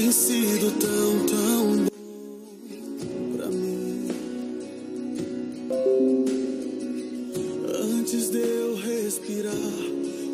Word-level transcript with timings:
tem 0.00 0.10
sido 0.12 0.70
tão, 0.78 1.26
tão 1.26 1.76
bom 1.84 1.90
pra 3.36 3.46
mim. 3.48 4.08
Antes 7.98 8.30
de 8.30 8.38
eu 8.38 8.76
respirar, 8.76 9.52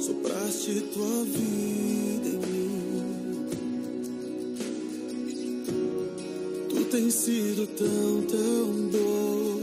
sopraste 0.01 0.83
tua 0.95 1.25
vida 1.25 2.29
em 2.29 2.39
mim. 2.47 3.47
Tu 6.69 6.85
tens 6.85 7.15
sido 7.15 7.67
tão, 7.67 8.23
tão 8.23 8.73
bom. 8.93 9.56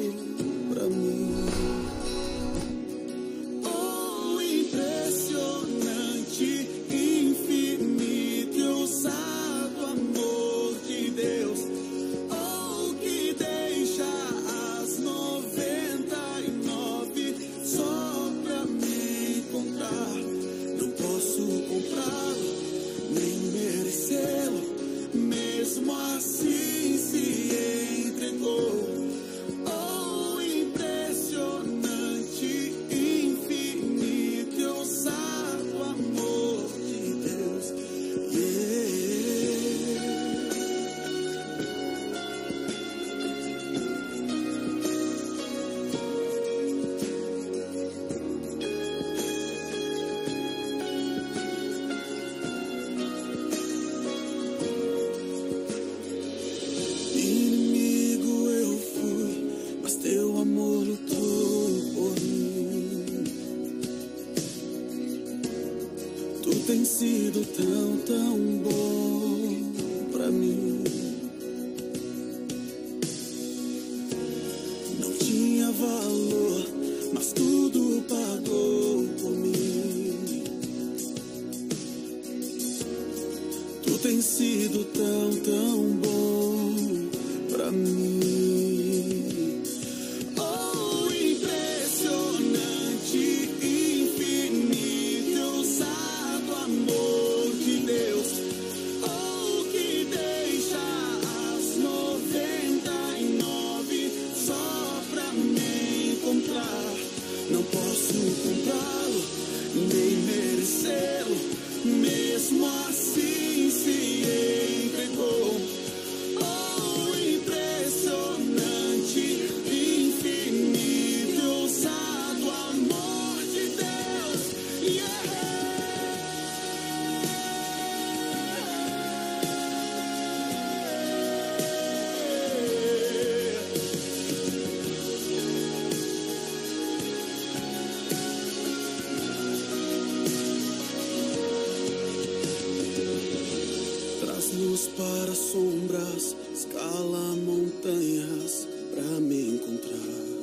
para 144.88 145.34
sombras, 145.34 146.36
escala 146.54 147.36
montanhas 147.46 148.68
para 148.94 149.20
me 149.20 149.56
encontrar. 149.56 150.34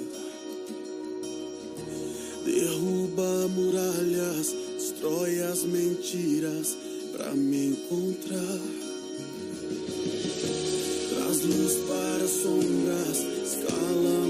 Derruba 2.45 3.49
muralhas, 3.49 4.55
destrói 4.77 5.41
as 5.43 5.65
mentiras 5.65 6.77
para 7.13 7.33
me 7.35 7.69
encontrar. 7.69 8.61
Traz 11.11 11.43
luz 11.43 11.75
para 11.89 12.27
sombras, 12.27 13.19
escala 13.45 14.30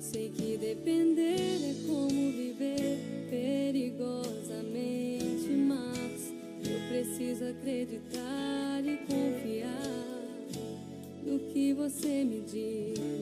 Sei 0.00 0.30
que 0.36 0.58
depender 0.58 1.24
é 1.24 1.74
como 1.86 2.10
viver 2.10 2.98
perigosamente, 3.30 5.48
mas 5.48 6.30
eu 6.62 6.78
preciso 6.90 7.46
acreditar 7.46 8.84
e 8.84 8.98
confiar 9.06 9.80
no 11.24 11.38
que 11.50 11.72
você 11.72 12.22
me 12.22 12.42
diz. 12.42 13.19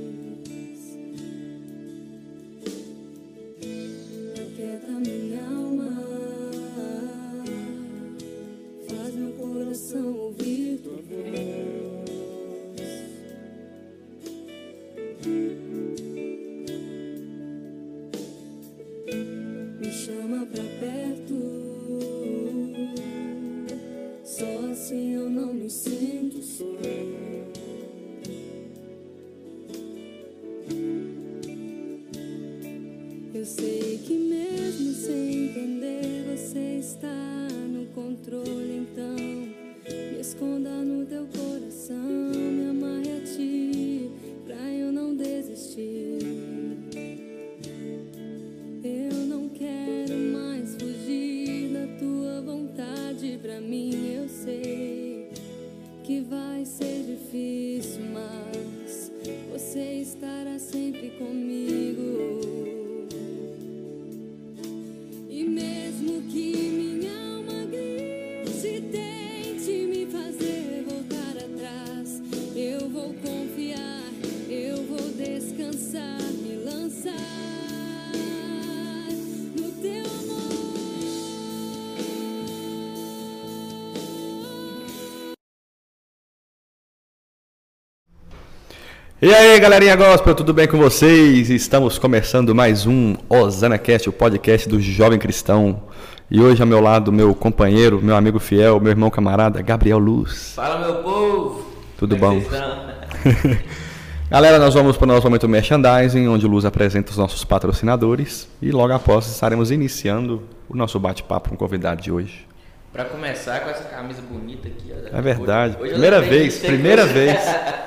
E 89.21 89.35
aí, 89.35 89.59
galerinha 89.59 89.97
gospel, 89.97 90.33
tudo 90.33 90.55
bem 90.55 90.69
com 90.69 90.79
vocês? 90.79 91.51
Estamos 91.51 91.99
começando 91.99 92.55
mais 92.55 92.87
um 92.87 93.17
OsanaCast, 93.29 94.09
o 94.09 94.13
podcast 94.13 94.69
do 94.69 94.81
Jovem 94.81 95.19
Cristão. 95.19 95.83
E 96.31 96.41
hoje 96.41 96.63
ao 96.63 96.69
meu 96.69 96.81
lado, 96.81 97.13
meu 97.13 97.35
companheiro, 97.35 98.01
meu 98.01 98.15
amigo 98.15 98.39
fiel, 98.39 98.79
meu 98.79 98.91
irmão 98.91 99.11
camarada, 99.11 99.61
Gabriel 99.61 99.99
Luz. 99.99 100.53
Fala 100.55 100.79
meu 100.79 101.03
povo! 101.03 101.67
Tudo 101.99 102.17
Como 102.17 102.33
é 102.33 102.41
bom? 102.41 103.59
Galera, 104.31 104.57
nós 104.57 104.75
vamos 104.75 104.97
para 104.97 105.05
o 105.07 105.09
nosso 105.09 105.27
momento 105.27 105.49
merchandising, 105.49 106.29
onde 106.29 106.47
o 106.47 106.49
Luz 106.49 106.65
apresenta 106.65 107.11
os 107.11 107.17
nossos 107.17 107.43
patrocinadores. 107.43 108.49
E 108.63 108.71
logo 108.71 108.93
após 108.93 109.27
estaremos 109.27 109.73
iniciando 109.73 110.45
o 110.69 110.77
nosso 110.77 110.97
bate-papo 111.01 111.49
com 111.49 111.57
o 111.57 111.59
convidado 111.59 112.01
de 112.01 112.13
hoje. 112.13 112.47
Pra 112.93 113.05
começar 113.05 113.65
com 113.65 113.71
essa 113.71 113.83
camisa 113.83 114.23
bonita 114.23 114.69
aqui. 114.69 114.93
ó, 114.93 115.19
É 115.19 115.21
verdade. 115.21 115.77
Hoje 115.81 115.87
eu 115.87 115.91
Primeira 115.95 116.21
vez, 116.21 116.59
primeira 116.59 117.05
vez. 117.05 117.37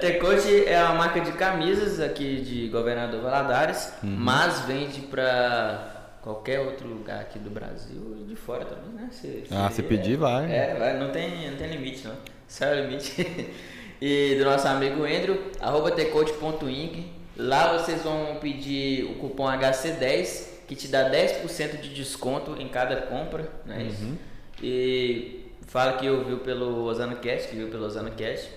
Tecote 0.00 0.64
é 0.66 0.82
uma 0.84 0.94
marca 0.94 1.20
de 1.20 1.32
camisas 1.32 2.00
aqui 2.00 2.40
de 2.40 2.68
Governador 2.68 3.20
Valadares, 3.22 3.92
Uhum. 4.02 4.10
mas 4.18 4.60
vende 4.60 5.00
pra 5.02 5.94
qualquer 6.22 6.60
outro 6.60 6.86
lugar 6.88 7.20
aqui 7.20 7.38
do 7.38 7.50
Brasil 7.50 8.16
e 8.20 8.24
de 8.24 8.36
fora 8.36 8.64
também, 8.64 8.90
né? 8.92 9.08
Se, 9.12 9.44
Ah, 9.50 9.70
se 9.70 9.82
pedir, 9.82 10.16
vai. 10.16 10.50
É, 10.52 10.74
vai, 10.78 10.98
não 10.98 11.10
tem, 11.10 11.50
não 11.50 11.56
tem 11.56 11.70
limite 11.70 12.06
não. 12.06 12.14
Céu 12.46 12.68
é 12.74 12.80
o 12.80 12.84
limite. 12.86 13.26
e 14.00 14.36
do 14.38 14.44
nosso 14.44 14.66
amigo 14.68 15.04
Andrew, 15.04 15.50
arroba 15.60 15.90
tecote.inc. 15.90 17.12
Lá 17.36 17.78
vocês 17.78 18.02
vão 18.02 18.36
pedir 18.40 19.04
o 19.04 19.14
cupom 19.14 19.44
HC10, 19.46 20.48
que 20.66 20.74
te 20.74 20.88
dá 20.88 21.08
10% 21.10 21.80
de 21.80 21.94
desconto 21.94 22.56
em 22.60 22.68
cada 22.68 22.96
compra, 23.02 23.48
né? 23.64 23.88
Uhum. 24.00 24.16
E 24.62 25.46
fala 25.66 25.92
que 25.94 26.08
ouviu 26.10 26.38
pelo 26.38 26.84
Osana 26.84 27.14
Cast, 27.16 27.48
que 27.48 27.56
viu 27.56 27.68
pelo 27.68 27.84
Osana 27.86 28.10
Cast. 28.10 28.50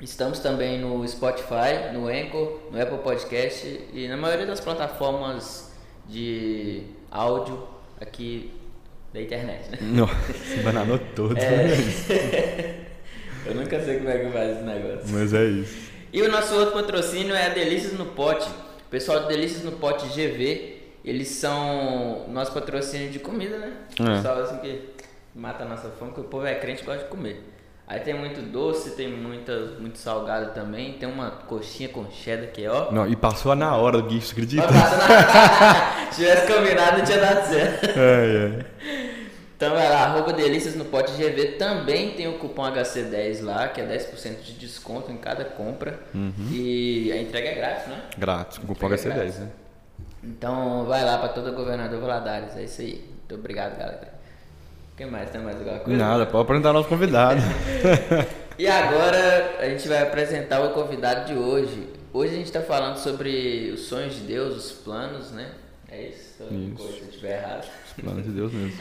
Estamos 0.00 0.38
também 0.38 0.78
no 0.78 1.06
Spotify, 1.06 1.92
no 1.92 2.08
Anchor, 2.08 2.58
no 2.70 2.80
Apple 2.80 2.98
Podcast 2.98 3.88
e 3.92 4.08
na 4.08 4.16
maioria 4.16 4.46
das 4.46 4.58
plataformas 4.58 5.70
de 6.08 6.84
áudio 7.10 7.68
aqui 8.00 8.50
da 9.12 9.20
internet, 9.20 9.70
né? 9.70 9.78
Nossa, 9.92 10.32
se 10.32 10.60
bananou 10.60 10.98
todo. 11.14 11.36
É. 11.36 12.86
Eu 13.44 13.54
nunca 13.54 13.78
sei 13.82 13.98
como 13.98 14.10
é 14.10 14.18
que 14.18 14.30
faz 14.30 14.56
esse 14.56 14.62
negócio. 14.62 15.08
Mas 15.08 15.34
é 15.34 15.44
isso. 15.44 15.90
E 16.12 16.22
o 16.22 16.30
nosso 16.30 16.54
outro 16.54 16.74
patrocínio 16.74 17.34
é 17.34 17.46
a 17.46 17.48
Delícias 17.50 17.92
no 17.92 18.06
Pote. 18.06 18.48
O 18.48 18.90
pessoal 18.90 19.20
do 19.20 19.28
Delícias 19.28 19.62
no 19.64 19.72
Pote 19.72 20.06
GV, 20.08 20.78
eles 21.04 21.28
são 21.28 22.26
nosso 22.28 22.52
patrocínio 22.52 23.10
de 23.10 23.18
comida, 23.18 23.58
né? 23.58 23.72
É. 24.00 24.16
Pessoal 24.16 24.42
assim 24.42 24.58
que 24.58 24.90
mata 25.34 25.64
a 25.64 25.68
nossa 25.68 25.90
fome, 25.90 26.12
porque 26.12 26.26
o 26.26 26.30
povo 26.30 26.46
é 26.46 26.54
crente 26.54 26.82
e 26.82 26.86
gosta 26.86 27.04
de 27.04 27.10
comer. 27.10 27.42
Aí 27.90 27.98
tem 27.98 28.14
muito 28.14 28.40
doce, 28.40 28.92
tem 28.92 29.08
muita, 29.10 29.52
muito 29.80 29.98
salgado 29.98 30.54
também, 30.54 30.92
tem 30.92 31.08
uma 31.08 31.28
coxinha 31.28 31.88
com 31.88 32.08
cheddar 32.08 32.52
que 32.52 32.62
é 32.62 32.70
ó. 32.70 32.92
Não, 32.92 33.04
e 33.04 33.16
passou 33.16 33.52
na 33.56 33.74
hora 33.76 34.00
do 34.00 34.08
você 34.08 34.30
acredita? 34.30 34.68
Se 36.12 36.20
tivesse 36.20 36.46
combinado, 36.46 36.98
não 36.98 37.04
tinha 37.04 37.18
dado 37.18 37.48
certo. 37.48 37.86
É, 37.98 38.60
é. 38.60 38.66
Então 39.56 39.74
vai 39.74 39.88
lá, 39.88 40.04
arroba 40.04 40.32
Delícias 40.32 40.76
no 40.76 40.84
Pote 40.84 41.10
GV 41.14 41.56
também 41.58 42.12
tem 42.12 42.28
o 42.28 42.38
cupom 42.38 42.62
HC10 42.62 43.42
lá, 43.42 43.66
que 43.66 43.80
é 43.80 43.84
10% 43.84 44.40
de 44.40 44.52
desconto 44.52 45.10
em 45.10 45.16
cada 45.16 45.44
compra. 45.44 45.98
Uhum. 46.14 46.32
E 46.52 47.10
a 47.10 47.20
entrega 47.20 47.48
é 47.48 47.54
grátis, 47.56 47.88
né? 47.88 48.02
Grátis, 48.16 48.58
com 48.58 48.68
cupom 48.68 48.86
Entrega 48.86 49.02
HC10, 49.02 49.14
grátis. 49.16 49.38
né? 49.40 49.48
Então 50.22 50.84
vai 50.84 51.04
lá 51.04 51.18
pra 51.18 51.30
todo 51.30 51.52
governador 51.52 52.00
Valadares, 52.00 52.56
é 52.56 52.62
isso 52.62 52.82
aí. 52.82 53.04
Muito 53.08 53.34
obrigado, 53.34 53.76
galera. 53.76 54.09
Quem 55.00 55.10
mais? 55.10 55.30
Tem 55.30 55.40
mais 55.40 55.56
alguma 55.56 55.78
coisa? 55.78 55.98
Nada, 55.98 56.26
pode 56.26 56.42
apresentar 56.42 56.74
nosso 56.74 56.88
convidado. 56.90 57.40
E 58.58 58.66
agora 58.68 59.56
a 59.58 59.66
gente 59.70 59.88
vai 59.88 60.02
apresentar 60.02 60.62
o 60.62 60.74
convidado 60.74 61.32
de 61.32 61.38
hoje. 61.38 61.88
Hoje 62.12 62.34
a 62.34 62.36
gente 62.36 62.44
está 62.44 62.60
falando 62.60 62.98
sobre 62.98 63.70
os 63.72 63.80
sonhos 63.86 64.16
de 64.16 64.20
Deus, 64.20 64.54
os 64.54 64.72
planos, 64.72 65.30
né? 65.30 65.52
É 65.90 66.08
isso? 66.08 66.44
Isso. 66.44 66.92
Se 66.92 67.00
eu 67.00 67.08
estiver 67.08 67.38
errado. 67.38 67.66
Plano 67.98 68.20
de 68.20 68.28
Deus 68.28 68.52
mesmo. 68.52 68.78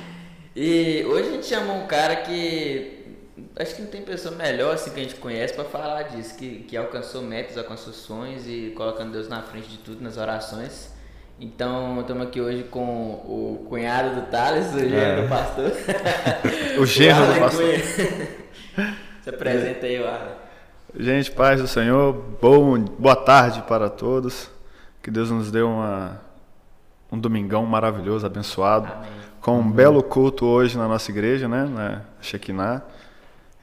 E 0.54 1.06
hoje 1.08 1.30
a 1.30 1.32
gente 1.32 1.46
chamou 1.46 1.78
um 1.78 1.88
cara 1.88 2.18
que 2.18 3.16
acho 3.56 3.76
que 3.76 3.82
não 3.84 3.90
tem 3.90 4.02
pessoa 4.02 4.36
melhor 4.36 4.74
assim 4.74 4.92
que 4.92 5.00
a 5.00 5.04
gente 5.04 5.16
conhece 5.16 5.54
para 5.54 5.64
falar 5.64 6.04
disso, 6.04 6.38
que, 6.38 6.64
que 6.64 6.76
alcançou 6.76 7.22
metas, 7.22 7.58
alcançou 7.58 7.94
sonhos 7.94 8.46
e 8.46 8.74
colocando 8.76 9.14
Deus 9.14 9.30
na 9.30 9.42
frente 9.42 9.70
de 9.70 9.78
tudo 9.78 10.04
nas 10.04 10.18
orações. 10.18 10.92
Então, 11.40 12.02
estamos 12.02 12.28
aqui 12.28 12.42
hoje 12.42 12.64
com 12.64 12.82
o 12.82 13.66
cunhado 13.70 14.16
do 14.16 14.22
Thales, 14.28 14.74
o 14.74 14.80
genro 14.80 14.96
É. 14.98 15.22
do 15.22 15.30
pastor. 15.30 15.72
O 16.80 16.86
genro 16.86 17.26
do 17.34 17.40
pastor. 17.40 17.66
Se 19.24 19.30
apresenta 19.30 19.86
aí, 19.86 19.98
Arlen. 20.04 20.34
Gente, 20.98 21.32
paz 21.32 21.62
do 21.62 21.68
Senhor, 21.68 22.14
bom, 22.42 22.78
boa 22.80 23.16
tarde 23.16 23.62
para 23.68 23.90
todos. 23.90 24.50
Que 25.02 25.10
Deus 25.10 25.32
nos 25.32 25.50
dê 25.50 25.62
uma, 25.62 26.20
um 27.12 27.18
domingão 27.18 27.66
maravilhoso, 27.66 28.26
abençoado, 28.26 28.92
Amém. 28.92 29.10
com 29.40 29.60
um 29.60 29.72
belo 29.72 30.04
culto 30.04 30.46
hoje 30.46 30.78
na 30.78 30.88
nossa 30.90 31.10
igreja, 31.10 31.48
né? 31.48 31.64
Na 31.74 32.02
Shekinah. 32.22 32.82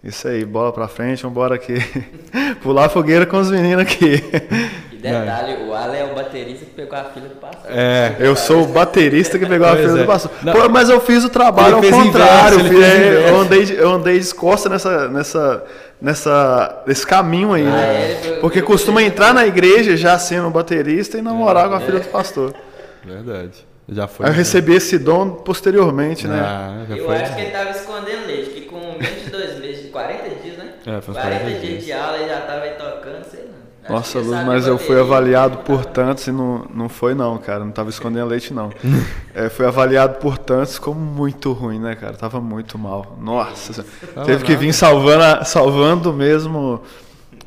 Isso 0.02 0.26
aí, 0.28 0.44
bola 0.46 0.72
pra 0.72 0.88
frente, 0.88 1.24
vambora 1.24 1.56
aqui. 1.56 1.74
Pular 2.62 2.86
a 2.86 2.88
fogueira 2.88 3.26
com 3.26 3.36
os 3.38 3.50
meninos 3.50 3.82
aqui. 3.82 4.22
Detalhe, 5.10 5.56
o 5.68 5.74
Arlen 5.74 6.00
é 6.00 6.04
o 6.04 6.14
baterista 6.14 6.64
que 6.64 6.70
pegou 6.72 6.98
a 6.98 7.04
filha 7.04 7.28
do 7.28 7.34
pastor. 7.36 7.70
É, 7.70 8.16
Eu 8.18 8.34
sou 8.36 8.62
o 8.62 8.66
baterista 8.66 9.38
que 9.38 9.46
pegou 9.46 9.66
a 9.66 9.76
filha 9.76 9.88
é. 9.90 9.94
do 9.94 10.04
pastor. 10.06 10.30
Pô, 10.52 10.68
mas 10.68 10.88
eu 10.88 11.00
fiz 11.00 11.24
o 11.24 11.28
trabalho 11.28 11.78
Ele 11.78 11.90
ao 11.94 12.02
contrário. 12.02 12.60
inverso, 12.60 12.74
ele 12.74 12.84
é, 13.26 13.30
eu, 13.30 13.40
andei, 13.40 13.64
de- 13.64 13.74
eu 13.76 13.90
andei 13.90 14.18
descosta 14.18 14.68
nessa, 14.68 15.08
nessa, 15.08 15.64
nessa, 16.00 16.82
nesse 16.86 17.06
caminho 17.06 17.52
aí, 17.52 17.66
Ah, 17.66 17.70
né? 17.70 17.94
é, 17.96 18.10
ele 18.10 18.28
foi- 18.28 18.40
Porque 18.40 18.58
ele 18.60 18.66
costuma 18.66 19.00
foi- 19.00 19.08
entrar 19.08 19.32
na 19.34 19.46
igreja 19.46 19.96
já 19.96 20.18
sendo 20.18 20.50
baterista 20.50 21.18
e 21.18 21.22
namorar 21.22 21.68
com 21.68 21.74
a 21.74 21.80
filha 21.80 22.00
do 22.00 22.08
pastor. 22.08 22.54
Verdade. 23.04 23.66
Já 23.88 24.08
foi. 24.08 24.26
Aí 24.26 24.32
eu 24.32 24.36
recebi 24.36 24.74
esse 24.74 24.98
dom 24.98 25.30
posteriormente, 25.30 26.26
né? 26.26 26.40
Ah, 26.44 26.84
já 26.88 26.96
Eu 26.96 27.06
foi. 27.06 27.16
acho 27.18 27.34
que 27.36 27.40
ele 27.40 27.50
tava 27.52 27.70
escondendo 27.70 28.26
leite, 28.26 28.50
que 28.50 28.60
com 28.62 28.78
menos 28.80 29.22
de 29.24 29.30
dois 29.30 29.60
meses, 29.60 29.82
de 29.84 29.88
40 29.90 30.22
dias, 30.42 30.56
né? 30.58 30.70
É, 30.84 31.00
foi 31.00 31.14
uns 31.14 31.20
40, 31.20 31.40
40 31.44 31.60
dias 31.60 31.84
de 31.84 31.92
aula 31.92 32.18
e 32.18 32.28
já 32.28 32.40
tava 32.40 32.62
aí 32.62 32.70
tocando, 32.70 33.24
Nossa, 33.88 34.18
Luz, 34.18 34.44
mas 34.44 34.66
eu 34.66 34.78
fui 34.78 34.98
avaliado 34.98 35.58
por 35.58 35.78
tava- 35.84 35.90
tantos 35.90 36.26
e 36.26 36.32
não, 36.32 36.66
não 36.74 36.88
foi 36.88 37.14
não, 37.14 37.38
cara. 37.38 37.64
Não 37.64 37.70
tava 37.72 37.88
escondendo 37.90 38.26
leite, 38.26 38.52
não. 38.52 38.70
É, 39.34 39.48
fui 39.50 39.66
avaliado 39.66 40.18
por 40.18 40.38
tantos 40.38 40.78
como 40.78 40.98
muito 40.98 41.52
ruim, 41.52 41.78
né, 41.78 41.94
cara? 41.94 42.14
Tava 42.14 42.40
muito 42.40 42.78
mal. 42.78 43.18
Nossa, 43.20 43.72
Senhora. 43.74 44.24
teve 44.24 44.44
que 44.44 44.56
vir 44.56 44.72
salvando, 44.72 45.22
a- 45.22 45.44
salvando 45.44 46.12
mesmo 46.12 46.80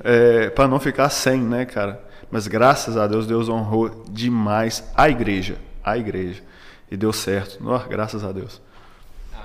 é, 0.04 0.49
para 0.52 0.67
não 0.67 0.80
ficar 0.80 1.10
sem, 1.10 1.41
né, 1.41 1.65
cara? 1.65 1.99
Mas 2.32 2.47
graças 2.47 2.95
a 2.95 3.08
Deus, 3.08 3.25
Deus 3.25 3.49
honrou 3.49 4.04
demais 4.08 4.84
a 4.95 5.10
igreja. 5.10 5.56
A 5.84 5.97
igreja. 5.97 6.43
E 6.91 6.95
deu 6.95 7.12
certo. 7.12 7.63
Nossa, 7.63 7.88
graças 7.88 8.23
a 8.23 8.32
Deus. 8.32 8.62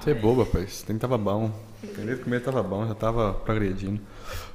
Você 0.05 0.11
é 0.11 0.15
bobo, 0.15 0.43
rapaz. 0.43 0.83
Tem 0.83 0.97
que 0.97 1.01
tava 1.01 1.17
bom. 1.17 1.51
O 1.83 2.19
começo 2.25 2.45
tava 2.45 2.63
bom, 2.63 2.87
já 2.87 2.95
tava 2.95 3.33
progredindo. 3.45 4.01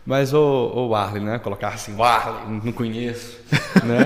Mas 0.06 0.34
o, 0.34 0.72
o 0.76 0.96
Arlen, 0.96 1.24
né? 1.24 1.40
Colocar 1.40 1.70
assim, 1.70 1.96
o 1.96 2.04
Arlen, 2.04 2.62
não 2.64 2.72
conheço, 2.72 3.38
né? 3.84 4.06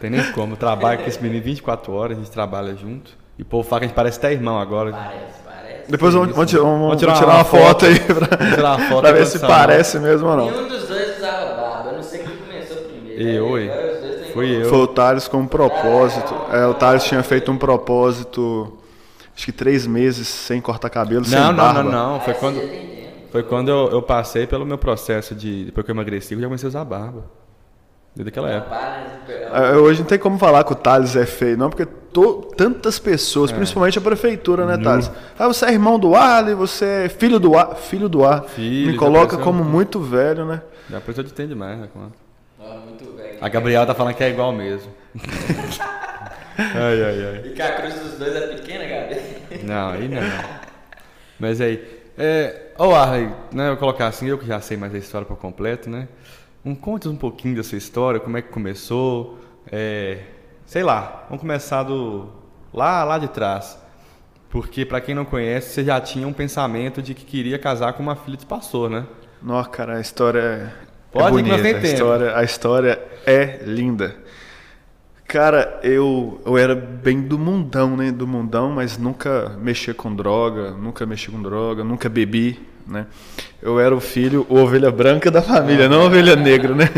Tem 0.00 0.10
nem 0.10 0.32
como. 0.32 0.54
Eu 0.54 0.56
trabalho 0.56 1.00
com 1.02 1.08
esse 1.08 1.22
menino 1.22 1.42
24 1.42 1.92
horas, 1.92 2.16
a 2.16 2.20
gente 2.20 2.30
trabalha 2.30 2.74
junto. 2.74 3.10
E 3.38 3.42
o 3.42 3.44
povo 3.44 3.68
fala 3.68 3.80
que 3.80 3.84
a 3.84 3.88
gente 3.88 3.96
parece 3.96 4.18
até 4.18 4.32
irmão 4.32 4.58
agora. 4.58 4.92
Parece, 4.92 5.22
parece. 5.44 5.90
Depois 5.90 6.14
vamos, 6.14 6.34
vamos 6.34 6.50
tirar, 6.50 6.62
vamos- 6.62 6.78
Vamos 6.80 6.86
vamos 6.88 7.00
tirar 7.00 7.14
tirar 7.14 7.26
uma 7.28 7.34
uma 7.36 7.44
foto 7.44 7.64
foto. 7.64 7.86
aí 7.86 8.00
pra, 8.00 8.36
Vamos 8.36 8.54
tirar 8.54 8.76
uma 8.78 8.88
foto 8.88 9.00
pra 9.02 9.12
ver 9.12 9.26
se 9.26 9.38
parece 9.40 9.98
mesmo 9.98 10.28
ou 10.28 10.36
não. 10.36 10.50
Nenhum 10.50 10.68
dos 10.68 10.88
dois 10.88 11.16
usava 11.18 11.54
barba, 11.54 11.90
eu 11.90 11.96
não 11.96 12.02
sei 12.02 12.20
quem 12.22 12.36
começou 12.36 12.76
primeiro. 12.78 13.46
Dois 13.48 13.70
têm 13.70 14.32
Fui 14.32 14.46
barba. 14.48 14.64
eu. 14.64 14.68
Foi 14.70 14.78
o 14.80 14.86
Thales 14.88 15.28
com 15.28 15.38
um 15.38 15.46
propósito. 15.46 16.34
É, 16.52 16.66
o 16.66 16.74
Thales 16.74 17.04
tinha 17.04 17.22
feito 17.22 17.50
um 17.52 17.56
propósito, 17.58 18.77
acho 19.38 19.46
que 19.46 19.52
três 19.52 19.86
meses 19.86 20.26
sem 20.26 20.60
cortar 20.60 20.90
cabelo, 20.90 21.24
sem 21.24 21.38
Não, 21.38 21.46
não, 21.52 21.56
barba. 21.56 21.82
não, 21.84 21.90
não. 22.14 22.20
Foi 22.20 22.34
Aí 22.34 22.40
quando, 22.40 22.60
foi 23.30 23.42
quando 23.44 23.68
eu, 23.68 23.88
eu 23.92 24.02
passei 24.02 24.46
pelo 24.48 24.66
meu 24.66 24.76
processo 24.76 25.32
de. 25.32 25.66
Depois 25.66 25.84
que 25.86 25.92
eu 25.92 25.94
emagreci, 25.94 26.34
eu 26.34 26.40
já 26.40 26.46
comecei 26.46 26.66
a 26.66 26.70
usar 26.70 26.84
barba. 26.84 27.24
Desde 28.16 28.30
aquela 28.30 28.50
época. 28.50 28.74
É, 29.52 29.76
Hoje 29.76 30.00
não 30.00 30.06
tem 30.08 30.18
como 30.18 30.36
falar 30.38 30.64
que 30.64 30.72
o 30.72 30.74
Thales 30.74 31.14
é 31.14 31.24
feio, 31.24 31.56
não, 31.56 31.70
porque 31.70 31.86
to- 31.86 32.50
tantas 32.56 32.98
pessoas, 32.98 33.52
principalmente 33.52 33.96
a 33.96 34.00
prefeitura, 34.00 34.66
né. 34.66 34.76
Thales? 34.76 35.08
Ah, 35.38 35.46
você 35.46 35.66
é 35.66 35.72
irmão 35.72 36.00
do 36.00 36.16
Arley, 36.16 36.54
você 36.54 37.04
é 37.04 37.08
filho 37.08 37.38
do 37.38 37.56
Ar, 37.56 37.76
filho 37.76 38.08
do 38.08 38.24
Ar. 38.24 38.42
Filho, 38.44 38.90
Me 38.90 38.96
coloca 38.98 39.36
como 39.38 39.62
um- 39.62 39.64
muito 39.64 40.00
velho, 40.00 40.44
né? 40.44 40.62
Já 40.90 41.00
por 41.00 41.12
isso 41.12 41.20
eu 41.20 41.24
te 41.24 41.30
entendo 41.30 41.50
demais, 41.50 41.78
né? 41.78 41.88
A 43.40 43.48
Gabriela 43.48 43.86
tá 43.86 43.94
falando 43.94 44.14
que 44.14 44.24
é 44.24 44.30
igual 44.30 44.52
mesmo. 44.52 44.90
ai, 46.58 47.02
ai, 47.04 47.24
ai. 47.24 47.42
E 47.46 47.50
que 47.50 47.62
a 47.62 47.76
cruz 47.76 47.94
dos 47.94 48.18
dois 48.18 48.34
é 48.34 48.46
pequena, 48.48 48.84
Gabi. 48.84 49.14
Não, 49.62 49.90
aí 49.90 50.08
não. 50.08 50.20
Mas 51.38 51.60
aí, 51.60 51.82
é, 52.16 52.72
ó, 52.78 52.94
Arley, 52.94 53.30
né, 53.52 53.64
eu 53.64 53.68
vou 53.70 53.76
colocar 53.76 54.08
assim, 54.08 54.26
eu 54.26 54.38
que 54.38 54.46
já 54.46 54.60
sei 54.60 54.76
mais 54.76 54.94
a 54.94 54.98
história 54.98 55.26
por 55.26 55.36
completo, 55.36 55.88
né? 55.88 56.08
Um, 56.64 56.74
conte 56.74 57.08
um 57.08 57.16
pouquinho 57.16 57.56
da 57.56 57.62
sua 57.62 57.78
história, 57.78 58.18
como 58.18 58.36
é 58.36 58.42
que 58.42 58.48
começou, 58.48 59.38
é, 59.70 60.18
sei 60.66 60.82
lá, 60.82 61.24
vamos 61.28 61.40
começar 61.40 61.84
do 61.84 62.28
lá, 62.72 63.04
lá 63.04 63.18
de 63.18 63.28
trás. 63.28 63.78
Porque 64.50 64.84
pra 64.84 65.00
quem 65.00 65.14
não 65.14 65.24
conhece, 65.24 65.70
você 65.70 65.84
já 65.84 66.00
tinha 66.00 66.26
um 66.26 66.32
pensamento 66.32 67.00
de 67.02 67.14
que 67.14 67.24
queria 67.24 67.58
casar 67.58 67.92
com 67.92 68.02
uma 68.02 68.16
filha 68.16 68.36
de 68.36 68.46
pastor, 68.46 68.88
né? 68.90 69.06
Nossa, 69.42 69.68
cara, 69.68 69.98
a 69.98 70.00
história 70.00 70.40
é, 70.40 70.88
Pode 71.12 71.26
é 71.38 71.42
que 71.42 71.50
bonita. 71.50 71.78
a, 71.78 71.82
história, 71.82 72.36
a 72.36 72.42
história 72.44 73.02
é 73.26 73.60
linda. 73.64 74.16
Cara, 75.28 75.78
eu, 75.82 76.40
eu 76.46 76.56
era 76.56 76.74
bem 76.74 77.20
do 77.20 77.38
mundão, 77.38 77.98
né? 77.98 78.10
Do 78.10 78.26
mundão, 78.26 78.70
mas 78.70 78.96
nunca 78.96 79.54
mexi 79.60 79.92
com 79.92 80.14
droga, 80.16 80.70
nunca 80.70 81.04
mexi 81.04 81.30
com 81.30 81.42
droga, 81.42 81.84
nunca 81.84 82.08
bebi, 82.08 82.58
né? 82.86 83.06
Eu 83.60 83.78
era 83.78 83.94
o 83.94 84.00
filho, 84.00 84.46
o 84.48 84.56
ovelha 84.56 84.90
branca 84.90 85.30
da 85.30 85.42
família, 85.42 85.86
não 85.86 86.06
ovelha 86.06 86.34
negra, 86.34 86.74
né? 86.74 86.88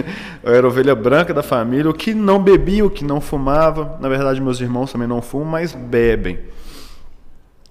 Eu 0.44 0.54
era 0.54 0.64
ovelha 0.64 0.94
branca 0.94 1.34
da 1.34 1.42
família, 1.42 1.90
o 1.90 1.92
que 1.92 2.14
não 2.14 2.40
bebia, 2.40 2.86
o 2.86 2.88
que 2.88 3.04
não 3.04 3.20
fumava. 3.20 3.98
Na 4.00 4.08
verdade, 4.08 4.40
meus 4.40 4.60
irmãos 4.60 4.92
também 4.92 5.08
não 5.08 5.20
fumam, 5.20 5.48
mas 5.48 5.74
bebem. 5.74 6.38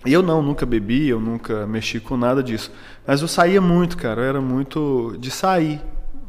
E 0.05 0.11
eu 0.11 0.21
não, 0.21 0.41
nunca 0.41 0.65
bebi, 0.65 1.07
eu 1.07 1.21
nunca 1.21 1.65
mexi 1.67 2.01
com 2.01 2.17
nada 2.17 2.43
disso. 2.43 2.69
Mas 3.07 3.21
eu 3.21 3.29
saía 3.29 3.61
muito, 3.61 3.95
cara, 3.95 4.23
eu 4.23 4.25
era 4.25 4.41
muito 4.41 5.15
de 5.19 5.31
sair, 5.31 5.79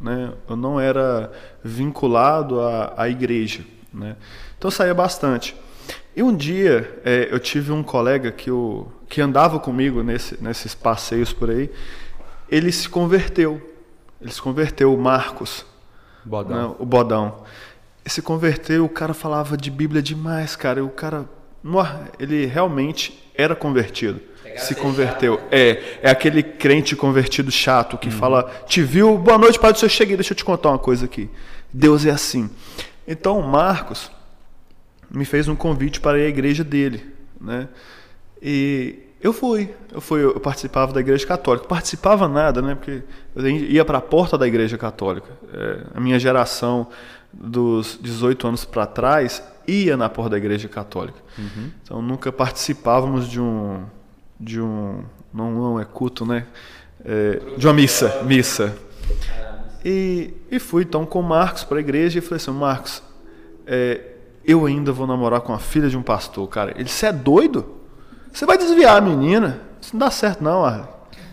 né? 0.00 0.34
Eu 0.48 0.54
não 0.54 0.78
era 0.78 1.32
vinculado 1.64 2.60
à, 2.60 2.94
à 2.96 3.08
igreja, 3.08 3.64
né? 3.92 4.16
Então 4.56 4.68
eu 4.68 4.72
saía 4.72 4.94
bastante. 4.94 5.54
E 6.14 6.22
um 6.22 6.34
dia 6.34 7.00
é, 7.04 7.28
eu 7.30 7.38
tive 7.38 7.72
um 7.72 7.82
colega 7.82 8.30
que, 8.32 8.50
eu, 8.50 8.90
que 9.08 9.20
andava 9.20 9.58
comigo 9.58 10.02
nesse, 10.02 10.42
nesses 10.42 10.74
passeios 10.74 11.32
por 11.32 11.50
aí, 11.50 11.70
ele 12.50 12.72
se 12.72 12.88
converteu. 12.88 13.60
Ele 14.20 14.30
se 14.30 14.42
converteu, 14.42 14.92
o 14.92 15.00
Marcos, 15.00 15.64
Bodão. 16.24 16.56
né, 16.56 16.74
o 16.78 16.84
Bodão. 16.84 17.42
Ele 18.04 18.12
se 18.12 18.20
converteu, 18.20 18.84
o 18.84 18.88
cara 18.88 19.14
falava 19.14 19.56
de 19.56 19.70
Bíblia 19.70 20.02
demais, 20.02 20.56
cara. 20.56 20.80
E 20.80 20.82
o 20.82 20.90
cara, 20.90 21.26
ele 22.18 22.44
realmente 22.44 23.30
era 23.34 23.54
convertido. 23.54 24.20
Se 24.56 24.74
converteu. 24.74 25.40
É, 25.50 26.00
é 26.02 26.10
aquele 26.10 26.42
crente 26.42 26.96
convertido 26.96 27.50
chato 27.50 27.96
que 27.96 28.10
fala, 28.10 28.50
te 28.66 28.82
viu, 28.82 29.16
boa 29.16 29.38
noite, 29.38 29.58
pai 29.58 29.72
do 29.72 29.78
seu 29.78 29.88
cheguei, 29.88 30.16
deixa 30.16 30.32
eu 30.32 30.36
te 30.36 30.44
contar 30.44 30.70
uma 30.70 30.78
coisa 30.78 31.04
aqui. 31.04 31.30
Deus 31.72 32.04
é 32.04 32.10
assim. 32.10 32.50
Então 33.10 33.40
o 33.40 33.42
Marcos 33.42 34.08
me 35.10 35.24
fez 35.24 35.48
um 35.48 35.56
convite 35.56 36.00
para 36.00 36.16
ir 36.16 36.26
à 36.26 36.28
igreja 36.28 36.62
dele, 36.62 37.04
né? 37.40 37.68
E 38.40 39.00
eu 39.20 39.32
fui, 39.32 39.74
eu 39.92 40.00
fui, 40.00 40.24
eu 40.24 40.38
participava 40.38 40.92
da 40.92 41.00
igreja 41.00 41.26
católica. 41.26 41.66
Participava 41.66 42.28
nada, 42.28 42.62
né? 42.62 42.76
Porque 42.76 43.02
eu 43.34 43.48
ia 43.48 43.84
para 43.84 43.98
a 43.98 44.00
porta 44.00 44.38
da 44.38 44.46
igreja 44.46 44.78
católica. 44.78 45.28
É, 45.52 45.80
a 45.92 46.00
minha 46.00 46.20
geração 46.20 46.86
dos 47.32 47.98
18 48.00 48.46
anos 48.46 48.64
para 48.64 48.86
trás 48.86 49.42
ia 49.66 49.96
na 49.96 50.08
porta 50.08 50.30
da 50.30 50.38
igreja 50.38 50.68
católica. 50.68 51.18
Então 51.82 52.00
nunca 52.00 52.30
participávamos 52.30 53.28
de 53.28 53.40
um 53.40 53.84
de 54.38 54.60
um 54.60 55.04
não, 55.34 55.50
não 55.50 55.80
é 55.80 55.84
culto, 55.84 56.24
né? 56.24 56.46
É, 57.04 57.40
de 57.58 57.66
uma 57.66 57.74
missa, 57.74 58.22
missa. 58.22 58.78
E, 59.84 60.34
e 60.50 60.58
fui 60.58 60.82
então 60.82 61.06
com 61.06 61.20
o 61.20 61.22
Marcos 61.22 61.64
para 61.64 61.78
a 61.78 61.80
igreja 61.80 62.18
e 62.18 62.22
falei 62.22 62.36
assim, 62.36 62.50
Marcos, 62.50 63.02
é, 63.66 64.00
eu 64.44 64.66
ainda 64.66 64.92
vou 64.92 65.06
namorar 65.06 65.40
com 65.40 65.52
a 65.52 65.58
filha 65.58 65.88
de 65.88 65.96
um 65.96 66.02
pastor, 66.02 66.48
cara. 66.48 66.72
Ele, 66.76 66.88
você 66.88 67.06
é 67.06 67.12
doido? 67.12 67.66
Você 68.32 68.46
vai 68.46 68.58
desviar 68.58 68.96
a 68.96 69.00
menina? 69.00 69.60
Isso 69.80 69.92
não 69.94 70.00
dá 70.00 70.10
certo 70.10 70.42
não, 70.42 70.64
Arlen. 70.64 70.86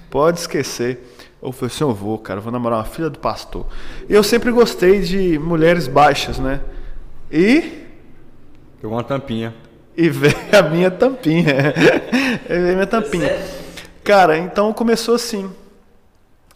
Pode 0.10 0.40
esquecer. 0.40 1.16
Eu 1.42 1.52
falei 1.52 1.74
assim, 1.74 1.84
eu 1.84 1.94
vou, 1.94 2.18
cara, 2.18 2.40
eu 2.40 2.44
vou 2.44 2.52
namorar 2.52 2.80
uma 2.80 2.86
filha 2.86 3.10
do 3.10 3.20
pastor. 3.20 3.66
E 4.10 4.14
eu 4.14 4.24
sempre 4.24 4.52
gostei 4.52 5.02
de 5.02 5.38
mulheres 5.38 5.88
baixas, 5.88 6.40
né? 6.40 6.62
E 7.32 7.86
Pegou 8.82 8.96
uma 8.96 9.04
tampinha. 9.04 9.54
e 9.96 10.10
veio 10.10 10.36
a 10.58 10.62
minha 10.64 10.92
tampinha. 10.92 11.74
E 12.50 12.54
veio 12.60 12.72
a 12.72 12.76
minha 12.76 12.88
tampinha. 12.88 13.36
Cara, 14.04 14.38
então 14.38 14.72
começou 14.72 15.16
assim. 15.16 15.50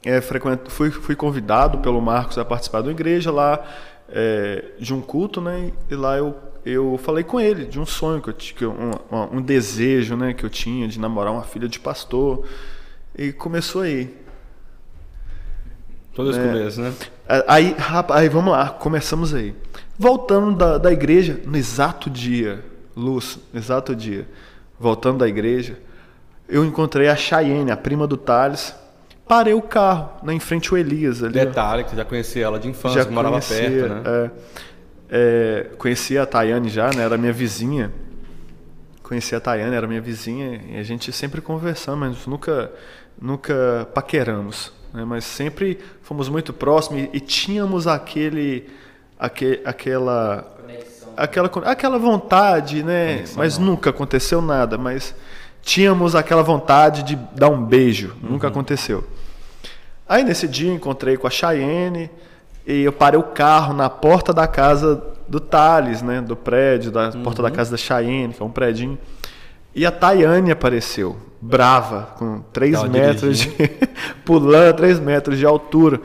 É, 0.04 0.20
frequent... 0.22 0.60
fui, 0.70 0.90
fui 0.92 1.16
convidado 1.16 1.80
pelo 1.80 2.02
Marcos 2.02 2.38
a 2.38 2.46
participar 2.46 2.82
da 2.82 2.92
igreja 2.92 3.32
lá. 3.32 3.64
é, 4.14 4.66
de 4.80 4.94
um 4.94 5.00
culto, 5.02 5.40
né? 5.40 5.72
E 5.90 5.96
lá 5.96 6.18
eu, 6.18 6.36
eu 6.66 7.00
falei 7.02 7.24
com 7.24 7.40
ele 7.40 7.66
de 7.66 7.80
um 7.80 7.86
sonho 7.86 8.22
que 8.22 8.30
eu 8.30 8.34
tinha, 8.34 8.70
um, 8.70 9.38
um 9.38 9.42
desejo, 9.42 10.18
né? 10.18 10.34
Que 10.34 10.44
eu 10.44 10.50
tinha 10.50 10.88
de 10.88 11.00
namorar 11.00 11.32
uma 11.32 11.44
filha 11.44 11.68
de 11.70 11.80
pastor. 11.80 12.46
E 13.18 13.32
começou 13.32 13.84
aí. 13.84 14.14
Todos 16.14 16.36
os 16.36 16.44
É. 16.44 16.46
começos, 16.46 16.78
né? 16.78 16.94
Aí, 17.48 17.74
rapaz, 17.78 18.20
aí 18.22 18.28
vamos 18.28 18.52
lá, 18.52 18.70
começamos 18.70 19.34
aí. 19.34 19.56
Voltando 19.98 20.58
da, 20.58 20.78
da 20.78 20.92
igreja, 20.92 21.40
no 21.46 21.56
exato 21.56 22.10
dia, 22.10 22.64
Luz, 22.96 23.40
no 23.54 23.60
exato 23.60 23.96
dia, 23.96 24.28
voltando 24.78 25.20
da 25.20 25.28
igreja, 25.28 25.80
eu 26.50 26.66
encontrei 26.66 27.08
a 27.08 27.16
Chayenne, 27.16 27.72
a 27.72 27.78
prima 27.78 28.06
do 28.06 28.18
Thales. 28.18 28.76
Parei 29.32 29.54
o 29.54 29.62
carro, 29.62 30.10
na 30.24 30.34
em 30.34 30.42
frente 30.42 30.70
ao 30.72 30.78
Elias 30.78 31.24
ali. 31.24 31.32
Detalhe 31.32 31.86
que 31.86 31.92
você 31.92 31.96
já 31.96 32.04
conhecia 32.04 32.44
ela 32.44 32.60
de 32.60 32.68
infância, 32.68 33.06
que 33.06 33.14
morava 33.14 33.40
perto, 33.40 33.88
né? 33.88 34.02
é. 34.06 34.32
É, 35.10 35.68
conhecia 35.78 36.24
a 36.24 36.26
Tayane 36.26 36.68
já, 36.68 36.90
né? 36.90 37.04
Era 37.04 37.18
minha 37.18 37.32
vizinha. 37.32 37.94
Conhecia 39.02 39.38
a 39.38 39.42
Tayane, 39.42 39.74
era 39.74 39.88
minha 39.88 40.02
vizinha, 40.02 40.60
e 40.72 40.78
a 40.78 40.84
gente 40.84 41.14
sempre 41.14 41.40
conversamos, 41.40 42.10
mas 42.10 42.28
nunca, 42.28 42.70
nunca 43.22 43.88
paqueramos. 43.94 44.74
Né? 44.94 45.06
Mas 45.06 45.24
sempre 45.24 45.80
fomos 46.02 46.28
muito 46.28 46.52
próximos 46.52 47.04
e, 47.04 47.10
e 47.14 47.20
tínhamos 47.22 47.88
aquele, 47.88 48.70
aque, 49.18 49.62
aquela, 49.64 50.46
aquela, 51.16 51.50
aquela 51.68 51.98
vontade, 51.98 52.84
né? 52.84 53.14
Conexão, 53.14 53.38
mas 53.38 53.58
não. 53.58 53.66
nunca 53.68 53.92
aconteceu 53.92 54.42
nada, 54.42 54.78
mas 54.78 55.16
tínhamos 55.62 56.16
aquela 56.16 56.44
vontade 56.44 57.04
de 57.04 57.16
dar 57.34 57.48
um 57.48 57.64
beijo, 57.64 58.14
Uhum. 58.22 58.32
nunca 58.32 58.50
aconteceu. 58.50 59.02
Aí 60.12 60.26
nesse 60.26 60.46
dia 60.46 60.70
eu 60.70 60.76
encontrei 60.76 61.16
com 61.16 61.26
a 61.26 61.30
Chayenne 61.30 62.12
e 62.68 62.82
eu 62.82 62.92
parei 62.92 63.18
o 63.18 63.24
carro 63.24 63.74
na 63.74 63.90
porta 63.90 64.34
da 64.34 64.46
casa 64.46 65.02
do 65.26 65.40
Thales, 65.40 66.02
né? 66.02 66.20
Do 66.20 66.36
prédio, 66.36 66.92
da 66.92 67.14
porta 67.14 67.42
da 67.42 67.50
casa 67.50 67.72
da 67.72 67.78
Chayenne, 67.78 68.34
que 68.34 68.44
é 68.44 68.46
um 68.46 68.50
predinho. 68.50 69.00
E 69.74 69.86
a 69.86 69.90
Tayane 69.90 70.52
apareceu, 70.52 71.16
brava, 71.40 72.10
com 72.18 72.42
3 72.52 72.74
Tava 72.74 72.90
metros 72.90 73.40
de. 73.40 73.50
pulando 74.26 74.76
3 74.76 75.00
metros 75.00 75.38
de 75.38 75.46
altura. 75.46 76.02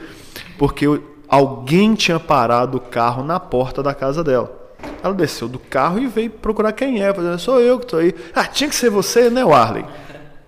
Porque 0.57 0.87
alguém 1.27 1.97
tinha 1.97 2.21
parado 2.21 2.77
o 2.77 2.81
carro 2.81 3.25
na 3.25 3.41
porta 3.41 3.83
da 3.83 3.93
casa 3.93 4.23
dela. 4.23 4.71
Ela 5.03 5.15
desceu 5.15 5.49
do 5.49 5.59
carro 5.59 5.99
e 5.99 6.07
veio 6.07 6.31
procurar 6.31 6.71
quem 6.71 7.03
é. 7.03 7.13
Falei, 7.13 7.37
sou 7.39 7.61
eu 7.61 7.81
que 7.81 7.87
tô 7.87 7.97
aí. 7.97 8.15
Ah, 8.33 8.45
tinha 8.45 8.71
que 8.71 8.77
ser 8.77 8.89
você, 8.89 9.29
né, 9.29 9.45
Warley? 9.45 9.85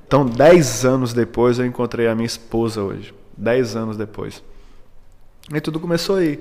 Então, 0.06 0.24
10 0.24 0.84
anos 0.84 1.12
depois, 1.12 1.58
eu 1.58 1.66
encontrei 1.66 2.06
a 2.06 2.14
minha 2.14 2.24
esposa 2.24 2.80
hoje. 2.80 3.17
10 3.38 3.76
anos 3.76 3.96
depois. 3.96 4.42
E 5.52 5.60
tudo 5.60 5.80
começou 5.80 6.16
aí. 6.16 6.40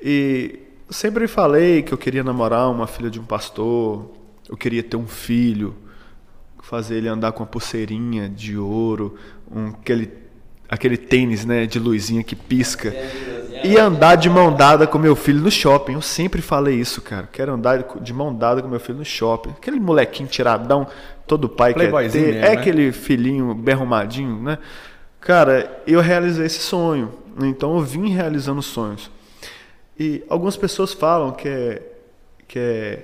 E 0.00 0.60
sempre 0.88 1.28
falei 1.28 1.82
que 1.82 1.92
eu 1.92 1.98
queria 1.98 2.24
namorar 2.24 2.70
uma 2.70 2.86
filha 2.86 3.10
de 3.10 3.20
um 3.20 3.24
pastor, 3.24 4.10
eu 4.48 4.56
queria 4.56 4.82
ter 4.82 4.96
um 4.96 5.06
filho, 5.06 5.74
fazer 6.62 6.96
ele 6.96 7.08
andar 7.08 7.32
com 7.32 7.42
uma 7.42 7.48
pulseirinha 7.48 8.28
de 8.28 8.56
ouro, 8.56 9.16
um, 9.50 9.68
aquele, 9.68 10.10
aquele 10.68 10.96
tênis 10.96 11.44
né, 11.44 11.66
de 11.66 11.78
luzinha 11.78 12.22
que 12.22 12.36
pisca. 12.36 12.94
E 13.62 13.76
andar 13.76 14.14
de 14.14 14.30
mão 14.30 14.54
dada 14.54 14.86
com 14.86 14.98
meu 14.98 15.14
filho 15.14 15.40
no 15.40 15.50
shopping. 15.50 15.92
Eu 15.92 16.00
sempre 16.00 16.40
falei 16.40 16.76
isso, 16.76 17.02
cara. 17.02 17.28
Quero 17.30 17.52
andar 17.52 17.84
de 18.00 18.12
mão 18.14 18.34
dada 18.34 18.62
com 18.62 18.68
meu 18.68 18.80
filho 18.80 18.98
no 18.98 19.04
shopping. 19.04 19.50
Aquele 19.50 19.78
molequinho 19.78 20.28
tiradão, 20.28 20.86
todo 21.26 21.46
pai 21.46 21.74
quer 21.74 21.90
ter. 21.90 21.92
mesmo, 21.92 22.20
é 22.20 22.32
né? 22.32 22.52
aquele 22.52 22.90
filhinho 22.90 23.52
bem 23.52 23.74
arrumadinho, 23.74 24.40
né? 24.40 24.58
Cara, 25.20 25.82
eu 25.86 26.00
realizei 26.00 26.46
esse 26.46 26.60
sonho. 26.60 27.12
Então 27.42 27.76
eu 27.76 27.82
vim 27.82 28.08
realizando 28.10 28.62
sonhos. 28.62 29.10
E 29.98 30.24
algumas 30.28 30.56
pessoas 30.56 30.92
falam 30.92 31.32
que 31.32 31.48
é, 31.48 31.82
que 32.48 32.58
é 32.58 33.02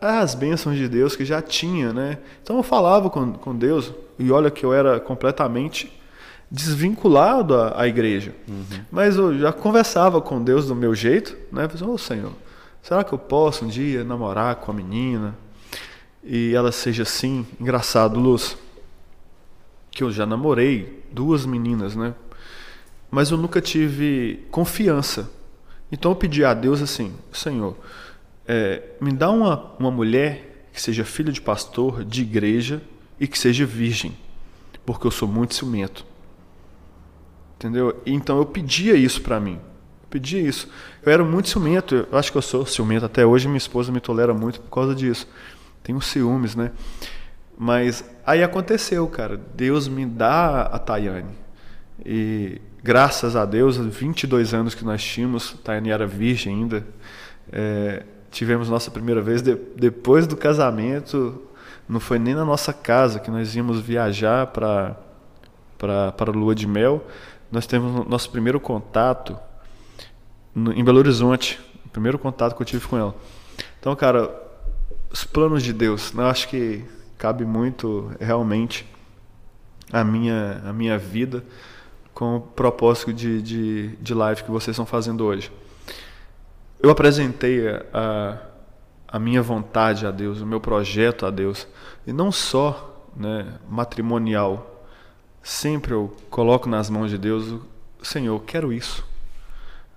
as 0.00 0.34
bênçãos 0.34 0.76
de 0.76 0.88
Deus 0.88 1.14
que 1.14 1.24
já 1.24 1.42
tinha, 1.42 1.92
né? 1.92 2.18
Então 2.42 2.56
eu 2.56 2.62
falava 2.62 3.10
com, 3.10 3.32
com 3.32 3.54
Deus, 3.54 3.92
e 4.18 4.30
olha 4.30 4.50
que 4.50 4.64
eu 4.64 4.72
era 4.72 4.98
completamente 4.98 5.92
desvinculado 6.50 7.54
à, 7.54 7.80
à 7.80 7.86
igreja. 7.86 8.34
Mas 8.90 9.16
eu 9.16 9.38
já 9.38 9.52
conversava 9.52 10.20
com 10.20 10.42
Deus 10.42 10.66
do 10.66 10.74
meu 10.74 10.94
jeito, 10.94 11.36
né? 11.52 11.68
Falei, 11.68 11.94
ô 11.94 11.98
Senhor, 11.98 12.32
será 12.82 13.04
que 13.04 13.12
eu 13.12 13.18
posso 13.18 13.64
um 13.64 13.68
dia 13.68 14.02
namorar 14.04 14.56
com 14.56 14.70
a 14.70 14.74
menina? 14.74 15.36
E 16.24 16.54
ela 16.54 16.72
seja 16.72 17.02
assim, 17.02 17.46
engraçado, 17.60 18.18
Luz, 18.18 18.56
que 19.90 20.02
eu 20.02 20.10
já 20.10 20.24
namorei 20.24 21.02
duas 21.12 21.44
meninas, 21.44 21.96
né? 21.96 22.14
Mas 23.10 23.30
eu 23.30 23.36
nunca 23.36 23.60
tive 23.60 24.46
confiança. 24.50 25.30
Então 25.90 26.12
eu 26.12 26.16
pedi 26.16 26.44
a 26.44 26.54
Deus 26.54 26.80
assim, 26.80 27.12
Senhor, 27.32 27.76
é, 28.46 28.82
me 29.00 29.12
dá 29.12 29.30
uma, 29.30 29.72
uma 29.78 29.90
mulher 29.90 30.68
que 30.72 30.80
seja 30.80 31.04
filha 31.04 31.32
de 31.32 31.40
pastor, 31.40 32.04
de 32.04 32.22
igreja 32.22 32.80
e 33.18 33.26
que 33.26 33.38
seja 33.38 33.66
virgem, 33.66 34.16
porque 34.86 35.06
eu 35.06 35.10
sou 35.10 35.26
muito 35.26 35.54
ciumento. 35.54 36.06
Entendeu? 37.56 38.00
Então 38.06 38.38
eu 38.38 38.46
pedia 38.46 38.94
isso 38.94 39.20
pra 39.20 39.40
mim. 39.40 39.54
Eu 40.02 40.08
pedia 40.08 40.40
isso. 40.40 40.68
Eu 41.02 41.12
era 41.12 41.24
muito 41.24 41.48
ciumento, 41.48 42.06
eu 42.10 42.18
acho 42.18 42.30
que 42.30 42.38
eu 42.38 42.42
sou 42.42 42.64
ciumento 42.64 43.04
até 43.04 43.26
hoje, 43.26 43.48
minha 43.48 43.58
esposa 43.58 43.92
me 43.92 44.00
tolera 44.00 44.32
muito 44.32 44.60
por 44.60 44.70
causa 44.70 44.94
disso. 44.94 45.28
Tenho 45.82 46.00
ciúmes, 46.00 46.54
né? 46.54 46.70
Mas 47.62 48.02
aí 48.24 48.42
aconteceu, 48.42 49.06
cara. 49.06 49.38
Deus 49.54 49.86
me 49.86 50.06
dá 50.06 50.62
a 50.62 50.78
Tayane. 50.78 51.34
E 52.02 52.58
graças 52.82 53.36
a 53.36 53.44
Deus, 53.44 53.76
22 53.76 54.54
anos 54.54 54.74
que 54.74 54.82
nós 54.82 55.04
tínhamos, 55.04 55.52
Tayane 55.62 55.90
era 55.90 56.06
virgem 56.06 56.54
ainda. 56.54 56.86
É, 57.52 58.04
tivemos 58.30 58.70
nossa 58.70 58.90
primeira 58.90 59.20
vez 59.20 59.42
de- 59.42 59.56
depois 59.76 60.26
do 60.26 60.38
casamento. 60.38 61.42
Não 61.86 62.00
foi 62.00 62.18
nem 62.18 62.34
na 62.34 62.46
nossa 62.46 62.72
casa 62.72 63.20
que 63.20 63.30
nós 63.30 63.54
íamos 63.54 63.78
viajar 63.80 64.46
para 64.46 64.96
para 65.76 66.30
lua 66.30 66.54
de 66.54 66.66
mel. 66.66 67.06
Nós 67.52 67.66
temos 67.66 68.06
nosso 68.06 68.30
primeiro 68.30 68.58
contato 68.58 69.36
no- 70.54 70.72
em 70.72 70.82
Belo 70.82 70.98
Horizonte. 70.98 71.60
O 71.84 71.90
primeiro 71.90 72.18
contato 72.18 72.56
que 72.56 72.62
eu 72.62 72.66
tive 72.66 72.86
com 72.88 72.96
ela. 72.96 73.14
Então, 73.78 73.94
cara, 73.94 74.30
os 75.12 75.24
planos 75.24 75.62
de 75.62 75.74
Deus, 75.74 76.14
né, 76.14 76.22
eu 76.22 76.26
acho 76.28 76.48
que 76.48 76.84
cabe 77.20 77.44
muito 77.44 78.10
realmente 78.18 78.88
a 79.92 80.02
minha, 80.02 80.62
a 80.64 80.72
minha 80.72 80.96
vida 80.96 81.44
com 82.14 82.36
o 82.36 82.40
propósito 82.40 83.12
de, 83.12 83.42
de, 83.42 83.88
de 83.96 84.14
live 84.14 84.42
que 84.42 84.50
vocês 84.50 84.74
estão 84.74 84.86
fazendo 84.86 85.26
hoje. 85.26 85.52
Eu 86.82 86.88
apresentei 86.88 87.68
a, 87.92 88.38
a 89.06 89.18
minha 89.18 89.42
vontade 89.42 90.06
a 90.06 90.10
Deus, 90.10 90.40
o 90.40 90.46
meu 90.46 90.60
projeto 90.60 91.26
a 91.26 91.30
Deus, 91.30 91.68
e 92.06 92.12
não 92.12 92.32
só 92.32 93.06
né, 93.14 93.58
matrimonial. 93.68 94.86
Sempre 95.42 95.92
eu 95.92 96.16
coloco 96.30 96.70
nas 96.70 96.88
mãos 96.88 97.10
de 97.10 97.18
Deus, 97.18 97.60
Senhor, 98.02 98.40
quero 98.44 98.72
isso. 98.72 99.06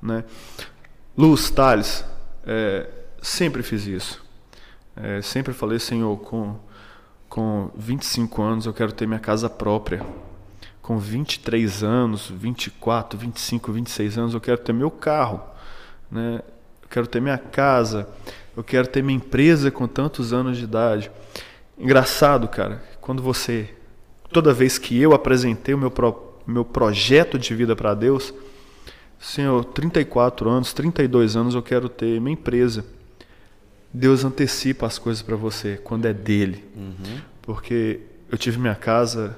Né? 0.02 0.26
Luz, 1.18 1.50
Thales, 1.50 2.04
é, 2.46 2.90
sempre 3.22 3.64
fiz 3.64 3.88
isso. 3.88 4.22
É, 4.94 5.22
sempre 5.22 5.54
falei, 5.54 5.80
Senhor, 5.80 6.18
com, 6.18 6.60
com 7.34 7.72
25 7.76 8.44
anos 8.44 8.68
eu 8.68 8.74
quero 8.74 8.92
ter 8.92 9.08
minha 9.08 9.20
casa 9.20 9.50
própria. 9.50 10.06
Com 10.84 11.00
23 11.00 11.84
anos, 11.84 12.30
24, 12.30 13.18
25, 13.18 13.72
26 13.72 14.18
anos 14.20 14.34
eu 14.36 14.40
quero 14.40 14.60
ter 14.60 14.72
meu 14.72 14.92
carro. 14.92 15.42
Né? 16.12 16.44
Eu 16.84 16.88
quero 16.88 17.08
ter 17.08 17.20
minha 17.20 17.40
casa. 17.40 18.08
Eu 18.56 18.64
quero 18.64 18.86
ter 18.86 19.02
minha 19.02 19.18
empresa 19.18 19.72
com 19.72 19.88
tantos 19.88 20.32
anos 20.32 20.60
de 20.60 20.66
idade. 20.66 21.10
Engraçado, 21.76 22.48
cara, 22.48 22.84
quando 23.02 23.24
você. 23.24 23.68
Toda 24.32 24.54
vez 24.54 24.78
que 24.78 24.96
eu 25.02 25.12
apresentei 25.16 25.74
o 25.74 25.78
meu, 25.78 25.90
pro, 25.90 26.38
meu 26.46 26.64
projeto 26.64 27.40
de 27.40 27.56
vida 27.56 27.76
para 27.76 27.96
Deus, 27.96 28.32
Senhor, 29.20 29.66
34 29.66 30.48
anos, 30.52 30.72
32 30.72 31.36
anos 31.36 31.56
eu 31.56 31.64
quero 31.64 31.90
ter 31.90 32.22
minha 32.22 32.34
empresa. 32.34 32.86
Deus 33.94 34.26
antecipa 34.26 34.88
as 34.88 34.98
coisas 34.98 35.22
para 35.22 35.36
você 35.36 35.80
quando 35.84 36.06
é 36.06 36.14
dele. 36.14 36.66
Porque 37.42 38.02
eu 38.32 38.38
tive 38.38 38.58
minha 38.58 38.76
casa 38.76 39.38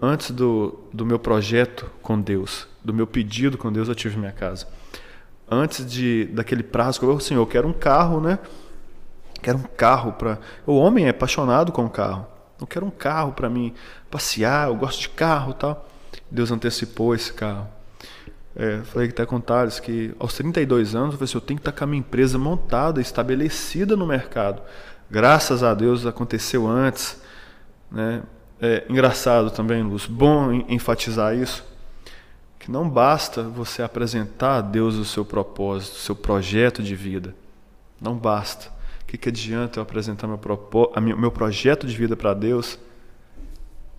antes 0.00 0.32
do, 0.32 0.80
do 0.92 1.06
meu 1.06 1.18
projeto 1.18 1.88
com 2.02 2.20
Deus, 2.20 2.66
do 2.84 2.92
meu 2.92 3.06
pedido 3.06 3.56
com 3.56 3.72
Deus, 3.72 3.88
eu 3.88 3.94
tive 3.94 4.18
minha 4.18 4.32
casa. 4.32 4.66
Antes 5.48 5.88
de 5.88 6.24
daquele 6.32 6.64
prazo, 6.64 6.98
que 6.98 7.06
eu, 7.06 7.20
Senhor, 7.20 7.40
eu 7.40 7.46
quero 7.46 7.68
um 7.68 7.72
carro, 7.72 8.20
né? 8.20 8.38
Quero 9.40 9.58
um 9.58 9.62
carro 9.62 10.12
para. 10.12 10.38
O 10.66 10.74
homem 10.74 11.06
é 11.06 11.10
apaixonado 11.10 11.70
com 11.70 11.84
o 11.84 11.90
carro. 11.90 12.26
Eu 12.60 12.66
quero 12.66 12.86
um 12.86 12.90
carro 12.90 13.32
para 13.32 13.48
mim 13.48 13.74
passear, 14.10 14.68
eu 14.68 14.76
gosto 14.76 15.00
de 15.00 15.08
carro 15.10 15.52
e 15.52 15.54
tal. 15.54 15.88
Deus 16.30 16.50
antecipou 16.50 17.14
esse 17.14 17.32
carro. 17.32 17.68
É, 18.54 18.80
falei 18.84 19.08
que 19.08 19.14
até 19.14 19.24
com 19.24 19.36
o 19.36 19.40
Thales 19.40 19.80
que 19.80 20.14
aos 20.18 20.34
32 20.34 20.94
anos 20.94 21.12
eu 21.14 21.18
falei 21.18 21.24
assim, 21.24 21.36
eu 21.36 21.40
tenho 21.40 21.58
que 21.58 21.62
estar 21.68 21.72
com 21.72 21.84
a 21.84 21.86
minha 21.86 22.00
empresa 22.00 22.36
montada, 22.38 23.00
estabelecida 23.00 23.96
no 23.96 24.06
mercado. 24.06 24.60
Graças 25.10 25.62
a 25.62 25.72
Deus 25.74 26.04
aconteceu 26.06 26.66
antes. 26.66 27.20
Né? 27.90 28.22
É, 28.60 28.84
engraçado 28.88 29.50
também, 29.50 29.82
Lúcio, 29.82 30.10
bom 30.12 30.52
en- 30.52 30.64
enfatizar 30.68 31.34
isso, 31.34 31.64
que 32.58 32.70
não 32.70 32.88
basta 32.88 33.42
você 33.42 33.82
apresentar 33.82 34.58
a 34.58 34.60
Deus 34.60 34.94
o 34.96 35.04
seu 35.04 35.24
propósito, 35.24 35.94
o 35.94 35.98
seu 35.98 36.14
projeto 36.14 36.82
de 36.82 36.94
vida. 36.94 37.34
Não 38.00 38.16
basta. 38.16 38.68
O 39.02 39.06
que, 39.06 39.18
que 39.18 39.28
adianta 39.30 39.78
eu 39.78 39.82
apresentar 39.82 40.26
meu, 40.26 40.38
propó 40.38 40.92
a 40.94 41.00
minha- 41.00 41.16
meu 41.16 41.30
projeto 41.32 41.86
de 41.86 41.96
vida 41.96 42.16
para 42.16 42.32
Deus, 42.34 42.78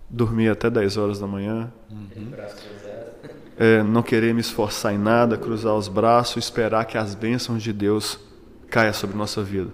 dormir 0.08 0.48
até 0.48 0.70
10 0.70 0.96
horas 0.96 1.18
da 1.18 1.26
manhã, 1.26 1.72
cruzado. 2.54 3.43
É, 3.58 3.82
não 3.82 4.02
querer 4.02 4.34
me 4.34 4.40
esforçar 4.40 4.94
em 4.94 4.98
nada, 4.98 5.36
cruzar 5.36 5.74
os 5.74 5.88
braços, 5.88 6.44
esperar 6.44 6.84
que 6.84 6.98
as 6.98 7.14
bênçãos 7.14 7.62
de 7.62 7.72
Deus 7.72 8.18
caia 8.68 8.92
sobre 8.92 9.16
nossa 9.16 9.42
vida. 9.42 9.70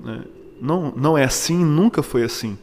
né? 0.00 0.24
Não, 0.60 0.92
não 0.96 1.18
é 1.18 1.24
assim, 1.24 1.64
nunca 1.64 2.02
foi 2.02 2.22
assim. 2.22 2.56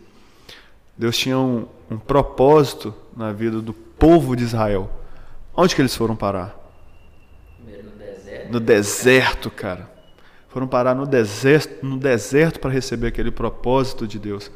Deus 0.97 1.17
tinha 1.17 1.37
um, 1.37 1.67
um 1.89 1.97
propósito 1.97 2.93
na 3.15 3.31
vida 3.31 3.61
do 3.61 3.73
povo 3.73 4.35
de 4.35 4.43
Israel. 4.43 4.89
Onde 5.55 5.75
que 5.75 5.81
eles 5.81 5.95
foram 5.95 6.15
parar? 6.15 6.57
No 7.59 7.91
deserto. 7.91 8.51
No 8.51 8.59
deserto, 8.59 9.51
cara. 9.51 9.91
Foram 10.49 10.67
parar 10.67 10.95
no 10.95 11.05
deserto, 11.05 11.85
no 11.85 11.97
deserto 11.97 12.59
para 12.59 12.71
receber 12.71 13.07
aquele 13.07 13.31
propósito 13.31 14.07
de 14.07 14.17
Deus. 14.17 14.51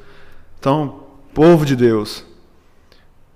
Então, 0.59 1.03
povo 1.33 1.65
de 1.65 1.75
Deus, 1.75 2.25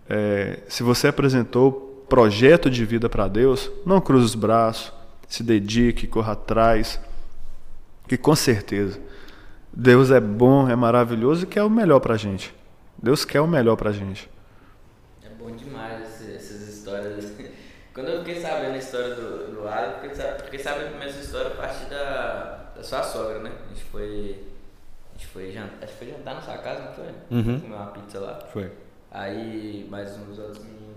é, 0.10 0.60
se 0.68 0.82
você 0.82 1.08
apresentou 1.08 1.89
projeto 2.10 2.70
de 2.70 2.84
vida 2.84 3.08
para 3.08 3.28
Deus, 3.28 3.72
não 3.86 4.02
cruze 4.02 4.26
os 4.26 4.36
braços, 4.36 4.92
se 5.28 5.44
dedique, 5.44 6.08
corra 6.08 6.34
atrás, 6.34 7.00
que 8.08 8.18
com 8.18 8.36
certeza 8.36 9.00
Deus 9.72 10.10
é 10.10 10.20
bom, 10.20 10.68
é 10.68 10.76
maravilhoso 10.76 11.44
e 11.44 11.48
quer 11.48 11.64
o 11.64 11.70
melhor 11.70 12.00
para 12.00 12.16
a 12.16 12.18
gente. 12.18 12.54
Deus 13.02 13.24
quer 13.24 13.40
o 13.40 13.48
melhor 13.48 13.76
para 13.76 13.92
a 13.92 13.94
gente. 13.94 14.30
É 15.24 15.30
bom 15.30 15.52
demais 15.52 16.22
essas 16.22 16.68
histórias. 16.68 17.32
Quando 17.94 18.10
eu 18.10 18.20
fiquei 18.20 18.42
sabendo 18.42 18.74
a 18.74 18.78
história 18.78 19.16
do, 19.16 19.52
do 19.54 19.68
Alan, 19.68 19.94
eu 20.04 20.10
fiquei, 20.10 20.26
fiquei 20.44 20.60
sabendo 20.60 20.90
história 21.30 21.52
a 21.52 21.56
partir 21.56 21.86
da, 21.90 22.72
da 22.76 22.84
sua 22.84 23.04
sogra, 23.04 23.40
né? 23.40 23.52
A 23.66 23.70
gente 23.70 23.84
foi. 23.86 24.44
A 25.10 25.18
gente 25.18 25.28
foi 25.28 25.52
jantar. 25.52 25.84
Acho 25.84 25.94
que 25.94 26.00
foi 26.00 26.08
jantar 26.10 26.36
na 26.36 26.42
sua 26.42 26.58
casa, 26.58 26.86
não 26.86 26.94
foi? 26.94 27.08
Uhum. 27.30 27.60
Comer 27.60 27.76
uma 27.76 27.88
pizza 27.88 28.20
lá. 28.20 28.40
Foi. 28.52 28.72
Aí 29.12 29.88
mais 29.90 30.18
uns 30.18 30.40
outros 30.40 30.64
meninos 30.64 30.89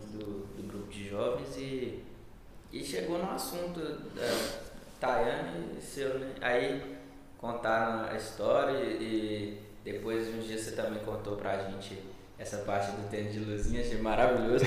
de 0.92 1.08
jovens 1.08 1.56
e, 1.56 2.02
e 2.72 2.84
chegou 2.84 3.18
no 3.18 3.30
assunto 3.30 3.80
da 3.80 4.60
Tayane 5.00 5.78
e 5.78 5.82
seu, 5.82 6.18
né? 6.18 6.34
Aí 6.40 6.96
contaram 7.38 8.08
a 8.10 8.16
história 8.16 8.78
e 8.78 9.58
depois 9.84 10.28
uns 10.28 10.46
dias 10.46 10.60
você 10.60 10.72
também 10.72 11.02
contou 11.02 11.36
pra 11.36 11.64
gente 11.64 11.98
essa 12.38 12.58
parte 12.58 12.92
do 12.92 13.08
tênis 13.08 13.32
de 13.32 13.40
luzinha, 13.40 13.80
achei 13.80 13.98
maravilhoso. 13.98 14.64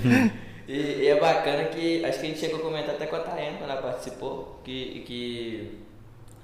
e, 0.68 0.72
e 0.72 1.08
é 1.08 1.18
bacana 1.18 1.64
que 1.64 2.04
acho 2.04 2.20
que 2.20 2.26
a 2.26 2.28
gente 2.28 2.38
chegou 2.38 2.60
a 2.60 2.62
comentar 2.62 2.94
até 2.94 3.06
com 3.06 3.16
a 3.16 3.20
Tayane 3.20 3.58
quando 3.58 3.70
ela 3.70 3.82
participou, 3.82 4.60
que, 4.62 5.00
que 5.06 5.80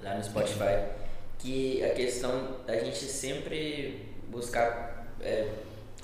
lá 0.02 0.14
no 0.14 0.24
Spotify, 0.24 0.88
que 1.38 1.84
a 1.84 1.90
questão 1.90 2.56
da 2.66 2.78
gente 2.78 3.04
sempre 3.04 4.06
buscar 4.28 5.06
é, 5.20 5.48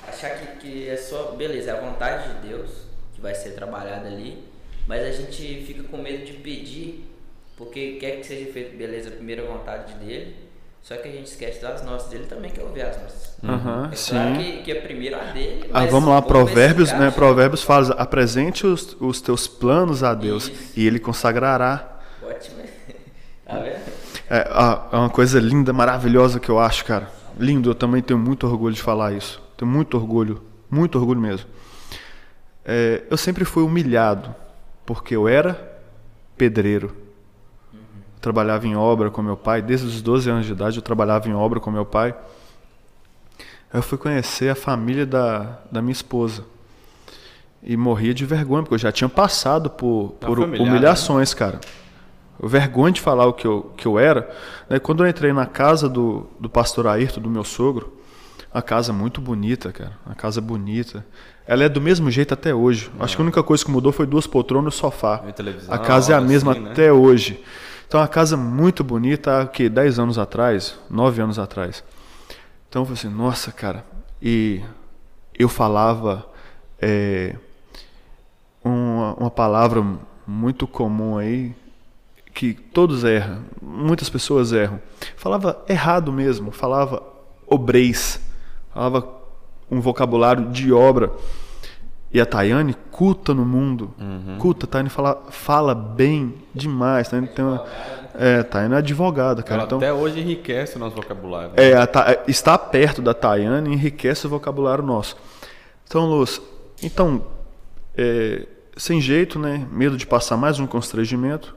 achar 0.07 0.39
que, 0.39 0.59
que 0.59 0.89
é 0.89 0.97
só, 0.97 1.33
beleza, 1.33 1.71
é 1.71 1.75
a 1.77 1.81
vontade 1.81 2.35
de 2.35 2.49
Deus 2.49 2.86
que 3.17 3.21
vai 3.23 3.35
ser 3.35 3.51
trabalhada 3.53 4.07
ali, 4.07 4.45
mas 4.87 5.03
a 5.03 5.11
gente 5.11 5.65
fica 5.67 5.83
com 5.85 5.97
medo 5.97 6.25
de 6.25 6.35
pedir, 6.35 7.11
porque 7.57 7.93
quer 7.99 8.19
que 8.19 8.27
seja 8.27 8.53
feito, 8.53 8.77
beleza, 8.77 9.09
a 9.09 9.13
primeira 9.13 9.43
vontade 9.45 9.95
dele, 9.95 10.37
só 10.83 10.95
que 10.97 11.09
a 11.09 11.11
gente 11.11 11.27
esquece 11.27 11.61
das 11.63 11.83
nossas, 11.85 12.11
dele 12.11 12.27
também 12.27 12.51
quer 12.51 12.63
ouvir 12.63 12.83
as 12.83 13.03
nossas. 13.03 13.37
Aham, 13.43 13.89
É 13.91 13.97
sim. 13.97 14.13
claro 14.13 14.37
que, 14.37 14.63
que 14.63 14.71
é 14.71 14.75
primeiro 14.77 15.17
a 15.17 15.25
dele. 15.25 15.71
Ah, 15.73 15.87
vamos 15.87 16.09
lá, 16.11 16.23
Provérbios, 16.23 16.93
né? 16.93 17.11
Provérbios 17.11 17.63
fala: 17.63 17.95
apresente 17.95 18.67
os, 18.67 18.97
os 19.01 19.21
teus 19.21 19.49
planos 19.49 20.03
a 20.03 20.15
Deus 20.15 20.49
Isso. 20.49 20.73
e 20.79 20.87
Ele 20.87 20.99
consagrará. 21.01 21.99
Ótimo, 22.23 22.57
tá 23.45 23.59
vendo? 23.59 23.81
É, 24.31 24.47
ah, 24.51 24.89
é 24.93 24.97
uma 24.97 25.11
coisa 25.11 25.41
linda, 25.41 25.73
maravilhosa 25.73 26.39
que 26.39 26.49
eu 26.49 26.59
acho, 26.59 26.85
cara. 26.85 27.11
Lindo, 27.39 27.71
eu 27.71 27.75
também 27.75 28.01
tenho 28.03 28.19
muito 28.19 28.47
orgulho 28.47 28.75
de 28.75 28.83
falar 28.83 29.13
isso. 29.13 29.43
Tenho 29.57 29.71
muito 29.71 29.97
orgulho, 29.97 30.43
muito 30.71 30.99
orgulho 30.99 31.21
mesmo. 31.21 31.47
É, 32.69 33.05
eu 33.09 33.17
sempre 33.17 33.45
fui 33.45 33.63
humilhado, 33.63 34.35
porque 34.85 35.15
eu 35.15 35.29
era 35.29 35.81
pedreiro. 36.37 36.95
Trabalhava 38.21 38.67
em 38.67 38.75
obra 38.75 39.09
com 39.09 39.23
meu 39.23 39.37
pai, 39.37 39.63
desde 39.63 39.87
os 39.87 40.03
12 40.03 40.29
anos 40.29 40.47
de 40.47 40.53
idade 40.53 40.77
eu 40.77 40.83
trabalhava 40.83 41.29
em 41.29 41.35
obra 41.35 41.61
com 41.61 41.71
meu 41.71 41.87
pai. 41.87 42.13
Eu 43.73 43.83
fui 43.83 43.97
conhecer 43.97 44.49
a 44.49 44.55
família 44.57 45.07
da, 45.07 45.61
da 45.71 45.81
minha 45.81 45.93
esposa. 45.93 46.45
E 47.63 47.77
morria 47.77 48.13
de 48.13 48.25
vergonha, 48.25 48.63
porque 48.63 48.75
eu 48.75 48.79
já 48.79 48.91
tinha 48.91 49.09
passado 49.09 49.71
por, 49.71 50.17
Tá 50.19 50.27
por 50.27 50.41
humilhações, 50.41 51.33
cara. 51.35 51.61
Eu 52.41 52.49
vergonha 52.49 52.93
de 52.93 53.01
falar 53.01 53.27
o 53.27 53.33
que 53.33 53.47
eu, 53.47 53.73
que 53.77 53.87
eu 53.87 53.99
era. 53.99 54.29
Né? 54.69 54.79
Quando 54.79 55.05
eu 55.05 55.09
entrei 55.09 55.33
na 55.33 55.47
casa 55.47 55.89
do, 55.89 56.27
do 56.39 56.49
pastor 56.49 56.87
Ayrton, 56.87 57.21
do 57.21 57.31
meu 57.31 57.45
sogro, 57.45 57.93
a 58.57 58.63
casa 58.63 58.91
muito 58.91 59.21
bonita, 59.21 59.71
cara. 59.71 59.93
A 60.07 60.15
casa 60.15 60.41
bonita. 60.41 61.05
Ela 61.47 61.65
é 61.65 61.69
do 61.69 61.79
mesmo 61.79 62.11
jeito 62.11 62.33
até 62.33 62.55
hoje. 62.55 62.91
Acho 62.99 63.15
que 63.15 63.21
a 63.21 63.25
única 63.25 63.43
coisa 63.43 63.63
que 63.63 63.71
mudou 63.71 63.93
foi 63.93 64.07
duas 64.07 64.27
poltronas 64.27 64.73
e 64.73 64.77
o 64.79 64.81
sofá. 64.81 65.23
E 65.29 65.33
televisão, 65.35 65.75
A 65.75 65.79
casa 65.79 66.15
é 66.15 66.17
a 66.17 66.23
mesma 66.23 66.53
assim, 66.53 66.63
né? 66.63 66.71
até 66.71 66.91
hoje. 66.91 67.39
Então, 67.87 68.01
a 68.01 68.09
casa 68.09 68.35
muito 68.35 68.83
bonita, 68.83 69.43
há 69.43 69.45
o 69.45 69.49
quê? 69.49 69.69
10 69.69 69.99
anos 69.99 70.17
atrás? 70.17 70.75
9 70.89 71.21
anos 71.21 71.39
atrás. 71.39 71.85
Então, 72.67 72.81
eu 72.81 72.87
falei 72.87 72.99
assim, 72.99 73.15
nossa, 73.15 73.53
cara. 73.53 73.85
E 74.23 74.63
eu 75.39 75.51
falava 75.51 76.25
é, 76.81 77.37
uma, 78.65 79.13
uma 79.17 79.31
palavra 79.31 79.85
muito 80.27 80.67
comum 80.67 81.19
aí, 81.19 81.55
que 82.33 82.55
todos 82.55 83.05
erram, 83.05 83.45
muitas 83.61 84.09
pessoas 84.09 84.51
erram. 84.51 84.81
Falava 85.15 85.63
errado 85.69 86.11
mesmo, 86.11 86.51
falava 86.51 87.03
obreis, 87.47 88.19
falava 88.77 89.09
um 89.71 89.81
vocabulário 89.81 90.51
de 90.51 90.71
obra. 90.73 91.11
E 92.13 92.21
a 92.21 92.27
Tayane, 92.27 92.75
culta 92.91 93.35
no 93.35 93.45
mundo, 93.45 93.93
culta, 94.39 94.65
a 94.65 94.69
Tayane 94.69 94.89
fala, 94.91 95.25
fala 95.31 95.75
bem 95.75 96.35
demais. 96.55 97.09
Tayane 97.09 97.27
tem 97.29 97.45
uma, 97.45 97.65
é, 98.15 98.43
Tayane 98.43 98.75
é 98.75 98.79
advogada, 98.79 99.43
cara. 99.43 99.63
Ela 99.63 99.67
então, 99.67 99.79
até 99.79 99.93
hoje 99.93 100.21
enriquece 100.21 100.77
o 100.77 100.79
nosso 100.79 100.95
vocabulário. 100.95 101.53
é, 101.57 101.75
a 101.75 101.87
Ta- 101.87 102.11
é, 102.11 102.23
estar 102.29 102.57
perto 102.59 103.03
da 103.03 103.13
Tayane 103.13 103.73
enriquece 103.73 104.27
o 104.27 104.31
vocabulário 104.31 104.85
nosso. 104.85 105.17
Então, 105.87 106.07
Luz, 106.07 106.41
então, 106.83 107.25
é, 107.97 108.47
sem 108.77 109.01
jeito, 109.01 109.39
né? 109.39 109.67
Medo 109.73 109.97
de 109.97 110.07
passar 110.07 110.37
mais 110.37 110.61
um 110.61 110.67
constrangimento. 110.67 111.57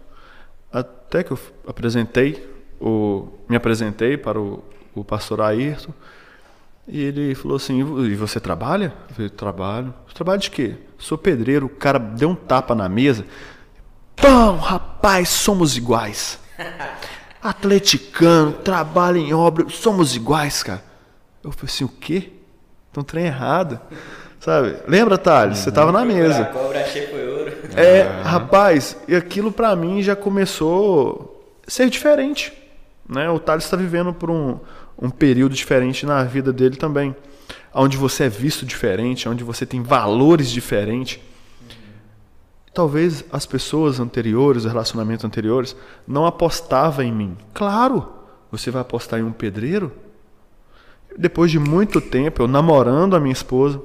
Até 0.72 1.24
que 1.24 1.32
eu 1.32 1.40
apresentei, 1.68 2.48
o, 2.82 3.28
me 3.48 3.56
apresentei 3.56 4.18
para 4.18 4.40
o, 4.40 4.64
o 4.96 5.04
pastor 5.04 5.42
Ayrton. 5.42 5.94
E 6.90 7.02
ele 7.02 7.36
falou 7.36 7.58
assim: 7.58 7.80
E 7.80 8.16
você 8.16 8.40
trabalha? 8.40 8.94
Eu 9.10 9.16
falei: 9.16 9.30
Trabalho. 9.30 9.94
Trabalho 10.14 10.40
de 10.40 10.50
quê? 10.52 10.76
Sou 10.98 11.18
pedreiro. 11.18 11.68
O 11.68 11.70
cara 11.70 12.00
deu 12.00 12.30
um 12.30 12.36
tapa 12.36 12.74
na 12.76 12.90
mesa. 12.90 13.26
Pão, 14.16 14.58
rapaz, 14.58 15.30
somos 15.30 15.78
iguais. 15.78 16.40
Atleticano, 17.42 18.52
trabalha 18.52 19.18
em 19.18 19.34
obra, 19.34 19.66
somos 19.70 20.16
iguais, 20.16 20.62
cara. 20.64 20.84
Eu 21.44 21.52
falei 21.52 21.68
assim: 21.72 21.84
O 21.86 21.90
quê? 21.90 22.32
Um 22.98 23.04
trem 23.04 23.26
errado. 23.26 23.80
Sabe? 24.40 24.76
Lembra, 24.88 25.18
Thales? 25.18 25.60
Você 25.60 25.72
tava 25.72 25.92
na 25.92 26.02
A 26.02 26.06
mesa. 26.06 26.46
cobra 26.46 26.82
achei 26.82 27.08
foi 27.08 27.28
ouro. 27.30 27.52
É, 27.76 28.04
rapaz, 28.24 28.98
e 29.08 29.16
aquilo 29.16 29.52
pra 29.52 29.76
mim 29.76 30.02
já 30.02 30.16
começou 30.16 31.46
a 31.66 31.70
ser 31.70 31.90
diferente. 31.90 32.52
Né? 33.08 33.30
O 33.30 33.40
Thales 33.40 33.64
está 33.64 33.78
vivendo 33.78 34.14
por 34.14 34.30
um, 34.30 34.60
um 35.02 35.10
período 35.10 35.56
diferente 35.56 36.06
na 36.06 36.24
vida 36.24 36.52
dele 36.52 36.76
também. 36.76 37.16
Onde 37.74 37.98
você 37.98 38.26
é 38.26 38.30
visto 38.30 38.66
diferente, 38.66 39.30
onde 39.30 39.44
você 39.44 39.66
tem 39.66 39.82
valores 39.82 40.50
diferentes. 40.50 41.20
Talvez 42.74 43.24
as 43.32 43.46
pessoas 43.46 44.00
anteriores, 44.00 44.66
os 44.66 44.72
relacionamentos 44.72 45.26
anteriores, 45.26 45.76
não 46.08 46.26
apostavam 46.26 47.06
em 47.06 47.12
mim. 47.12 47.38
Claro, 47.54 48.08
você 48.52 48.70
vai 48.70 48.82
apostar 48.82 49.20
em 49.20 49.24
um 49.24 49.32
pedreiro? 49.32 49.92
Depois 51.18 51.50
de 51.50 51.60
muito 51.60 52.00
tempo, 52.00 52.44
eu 52.44 52.48
namorando 52.48 53.16
a 53.16 53.20
minha 53.20 53.34
esposa, 53.34 53.82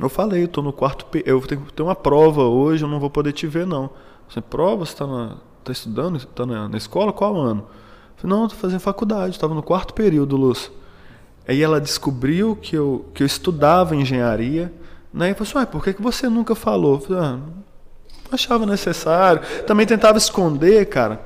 eu 0.00 0.08
falei, 0.08 0.44
eu 0.44 0.48
tô 0.48 0.62
no 0.62 0.72
quarto, 0.72 1.06
eu 1.24 1.40
tenho, 1.42 1.62
tenho 1.74 1.88
uma 1.88 1.94
prova 1.94 2.42
hoje, 2.42 2.84
eu 2.84 2.88
não 2.88 2.98
vou 2.98 3.10
poder 3.10 3.32
te 3.32 3.46
ver 3.46 3.66
não. 3.66 3.90
Você 4.28 4.40
prova, 4.40 4.84
você 4.84 4.96
tá, 4.96 5.06
na, 5.06 5.36
tá 5.62 5.70
estudando, 5.70 6.24
tá 6.26 6.46
na, 6.46 6.68
na 6.68 6.76
escola, 6.78 7.12
qual 7.12 7.36
ano? 7.36 7.66
Falei, 8.16 8.36
não, 8.36 8.48
tô 8.48 8.54
fazendo 8.54 8.80
faculdade, 8.80 9.34
estava 9.34 9.54
no 9.54 9.62
quarto 9.62 9.94
período, 9.94 10.36
Luz. 10.36 10.70
Aí 11.46 11.62
ela 11.62 11.80
descobriu 11.80 12.56
que 12.56 12.74
eu, 12.76 13.04
que 13.12 13.22
eu 13.22 13.26
estudava 13.26 13.94
engenharia, 13.94 14.72
né? 15.12 15.30
E 15.30 15.34
falou 15.34 15.62
assim, 15.62 15.70
por 15.70 15.84
que, 15.84 15.92
que 15.92 16.02
você 16.02 16.28
nunca 16.28 16.54
falou? 16.54 17.00
Falei, 17.00 17.22
ah, 17.22 17.36
não 17.36 18.32
achava 18.32 18.64
necessário. 18.66 19.42
Também 19.66 19.86
tentava 19.86 20.18
esconder, 20.18 20.86
cara. 20.86 21.24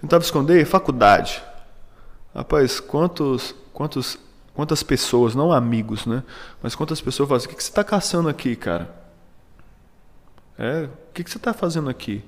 Tentava 0.00 0.22
esconder, 0.22 0.64
faculdade. 0.66 1.42
Rapaz, 2.34 2.80
quantos, 2.80 3.54
quantos, 3.72 4.18
quantas 4.54 4.82
pessoas, 4.82 5.34
não 5.34 5.50
amigos, 5.50 6.04
né? 6.04 6.22
Mas 6.62 6.74
quantas 6.74 7.00
pessoas 7.00 7.28
falam 7.28 7.38
assim, 7.38 7.46
o 7.46 7.50
que, 7.50 7.56
que 7.56 7.64
você 7.64 7.70
está 7.70 7.82
caçando 7.82 8.28
aqui, 8.28 8.54
cara? 8.54 8.94
É, 10.58 10.84
o 10.84 11.12
que, 11.14 11.24
que 11.24 11.30
você 11.30 11.38
está 11.38 11.54
fazendo 11.54 11.88
aqui? 11.88 12.22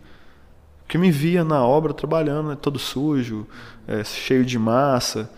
Que 0.89 0.99
me 0.99 1.11
via 1.11 1.45
na 1.45 1.63
obra 1.63 1.93
trabalhando, 1.93 2.49
né, 2.49 2.59
todo 2.61 2.79
sujo, 2.79 3.47
é, 3.87 4.03
cheio 4.03 4.45
de 4.45 4.59
massa. 4.59 5.31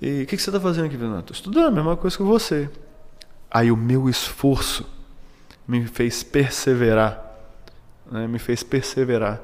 E 0.00 0.22
o 0.22 0.26
que, 0.26 0.36
que 0.36 0.42
você 0.42 0.48
está 0.48 0.60
fazendo 0.60 0.86
aqui, 0.86 0.96
Fernando? 0.96 1.20
Estou 1.20 1.34
estudando, 1.34 1.68
a 1.68 1.70
mesma 1.70 1.96
coisa 1.96 2.16
que 2.16 2.22
você. 2.22 2.70
Aí 3.50 3.70
o 3.70 3.76
meu 3.76 4.08
esforço 4.08 4.86
me 5.66 5.86
fez 5.86 6.22
perseverar, 6.22 7.22
né, 8.10 8.26
me 8.26 8.38
fez 8.38 8.62
perseverar. 8.62 9.40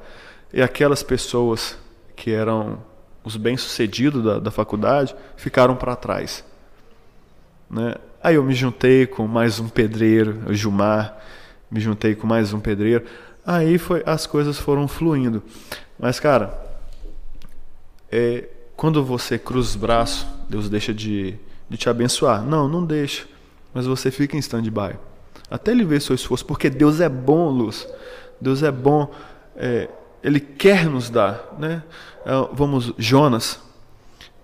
E 0.53 0.61
aquelas 0.61 1.03
pessoas 1.03 1.77
que 2.15 2.31
eram 2.31 2.79
os 3.23 3.37
bem-sucedidos 3.37 4.23
da, 4.23 4.39
da 4.39 4.51
faculdade 4.51 5.15
ficaram 5.35 5.75
para 5.75 5.95
trás. 5.95 6.43
Né? 7.69 7.95
Aí 8.21 8.35
eu 8.35 8.43
me 8.43 8.53
juntei 8.53 9.07
com 9.07 9.27
mais 9.27 9.59
um 9.59 9.67
pedreiro, 9.69 10.43
o 10.47 10.53
Gilmar, 10.53 11.17
me 11.69 11.79
juntei 11.79 12.13
com 12.15 12.27
mais 12.27 12.53
um 12.53 12.59
pedreiro. 12.59 13.05
Aí 13.45 13.77
foi, 13.77 14.03
as 14.05 14.25
coisas 14.27 14.57
foram 14.57 14.87
fluindo. 14.87 15.41
Mas, 15.97 16.19
cara, 16.19 16.59
é, 18.11 18.47
quando 18.75 19.03
você 19.03 19.37
cruza 19.37 19.69
os 19.69 19.75
braços, 19.75 20.27
Deus 20.49 20.69
deixa 20.69 20.93
de, 20.93 21.35
de 21.69 21.77
te 21.77 21.89
abençoar. 21.89 22.43
Não, 22.43 22.67
não 22.67 22.85
deixa. 22.85 23.25
Mas 23.73 23.85
você 23.85 24.11
fica 24.11 24.35
em 24.35 24.39
stand-by. 24.39 24.97
Até 25.49 25.71
ele 25.71 25.83
ver 25.83 26.01
seu 26.01 26.15
esforço, 26.15 26.45
porque 26.45 26.69
Deus 26.69 26.99
é 26.99 27.09
bom, 27.09 27.49
Luz. 27.49 27.87
Deus 28.39 28.63
é 28.63 28.71
bom. 28.71 29.11
É, 29.55 29.89
ele 30.23 30.39
quer 30.39 30.85
nos 30.85 31.09
dar. 31.09 31.55
Né? 31.57 31.83
É, 32.25 32.31
vamos, 32.53 32.93
Jonas. 32.97 33.59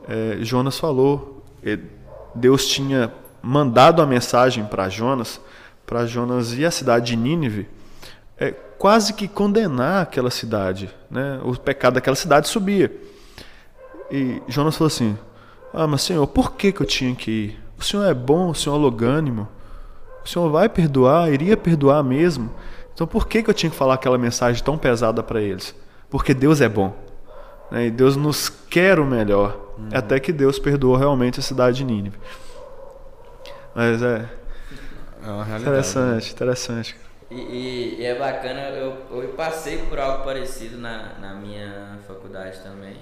É, 0.08 0.38
Jonas 0.42 0.78
falou. 0.80 1.44
É, 1.64 1.78
Deus 2.36 2.68
tinha 2.68 3.12
mandado 3.42 4.02
a 4.02 4.06
mensagem 4.06 4.66
para 4.66 4.90
Jonas, 4.90 5.40
para 5.86 6.06
Jonas 6.06 6.54
e 6.54 6.66
a 6.66 6.72
cidade 6.72 7.08
de 7.08 7.16
Nínive, 7.16 7.68
é, 8.38 8.54
quase 8.78 9.14
que 9.14 9.28
condenar 9.28 10.04
aquela 10.04 10.30
cidade. 10.30 10.90
Né? 11.10 11.40
O 11.44 11.56
pecado 11.58 11.96
daquela 11.96 12.16
cidade 12.16 12.48
subia. 12.48 12.92
E 14.12 14.42
Jonas 14.48 14.76
falou 14.76 14.88
assim: 14.88 15.18
Ah, 15.74 15.88
mas 15.88 16.02
Senhor, 16.02 16.26
por 16.28 16.54
que, 16.54 16.72
que 16.72 16.82
eu 16.82 16.86
tinha 16.86 17.14
que 17.16 17.32
ir? 17.32 17.64
O 17.78 17.84
Senhor 17.84 18.06
é 18.06 18.14
bom, 18.14 18.50
o 18.50 18.56
Senhor 18.56 18.76
é 18.76 18.80
logânimo. 18.80 19.48
O 20.24 20.28
Senhor 20.28 20.50
vai 20.50 20.68
perdoar, 20.68 21.32
iria 21.32 21.56
perdoar 21.56 22.04
mesmo. 22.04 22.52
Então 22.94 23.06
por 23.06 23.28
que, 23.28 23.44
que 23.44 23.50
eu 23.50 23.54
tinha 23.54 23.70
que 23.70 23.76
falar 23.76 23.94
aquela 23.94 24.18
mensagem 24.18 24.64
tão 24.64 24.78
pesada 24.78 25.22
para 25.22 25.42
eles? 25.42 25.76
Porque 26.10 26.34
Deus 26.34 26.62
é 26.62 26.70
bom. 26.70 26.96
Né? 27.72 27.88
E 27.88 27.92
Deus 27.92 28.16
nos 28.16 28.50
quer 28.50 29.00
o 29.00 29.06
melhor. 29.06 29.58
Uhum. 29.78 29.90
Até 29.94 30.20
que 30.20 30.32
Deus 30.32 30.58
perdoou 30.58 30.96
realmente 30.96 31.40
a 31.40 31.44
cidade 31.44 31.78
de 31.78 31.84
Nínive. 31.84 32.18
Mas 33.76 34.02
é. 34.02 34.28
É 35.24 35.30
uma 35.30 35.44
realidade. 35.44 35.62
Interessante, 35.62 36.32
interessante. 36.32 37.07
E, 37.30 37.36
e, 37.36 37.96
e, 38.00 38.06
é 38.06 38.16
bacana, 38.16 38.70
eu, 38.70 39.22
eu 39.22 39.34
passei 39.34 39.80
por 39.90 40.00
algo 40.00 40.24
parecido 40.24 40.78
na, 40.78 41.20
na 41.20 41.34
minha 41.34 42.00
faculdade 42.08 42.60
também. 42.62 42.96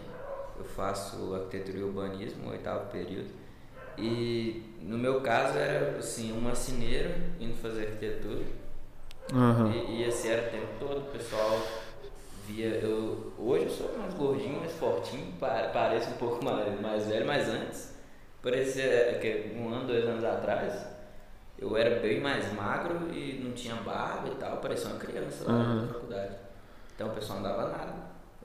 Eu 0.57 0.65
faço 0.65 1.35
arquitetura 1.35 1.79
e 1.79 1.83
urbanismo, 1.83 2.49
oitavo 2.49 2.89
período. 2.91 3.29
E 3.97 4.63
no 4.81 4.97
meu 4.97 5.21
caso 5.21 5.57
era 5.57 5.97
assim, 5.97 6.33
um 6.33 6.41
marceneiro 6.41 7.13
indo 7.39 7.55
fazer 7.55 7.88
arquitetura. 7.88 8.43
Uhum. 9.31 9.71
E, 9.71 10.01
e 10.01 10.05
assim 10.05 10.29
era 10.29 10.47
o 10.47 10.51
tempo 10.51 10.67
todo, 10.79 10.97
o 10.99 11.11
pessoal 11.11 11.61
via. 12.47 12.67
Eu, 12.67 13.33
hoje 13.38 13.65
eu 13.65 13.69
sou 13.69 13.97
mais 13.97 14.13
gordinho, 14.13 14.59
mais 14.59 14.71
fortinho, 14.73 15.33
parece 15.39 16.09
um 16.09 16.17
pouco 16.17 16.43
mais, 16.45 16.79
mais 16.81 17.07
velho, 17.07 17.25
mas 17.25 17.47
antes, 17.47 17.93
parecia 18.41 19.17
que 19.21 19.56
um 19.56 19.69
ano, 19.73 19.87
dois 19.87 20.06
anos 20.06 20.23
atrás, 20.23 20.94
eu 21.58 21.75
era 21.77 21.99
bem 21.99 22.19
mais 22.19 22.53
magro 22.53 23.10
e 23.13 23.41
não 23.43 23.51
tinha 23.53 23.75
barba 23.75 24.27
e 24.27 24.35
tal, 24.35 24.58
parecia 24.58 24.89
uma 24.89 24.99
criança 24.99 25.45
lá 25.45 25.53
uhum. 25.53 25.81
na 25.81 25.87
faculdade. 25.87 26.35
Então 26.95 27.08
o 27.08 27.12
pessoal 27.12 27.39
não 27.39 27.49
dava 27.49 27.69
nada, 27.69 27.93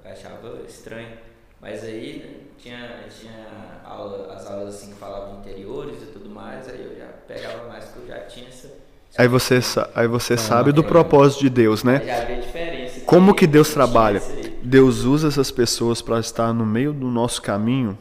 eu 0.05 0.11
achava 0.11 0.61
estranho. 0.67 1.19
Mas 1.61 1.85
aí 1.85 2.51
tinha, 2.57 3.05
tinha 3.11 3.81
aula, 3.85 4.33
as 4.33 4.47
aulas 4.47 4.77
assim 4.77 4.93
que 4.93 4.99
falavam 4.99 5.35
de 5.35 5.41
interiores 5.41 6.03
e 6.03 6.07
tudo 6.07 6.31
mais, 6.31 6.69
aí 6.69 6.83
eu 6.83 6.97
já 6.97 7.07
pegava 7.29 7.69
mais 7.69 7.85
que 7.87 7.99
eu 7.99 8.07
já 8.07 8.21
tinha 8.21 8.49
essa. 8.49 8.71
Aí 9.19 9.29
você, 9.29 9.61
aí 9.95 10.07
você 10.07 10.35
ah, 10.35 10.39
sabe 10.39 10.73
do 10.73 10.85
propósito 10.85 11.41
de 11.41 11.51
Deus, 11.51 11.83
né? 11.83 12.01
Já 12.07 12.25
vê 12.25 12.35
a 12.35 12.41
diferença. 12.41 13.01
Como 13.01 13.35
que 13.35 13.47
Deus 13.47 13.75
trabalha? 13.75 14.23
Deus 14.63 15.03
usa 15.03 15.29
essas 15.29 15.51
pessoas 15.51 16.01
para 16.01 16.21
estar 16.21 16.55
no 16.55 16.65
meio 16.65 16.93
do 16.93 17.09
nosso 17.09 17.43
caminho, 17.43 17.99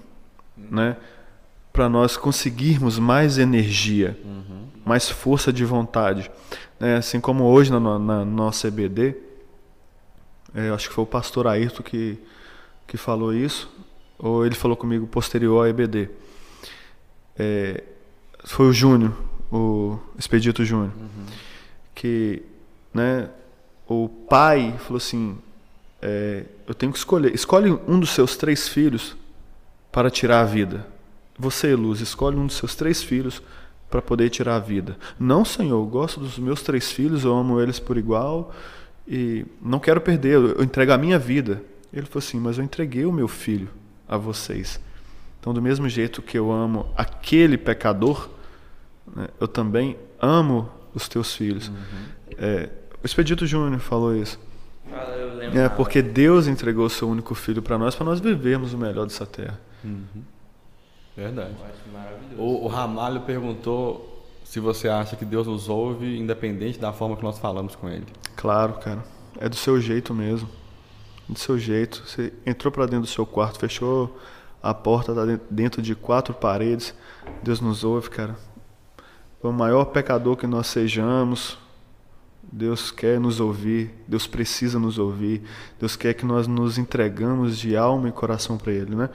uhum. 0.55 0.67
né? 0.69 0.97
Para 1.73 1.89
nós 1.89 2.15
conseguirmos 2.15 2.99
mais 2.99 3.37
energia. 3.37 4.17
Uhum 4.23 4.49
mais 4.89 5.07
força 5.07 5.53
de 5.53 5.63
vontade. 5.63 6.31
É, 6.79 6.95
assim 6.95 7.21
como 7.21 7.43
hoje 7.43 7.71
na, 7.71 7.79
na, 7.99 8.25
nossa 8.25 8.67
EBD, 8.67 9.15
é, 10.55 10.69
acho 10.71 10.89
que 10.89 10.95
foi 10.95 11.03
o 11.03 11.07
pastor 11.07 11.45
Ayrton 11.45 11.83
que, 11.83 12.17
que 12.87 12.97
falou 12.97 13.31
isso, 13.31 13.69
ou 14.17 14.43
ele 14.43 14.55
falou 14.55 14.75
comigo 14.75 15.05
posterior 15.05 15.63
à 15.63 15.69
EBD. 15.69 16.09
É, 17.37 17.83
foi 18.43 18.65
o 18.65 18.73
Júnior, 18.73 19.13
o 19.51 19.99
Expedito 20.17 20.65
Júnior, 20.65 20.91
uhum. 20.99 21.25
que 21.93 22.41
né, 22.91 23.29
o 23.87 24.09
pai 24.09 24.73
falou 24.79 24.97
assim: 24.97 25.37
é, 26.01 26.45
eu 26.67 26.73
tenho 26.73 26.91
que 26.91 26.97
escolher, 26.97 27.35
escolhe 27.35 27.69
um 27.87 27.99
dos 27.99 28.09
seus 28.09 28.35
três 28.35 28.67
filhos 28.67 29.15
para 29.91 30.09
tirar 30.09 30.41
a 30.41 30.45
vida. 30.45 30.87
Você, 31.37 31.75
Luz, 31.75 32.01
escolhe 32.01 32.37
um 32.37 32.47
dos 32.47 32.55
seus 32.55 32.73
três 32.73 33.03
filhos 33.03 33.39
para 33.89 34.01
poder 34.01 34.29
tirar 34.29 34.55
a 34.55 34.59
vida. 34.59 34.97
Não, 35.19 35.43
Senhor, 35.43 35.81
eu 35.81 35.85
gosto 35.85 36.19
dos 36.19 36.37
meus 36.37 36.61
três 36.61 36.91
filhos, 36.91 37.23
eu 37.23 37.35
amo 37.35 37.59
eles 37.59 37.79
por 37.79 37.97
igual 37.97 38.53
e 39.07 39.45
não 39.61 39.79
quero 39.79 39.99
perder, 39.99 40.35
eu 40.35 40.63
entrego 40.63 40.91
a 40.91 40.97
minha 40.97 41.17
vida. 41.17 41.63
Ele 41.91 42.05
falou 42.05 42.19
assim: 42.19 42.39
Mas 42.39 42.57
eu 42.57 42.63
entreguei 42.63 43.05
o 43.05 43.11
meu 43.11 43.27
filho 43.27 43.69
a 44.07 44.17
vocês. 44.17 44.79
Então, 45.39 45.53
do 45.53 45.61
mesmo 45.61 45.89
jeito 45.89 46.21
que 46.21 46.37
eu 46.37 46.51
amo 46.51 46.91
aquele 46.95 47.57
pecador, 47.57 48.29
né, 49.15 49.27
eu 49.39 49.47
também 49.47 49.97
amo 50.21 50.69
os 50.93 51.07
teus 51.07 51.33
filhos. 51.33 51.69
Uhum. 51.69 51.75
É, 52.37 52.69
o 53.01 53.05
Expedito 53.05 53.47
Júnior 53.47 53.79
falou 53.79 54.15
isso. 54.15 54.39
Ah, 54.91 55.05
é 55.53 55.69
porque 55.69 56.01
Deus 56.01 56.47
entregou 56.47 56.85
o 56.85 56.89
seu 56.89 57.07
único 57.07 57.33
filho 57.33 57.61
para 57.61 57.77
nós, 57.77 57.95
para 57.95 58.05
nós 58.05 58.19
vivermos 58.19 58.73
o 58.73 58.77
melhor 58.77 59.05
dessa 59.05 59.25
terra. 59.25 59.59
Uhum. 59.83 60.23
Verdade. 61.19 61.53
O, 62.37 62.65
o 62.65 62.67
Ramalho 62.67 63.21
perguntou 63.21 64.25
se 64.45 64.59
você 64.59 64.87
acha 64.87 65.17
que 65.17 65.25
Deus 65.25 65.45
nos 65.45 65.67
ouve 65.67 66.17
independente 66.17 66.79
da 66.79 66.93
forma 66.93 67.17
que 67.17 67.23
nós 67.23 67.37
falamos 67.37 67.75
com 67.75 67.89
Ele. 67.89 68.05
Claro, 68.37 68.75
cara. 68.75 69.03
É 69.37 69.49
do 69.49 69.55
seu 69.55 69.81
jeito 69.81 70.13
mesmo. 70.13 70.47
Do 71.27 71.37
seu 71.37 71.59
jeito. 71.59 72.03
Você 72.05 72.31
entrou 72.45 72.71
para 72.71 72.85
dentro 72.85 73.01
do 73.01 73.07
seu 73.07 73.25
quarto, 73.25 73.59
fechou 73.59 74.17
a 74.63 74.73
porta, 74.73 75.13
tá 75.13 75.21
dentro 75.49 75.81
de 75.81 75.93
quatro 75.93 76.33
paredes. 76.33 76.95
Deus 77.43 77.59
nos 77.59 77.83
ouve, 77.83 78.09
cara. 78.09 78.37
Por 79.41 79.51
maior 79.51 79.85
pecador 79.85 80.37
que 80.37 80.47
nós 80.47 80.67
sejamos, 80.67 81.57
Deus 82.41 82.91
quer 82.91 83.19
nos 83.19 83.41
ouvir, 83.41 83.93
Deus 84.07 84.25
precisa 84.25 84.79
nos 84.79 84.97
ouvir, 84.97 85.43
Deus 85.79 85.95
quer 85.95 86.13
que 86.13 86.25
nós 86.25 86.47
nos 86.47 86.77
entregamos 86.77 87.57
de 87.57 87.75
alma 87.75 88.09
e 88.09 88.11
coração 88.11 88.57
para 88.57 88.71
Ele, 88.71 88.95
né? 88.95 89.09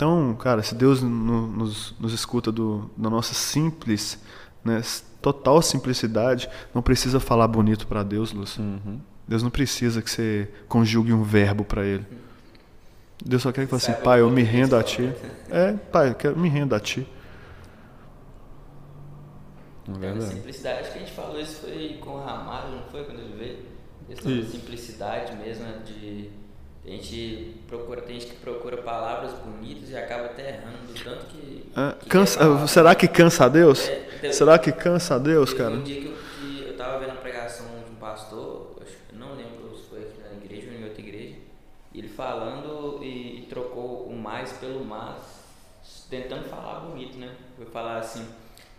Então, 0.00 0.34
cara, 0.34 0.62
se 0.62 0.74
Deus 0.74 1.02
no, 1.02 1.46
nos, 1.46 1.94
nos 2.00 2.14
escuta 2.14 2.50
do, 2.50 2.90
da 2.96 3.10
nossa 3.10 3.34
simples, 3.34 4.18
né, 4.64 4.80
total 5.20 5.60
simplicidade, 5.60 6.48
não 6.74 6.80
precisa 6.80 7.20
falar 7.20 7.46
bonito 7.46 7.86
para 7.86 8.02
Deus, 8.02 8.32
Lúcio. 8.32 8.62
Uhum. 8.62 8.98
Deus 9.28 9.42
não 9.42 9.50
precisa 9.50 10.00
que 10.00 10.10
você 10.10 10.48
conjugue 10.66 11.12
um 11.12 11.22
verbo 11.22 11.66
para 11.66 11.84
Ele. 11.84 12.06
Deus 13.22 13.42
só 13.42 13.52
quer 13.52 13.66
que 13.66 13.70
você 13.70 13.88
fale 13.88 13.96
assim, 13.96 14.02
pai, 14.02 14.20
eu 14.22 14.30
me 14.30 14.42
rendo 14.42 14.74
a 14.74 14.82
Ti. 14.82 15.12
É, 15.50 15.72
pai, 15.72 16.16
eu 16.24 16.34
me 16.34 16.48
rendo 16.48 16.74
a 16.74 16.80
Ti. 16.80 17.06
É 20.00 20.20
simplicidade, 20.22 20.80
acho 20.80 20.92
que 20.92 20.96
a 20.96 21.00
gente 21.02 21.12
falou 21.12 21.38
isso 21.38 21.60
foi 21.60 21.98
com 22.00 22.12
o 22.12 22.24
Ramalho, 22.24 22.70
não 22.74 22.82
foi 22.84 23.04
quando 23.04 23.18
ele 23.18 23.36
veio? 23.36 23.58
Questão 24.08 24.34
da 24.34 24.46
simplicidade 24.46 25.36
mesmo, 25.36 25.64
né, 25.64 25.82
de 25.84 26.30
a 26.84 26.88
gente 26.88 27.56
procura, 27.68 28.00
tem 28.00 28.18
gente 28.18 28.32
que 28.32 28.36
procura 28.36 28.78
palavras 28.78 29.32
bonitas 29.34 29.90
e 29.90 29.96
acaba 29.96 30.26
até 30.26 30.48
errando, 30.48 30.94
tanto 31.04 31.26
que. 31.26 31.70
Ah, 31.76 31.94
que 31.98 32.08
cansa, 32.08 32.66
será 32.66 32.94
que 32.94 33.06
cansa 33.06 33.44
a 33.44 33.48
Deus? 33.48 33.86
É, 33.86 34.08
então, 34.16 34.32
será 34.32 34.58
que 34.58 34.72
cansa 34.72 35.16
a 35.16 35.18
Deus, 35.18 35.52
cara? 35.52 35.74
Um 35.74 35.82
dia 35.82 36.00
que 36.00 36.06
eu, 36.06 36.16
que 36.40 36.68
eu 36.68 36.76
tava 36.76 36.98
vendo 36.98 37.10
a 37.10 37.16
pregação 37.16 37.66
de 37.86 37.92
um 37.92 37.96
pastor, 37.96 38.78
acho, 38.80 38.96
não 39.12 39.34
lembro 39.34 39.76
se 39.76 39.90
foi 39.90 40.00
aqui 40.00 40.22
na 40.22 40.42
igreja 40.42 40.70
ou 40.70 40.78
em 40.78 40.84
outra 40.84 41.00
igreja, 41.02 41.34
e 41.92 41.98
ele 41.98 42.08
falando 42.08 43.00
e, 43.02 43.40
e 43.40 43.46
trocou 43.48 44.06
o 44.06 44.16
mais 44.16 44.50
pelo 44.54 44.82
mas, 44.82 45.18
tentando 46.08 46.48
falar 46.48 46.80
bonito, 46.80 47.18
né? 47.18 47.34
Foi 47.56 47.66
falar 47.66 47.98
assim. 47.98 48.26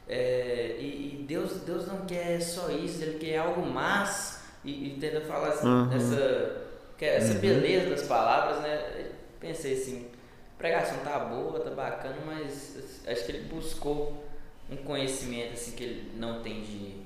É, 0.07 0.75
e, 0.79 1.19
e, 1.21 1.25
Deus, 1.27 1.61
Deus 1.61 1.87
não 1.87 2.05
quer 2.07 2.41
só 2.41 2.69
isso, 2.71 3.03
Ele 3.03 3.19
quer 3.19 3.37
algo 3.37 3.63
mais, 3.63 4.43
e, 4.65 4.87
e 4.87 4.97
tenta 4.99 5.21
falar 5.21 5.49
assim, 5.49 5.67
uhum. 5.67 5.85
nessa 5.85 6.70
que 7.01 7.05
é 7.05 7.15
essa 7.15 7.33
uhum. 7.33 7.39
beleza 7.39 7.89
das 7.89 8.03
palavras, 8.03 8.61
né? 8.61 9.09
Pensei 9.39 9.73
assim, 9.73 10.07
a 10.53 10.57
pregação 10.59 10.99
tá 10.99 11.17
boa, 11.17 11.59
tá 11.59 11.71
bacana, 11.71 12.17
mas 12.23 13.01
acho 13.07 13.25
que 13.25 13.31
ele 13.31 13.47
buscou 13.47 14.23
um 14.69 14.77
conhecimento 14.77 15.53
assim 15.53 15.71
que 15.71 15.83
ele 15.83 16.11
não 16.15 16.43
tem 16.43 16.61
de, 16.61 17.01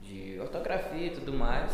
de 0.00 0.38
ortografia 0.38 1.08
e 1.08 1.10
tudo 1.10 1.32
mais. 1.32 1.72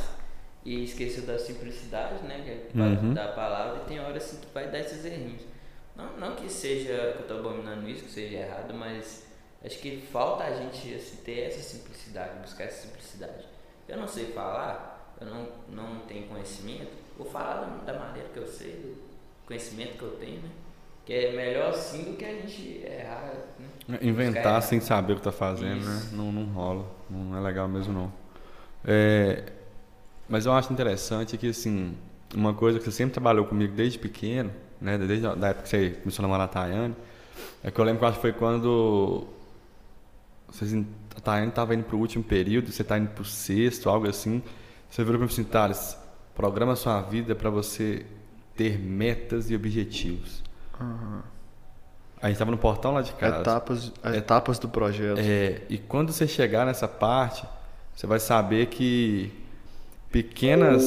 e 0.64 0.85
esqueceu 0.85 1.24
da 1.27 1.39
simplicidade, 1.39 2.24
né? 2.24 2.41
que 2.43 2.79
é 2.79 2.83
Uhum. 2.83 3.12
Da 3.12 3.29
palavra, 3.29 3.83
e 3.83 3.89
tem 3.89 4.01
horas 4.01 4.24
assim 4.24 4.39
que 4.39 4.47
vai 4.55 4.70
dar 4.70 4.79
esses 4.79 5.05
errinhos. 5.05 5.43
Não, 5.95 6.16
não 6.16 6.35
que 6.35 6.49
seja 6.51 7.12
que 7.14 7.24
eu 7.24 7.29
tô 7.29 7.35
abominando 7.35 7.87
isso, 7.91 8.05
que 8.05 8.11
seja 8.11 8.39
errado, 8.39 8.72
mas 8.72 9.27
acho 9.62 9.79
que 9.81 10.01
falta 10.11 10.45
a 10.45 10.57
gente 10.57 10.95
assim, 10.95 11.16
ter 11.16 11.41
essa 11.41 11.61
simplicidade, 11.61 12.39
buscar 12.39 12.64
essa 12.64 12.87
simplicidade. 12.87 13.47
Eu 13.87 13.99
não 13.99 14.09
sei 14.09 14.33
falar, 14.33 15.14
eu 15.20 15.27
não, 15.27 15.47
não 15.68 16.01
tenho 16.07 16.27
conhecimento, 16.27 17.05
vou 17.17 17.27
falar 17.27 17.83
da, 17.85 17.99
maneira 17.99 18.29
que 18.29 18.39
eu 18.39 18.47
sei, 18.47 18.73
do 18.73 18.97
conhecimento 19.47 19.99
que 19.99 20.03
eu 20.03 20.11
tenho, 20.12 20.43
né? 20.43 20.51
Que 21.05 21.12
é 21.12 21.37
melhor 21.37 21.71
assim 21.71 22.03
do 22.03 22.17
que 22.17 22.25
a 22.25 22.33
gente 22.33 22.85
errar. 22.85 23.33
Né? 23.89 23.99
Inventar 24.03 24.61
sem 24.62 24.81
saber 24.81 25.12
o 25.12 25.17
que 25.17 25.23
tá 25.23 25.33
fazendo, 25.33 25.85
né? 25.85 25.97
Isso. 25.97 26.17
Não, 26.17 26.33
não 26.33 26.45
rola. 26.53 26.85
Não 27.09 27.37
é 27.37 27.41
legal 27.41 27.69
mesmo, 27.69 27.93
não. 27.93 28.12
É, 28.85 29.45
mas 30.29 30.47
eu 30.47 30.53
acho 30.53 30.73
interessante 30.73 31.39
que, 31.39 31.49
assim, 31.49 31.97
uma 32.35 32.53
coisa 32.53 32.79
que 32.79 32.85
você 32.85 32.91
sempre 32.91 33.14
trabalhou 33.14 33.47
comigo 33.47 33.75
desde 33.75 33.99
pequeno, 33.99 34.51
né? 34.81 34.99
Desde 34.99 35.27
a 35.27 35.35
da 35.35 35.49
época 35.49 35.62
que 35.62 35.69
você 35.69 35.91
começou 35.91 36.23
a 36.23 36.27
namorar 36.27 36.47
a 36.47 36.49
Tayane, 36.49 36.97
é 37.62 37.71
que 37.71 37.81
eu 37.81 37.85
lembro 37.85 38.01
que 38.01 38.05
eu 38.05 38.09
acho 38.09 38.19
que 38.19 38.23
foi 38.23 38.33
quando 38.33 39.29
vocês, 40.49 40.73
a 41.17 41.21
Tayane 41.21 41.49
estava 41.49 41.75
indo 41.75 41.85
pro 41.85 41.99
último 41.99 42.25
período, 42.25 42.73
você 42.73 42.83
tá 42.83 42.99
indo 42.99 43.11
pro 43.11 43.25
sexto, 43.25 43.89
algo 43.89 44.09
assim. 44.09 44.43
Você 44.89 45.05
virou 45.05 45.19
para 45.19 45.27
mim 45.27 45.33
assim, 45.33 45.45
Thales, 45.45 45.99
programa 46.37 46.76
sua 46.76 47.01
vida 47.01 47.34
para 47.34 47.49
você 47.49 48.05
ter 48.55 48.78
metas 48.78 49.51
e 49.51 49.57
objetivos. 49.57 50.43
A 52.20 52.28
gente 52.28 52.39
tava 52.39 52.51
no 52.51 52.59
portão 52.59 52.93
lá 52.93 53.03
de 53.03 53.12
casa. 53.12 53.41
Etapas, 53.41 53.93
etapas 54.14 54.59
do 54.59 54.68
projeto. 54.68 55.18
É, 55.18 55.62
e 55.68 55.78
quando 55.78 56.12
você 56.12 56.28
chegar 56.28 56.66
nessa 56.66 56.87
parte, 56.87 57.45
você 57.95 58.07
vai 58.07 58.20
saber 58.20 58.66
que 58.66 59.32
pequenas 60.11 60.84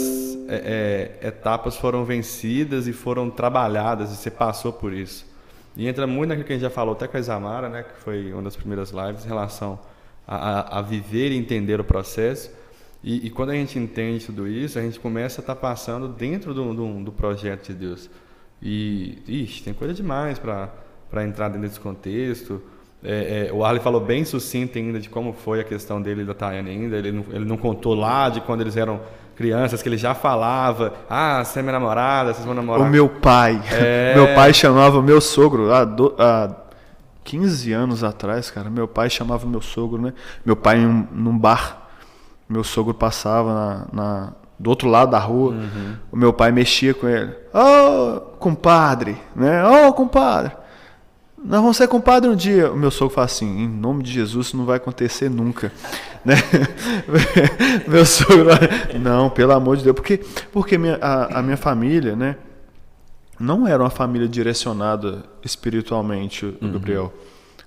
é, 0.48 1.18
é, 1.22 1.28
etapas 1.28 1.76
foram 1.76 2.06
vencidas 2.06 2.88
e 2.88 2.94
foram 2.94 3.30
trabalhadas 3.30 4.12
e 4.12 4.16
você 4.16 4.32
passou 4.32 4.72
por 4.72 4.94
isso. 4.94 5.26
E 5.76 5.88
entra 5.88 6.06
muito 6.08 6.30
naquilo 6.30 6.46
que 6.46 6.54
a 6.54 6.56
gente 6.56 6.64
já 6.64 6.70
falou 6.70 6.94
até 6.94 7.08
com 7.08 7.18
a 7.18 7.20
Isamara, 7.20 7.70
né, 7.70 7.84
que 7.84 8.04
foi 8.04 8.34
uma 8.34 8.42
das 8.42 8.56
primeiras 8.56 8.92
lives, 8.92 9.24
em 9.24 9.28
relação 9.28 9.80
a, 10.28 10.36
a, 10.36 10.80
a 10.80 10.82
viver 10.82 11.32
e 11.32 11.38
entender 11.38 11.80
o 11.80 11.84
processo. 11.84 12.52
E, 13.04 13.28
e 13.28 13.30
quando 13.30 13.52
a 13.52 13.54
gente 13.54 13.80
entende 13.80 14.26
tudo 14.26 14.48
isso, 14.48 14.78
a 14.78 14.82
gente 14.82 15.00
começa 15.00 15.40
a 15.40 15.44
estar 15.44 15.56
passando 15.56 16.08
dentro 16.08 16.54
do, 16.54 16.74
do, 16.74 17.04
do 17.04 17.12
projeto 17.12 17.68
de 17.68 17.74
Deus. 17.74 18.10
E, 18.62 19.24
ixi, 19.28 19.64
tem 19.64 19.74
coisa 19.74 19.94
demais 19.94 20.38
para 20.38 21.26
entrar 21.26 21.48
dentro 21.48 21.68
desse 21.68 21.80
contexto. 21.80 22.62
É, 23.02 23.48
é, 23.48 23.54
o 23.54 23.64
Arley 23.64 23.82
falou 23.82 24.02
bem 24.02 24.26
sucinto 24.26 24.78
ainda 24.78 25.00
de 25.00 25.10
como 25.10 25.32
foi 25.32 25.62
a 25.62 25.64
questão 25.64 26.02
dele 26.02 26.24
e 26.24 26.26
da 26.26 26.34
Tayane 26.34 26.70
ainda. 26.70 26.98
Ele 26.98 27.12
não, 27.12 27.26
ele 27.32 27.46
não 27.46 27.58
contou 27.58 27.94
lá 27.96 28.30
de 28.30 28.42
quando 28.42 28.62
eles 28.62 28.76
eram 28.76 29.00
crianças, 29.40 29.82
que 29.82 29.88
ele 29.88 29.98
já 29.98 30.14
falava, 30.14 30.94
ah, 31.10 31.42
você 31.42 31.60
é 31.60 31.62
minha 31.62 31.72
namorada, 31.72 32.34
vocês 32.34 32.46
vão 32.46 32.54
namorar. 32.54 32.86
O 32.86 32.90
meu 32.92 33.08
pai. 33.08 33.62
É. 33.72 34.14
Meu 34.14 34.36
pai 34.36 34.54
chamava 34.54 35.00
o 35.00 35.02
meu 35.02 35.22
sogro 35.22 35.72
há, 35.72 35.86
do, 35.86 36.14
há 36.20 36.54
15 37.24 37.72
anos 37.72 38.04
atrás, 38.04 38.52
cara. 38.52 38.70
Meu 38.70 38.86
pai 38.86 39.10
chamava 39.10 39.48
meu 39.48 39.62
sogro, 39.62 40.02
né? 40.02 40.14
Meu 40.46 40.58
pai 40.58 40.80
em 40.80 40.86
um, 40.86 41.08
num 41.14 41.38
bar. 41.38 41.79
Meu 42.50 42.64
sogro 42.64 42.94
passava 42.94 43.54
na, 43.54 43.88
na- 43.94 44.34
do 44.58 44.70
outro 44.70 44.90
lado 44.90 45.12
da 45.12 45.20
rua. 45.20 45.56
O 46.12 46.18
meu 46.18 46.34
pai 46.34 46.52
mexia 46.52 46.94
com 46.94 47.08
ele. 47.08 47.32
Ô, 47.54 48.20
compadre, 48.40 49.18
né? 49.36 49.64
Ô, 49.66 49.94
compadre. 49.94 50.52
Nós 51.42 51.62
vamos 51.62 51.78
ser 51.78 51.88
compadre 51.88 52.30
um 52.30 52.36
dia. 52.36 52.70
O 52.70 52.76
meu 52.76 52.92
sogro 52.92 53.14
fala 53.16 53.26
assim: 53.26 53.60
em 53.64 53.68
nome 53.68 54.04
de 54.04 54.12
Jesus, 54.12 54.48
isso 54.48 54.58
não 54.58 54.66
vai 54.66 54.78
acontecer 54.78 55.30
nunca. 55.30 55.72
Né? 56.26 56.36
meu 57.88 58.06
sogro, 58.06 58.50
não, 59.02 59.30
pelo 59.30 59.54
amor 59.54 59.78
de 59.78 59.86
Deus. 59.86 59.96
Porque, 59.96 60.18
porque 60.52 60.78
minha, 60.78 60.98
a, 61.02 61.40
a 61.40 61.42
minha 61.42 61.56
família, 61.56 62.14
né? 62.14 62.36
Não 63.40 63.66
era 63.66 63.82
uma 63.82 63.90
família 63.90 64.28
direcionada 64.28 65.24
espiritualmente, 65.46 66.46
o 66.46 66.68
Gabriel. 66.74 67.14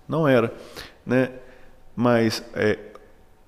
Não 0.06 0.28
era. 0.28 0.52
Né? 1.06 1.30
Mas 1.96 2.44
é, 2.54 2.78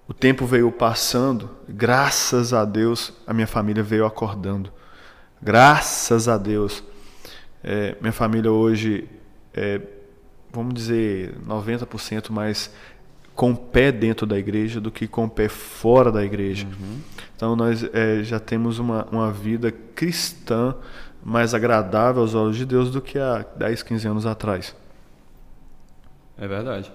o 0.07 0.15
tempo 0.15 0.47
veio 0.47 0.71
passando, 0.71 1.51
graças 1.69 2.53
a 2.53 2.65
Deus, 2.65 3.13
a 3.27 3.33
minha 3.33 3.47
família 3.47 3.83
veio 3.83 4.05
acordando. 4.05 4.71
Graças 5.41 6.29
a 6.29 6.37
Deus. 6.39 6.83
É, 7.63 7.97
minha 8.01 8.13
família 8.13 8.51
hoje 8.51 9.09
é, 9.55 9.81
vamos 10.55 10.75
dizer, 10.75 11.35
90% 11.47 12.31
mais 12.31 12.71
com 13.35 13.51
o 13.51 13.57
pé 13.57 13.91
dentro 13.91 14.27
da 14.27 14.39
igreja 14.39 14.81
do 14.81 14.91
que 14.91 15.09
com 15.09 15.25
o 15.25 15.31
pé 15.31 15.49
fora 15.49 16.13
da 16.13 16.25
igreja. 16.25 16.67
Então 17.37 17.57
nós 17.57 17.85
eh, 17.93 18.23
já 18.23 18.39
temos 18.39 18.79
uma, 18.79 19.05
uma 19.11 19.33
vida 19.33 19.73
cristã 19.73 20.75
mais 21.23 21.53
agradável 21.53 22.23
aos 22.23 22.35
olhos 22.35 22.57
de 22.57 22.65
Deus 22.65 22.91
do 22.91 23.01
que 23.01 23.19
há 23.19 23.45
10, 23.57 23.83
15 23.83 24.07
anos 24.07 24.27
atrás. 24.27 24.77
É 26.39 26.47
verdade. 26.47 26.93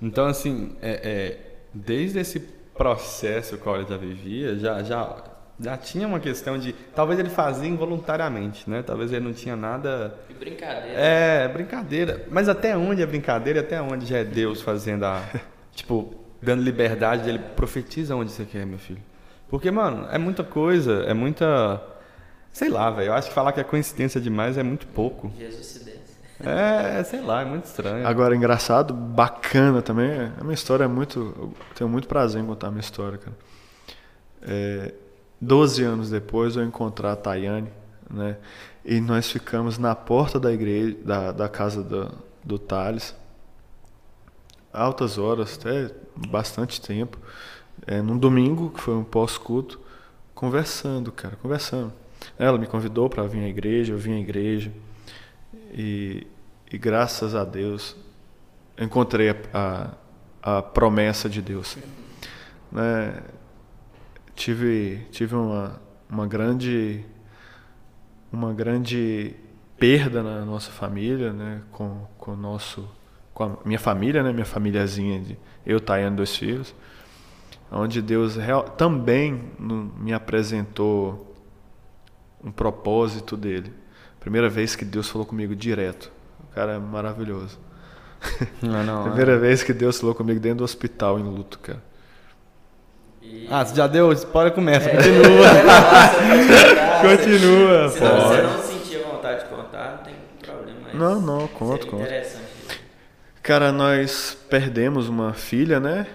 Então, 0.00 0.26
assim, 0.26 0.74
é, 0.80 0.90
é, 0.90 1.51
desde 1.74 2.20
esse 2.20 2.40
processo 2.76 3.58
que 3.58 3.68
o 3.68 3.72
Oliver 3.72 3.90
já 3.90 3.96
vivia, 3.96 4.58
já, 4.58 4.82
já, 4.82 5.24
já 5.60 5.76
tinha 5.76 6.06
uma 6.06 6.20
questão 6.20 6.58
de. 6.58 6.72
Talvez 6.94 7.18
ele 7.18 7.30
fazia 7.30 7.68
involuntariamente, 7.68 8.68
né? 8.68 8.82
Talvez 8.82 9.12
ele 9.12 9.24
não 9.24 9.32
tinha 9.32 9.56
nada. 9.56 10.14
E 10.28 10.34
brincadeira. 10.34 10.98
É, 10.98 11.48
brincadeira. 11.48 12.26
Mas 12.30 12.48
até 12.48 12.76
onde 12.76 13.02
é 13.02 13.06
brincadeira 13.06 13.60
e 13.60 13.62
até 13.62 13.80
onde 13.80 14.06
já 14.06 14.18
é 14.18 14.24
Deus 14.24 14.60
fazendo 14.62 15.04
a. 15.04 15.22
tipo, 15.74 16.14
dando 16.40 16.62
liberdade 16.62 17.24
dele. 17.24 17.38
Profetiza 17.54 18.16
onde 18.16 18.32
você 18.32 18.44
quer, 18.44 18.66
meu 18.66 18.78
filho. 18.78 19.02
Porque, 19.48 19.70
mano, 19.70 20.08
é 20.10 20.18
muita 20.18 20.42
coisa, 20.42 21.04
é 21.04 21.14
muita. 21.14 21.80
Sei 22.50 22.68
lá, 22.68 22.90
velho. 22.90 23.08
Eu 23.08 23.14
acho 23.14 23.28
que 23.28 23.34
falar 23.34 23.52
que 23.52 23.60
é 23.60 23.64
coincidência 23.64 24.20
demais 24.20 24.58
é 24.58 24.62
muito 24.62 24.86
pouco. 24.86 25.30
Jesus 25.38 25.66
se. 25.66 25.91
É, 26.44 27.02
sei 27.04 27.20
lá, 27.20 27.42
é 27.42 27.44
muito 27.44 27.64
estranho. 27.64 28.06
Agora, 28.06 28.34
engraçado, 28.34 28.92
bacana 28.92 29.80
também, 29.80 30.32
a 30.38 30.42
minha 30.42 30.54
história 30.54 30.84
é 30.84 30.88
muito. 30.88 31.34
Eu 31.38 31.54
tenho 31.74 31.88
muito 31.88 32.08
prazer 32.08 32.42
em 32.42 32.46
contar 32.46 32.68
a 32.68 32.70
minha 32.70 32.80
história, 32.80 33.18
cara. 33.18 33.36
É, 34.42 34.94
12 35.40 35.82
anos 35.82 36.10
depois 36.10 36.56
eu 36.56 36.64
encontrar 36.64 37.12
a 37.12 37.16
Tayane, 37.16 37.68
né? 38.10 38.36
E 38.84 39.00
nós 39.00 39.30
ficamos 39.30 39.78
na 39.78 39.94
porta 39.94 40.38
da 40.38 40.52
igreja, 40.52 40.96
da, 41.04 41.32
da 41.32 41.48
casa 41.48 41.82
do, 41.82 42.12
do 42.44 42.58
Thales, 42.58 43.14
altas 44.72 45.18
horas, 45.18 45.58
até 45.58 45.90
bastante 46.28 46.80
tempo, 46.80 47.18
é, 47.86 48.00
num 48.02 48.18
domingo, 48.18 48.70
que 48.70 48.80
foi 48.80 48.94
um 48.94 49.04
pós-culto, 49.04 49.80
conversando, 50.34 51.12
cara, 51.12 51.36
conversando. 51.36 51.92
Ela 52.38 52.58
me 52.58 52.66
convidou 52.66 53.08
para 53.08 53.24
vir 53.24 53.44
à 53.44 53.48
igreja, 53.48 53.92
eu 53.92 53.98
vim 53.98 54.14
à 54.14 54.20
igreja, 54.20 54.72
e, 55.72 56.26
e 56.70 56.78
graças 56.78 57.34
a 57.34 57.44
Deus 57.44 57.96
eu 58.76 58.84
encontrei 58.84 59.30
a, 59.30 59.36
a, 60.42 60.58
a 60.58 60.62
promessa 60.62 61.28
de 61.28 61.40
Deus. 61.42 61.76
Né? 62.70 63.22
Tive, 64.34 65.06
tive 65.10 65.34
uma, 65.34 65.80
uma 66.08 66.26
grande 66.26 67.04
uma 68.32 68.52
grande 68.52 69.34
perda 69.76 70.22
na 70.22 70.44
nossa 70.44 70.70
família, 70.70 71.32
né? 71.32 71.62
com, 71.70 72.06
com 72.16 72.34
nosso 72.34 72.88
com 73.34 73.44
a 73.44 73.56
minha 73.64 73.78
família, 73.78 74.22
né? 74.22 74.32
minha 74.32 74.44
famíliazinha 74.44 75.20
de 75.20 75.38
eu, 75.64 75.80
Tayane, 75.80 76.16
dois 76.16 76.36
filhos, 76.36 76.74
onde 77.70 78.02
Deus 78.02 78.36
real, 78.36 78.62
também 78.64 79.50
no- 79.58 79.92
me 79.98 80.12
apresentou 80.12 81.34
um 82.44 82.50
propósito 82.50 83.36
dele. 83.36 83.72
Primeira 84.22 84.48
vez 84.48 84.76
que 84.76 84.84
Deus 84.84 85.08
falou 85.08 85.26
comigo 85.26 85.54
direto. 85.56 86.12
O 86.48 86.54
cara 86.54 86.74
é 86.74 86.78
maravilhoso. 86.78 87.58
Não, 88.62 88.84
não, 88.84 89.00
é. 89.02 89.08
Primeira 89.08 89.36
vez 89.36 89.64
que 89.64 89.72
Deus 89.72 89.98
falou 89.98 90.14
comigo 90.14 90.38
dentro 90.38 90.58
do 90.58 90.64
hospital 90.64 91.18
em 91.18 91.24
luto, 91.24 91.58
cara. 91.58 91.82
E... 93.20 93.48
Ah, 93.50 93.64
você 93.64 93.74
já 93.74 93.88
deu? 93.88 94.12
Spoiler 94.12 94.52
começa, 94.52 94.88
continua. 94.88 95.46
Continua, 97.02 97.88
Se 97.88 97.98
pô. 97.98 98.04
não, 98.04 98.20
você 98.20 98.42
não 98.42 98.62
sentir 98.62 98.98
vontade 98.98 99.42
de 99.42 99.50
contar, 99.50 99.96
não 99.96 100.04
tem 100.04 100.14
problema. 100.40 100.88
Não, 100.94 101.20
não, 101.20 101.48
conto, 101.48 101.88
conto. 101.88 102.02
interessante. 102.02 102.46
Cara, 103.42 103.72
nós 103.72 104.38
perdemos 104.48 105.08
uma 105.08 105.32
filha, 105.32 105.80
né? 105.80 106.06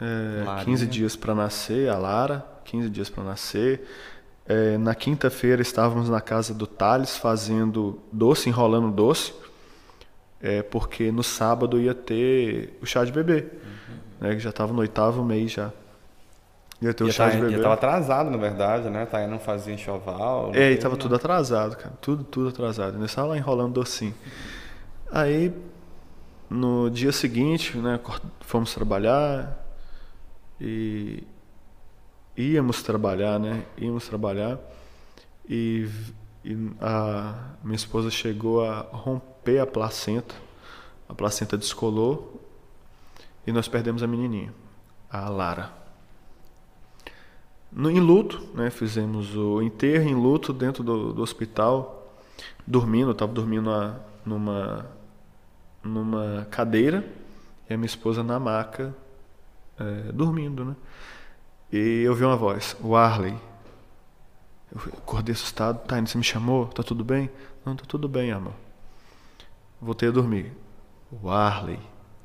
É, 0.00 0.44
Larinha. 0.44 0.64
15 0.64 0.86
dias 0.88 1.14
para 1.14 1.32
nascer, 1.32 1.88
a 1.88 1.96
Lara, 1.96 2.44
15 2.64 2.90
dias 2.90 3.08
para 3.08 3.22
nascer. 3.22 3.86
É, 4.52 4.76
na 4.78 4.96
quinta-feira 4.96 5.62
estávamos 5.62 6.08
na 6.08 6.20
casa 6.20 6.52
do 6.52 6.66
Thales 6.66 7.16
fazendo 7.16 8.00
doce, 8.10 8.48
enrolando 8.48 8.90
doce, 8.90 9.32
é, 10.42 10.60
porque 10.60 11.12
no 11.12 11.22
sábado 11.22 11.80
ia 11.80 11.94
ter 11.94 12.76
o 12.82 12.86
chá 12.86 13.04
de 13.04 13.12
bebê, 13.12 13.46
né, 14.20 14.30
que 14.34 14.40
já 14.40 14.50
estava 14.50 14.72
no 14.72 14.80
oitavo 14.80 15.22
mês 15.24 15.52
já. 15.52 15.70
Ia 16.82 16.92
ter 16.92 17.04
o 17.04 17.08
E 17.08 17.12
chá 17.12 17.28
de 17.28 17.36
tá- 17.36 17.42
bebê. 17.44 17.58
e 17.58 17.62
tava 17.62 17.74
atrasado, 17.74 18.28
na 18.30 18.38
verdade, 18.38 18.88
né? 18.90 19.06
Tá, 19.06 19.24
não 19.28 19.38
fazia 19.38 19.72
enxoval. 19.74 20.50
É, 20.54 20.56
e 20.56 20.68
teve 20.70 20.76
tava 20.78 20.94
nada. 20.94 21.02
tudo 21.02 21.14
atrasado, 21.14 21.76
cara. 21.76 21.94
Tudo, 22.00 22.24
tudo 22.24 22.48
atrasado. 22.48 22.98
Nós 22.98 23.10
estava 23.10 23.28
lá 23.28 23.36
enrolando 23.36 23.74
docinho. 23.74 24.14
Aí, 25.12 25.52
no 26.48 26.88
dia 26.90 27.12
seguinte, 27.12 27.76
né, 27.78 28.00
fomos 28.40 28.72
trabalhar 28.74 29.56
e, 30.60 31.22
íamos 32.40 32.82
trabalhar, 32.82 33.38
né? 33.38 33.64
Íamos 33.76 34.06
trabalhar 34.06 34.58
e, 35.48 35.88
e 36.44 36.56
a 36.80 37.54
minha 37.62 37.76
esposa 37.76 38.10
chegou 38.10 38.64
a 38.64 38.80
romper 38.80 39.60
a 39.60 39.66
placenta. 39.66 40.34
A 41.08 41.14
placenta 41.14 41.56
descolou 41.56 42.40
e 43.46 43.52
nós 43.52 43.68
perdemos 43.68 44.02
a 44.02 44.06
menininha, 44.06 44.52
a 45.10 45.28
Lara. 45.28 45.72
No, 47.72 47.90
em 47.90 48.00
luto, 48.00 48.48
né? 48.54 48.70
Fizemos 48.70 49.36
o 49.36 49.62
enterro 49.62 50.08
em 50.08 50.14
luto 50.14 50.52
dentro 50.52 50.82
do, 50.82 51.12
do 51.12 51.22
hospital, 51.22 52.16
dormindo, 52.66 53.10
estava 53.12 53.32
dormindo 53.32 53.70
na, 53.70 53.96
numa 54.24 55.00
numa 55.82 56.46
cadeira 56.50 57.04
e 57.68 57.74
a 57.74 57.76
minha 57.76 57.86
esposa 57.86 58.22
na 58.22 58.38
maca, 58.38 58.94
é, 59.78 60.12
dormindo, 60.12 60.64
né? 60.64 60.76
E 61.72 62.02
eu 62.02 62.14
vi 62.14 62.24
uma 62.24 62.36
voz, 62.36 62.76
o 62.80 62.96
Arley. 62.96 63.34
Eu 64.72 64.80
acordei 64.98 65.32
assustado. 65.34 65.84
Tá, 65.86 66.00
você 66.00 66.16
me 66.16 66.24
chamou? 66.24 66.66
Tá 66.66 66.82
tudo 66.82 67.04
bem? 67.04 67.30
Não, 67.64 67.76
tá 67.76 67.84
tudo 67.86 68.08
bem, 68.08 68.32
amor. 68.32 68.54
Voltei 69.80 70.08
a 70.08 70.12
dormir. 70.12 70.52
O 71.10 71.30
Arley. 71.30 71.78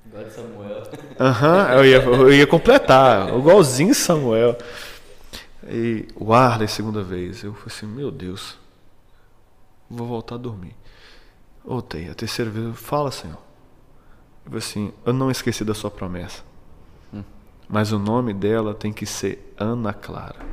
Igual 0.06 0.24
de 0.24 0.32
Samuel. 0.32 0.84
Aham, 1.20 1.74
eu, 1.74 1.86
ia, 1.86 1.98
eu 1.98 2.34
ia 2.34 2.48
completar. 2.48 3.30
Igualzinho 3.30 3.94
Samuel. 3.96 4.58
E 5.68 6.08
o 6.16 6.34
Arley, 6.34 6.68
segunda 6.68 7.02
vez. 7.02 7.44
Eu 7.44 7.54
falei 7.54 7.68
assim, 7.68 7.88
meu 7.88 8.12
Deus. 8.12 8.58
Vou 9.90 10.08
voltar 10.08 10.36
a 10.36 10.38
dormir. 10.38 10.76
Voltei. 11.64 12.10
A 12.10 12.14
terceira 12.14 12.52
vez, 12.52 12.78
fala, 12.80 13.12
Senhor. 13.12 13.38
Eu 14.46 14.52
falei 14.52 14.60
assim, 14.60 14.94
eu 15.04 15.14
não 15.14 15.32
esqueci 15.32 15.64
da 15.64 15.74
sua 15.74 15.90
promessa. 15.90 16.44
Mas 17.68 17.92
o 17.92 18.00
nome 18.00 18.34
dela 18.34 18.74
tem 18.74 18.94
que 18.94 19.06
ser 19.06 19.54
Ana 19.58 19.94
Clara. 19.94 20.46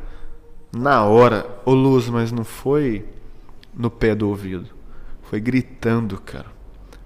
Na 0.74 1.04
hora, 1.04 1.46
ô 1.66 1.72
Luz, 1.72 2.08
mas 2.08 2.32
não 2.32 2.44
foi 2.44 3.04
no 3.74 3.90
pé 3.90 4.14
do 4.14 4.28
ouvido. 4.28 4.68
Foi 5.22 5.38
gritando, 5.38 6.18
cara. 6.20 6.46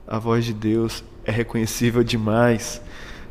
A 0.06 0.18
voz 0.18 0.44
de 0.44 0.52
Deus 0.52 1.02
é 1.24 1.32
reconhecível 1.32 2.04
demais. 2.04 2.80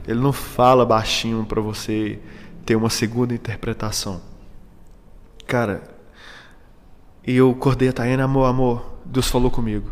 Ele 0.05 0.19
não 0.19 0.33
fala 0.33 0.85
baixinho 0.85 1.45
para 1.45 1.61
você 1.61 2.19
ter 2.65 2.75
uma 2.75 2.89
segunda 2.89 3.33
interpretação. 3.33 4.21
Cara, 5.47 5.83
e 7.25 7.35
eu 7.37 7.51
acordei 7.51 7.87
a 7.87 7.93
Tayane, 7.93 8.21
amor, 8.21 8.45
amor, 8.45 8.99
Deus 9.05 9.29
falou 9.29 9.49
comigo. 9.49 9.89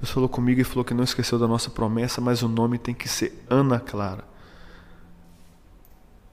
Deus 0.00 0.10
falou 0.10 0.28
comigo 0.28 0.60
e 0.60 0.64
falou 0.64 0.84
que 0.84 0.94
não 0.94 1.04
esqueceu 1.04 1.38
da 1.38 1.46
nossa 1.46 1.70
promessa, 1.70 2.20
mas 2.20 2.42
o 2.42 2.48
nome 2.48 2.78
tem 2.78 2.94
que 2.94 3.08
ser 3.08 3.44
Ana 3.48 3.78
Clara 3.78 4.24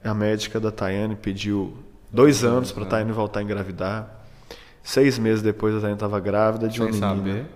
a 0.02 0.14
médica 0.14 0.60
da 0.60 0.70
Tayane 0.70 1.16
pediu 1.16 1.76
dois 2.12 2.44
anos 2.44 2.72
para 2.72 2.84
a 2.84 2.86
Tayane 2.86 3.12
voltar 3.12 3.40
a 3.40 3.42
engravidar. 3.42 4.10
Seis 4.82 5.18
meses 5.18 5.42
depois 5.42 5.74
a 5.74 5.78
Tayane 5.80 5.96
estava 5.96 6.20
grávida 6.20 6.68
de 6.68 6.80
uma 6.80 6.92
Sem 6.92 7.00
menina. 7.00 7.16
saber. 7.16 7.46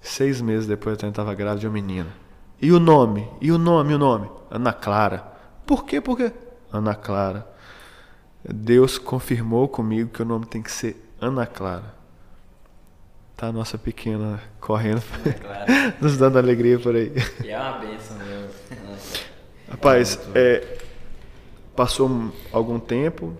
Seis 0.00 0.40
meses 0.40 0.66
depois 0.66 0.94
a 0.96 0.98
Tayane 1.00 1.12
estava 1.12 1.34
grávida 1.34 1.60
de 1.60 1.66
uma 1.66 1.72
menina. 1.74 2.08
E 2.60 2.72
o 2.72 2.78
nome? 2.80 3.28
E 3.40 3.50
o 3.52 3.58
nome? 3.58 3.92
E 3.92 3.94
o 3.94 3.98
nome? 3.98 4.28
Ana 4.50 4.72
Clara. 4.72 5.24
Por 5.66 5.84
quê? 5.84 6.00
Por 6.00 6.16
quê? 6.16 6.32
Ana 6.72 6.94
Clara. 6.94 7.46
Deus 8.44 8.98
confirmou 8.98 9.68
comigo 9.68 10.10
que 10.10 10.22
o 10.22 10.24
nome 10.24 10.46
tem 10.46 10.60
que 10.62 10.70
ser 10.70 10.96
Ana 11.20 11.46
Clara. 11.46 11.94
Tá 13.36 13.48
a 13.48 13.52
nossa 13.52 13.76
pequena 13.78 14.40
correndo, 14.60 15.02
nos 16.00 16.16
dando 16.16 16.38
alegria 16.38 16.78
por 16.78 16.94
aí. 16.94 17.12
E 17.44 17.50
é 17.50 17.58
uma 17.58 17.78
benção 17.78 18.16
mesmo. 18.18 18.48
Rapaz, 19.68 20.18
é, 20.34 20.78
passou 21.76 22.08
um- 22.08 22.30
algum 22.52 22.78
tempo 22.78 23.32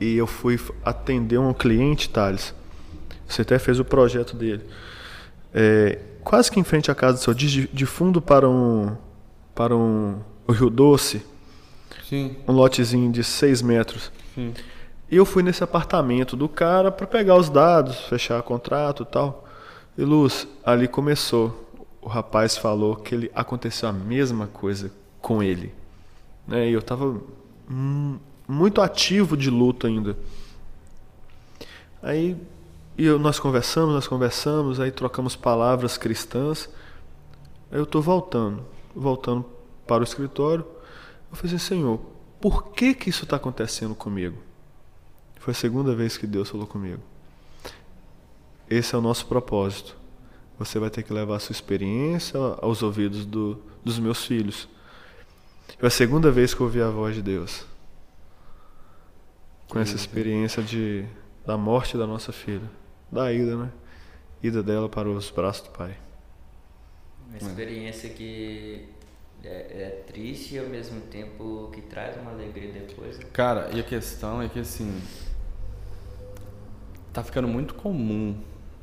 e 0.00 0.16
eu 0.16 0.26
fui 0.26 0.58
atender 0.84 1.38
um 1.38 1.52
cliente, 1.52 2.08
Thales. 2.08 2.54
Você 3.26 3.42
até 3.42 3.58
fez 3.58 3.78
o 3.78 3.84
projeto 3.84 4.34
dele. 4.36 4.64
É, 5.54 5.98
quase 6.24 6.50
que 6.50 6.58
em 6.58 6.64
frente 6.64 6.90
à 6.90 6.94
casa 6.94 7.18
do 7.18 7.20
seu, 7.20 7.34
de, 7.34 7.68
de 7.68 7.86
fundo 7.86 8.20
para 8.20 8.48
um 8.48 8.96
para 9.54 9.76
um 9.76 10.18
o 10.46 10.52
Rio 10.52 10.70
Doce, 10.70 11.22
Sim, 12.08 12.36
um 12.48 12.52
lotezinho 12.52 13.10
de 13.12 13.22
6 13.22 13.62
metros. 13.62 14.10
sim. 14.34 14.52
E 15.10 15.16
eu 15.16 15.24
fui 15.26 15.42
nesse 15.42 15.62
apartamento 15.64 16.36
do 16.36 16.48
cara 16.48 16.90
para 16.92 17.04
pegar 17.04 17.34
os 17.34 17.48
dados, 17.50 17.98
fechar 18.08 18.40
contrato 18.44 19.02
e 19.02 19.06
tal. 19.06 19.44
E 19.98 20.04
Luz, 20.04 20.46
ali 20.64 20.86
começou. 20.86 21.68
O 22.00 22.08
rapaz 22.08 22.56
falou 22.56 22.94
que 22.94 23.12
ele 23.16 23.30
aconteceu 23.34 23.88
a 23.88 23.92
mesma 23.92 24.46
coisa 24.46 24.90
com 25.20 25.42
ele. 25.42 25.74
Né? 26.50 26.68
E 26.68 26.72
eu 26.72 26.82
tava 26.82 27.22
hum, 27.70 28.18
muito 28.46 28.82
ativo 28.82 29.36
de 29.36 29.48
luto 29.48 29.86
ainda. 29.86 30.18
Aí 32.02 32.36
eu, 32.98 33.18
nós 33.18 33.38
conversamos, 33.38 33.94
nós 33.94 34.08
conversamos, 34.08 34.80
aí 34.80 34.90
trocamos 34.90 35.36
palavras 35.36 35.96
cristãs. 35.96 36.68
Aí 37.70 37.78
eu 37.78 37.86
tô 37.86 38.02
voltando, 38.02 38.64
voltando 38.94 39.46
para 39.86 40.00
o 40.00 40.04
escritório. 40.04 40.66
Eu 41.30 41.36
falei 41.36 41.54
assim, 41.54 41.64
Senhor, 41.64 42.00
por 42.40 42.72
que 42.72 42.94
que 42.94 43.08
isso 43.08 43.22
está 43.22 43.36
acontecendo 43.36 43.94
comigo? 43.94 44.38
Foi 45.38 45.52
a 45.52 45.54
segunda 45.54 45.94
vez 45.94 46.18
que 46.18 46.26
Deus 46.26 46.50
falou 46.50 46.66
comigo. 46.66 47.00
Esse 48.68 48.94
é 48.94 48.98
o 48.98 49.00
nosso 49.00 49.26
propósito. 49.26 49.96
Você 50.58 50.78
vai 50.78 50.90
ter 50.90 51.04
que 51.04 51.12
levar 51.12 51.36
a 51.36 51.38
sua 51.38 51.52
experiência 51.52 52.38
aos 52.60 52.82
ouvidos 52.82 53.24
do, 53.24 53.58
dos 53.84 53.98
meus 53.98 54.24
filhos. 54.24 54.68
Foi 55.78 55.86
a 55.86 55.90
segunda 55.90 56.30
vez 56.30 56.54
que 56.54 56.60
eu 56.60 56.66
ouvi 56.66 56.80
a 56.80 56.88
voz 56.88 57.14
de 57.14 57.22
Deus. 57.22 57.64
Com 59.68 59.78
essa 59.78 59.94
experiência 59.94 60.62
de, 60.62 61.04
da 61.46 61.56
morte 61.56 61.96
da 61.96 62.06
nossa 62.06 62.32
filha. 62.32 62.68
Da 63.10 63.32
ida, 63.32 63.56
né? 63.56 63.70
Ida 64.42 64.62
dela 64.62 64.88
para 64.88 65.08
os 65.08 65.30
braços 65.30 65.68
do 65.68 65.70
pai. 65.70 65.96
Uma 67.28 67.38
experiência 67.38 68.10
que 68.10 68.88
é, 69.44 69.48
é 69.48 70.04
triste 70.06 70.54
e 70.54 70.58
ao 70.58 70.66
mesmo 70.66 71.00
tempo 71.02 71.70
que 71.72 71.80
traz 71.82 72.16
uma 72.16 72.32
alegria 72.32 72.72
depois. 72.72 73.18
né? 73.18 73.24
Cara, 73.32 73.70
e 73.72 73.80
a 73.80 73.82
questão 73.82 74.42
é 74.42 74.48
que 74.48 74.58
assim. 74.58 75.00
Tá 77.12 77.22
ficando 77.24 77.48
muito 77.48 77.74
comum 77.74 78.36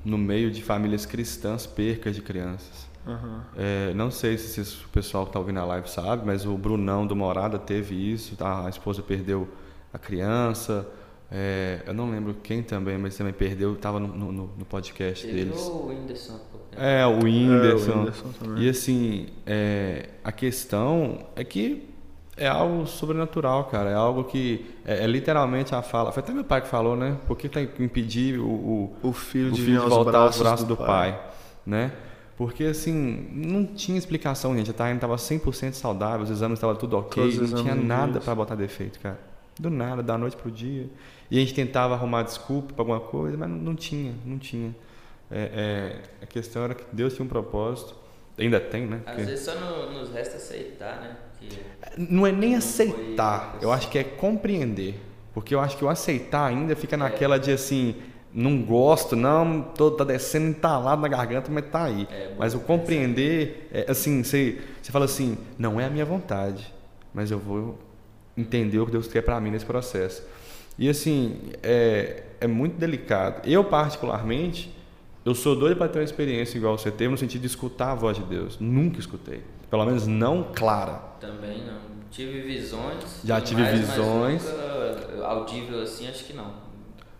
no 0.03 0.17
meio 0.17 0.51
de 0.51 0.63
famílias 0.63 1.05
cristãs 1.05 1.65
percas 1.65 2.15
de 2.15 2.21
crianças. 2.21 2.86
Aham. 3.08 3.43
É, 3.55 3.93
não 3.93 4.12
sei 4.12 4.38
se 4.38 4.60
o 4.86 4.89
pessoal 4.89 5.24
que 5.26 5.30
está 5.30 5.39
ouvindo 5.39 5.60
a 5.60 5.66
live 5.66 5.89
sabe, 5.89 6.26
mas 6.26 6.45
o 6.45 6.58
Brunão 6.58 7.05
do 7.08 7.16
Morada 7.16 7.58
teve 7.58 7.95
isso. 7.95 8.36
tá? 8.36 8.66
A 8.66 8.70
esposa 8.70 9.01
perdeu 9.01 9.47
a 9.93 9.97
criança. 9.97 10.88
É, 11.32 11.82
eu 11.86 11.93
não 11.93 12.10
lembro 12.10 12.34
quem 12.41 12.64
também, 12.64 12.97
mas 12.97 13.18
também 13.18 13.34
perdeu. 13.34 13.74
Estava 13.74 13.99
no, 13.99 14.08
no, 14.08 14.32
no 14.32 14.66
podcast 14.66 15.26
Teve 15.26 15.45
deles. 15.45 15.60
o 15.62 15.88
Whindersson 15.88 16.39
tempo. 16.78 16.84
É, 16.84 17.05
o 17.05 17.24
Whindersson. 17.24 17.91
É, 17.91 17.95
o 17.95 17.97
Whindersson 17.99 18.30
também. 18.39 18.64
e 18.64 18.70
assim, 18.70 19.28
é, 19.45 20.10
a 20.24 20.32
questão 20.32 21.26
é 21.36 21.43
que 21.43 21.89
é 22.38 22.47
algo 22.47 22.86
sobrenatural, 22.86 23.66
cara. 23.66 23.89
É 23.89 23.93
algo 23.95 24.24
que 24.24 24.66
é, 24.86 25.03
é 25.03 25.08
literalmente 25.08 25.74
a 25.74 25.82
fala. 25.82 26.12
Foi 26.12 26.22
até 26.22 26.32
meu 26.32 26.43
pai 26.43 26.62
que 26.62 26.68
falou, 26.68 26.95
né? 26.95 27.18
Por 27.28 27.38
que 27.38 27.49
tem 27.49 27.66
que 27.68 27.84
impedir 27.84 28.39
o, 28.39 28.47
o, 28.47 28.95
O 29.03 29.12
filho 29.12 29.49
o 29.49 29.51
de 29.53 29.64
filho 29.64 29.82
de 29.82 29.88
voltar 29.88 30.20
aos 30.20 30.38
braços 30.38 30.41
braços 30.41 30.66
do 30.66 30.76
do, 30.76 30.78
pai. 30.78 31.20
né? 31.66 31.91
Porque 32.38 32.65
assim, 32.65 33.27
não 33.33 33.65
tinha 33.65 33.97
explicação, 33.97 34.55
gente. 34.55 34.69
A 34.69 34.73
Tayane 34.73 34.97
estava 34.97 35.15
100% 35.15 35.73
saudável, 35.73 36.21
os 36.23 36.29
exames 36.29 36.57
estavam 36.57 36.75
tudo 36.75 36.95
ok, 36.97 37.23
Todos 37.23 37.39
os 37.39 37.51
não 37.51 37.63
tinha 37.63 37.73
nada 37.75 38.19
para 38.21 38.35
botar 38.35 38.53
defeito, 38.55 38.99
cara. 38.99 39.19
Do 39.59 39.71
nada, 39.71 40.03
da 40.03 40.17
noite 40.19 40.38
pro 40.38 40.51
dia. 40.51 40.88
E 41.31 41.38
a 41.38 41.39
gente 41.39 41.53
tentava 41.55 41.95
arrumar 41.95 42.21
desculpa 42.21 42.73
para 42.73 42.81
alguma 42.83 42.99
coisa, 42.99 43.35
mas 43.35 43.49
não, 43.49 43.57
não 43.57 43.75
tinha, 43.75 44.13
não 44.23 44.38
tinha. 44.38 44.73
É, 45.31 45.99
é, 46.21 46.23
a 46.23 46.25
questão 46.27 46.63
era 46.63 46.75
que 46.75 46.83
Deus 46.93 47.15
tinha 47.15 47.25
um 47.25 47.27
propósito, 47.27 47.95
ainda 48.38 48.59
tem, 48.59 48.85
né? 48.85 49.01
Às 49.05 49.15
vezes 49.25 49.43
só 49.43 49.55
no- 49.55 49.91
nos 49.99 50.11
resta 50.13 50.38
aceitar, 50.38 51.01
né? 51.01 51.17
Que 51.39 51.49
não 51.97 52.25
é 52.25 52.31
nem 52.31 52.51
Não 52.51 52.59
aceitar, 52.59 53.53
foi- 53.53 53.65
eu 53.65 53.71
acho 53.71 53.89
que 53.89 53.97
é 53.97 54.03
compreender. 54.03 54.99
Porque 55.33 55.53
eu 55.55 55.59
acho 55.59 55.75
que 55.75 55.83
o 55.83 55.89
aceitar 55.89 56.45
ainda 56.45 56.75
fica 56.75 56.95
naquela 56.95 57.38
de 57.39 57.51
assim, 57.51 57.95
não 58.34 58.61
gosto, 58.61 59.15
não, 59.15 59.61
tô, 59.61 59.91
tá 59.91 60.03
descendo 60.03 60.47
entalado 60.47 61.01
na 61.01 61.07
garganta, 61.07 61.51
mas 61.51 61.65
tá 61.69 61.86
aí. 61.86 62.07
É, 62.11 62.32
mas 62.38 62.53
o 62.53 62.59
compreender, 62.59 63.67
é, 63.71 63.89
assim, 63.89 64.23
você, 64.23 64.59
você 64.82 64.91
fala 64.91 65.05
assim, 65.05 65.38
não 65.57 65.80
é 65.80 65.86
a 65.86 65.89
minha 65.89 66.05
vontade, 66.05 66.73
mas 67.13 67.32
eu 67.32 67.39
vou 67.39 67.80
entender 68.38 68.80
o 68.80 68.86
que 68.86 68.91
Deus 68.91 69.07
quer 69.07 69.21
para 69.21 69.39
mim 69.39 69.49
nesse 69.49 69.65
processo. 69.65 70.23
E 70.78 70.88
assim, 70.88 71.39
é, 71.63 72.23
é 72.39 72.47
muito 72.47 72.78
delicado. 72.78 73.47
Eu, 73.49 73.63
particularmente, 73.63 74.71
eu 75.25 75.34
sou 75.34 75.55
doido 75.55 75.78
para 75.78 75.88
ter 75.88 75.99
uma 75.99 76.05
experiência 76.05 76.57
igual 76.57 76.78
você 76.78 76.91
teve, 76.91 77.09
no 77.09 77.17
sentido 77.17 77.41
de 77.41 77.47
escutar 77.47 77.93
a 77.93 77.95
voz 77.95 78.17
de 78.17 78.23
Deus. 78.23 78.59
Nunca 78.59 78.99
escutei. 78.99 79.41
Pelo 79.69 79.86
menos 79.86 80.05
não 80.05 80.51
clara. 80.53 81.01
também 81.19 81.65
não. 81.65 81.97
Tive 82.11 82.41
visões. 82.41 83.21
Já 83.23 83.41
tive 83.41 83.61
mais, 83.63 83.80
visões. 83.80 84.43
Mas 84.45 84.53
nunca 84.53 85.25
audível 85.25 85.82
assim, 85.82 86.07
acho 86.07 86.23
que 86.23 86.34
não. 86.34 86.66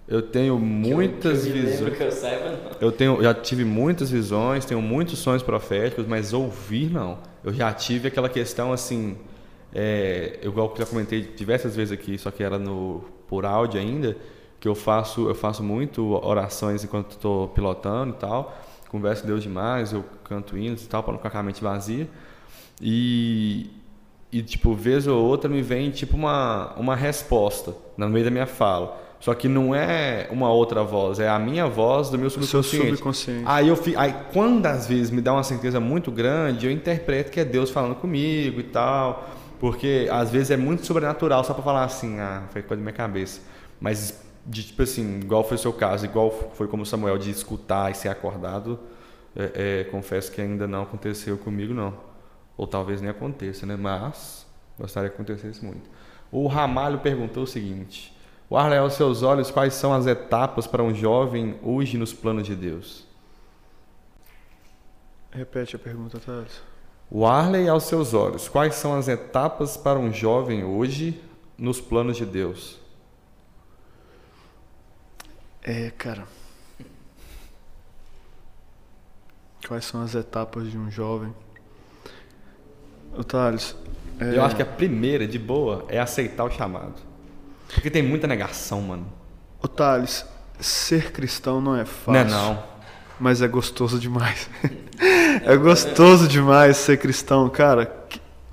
Eu 0.08 0.22
tenho 0.22 0.58
muitas 0.58 1.43
que 1.43 1.49
eu, 1.49 1.53
que 1.53 1.60
eu 1.60 1.66
visões. 1.66 1.97
que 1.97 2.03
eu 2.03 2.12
saiba, 2.12 2.51
não. 2.51 2.72
Eu 2.80 2.91
tenho, 2.93 3.22
já 3.22 3.34
tive 3.34 3.66
muitas 3.66 4.10
visões, 4.10 4.64
tenho 4.64 4.82
muitos 4.82 5.20
sonhos 5.20 5.43
proféticos, 5.43 6.05
mas 6.08 6.32
ouvir 6.32 6.89
não. 6.89 7.20
Eu 7.43 7.53
já 7.53 7.74
tive 7.74 8.08
aquela 8.08 8.30
questão 8.30 8.72
assim, 8.72 9.18
é, 9.74 10.39
eu 10.41 10.51
igual 10.51 10.70
que 10.70 10.80
já 10.80 10.86
comentei 10.86 11.22
diversas 11.22 11.76
vezes 11.76 11.91
aqui, 11.91 12.18
só 12.18 12.32
que 12.32 12.41
era 12.41 12.58
no 12.58 13.03
por 13.28 13.45
áudio 13.45 13.82
ainda, 13.82 14.16
que 14.60 14.68
eu 14.68 14.74
faço 14.76 15.28
eu 15.28 15.36
faço 15.36 15.62
muito 15.62 16.14
orações 16.26 16.86
enquanto 16.86 17.12
estou 17.12 17.49
pilotando 17.49 18.14
e 18.16 18.18
tal, 18.18 18.58
converso 18.88 19.24
com 19.24 19.28
Deus 19.28 19.43
demais, 19.43 19.91
eu 19.91 20.05
canto 20.24 20.58
hinos 20.58 20.86
e 20.86 20.88
tal 20.88 21.03
para 21.03 21.12
não 21.12 21.20
ficar 21.20 21.32
com 21.32 21.38
a 21.38 21.43
mente 21.43 21.62
vazia 21.62 22.08
e 22.82 23.70
e 24.32 24.41
tipo 24.41 24.74
vez 24.74 25.05
ou 25.08 25.22
outra 25.22 25.49
me 25.49 25.62
vem 25.62 25.91
tipo 25.91 26.16
uma 26.16 26.74
uma 26.78 26.95
resposta 26.95 27.76
no 27.97 28.08
meio 28.10 28.24
da 28.24 28.32
minha 28.32 28.47
fala. 28.47 29.07
Só 29.20 29.34
que 29.34 29.47
não 29.47 29.74
é 29.74 30.28
uma 30.32 30.51
outra 30.51 30.84
voz, 30.84 31.20
é 31.20 31.28
a 31.28 31.39
minha 31.39 31.65
voz 31.68 32.09
do 32.09 32.18
meu 32.20 32.30
subconsciente. 32.30 32.88
subconsciente. 32.89 33.43
Aí 33.47 33.68
eu 33.68 33.76
fi- 33.76 33.95
aí 33.95 34.13
quando 34.32 34.65
às 34.68 34.86
vezes 34.88 35.09
me 35.09 35.22
dá 35.22 35.34
uma 35.34 35.43
certeza 35.43 35.80
muito 35.80 36.11
grande, 36.11 36.68
eu 36.68 36.72
interpreto 36.72 37.32
que 37.32 37.39
é 37.39 37.45
Deus 37.45 37.72
falando 37.72 37.95
comigo 37.95 38.59
e 38.59 38.63
tal, 38.63 39.28
porque 39.59 40.07
às 40.11 40.30
vezes 40.30 40.51
é 40.51 40.57
muito 40.57 40.86
sobrenatural 40.86 41.43
só 41.43 41.53
para 41.53 41.63
falar 41.63 41.84
assim, 41.84 42.20
ah, 42.20 42.43
foi 42.51 42.61
coisa 42.61 42.80
da 42.80 42.84
minha 42.84 42.93
cabeça. 42.93 43.41
Mas 43.82 44.22
de 44.45 44.63
tipo 44.63 44.84
assim, 44.84 45.20
igual 45.20 45.43
foi 45.43 45.55
o 45.55 45.59
seu 45.59 45.74
caso, 45.74 46.05
igual 46.05 46.32
foi 46.53 46.68
como 46.68 46.86
Samuel 46.86 47.18
de 47.18 47.32
escutar 47.32 47.91
e 47.91 47.95
ser 47.95 48.09
acordado, 48.09 48.80
é, 49.36 49.82
é, 49.82 49.84
confesso 49.86 50.32
que 50.32 50.39
ainda 50.39 50.68
não 50.68 50.84
aconteceu 50.84 51.38
comigo 51.38 51.74
não. 51.74 51.93
Ou 52.55 52.65
talvez 52.68 53.01
nem 53.01 53.09
aconteça, 53.09 53.65
né? 53.65 53.76
Mas 53.76 54.45
gostaria 54.80 55.09
que 55.09 55.15
acontecesse 55.15 55.63
muito. 55.65 55.89
O 56.32 56.47
Ramalho 56.47 56.99
perguntou 56.99 57.43
o 57.43 57.47
seguinte: 57.47 58.15
O 58.50 58.56
Arley, 58.56 58.78
aos 58.80 58.93
seus 58.93 59.24
olhos, 59.24 59.52
quais 59.52 59.74
são 59.74 59.93
as 59.93 60.06
etapas 60.06 60.66
para 60.66 60.82
um 60.82 60.93
jovem 60.95 61.60
hoje 61.62 61.98
nos 61.98 62.14
planos 62.14 62.45
de 62.45 62.56
Deus? 62.56 63.06
Repete 65.32 65.76
a 65.76 65.80
pergunta, 65.80 66.20
Thales. 66.20 66.62
O 67.12 67.26
Arley, 67.26 67.68
aos 67.68 67.84
seus 67.84 68.14
olhos, 68.14 68.48
quais 68.48 68.76
são 68.76 68.93
as 68.98 69.08
etapas 69.08 69.76
para 69.78 70.00
um 70.00 70.12
jovem 70.14 70.64
hoje 70.64 71.22
nos 71.58 71.80
planos 71.82 72.18
de 72.18 72.26
Deus? 72.26 72.80
É, 75.62 75.91
cara. 75.91 76.26
Quais 79.68 79.84
são 79.84 80.02
as 80.02 80.16
etapas 80.16 80.72
de 80.72 80.78
um 80.78 80.89
jovem? 80.89 81.34
Ô, 83.18 83.24
Thales. 83.24 83.76
é, 84.20 84.38
Eu 84.38 84.43
acho 84.43 84.56
que 84.56 84.62
a 84.62 84.66
primeira, 84.66 85.28
de 85.28 85.38
boa, 85.38 85.86
é 85.89 86.00
aceitar 86.00 86.45
o 86.45 86.50
chamado. 86.50 87.07
Porque 87.74 87.89
tem 87.89 88.01
muita 88.03 88.28
negação, 88.28 88.82
mano. 88.82 89.07
Ô, 89.61 89.68
Thales, 89.68 90.26
ser 90.59 91.11
cristão 91.11 91.61
não 91.61 91.76
é 91.76 91.80
Não 91.80 91.86
fácil. 91.86 92.20
é 92.20 92.24
não. 92.26 92.63
Mas 93.20 93.41
é 93.41 93.47
gostoso 93.47 93.99
demais. 93.99 94.49
é 95.43 95.55
gostoso 95.57 96.28
demais 96.28 96.78
ser 96.78 96.97
cristão, 96.97 97.49
cara. 97.49 97.91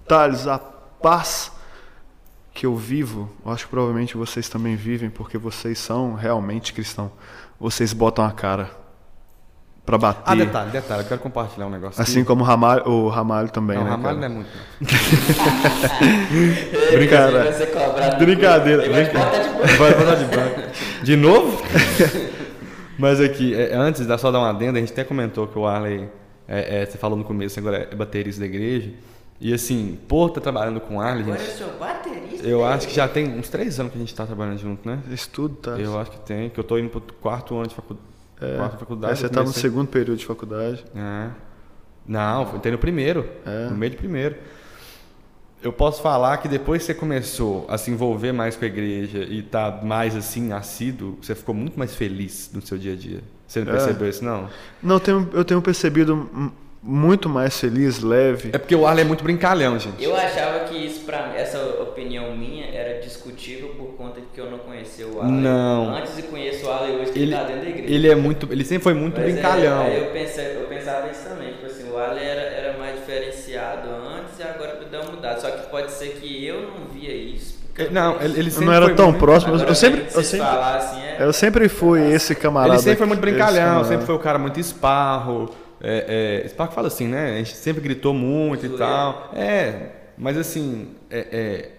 Thales, 0.07 0.47
a 0.47 0.59
paz 0.59 1.53
que 2.53 2.67
eu 2.67 2.77
vivo, 2.77 3.31
eu 3.45 3.53
acho 3.53 3.65
que 3.65 3.71
provavelmente 3.71 4.17
vocês 4.17 4.49
também 4.49 4.77
vivem, 4.77 5.11
porque 5.11 5.37
vocês 5.37 5.79
são 5.79 6.15
realmente 6.15 6.73
cristãos. 6.73 7.11
Vocês 7.59 7.93
botam 7.93 8.25
a 8.25 8.33
cara 8.33 8.84
pra 9.85 9.99
bater. 9.99 10.23
Ah, 10.25 10.35
detalhe, 10.35 10.71
detalhe, 10.71 11.03
eu 11.03 11.07
quero 11.09 11.21
compartilhar 11.21 11.67
um 11.67 11.71
negócio. 11.71 12.01
Assim 12.01 12.21
aqui. 12.21 12.27
como 12.27 12.43
o 12.43 12.47
Ramalho, 12.47 12.89
o 12.89 13.09
Ramalho 13.09 13.51
também, 13.51 13.77
Não, 13.77 13.85
né, 13.85 13.91
Ramalho 13.91 14.21
cara? 14.21 14.29
não 14.29 14.37
é 14.37 14.41
muito. 14.41 14.51
Brincadeira. 16.93 17.45
Vai 17.45 17.53
ser 17.53 17.67
cobrado 17.67 18.25
Brincadeira, 18.25 18.83
vai 19.79 19.95
botar 19.95 20.15
de 20.15 20.25
banco. 20.25 20.61
De 21.03 21.17
novo? 21.17 21.63
Mas 22.99 23.21
aqui, 23.21 23.55
é, 23.55 23.75
antes, 23.75 24.07
dá 24.07 24.17
só 24.17 24.31
dar 24.31 24.39
uma 24.39 24.51
adenda, 24.51 24.79
a 24.79 24.81
gente 24.81 24.93
até 24.93 25.05
comentou 25.05 25.47
que 25.47 25.59
o 25.59 25.67
Arley, 25.67 26.09
é, 26.47 26.83
é, 26.83 26.87
você 26.87 26.97
falou 26.97 27.19
no 27.19 27.25
começo, 27.25 27.59
agora 27.59 27.89
é 27.91 27.95
baterista 27.95 28.41
da 28.41 28.47
igreja. 28.47 28.91
E 29.41 29.53
assim, 29.53 29.99
por 30.09 30.29
estar 30.29 30.41
trabalhando 30.41 30.81
com 30.81 30.97
o 30.97 31.01
Arley, 31.01 31.23
Agora 31.25 31.39
gente, 31.39 31.51
eu 31.51 31.57
sou 31.69 31.79
baterista. 31.79 32.47
eu 32.47 32.65
acho 32.65 32.87
que 32.87 32.95
já 32.95 33.09
tem 33.09 33.37
uns 33.37 33.49
três 33.49 33.79
anos 33.81 33.93
que 33.93 33.99
a 33.99 34.01
gente 34.01 34.13
está 34.13 34.25
trabalhando 34.25 34.59
junto, 34.59 34.89
né? 34.89 35.01
Estudo, 35.11 35.57
Thales. 35.57 35.85
Eu 35.85 35.99
acho 35.99 36.13
que 36.13 36.19
tem, 36.21 36.49
que 36.49 36.59
eu 36.59 36.65
tô 36.65 36.79
indo 36.79 36.89
pro 36.89 37.01
quarto 37.21 37.57
ano 37.57 37.67
de 37.67 37.75
facu... 37.75 37.97
É, 38.41 38.57
quarta 38.57 38.77
faculdade. 38.77 39.13
é, 39.13 39.17
você 39.17 39.29
tá 39.29 39.43
no 39.43 39.53
segundo 39.53 39.89
período 39.89 40.19
de 40.19 40.27
faculdade. 40.27 40.85
É. 40.95 41.31
Não, 42.07 42.57
entrei 42.57 42.73
no 42.73 42.79
primeiro. 42.79 43.29
É. 43.47 43.69
No 43.71 43.77
meio 43.77 43.93
do 43.93 43.97
primeiro. 43.99 44.37
Eu 45.63 45.73
posso 45.73 46.03
falar 46.03 46.37
que 46.39 46.47
depois 46.49 46.83
que 46.83 46.87
você 46.87 46.95
começou 46.95 47.65
a 47.71 47.79
se 47.79 47.91
envolver 47.91 48.33
mais 48.33 48.55
com 48.55 48.65
a 48.67 48.69
igreja 48.69 49.21
e 49.21 49.43
tá 49.43 49.81
mais 49.83 50.15
assim, 50.15 50.53
assíduo, 50.53 51.17
você 51.23 51.35
ficou 51.35 51.55
muito 51.55 51.79
mais 51.79 51.95
feliz 51.95 52.51
no 52.53 52.61
seu 52.61 52.77
dia 52.77 52.93
a 52.93 52.97
dia. 52.97 53.21
Você 53.47 53.61
não 53.65 53.73
É. 53.73 53.77
percebeu 53.77 54.09
isso, 54.09 54.23
não? 54.23 54.49
Não, 54.83 54.97
eu 54.97 55.01
tenho, 55.01 55.31
eu 55.33 55.45
tenho 55.45 55.63
percebido 55.63 56.29
muito 56.87 57.29
mais 57.31 57.59
feliz, 57.59 58.01
leve. 58.01 58.51
É 58.53 58.59
porque 58.59 58.75
o 58.77 58.87
Arley 58.87 59.05
é 59.05 59.09
muito 59.09 59.25
brincalhão, 59.25 59.79
gente. 59.79 60.03
Eu 60.05 60.15
achava 60.15 60.61
que 60.61 60.77
isso 60.77 61.01
pra 61.07 61.29
mim, 61.29 61.37
essa 61.37 61.59
opinião 61.81 62.37
minha 62.37 62.67
era 62.67 63.01
discutível 63.01 63.69
por 63.71 63.95
conta 63.97 64.21
de 64.21 64.27
que 64.35 64.39
eu 64.41 64.51
não 64.51 64.59
conhecia 64.59 65.07
o 65.09 65.19
Arley. 65.21 65.35
Não. 65.35 65.97
Antes 65.97 66.15
de 66.17 66.23
conhecer 66.25 66.67
o 66.67 66.71
Arley 66.71 66.97
hoje 66.97 67.13
que 67.13 67.19
Ele, 67.19 67.33
ele 67.33 67.37
tá 67.37 67.45
dentro 67.45 67.63
da 67.63 67.69
igreja. 67.71 67.95
ele 67.95 68.09
é 68.11 68.15
muito. 68.15 68.53
Ele 68.53 68.65
sempre 68.65 68.85
foi 68.85 68.93
muito 68.95 69.19
Mas 69.19 69.31
é, 69.31 69.33
brincalhão. 69.33 69.81
aí 69.83 69.99
eu, 70.05 70.11
pensei, 70.11 70.57
eu 70.57 70.67
pensava 70.69 71.09
isso 71.11 71.27
também, 71.27 71.53
tipo 71.55 71.67
assim, 71.67 71.91
o 71.91 71.97
Arley 71.97 72.23
era, 72.25 72.41
era 72.43 72.79
mais 72.79 72.97
diferenciado 72.99 73.89
antes 73.89 74.39
e 74.39 74.43
agora 74.43 74.79
deu 74.91 75.01
uma 75.01 75.13
mudada. 75.13 75.41
Só 75.41 75.51
que 75.51 75.67
pode 75.71 75.91
ser 75.91 76.09
que 76.21 76.47
eu 76.47 76.63
não 76.63 76.87
via 76.93 77.13
isso. 77.15 77.55
É, 77.77 77.89
Não, 77.91 78.21
ele, 78.23 78.39
ele 78.39 78.51
sempre 78.53 78.67
não 78.67 78.73
era 78.73 78.85
foi 78.87 78.95
tão 78.95 79.07
muito- 79.07 79.19
próximo. 79.21 79.51
eu- 79.53 79.57
Agora, 79.57 79.71
Eu 79.71 79.75
sempre, 79.75 80.05
eu 80.15 80.23
sempre, 80.23 80.47
falar 80.47 80.77
assim, 80.77 81.01
é... 81.03 81.17
eu 81.19 81.33
sempre 81.33 81.69
fui 81.69 82.13
esse 82.13 82.33
camarada. 82.35 82.75
Ele 82.75 82.83
sempre 82.83 82.99
foi 82.99 83.07
muito 83.09 83.21
brincalhão, 83.21 83.83
sempre 83.85 84.07
foi 84.07 84.15
o 84.15 84.19
cara 84.21 84.39
muito 84.39 84.61
esparro. 84.61 85.51
É, 85.85 86.41
é, 86.43 86.47
esparro 86.47 86.73
fala 86.73 86.89
assim, 86.89 87.07
né? 87.09 87.35
A 87.35 87.39
gente 87.39 87.57
sempre 87.57 87.83
gritou 87.83 88.15
muito 88.15 88.65
e 88.67 88.71
tal. 88.71 89.31
É, 89.35 89.91
mas 90.17 90.37
assim, 90.39 90.89
é, 91.11 91.19
é, 91.19 91.71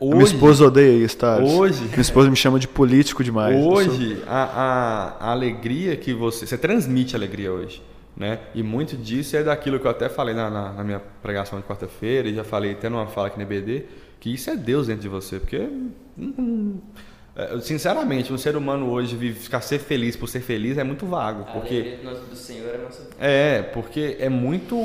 A 0.00 0.04
Minha 0.04 0.16
hoje, 0.16 0.34
esposa 0.34 0.66
odeia 0.66 1.04
isso, 1.04 1.16
tá? 1.16 1.38
Hoje- 1.38 1.82
Minha 1.84 2.00
esposa 2.00 2.28
me 2.28 2.36
chama 2.36 2.58
de 2.58 2.68
político 2.68 3.24
demais. 3.24 3.54
Eu 3.56 3.62
sou- 3.62 3.72
hoje 3.74 4.22
a, 4.26 4.42
a, 5.18 5.28
a 5.28 5.30
alegria 5.32 5.96
que 5.96 6.12
você. 6.12 6.46
Você 6.46 6.58
transmite 6.58 7.16
alegria 7.16 7.52
hoje. 7.52 7.82
Né? 8.16 8.38
E 8.54 8.62
muito 8.62 8.96
disso 8.96 9.36
é 9.36 9.42
daquilo 9.42 9.80
que 9.80 9.86
eu 9.86 9.90
até 9.90 10.08
falei 10.08 10.36
na, 10.36 10.48
na, 10.48 10.72
na 10.72 10.84
minha 10.84 11.00
pregação 11.20 11.58
de 11.58 11.64
quarta-feira, 11.66 12.28
e 12.28 12.34
já 12.34 12.44
falei 12.44 12.70
até 12.70 12.88
numa 12.88 13.08
fala 13.08 13.26
aqui 13.26 13.36
na 13.36 13.42
EBD, 13.42 13.86
que 14.20 14.32
isso 14.32 14.48
é 14.50 14.56
Deus 14.56 14.86
dentro 14.86 15.02
de 15.02 15.08
você. 15.08 15.40
Porque, 15.40 15.58
hum, 16.16 16.78
sinceramente, 17.62 18.32
um 18.32 18.38
ser 18.38 18.56
humano 18.56 18.88
hoje 18.90 19.16
vive- 19.16 19.40
ficar 19.40 19.60
ser 19.60 19.80
feliz 19.80 20.14
por 20.14 20.28
ser 20.28 20.40
feliz 20.40 20.78
é 20.78 20.84
muito 20.84 21.04
vago. 21.04 21.42
A 21.42 21.44
Porque 21.52 21.98
do 22.30 22.36
Senhor 22.36 22.72
é 22.74 22.78
nossa 22.78 23.08
É, 23.18 23.60
porque 23.62 24.16
é 24.20 24.28
muito. 24.28 24.76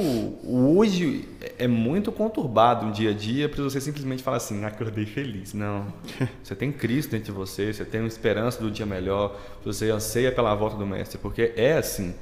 Hoje 0.43 1.27
é 1.59 1.67
muito 1.67 2.11
conturbado 2.11 2.87
um 2.87 2.91
dia 2.91 3.11
a 3.11 3.13
dia 3.13 3.47
para 3.47 3.61
você 3.63 3.79
simplesmente 3.79 4.23
falar 4.23 4.37
assim, 4.37 4.65
acordei 4.65 5.05
feliz. 5.05 5.53
Não. 5.53 5.85
Você 6.43 6.55
tem 6.55 6.71
Cristo 6.71 7.11
dentro 7.11 7.25
de 7.27 7.31
você, 7.31 7.71
você 7.71 7.85
tem 7.85 8.01
uma 8.01 8.07
esperança 8.07 8.59
do 8.59 8.71
dia 8.71 8.85
melhor, 8.85 9.39
você 9.63 9.91
anseia 9.91 10.31
pela 10.31 10.55
volta 10.55 10.75
do 10.75 10.85
Mestre, 10.87 11.19
porque 11.19 11.53
é 11.55 11.73
assim. 11.73 12.15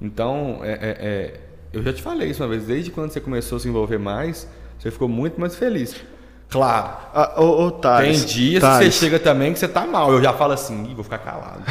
Então, 0.00 0.60
é, 0.62 0.72
é- 0.72 0.76
é- 1.00 1.40
eu 1.72 1.82
já 1.82 1.92
te 1.92 2.00
falei 2.00 2.30
isso 2.30 2.42
uma 2.42 2.48
vez, 2.48 2.64
desde 2.64 2.90
quando 2.90 3.10
você 3.10 3.20
começou 3.20 3.56
a 3.56 3.60
se 3.60 3.68
envolver 3.68 3.98
mais, 3.98 4.48
você 4.78 4.90
ficou 4.90 5.08
muito 5.08 5.38
mais 5.38 5.54
feliz. 5.56 5.94
Claro. 6.54 6.88
Ah, 7.12 7.32
ô, 7.36 7.64
ô, 7.64 7.70
Thales, 7.72 8.24
Tem 8.24 8.26
dias 8.26 8.62
Thales, 8.62 8.78
que 8.86 8.92
você 8.92 9.06
chega 9.06 9.18
também 9.18 9.52
que 9.52 9.58
você 9.58 9.66
tá 9.66 9.84
mal. 9.84 10.12
Eu 10.12 10.22
já 10.22 10.32
falo 10.32 10.52
assim, 10.52 10.94
vou 10.94 11.02
ficar 11.02 11.18
calado. 11.18 11.62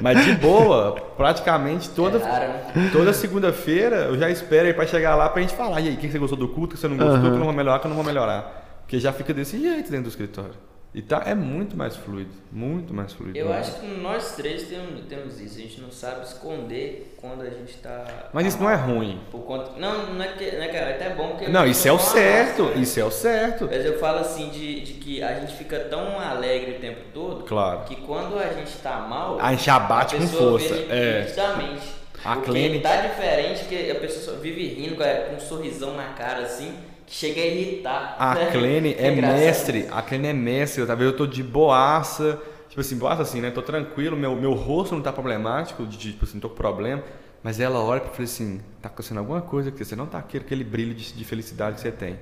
Mas 0.00 0.24
de 0.24 0.34
boa, 0.34 0.96
praticamente 1.16 1.88
toda, 1.90 2.18
É 2.18 2.90
toda 2.92 3.12
segunda-feira 3.12 3.96
eu 4.08 4.18
já 4.18 4.28
espero 4.28 4.66
aí 4.66 4.74
pra 4.74 4.84
chegar 4.86 5.14
lá 5.14 5.28
pra 5.28 5.40
gente 5.40 5.54
falar. 5.54 5.80
E 5.80 5.88
aí, 5.88 5.94
o 5.94 5.96
que 5.96 6.10
você 6.10 6.18
gostou 6.18 6.36
do 6.36 6.48
culto, 6.48 6.74
o 6.74 6.76
que 6.76 6.80
você 6.80 6.88
não 6.88 6.96
gostou, 6.96 7.18
o 7.18 7.20
que 7.20 7.28
eu 7.28 7.38
não 7.38 7.44
vou 7.44 7.52
melhorar, 7.52 7.78
que 7.78 7.86
eu 7.86 7.88
não 7.88 7.96
vou 7.96 8.04
melhorar. 8.04 8.80
Porque 8.82 8.98
já 8.98 9.12
fica 9.12 9.32
desse 9.32 9.58
jeito 9.60 9.88
dentro 9.90 10.04
do 10.04 10.08
escritório. 10.08 10.54
E 10.94 11.00
tá, 11.00 11.22
é 11.24 11.34
muito 11.34 11.74
mais 11.74 11.96
fluido. 11.96 12.30
Muito 12.52 12.92
mais 12.92 13.14
fluido. 13.14 13.38
Eu 13.38 13.50
acho 13.50 13.80
que 13.80 13.86
nós 13.86 14.36
três 14.36 14.64
temos, 14.68 15.00
temos 15.08 15.40
isso. 15.40 15.56
A 15.58 15.62
gente 15.62 15.80
não 15.80 15.90
sabe 15.90 16.22
esconder 16.26 17.16
quando 17.18 17.40
a 17.40 17.48
gente 17.48 17.78
tá. 17.78 18.28
Mas 18.30 18.48
isso 18.48 18.58
não 18.62 18.68
é 18.68 18.74
ruim. 18.74 19.18
Por 19.30 19.40
conta... 19.40 19.72
Não, 19.78 20.12
não 20.12 20.22
é 20.22 20.28
que. 20.32 20.50
Não 20.54 20.62
é, 20.62 20.68
cara, 20.68 20.90
é 20.90 20.94
até 20.96 21.10
bom 21.14 21.28
porque. 21.30 21.48
Não, 21.48 21.66
isso 21.66 21.88
é 21.88 21.92
o 21.92 21.98
certo. 21.98 22.64
né? 22.64 22.74
Isso 22.76 23.00
é 23.00 23.04
o 23.04 23.10
certo. 23.10 23.68
Mas 23.70 23.86
eu 23.86 23.98
falo 23.98 24.18
assim 24.18 24.50
de, 24.50 24.80
de 24.82 24.92
que 24.94 25.22
a 25.22 25.40
gente 25.40 25.54
fica 25.54 25.80
tão 25.80 26.20
alegre 26.20 26.72
o 26.76 26.78
tempo 26.80 27.00
todo 27.14 27.44
Claro. 27.44 27.84
que 27.86 27.96
quando 27.96 28.38
a 28.38 28.52
gente 28.52 28.76
tá 28.82 28.98
mal. 28.98 29.38
A 29.40 29.50
gente 29.52 29.64
já 29.64 29.78
bate 29.78 30.16
a 30.16 30.18
com 30.18 30.26
força. 30.26 30.74
É. 30.90 31.22
nitidamente. 31.22 32.02
A 32.24 32.34
Porque 32.36 32.50
Clene- 32.50 32.80
tá 32.80 32.96
diferente 33.00 33.64
que 33.64 33.90
a 33.90 33.94
pessoa 33.96 34.36
vive 34.36 34.66
rindo 34.68 34.94
com 34.96 35.34
um 35.36 35.40
sorrisão 35.40 35.96
na 35.96 36.08
cara 36.12 36.42
assim, 36.42 36.72
que 36.72 36.91
chega 37.12 37.42
a 37.42 37.46
irritar. 37.46 38.16
A 38.18 38.34
né? 38.34 38.50
Clene 38.50 38.94
é 38.94 39.12
engraçado. 39.12 39.38
mestre, 39.38 39.88
a 39.90 40.02
Clene 40.02 40.28
é 40.28 40.32
mestre, 40.32 40.86
tá 40.86 40.94
vendo? 40.94 41.10
Eu 41.10 41.16
tô 41.16 41.26
de 41.26 41.42
boaça, 41.42 42.40
tipo 42.68 42.80
assim, 42.80 42.96
boaça 42.96 43.22
assim, 43.22 43.40
né? 43.40 43.50
Tô 43.50 43.60
tranquilo, 43.60 44.16
meu, 44.16 44.34
meu 44.34 44.54
rosto 44.54 44.94
não 44.94 45.02
tá 45.02 45.12
problemático, 45.12 45.86
de, 45.86 45.98
tipo 45.98 46.24
assim, 46.24 46.34
não 46.34 46.40
tô 46.40 46.48
com 46.48 46.56
problema, 46.56 47.02
mas 47.42 47.60
ela 47.60 47.80
olha 47.80 48.00
pra 48.00 48.10
mim 48.16 48.24
assim, 48.24 48.60
tá 48.80 48.88
acontecendo 48.88 49.18
alguma 49.18 49.42
coisa 49.42 49.70
que 49.70 49.84
você 49.84 49.94
não 49.94 50.06
tá 50.06 50.18
aquele, 50.18 50.44
aquele 50.44 50.64
brilho 50.64 50.94
de, 50.94 51.12
de 51.12 51.24
felicidade 51.24 51.76
que 51.76 51.82
você 51.82 51.92
tem. 51.92 52.18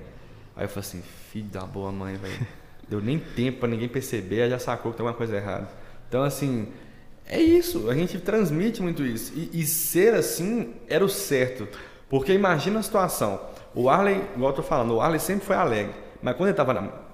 Aí 0.55 0.65
eu 0.65 0.69
falo 0.69 0.81
assim, 0.81 1.01
filho 1.31 1.47
da 1.47 1.61
boa 1.61 1.91
mãe, 1.91 2.15
velho. 2.15 2.47
Deu 2.89 2.99
nem 2.99 3.17
tempo 3.17 3.59
pra 3.59 3.69
ninguém 3.69 3.87
perceber, 3.87 4.39
ela 4.39 4.49
já 4.49 4.59
sacou 4.59 4.91
que 4.91 4.97
tem 4.97 5.05
alguma 5.05 5.17
coisa 5.17 5.37
errada. 5.37 5.69
Então, 6.09 6.23
assim, 6.23 6.67
é 7.25 7.39
isso, 7.39 7.89
a 7.89 7.95
gente 7.95 8.19
transmite 8.19 8.81
muito 8.81 9.05
isso. 9.05 9.31
E, 9.33 9.61
e 9.61 9.65
ser 9.65 10.13
assim 10.13 10.73
era 10.89 11.05
o 11.05 11.07
certo. 11.07 11.65
Porque 12.09 12.33
imagina 12.33 12.79
a 12.79 12.83
situação. 12.83 13.39
O 13.73 13.89
Arley, 13.89 14.21
igual 14.35 14.51
eu 14.51 14.55
tô 14.55 14.63
falando, 14.63 14.95
o 14.95 15.01
Arley 15.01 15.19
sempre 15.19 15.45
foi 15.45 15.55
alegre. 15.55 15.93
Mas 16.21 16.35
quando 16.35 16.49
ele 16.49 16.51
estava 16.51 16.73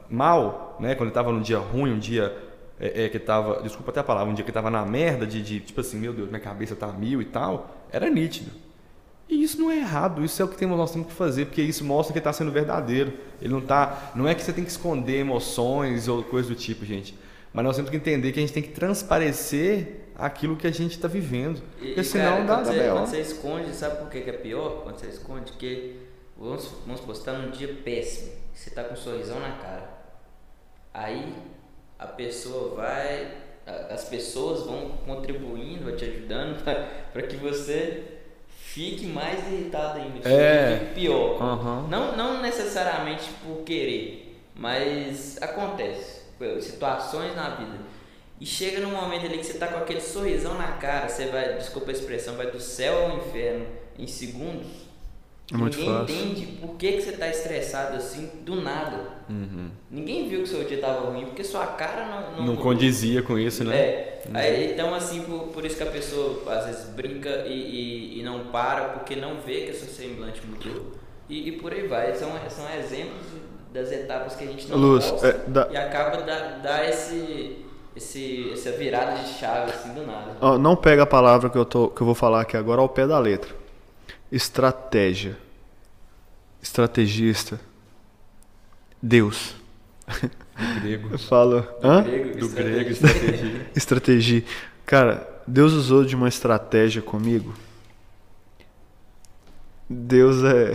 mal, 0.09 0.77
né? 0.79 0.95
Quando 0.95 1.03
ele 1.03 1.09
estava 1.09 1.31
num 1.31 1.41
dia 1.41 1.57
ruim, 1.57 1.93
um 1.93 1.99
dia 1.99 2.35
é, 2.79 3.05
é, 3.05 3.09
que 3.09 3.19
tava, 3.19 3.61
desculpa 3.61 3.91
até 3.91 3.99
a 3.99 4.03
palavra, 4.03 4.31
um 4.31 4.35
dia 4.35 4.45
que 4.45 4.51
tava 4.51 4.69
na 4.69 4.85
merda 4.85 5.25
de, 5.25 5.41
de, 5.41 5.59
tipo 5.59 5.81
assim, 5.81 5.97
meu 5.97 6.13
Deus, 6.13 6.27
minha 6.29 6.39
cabeça 6.39 6.75
tá 6.75 6.87
mil 6.87 7.21
e 7.21 7.25
tal, 7.25 7.75
era 7.91 8.09
nítido. 8.09 8.51
E 9.29 9.43
isso 9.43 9.59
não 9.59 9.69
é 9.69 9.77
errado, 9.77 10.23
isso 10.23 10.41
é 10.41 10.45
o 10.45 10.47
que 10.47 10.55
temos, 10.55 10.77
nós 10.77 10.91
temos 10.91 11.07
que 11.07 11.13
fazer, 11.13 11.45
porque 11.45 11.61
isso 11.61 11.83
mostra 11.83 12.13
que 12.13 12.19
está 12.19 12.31
sendo 12.31 12.51
verdadeiro. 12.51 13.13
Ele 13.41 13.53
não 13.53 13.61
tá, 13.61 14.11
não 14.15 14.27
é 14.27 14.33
que 14.33 14.41
você 14.41 14.53
tem 14.53 14.63
que 14.63 14.69
esconder 14.69 15.19
emoções 15.19 16.07
ou 16.07 16.23
coisa 16.23 16.47
do 16.47 16.55
tipo, 16.55 16.85
gente. 16.85 17.17
Mas 17.53 17.65
nós 17.65 17.75
temos 17.75 17.91
que 17.91 17.97
entender 17.97 18.31
que 18.31 18.39
a 18.39 18.41
gente 18.41 18.53
tem 18.53 18.63
que 18.63 18.69
transparecer 18.69 20.11
aquilo 20.17 20.55
que 20.55 20.65
a 20.65 20.71
gente 20.71 20.91
está 20.91 21.07
vivendo. 21.07 21.61
Porque 21.77 21.99
e, 21.99 22.03
senão 22.03 22.31
cara, 22.31 22.43
dá, 22.43 22.55
quando, 22.55 22.65
dá 22.65 22.71
você, 22.71 22.89
quando 22.89 23.07
você 23.07 23.21
esconde, 23.21 23.75
sabe 23.75 23.97
por 23.97 24.09
que, 24.09 24.21
que 24.21 24.29
é 24.29 24.33
pior? 24.33 24.83
Quando 24.83 24.97
você 24.97 25.07
esconde, 25.07 25.51
porque 25.51 25.95
vamos, 26.38 26.65
vamos 26.85 26.99
supor, 27.01 27.15
você 27.15 27.23
tá 27.25 27.33
num 27.33 27.51
dia 27.51 27.77
péssimo, 27.83 28.31
você 28.53 28.69
tá 28.69 28.83
com 28.83 28.93
um 28.93 28.97
sorrisão 28.97 29.39
na 29.39 29.51
cara. 29.51 29.89
Aí 30.93 31.33
a 31.99 32.07
pessoa 32.07 32.75
vai, 32.75 33.31
as 33.89 34.05
pessoas 34.05 34.63
vão 34.65 34.89
contribuindo, 35.05 35.85
vai 35.85 35.95
te 35.95 36.05
ajudando 36.05 36.63
para 37.13 37.21
que 37.23 37.35
você 37.38 38.03
fique 38.49 39.05
mais 39.07 39.39
irritado 39.51 39.99
ainda, 39.99 40.29
É. 40.29 40.79
fique 40.79 40.93
pior. 40.93 41.41
Aham. 41.41 41.88
Não, 41.89 42.15
não 42.15 42.41
necessariamente 42.41 43.29
por 43.43 43.63
querer, 43.63 44.39
mas 44.55 45.41
acontece. 45.41 46.17
Situações 46.61 47.35
na 47.35 47.49
vida. 47.55 47.79
E 48.39 48.45
chega 48.45 48.79
num 48.81 48.91
momento 48.91 49.25
ali 49.25 49.39
que 49.39 49.43
você 49.45 49.57
tá 49.57 49.65
com 49.67 49.77
aquele 49.79 49.99
sorrisão 50.01 50.55
na 50.55 50.73
cara, 50.73 51.09
você 51.09 51.25
vai, 51.25 51.57
desculpa 51.57 51.89
a 51.89 51.93
expressão, 51.93 52.35
vai 52.35 52.51
do 52.51 52.59
céu 52.59 53.05
ao 53.05 53.17
inferno 53.17 53.65
em 53.97 54.05
segundos. 54.05 54.67
É 55.53 55.55
muito 55.55 55.77
Ninguém 55.77 55.93
fácil. 55.95 56.15
entende 56.15 56.45
por 56.59 56.75
que, 56.75 56.91
que 56.93 57.01
você 57.01 57.11
tá 57.13 57.29
estressado 57.29 57.95
assim 57.95 58.29
do 58.43 58.61
nada. 58.61 58.99
Uhum. 59.29 59.69
Ninguém 59.89 60.27
viu 60.27 60.41
que 60.41 60.49
seu 60.49 60.63
dia 60.65 60.77
tava 60.79 61.09
ruim, 61.09 61.25
porque 61.25 61.43
sua 61.43 61.65
cara 61.67 62.05
não. 62.05 62.37
Não, 62.45 62.53
Não 62.53 62.55
condizia 62.61 63.21
com 63.21 63.39
isso, 63.39 63.63
né? 63.63 63.75
É. 63.77 64.21
Aí, 64.33 64.73
então, 64.73 64.93
assim, 64.93 65.21
por, 65.21 65.47
por 65.47 65.63
isso 65.65 65.77
que 65.77 65.83
a 65.83 65.87
pessoa 65.91 66.43
às 66.53 66.65
vezes 66.65 66.85
brinca 66.89 67.29
e, 67.47 67.53
e, 67.53 68.19
e 68.19 68.23
não 68.23 68.47
para, 68.47 68.89
porque 68.89 69.15
não 69.15 69.35
vê 69.39 69.61
que 69.61 69.71
a 69.71 69.73
seu 69.73 69.87
semblante 69.87 70.41
mudou. 70.45 70.91
E, 71.29 71.47
e 71.47 71.51
por 71.53 71.71
aí 71.71 71.87
vai. 71.87 72.13
São, 72.13 72.29
são 72.49 72.65
exemplos 72.77 73.25
das 73.73 73.89
etapas 73.91 74.35
que 74.35 74.43
a 74.43 74.47
gente 74.47 74.67
não 74.69 74.77
Luz, 74.77 75.09
gosta 75.09 75.27
é, 75.27 75.33
dá- 75.47 75.67
e 75.71 75.77
acaba 75.77 76.17
da, 76.23 76.57
dar 76.57 76.89
esse, 76.89 77.65
esse, 77.95 78.49
essa 78.51 78.71
virada 78.71 79.17
de 79.21 79.29
chave 79.29 79.71
assim 79.71 79.93
do 79.93 80.05
nada. 80.05 80.35
Ó, 80.41 80.57
não 80.57 80.75
pega 80.75 81.03
a 81.03 81.07
palavra 81.07 81.49
que 81.49 81.57
eu, 81.57 81.63
tô, 81.65 81.87
que 81.89 82.01
eu 82.01 82.05
vou 82.05 82.15
falar 82.15 82.41
aqui 82.41 82.57
agora 82.57 82.81
ao 82.81 82.89
pé 82.89 83.07
da 83.07 83.17
letra. 83.19 83.55
Estratégia. 84.32 85.38
Estrategista. 86.61 87.59
Deus. 89.01 89.55
Do 90.07 90.82
grego. 90.82 91.09
Eu 91.11 91.19
falo. 91.19 91.67
Hã? 91.84 92.03
Grego, 92.03 92.39
Do 92.39 92.49
grego, 92.49 92.89
estratégia. 92.89 93.67
estratégia. 93.75 94.43
Cara, 94.86 95.41
Deus 95.45 95.73
usou 95.73 96.03
de 96.03 96.15
uma 96.15 96.28
estratégia 96.28 97.01
comigo. 97.01 97.53
Deus 99.89 100.43
é. 100.43 100.73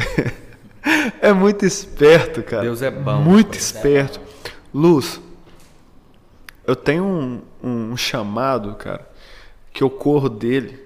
é 1.28 1.32
muito 1.32 1.66
esperto, 1.66 2.42
cara. 2.42 2.62
Deus 2.62 2.80
é 2.82 2.90
bom. 2.90 3.20
Muito 3.20 3.57
esperto. 3.59 4.20
Luz, 4.72 5.20
eu 6.66 6.74
tenho 6.74 7.05
um, 7.05 7.42
um 7.62 7.96
chamado, 7.96 8.74
cara, 8.74 9.07
que 9.72 9.82
eu 9.82 9.90
corro 9.90 10.28
dele. 10.28 10.81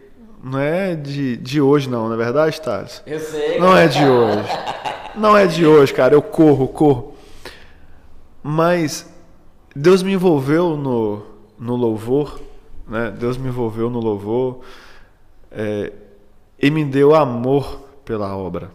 Não 0.48 0.60
é 0.60 0.94
de, 0.94 1.36
de 1.38 1.60
hoje, 1.60 1.90
não, 1.90 2.06
não 2.06 2.14
é 2.14 2.16
verdade, 2.16 2.60
Thales? 2.60 3.02
Eu 3.04 3.18
sei. 3.18 3.58
Não 3.58 3.70
cara. 3.70 3.82
é 3.82 3.88
de 3.88 4.04
hoje. 4.04 4.48
Não 5.16 5.36
é 5.36 5.44
de 5.44 5.66
hoje, 5.66 5.92
cara. 5.92 6.14
Eu 6.14 6.22
corro, 6.22 6.68
corro. 6.68 7.14
Mas 8.44 9.12
Deus 9.74 10.04
me 10.04 10.12
envolveu 10.12 10.76
no, 10.76 11.26
no 11.58 11.74
louvor, 11.74 12.40
né? 12.86 13.10
Deus 13.10 13.36
me 13.36 13.48
envolveu 13.48 13.90
no 13.90 13.98
louvor 13.98 14.60
é, 15.50 15.92
e 16.62 16.70
me 16.70 16.84
deu 16.84 17.12
amor 17.12 17.80
pela 18.04 18.36
obra. 18.36 18.70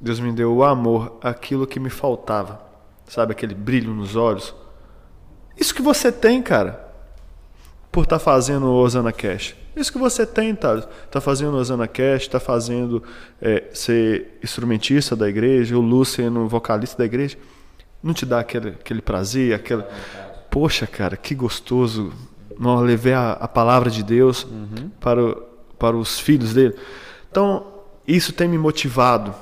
Deus 0.00 0.18
me 0.18 0.32
deu 0.32 0.52
o 0.52 0.64
amor, 0.64 1.16
aquilo 1.22 1.64
que 1.64 1.78
me 1.78 1.90
faltava. 1.90 2.60
Sabe, 3.06 3.30
aquele 3.30 3.54
brilho 3.54 3.94
nos 3.94 4.16
olhos. 4.16 4.52
Isso 5.56 5.72
que 5.72 5.82
você 5.82 6.10
tem, 6.10 6.42
cara, 6.42 6.92
por 7.92 8.02
estar 8.02 8.18
fazendo 8.18 8.66
o 8.66 8.74
Osana 8.74 9.12
Cash. 9.12 9.59
Isso 9.76 9.92
que 9.92 9.98
você 9.98 10.26
tem, 10.26 10.54
tá? 10.54 10.80
Tá 11.10 11.20
fazendo 11.20 11.54
o 11.54 11.56
Osana 11.58 11.86
Cash, 11.86 12.26
tá 12.28 12.40
fazendo 12.40 13.02
é, 13.40 13.64
ser 13.72 14.38
instrumentista 14.42 15.14
da 15.14 15.28
igreja, 15.28 15.76
o 15.76 15.80
Lu 15.80 16.04
sendo 16.04 16.48
vocalista 16.48 16.98
da 16.98 17.04
igreja. 17.04 17.38
Não 18.02 18.12
te 18.12 18.26
dá 18.26 18.40
aquele, 18.40 18.70
aquele 18.70 19.00
prazer, 19.00 19.54
aquela. 19.54 19.88
Poxa, 20.50 20.86
cara, 20.86 21.16
que 21.16 21.34
gostoso. 21.34 22.12
Não 22.58 22.80
levar 22.80 23.14
a, 23.16 23.32
a 23.44 23.48
palavra 23.48 23.90
de 23.90 24.02
Deus 24.02 24.46
para, 25.00 25.22
o- 25.24 25.36
para 25.78 25.96
os 25.96 26.18
filhos 26.20 26.52
dele. 26.52 26.74
Então, 27.30 27.66
isso 28.06 28.32
tem 28.32 28.48
me 28.48 28.58
motivado. 28.58 29.34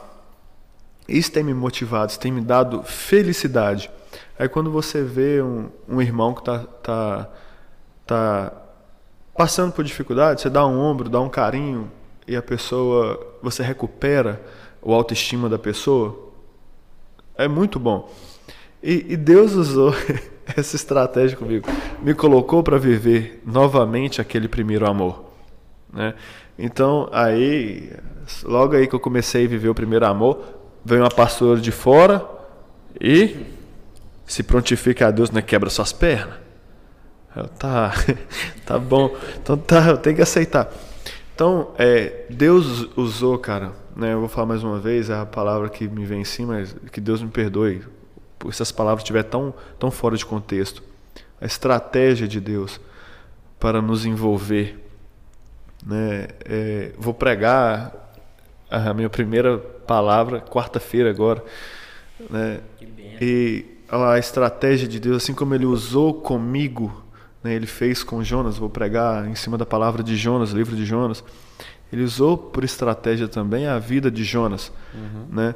Isso 1.09 1.33
tem 1.33 1.43
me 1.43 1.55
motivado, 1.55 2.11
isso 2.11 2.21
tem 2.21 2.31
me 2.31 2.43
dado 2.43 2.83
felicidade. 2.83 3.91
Aí 4.39 4.47
quando 4.49 4.71
você 4.71 5.03
vê 5.03 5.41
um, 5.43 5.69
um 5.89 6.03
irmão 6.03 6.35
que 6.35 6.45
tá, 6.45 6.59
tá, 6.83 7.29
tá 8.07 8.53
passando 9.39 9.73
por 9.73 9.85
dificuldade, 9.85 10.41
você 10.41 10.51
dá 10.51 10.67
um 10.67 10.81
ombro, 10.81 11.09
dá 11.09 11.21
um 11.21 11.29
carinho 11.29 11.89
e 12.27 12.35
a 12.35 12.43
pessoa, 12.43 13.39
você 13.41 13.63
recupera 13.63 14.43
o 14.83 14.93
autoestima 14.93 15.49
da 15.49 15.57
pessoa, 15.57 16.33
é 17.37 17.47
muito 17.47 17.79
bom. 17.79 18.13
E, 18.83 19.07
e 19.11 19.17
Deus 19.17 19.53
usou 19.53 19.95
essa 20.57 20.75
estratégia 20.75 21.37
comigo, 21.37 21.69
me 22.03 22.15
colocou 22.15 22.65
para 22.65 22.79
viver 22.79 23.41
novamente 23.47 24.21
aquele 24.21 24.49
primeiro 24.49 24.91
amor, 24.91 25.25
né? 25.93 26.15
Então 26.59 27.09
aí, 27.13 27.93
logo 28.43 28.75
aí 28.75 28.89
que 28.89 28.95
eu 28.97 29.01
comecei 29.01 29.45
a 29.45 29.49
viver 29.49 29.69
o 29.69 29.75
primeiro 29.75 30.05
amor, 30.05 30.43
veio 30.85 31.03
uma 31.03 31.11
pastora 31.11 31.61
de 31.61 31.71
fora 31.71 32.29
e 33.01 33.37
se 34.27 34.43
prontifica 34.43 35.07
a 35.07 35.11
Deus, 35.13 35.31
não 35.31 35.39
é 35.39 35.43
quebra 35.43 35.71
suas 35.71 35.93
pernas. 35.93 36.48
Eu, 37.39 37.49
tá, 37.49 37.93
tá 38.67 38.79
bom. 38.79 39.15
Então 39.41 39.57
tá, 39.57 39.89
eu 39.89 39.99
tenho 39.99 40.17
que 40.17 40.23
aceitar. 40.23 40.73
Então, 41.35 41.73
é, 41.79 42.25
Deus 42.29 42.89
usou, 42.97 43.39
cara, 43.39 43.73
né? 43.95 44.13
Eu 44.13 44.21
vou 44.21 44.29
falar 44.29 44.47
mais 44.47 44.65
uma 44.65 44.79
vez, 44.79 45.09
é 45.09 45.15
a 45.15 45.25
palavra 45.25 45.69
que 45.69 45.87
me 45.87 46.05
vem 46.05 46.23
em 46.23 46.25
cima, 46.25 46.55
mas 46.55 46.75
que 46.91 47.01
Deus 47.01 47.23
me 47.23 47.29
perdoe 47.29 47.83
por 48.39 48.51
essas 48.51 48.73
palavras 48.73 49.03
estiver 49.03 49.23
tão, 49.23 49.55
tão 49.79 49.91
fora 49.91 50.17
de 50.17 50.27
contexto. 50.27 50.83
A 51.41 51.47
estratégia 51.47 52.27
de 52.27 52.41
Deus 52.41 52.81
para 53.59 53.81
nos 53.83 54.05
envolver. 54.05 54.85
Né? 55.85 56.29
É, 56.45 56.93
vou 56.99 57.15
pregar 57.15 57.93
a 58.71 58.93
minha 58.93 59.09
primeira 59.09 59.59
palavra 59.59 60.41
quarta-feira 60.41 61.11
agora. 61.11 61.43
Né? 62.29 62.61
E 63.21 63.65
a 63.89 64.19
estratégia 64.19 64.87
de 64.87 65.01
Deus, 65.01 65.23
assim 65.23 65.35
como 65.35 65.55
ele 65.55 65.67
usou 65.67 66.15
comigo, 66.15 67.05
né, 67.43 67.55
ele 67.55 67.67
fez 67.67 68.03
com 68.03 68.23
Jonas, 68.23 68.59
vou 68.59 68.71
pregar 68.71 69.27
em 69.29 69.35
cima 69.35 69.57
da 69.57 69.67
palavra 69.67 70.03
de 70.03 70.17
Jonas, 70.17 70.51
livro 70.51 70.77
de 70.77 70.85
Jonas. 70.85 71.23
Ele 71.93 72.03
usou 72.03 72.37
por 72.37 72.65
estratégia 72.65 73.29
também 73.29 73.67
a 73.67 73.79
vida 73.79 74.11
de 74.11 74.25
Jonas, 74.25 74.73
né? 75.31 75.55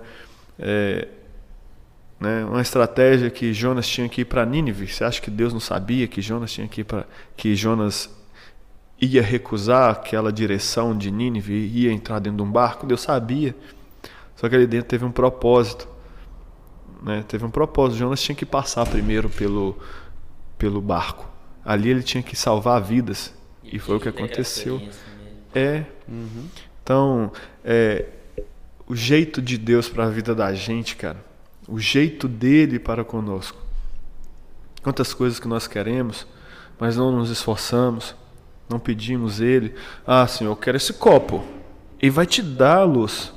É, 0.58 1.08
né, 2.18 2.44
uma 2.44 2.60
estratégia 2.60 3.28
que 3.30 3.52
Jonas 3.52 3.86
tinha 3.86 4.08
que 4.08 4.20
ir 4.20 4.24
para 4.24 4.46
Nínive. 4.46 4.86
Você 4.86 5.04
acha 5.04 5.20
que 5.20 5.30
Deus 5.30 5.52
não 5.52 5.60
sabia 5.60 6.06
que 6.06 6.22
Jonas 6.22 6.52
tinha 6.52 6.68
que 6.68 6.82
ir 6.82 6.84
para 6.84 7.04
que 7.36 7.54
Jonas 7.54 8.08
ia 9.00 9.20
recusar 9.20 9.90
aquela 9.90 10.32
direção 10.32 10.96
de 10.96 11.10
Nínive 11.10 11.52
e 11.52 11.86
ia 11.86 11.92
entrar 11.92 12.20
dentro 12.20 12.38
de 12.38 12.42
um 12.44 12.50
barco? 12.50 12.86
Deus 12.86 13.00
sabia. 13.00 13.54
Só 14.36 14.48
que 14.48 14.54
ali 14.54 14.66
dentro 14.66 14.88
teve 14.88 15.04
um 15.04 15.10
propósito 15.10 15.88
né? 17.02 17.24
Teve 17.26 17.44
um 17.44 17.50
propósito. 17.50 17.98
Jonas 17.98 18.22
tinha 18.22 18.36
que 18.36 18.46
passar 18.46 18.86
primeiro 18.86 19.28
pelo, 19.28 19.76
pelo 20.56 20.80
barco. 20.80 21.26
Ali 21.64 21.90
ele 21.90 22.02
tinha 22.02 22.22
que 22.22 22.36
salvar 22.36 22.80
vidas. 22.82 23.32
E 23.62 23.78
foi 23.78 23.96
o 23.96 24.00
que 24.00 24.08
aconteceu. 24.08 24.82
É. 25.54 25.84
Então, 26.82 27.32
é, 27.64 28.06
o 28.86 28.94
jeito 28.96 29.40
de 29.40 29.56
Deus 29.56 29.88
para 29.88 30.04
a 30.04 30.10
vida 30.10 30.34
da 30.34 30.52
gente, 30.52 30.96
cara. 30.96 31.24
O 31.68 31.78
jeito 31.78 32.26
dele 32.26 32.78
para 32.78 33.04
conosco. 33.04 33.58
Quantas 34.82 35.14
coisas 35.14 35.38
que 35.38 35.46
nós 35.46 35.68
queremos, 35.68 36.26
mas 36.78 36.96
não 36.96 37.12
nos 37.12 37.30
esforçamos, 37.30 38.16
não 38.68 38.80
pedimos 38.80 39.40
ele. 39.40 39.74
Ah, 40.06 40.26
Senhor, 40.26 40.50
eu 40.50 40.56
quero 40.56 40.76
esse 40.76 40.92
copo. 40.94 41.44
E 42.00 42.10
vai 42.10 42.26
te 42.26 42.42
dar 42.42 42.78
a 42.78 42.84
luz. 42.84 43.32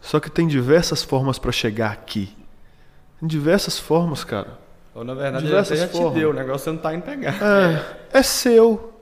Só 0.00 0.20
que 0.20 0.30
tem 0.30 0.46
diversas 0.46 1.02
formas 1.02 1.38
para 1.38 1.50
chegar 1.50 1.90
aqui. 1.90 2.32
Tem 3.18 3.28
diversas 3.28 3.78
formas, 3.78 4.22
cara. 4.22 4.58
Ou 4.94 5.04
na 5.04 5.14
verdade, 5.14 5.38
ele 5.38 5.46
Diversas 5.46 5.82
até 5.82 5.92
já 5.92 6.08
te 6.08 6.14
deu, 6.14 6.30
o 6.30 6.32
negócio 6.32 6.64
você 6.64 6.70
não 6.70 6.78
tá 6.78 6.94
indo 6.94 7.02
pegar. 7.02 7.34
É, 7.42 8.18
é 8.18 8.22
seu. 8.22 8.92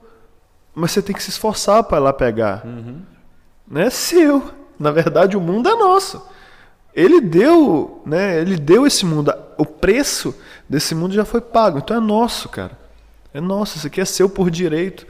Mas 0.73 0.91
você 0.91 1.01
tem 1.01 1.15
que 1.15 1.21
se 1.21 1.29
esforçar 1.29 1.83
para 1.83 1.97
ir 1.97 2.01
lá 2.01 2.11
pegar. 2.11 2.65
Não 3.67 3.81
é 3.81 3.89
seu. 3.89 4.51
Na 4.79 4.91
verdade, 4.91 5.37
o 5.37 5.41
mundo 5.41 5.69
é 5.69 5.75
nosso. 5.75 6.25
Ele 6.95 7.21
deu, 7.21 8.01
né? 8.05 8.39
Ele 8.39 8.55
deu 8.55 8.85
esse 8.85 9.05
mundo. 9.05 9.33
O 9.57 9.65
preço 9.65 10.35
desse 10.67 10.95
mundo 10.95 11.13
já 11.13 11.25
foi 11.25 11.41
pago. 11.41 11.77
Então 11.77 11.95
é 11.95 11.99
nosso, 11.99 12.49
cara. 12.49 12.77
É 13.33 13.39
nosso. 13.39 13.77
Isso 13.77 13.87
aqui 13.87 14.01
é 14.01 14.05
seu 14.05 14.27
por 14.27 14.49
direito. 14.49 15.05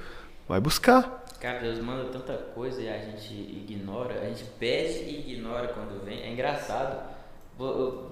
Vai 0.48 0.60
buscar. 0.60 1.24
Cara, 1.40 1.60
Deus 1.60 1.80
manda 1.80 2.06
tanta 2.06 2.34
coisa 2.34 2.82
e 2.82 2.90
a 2.90 2.98
gente 2.98 3.34
ignora. 3.34 4.22
A 4.22 4.26
gente 4.26 4.44
pede 4.60 5.00
e 5.00 5.34
ignora 5.34 5.70
quando 5.70 6.04
vem. 6.06 6.22
É 6.22 6.32
engraçado. 6.32 7.13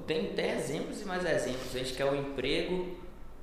Tem, 0.07 0.27
tem 0.33 0.51
exemplos 0.51 1.01
e 1.01 1.05
mais 1.05 1.25
exemplos. 1.25 1.75
A 1.75 1.79
gente 1.79 1.93
quer 1.93 2.05
um 2.05 2.15
emprego 2.15 2.95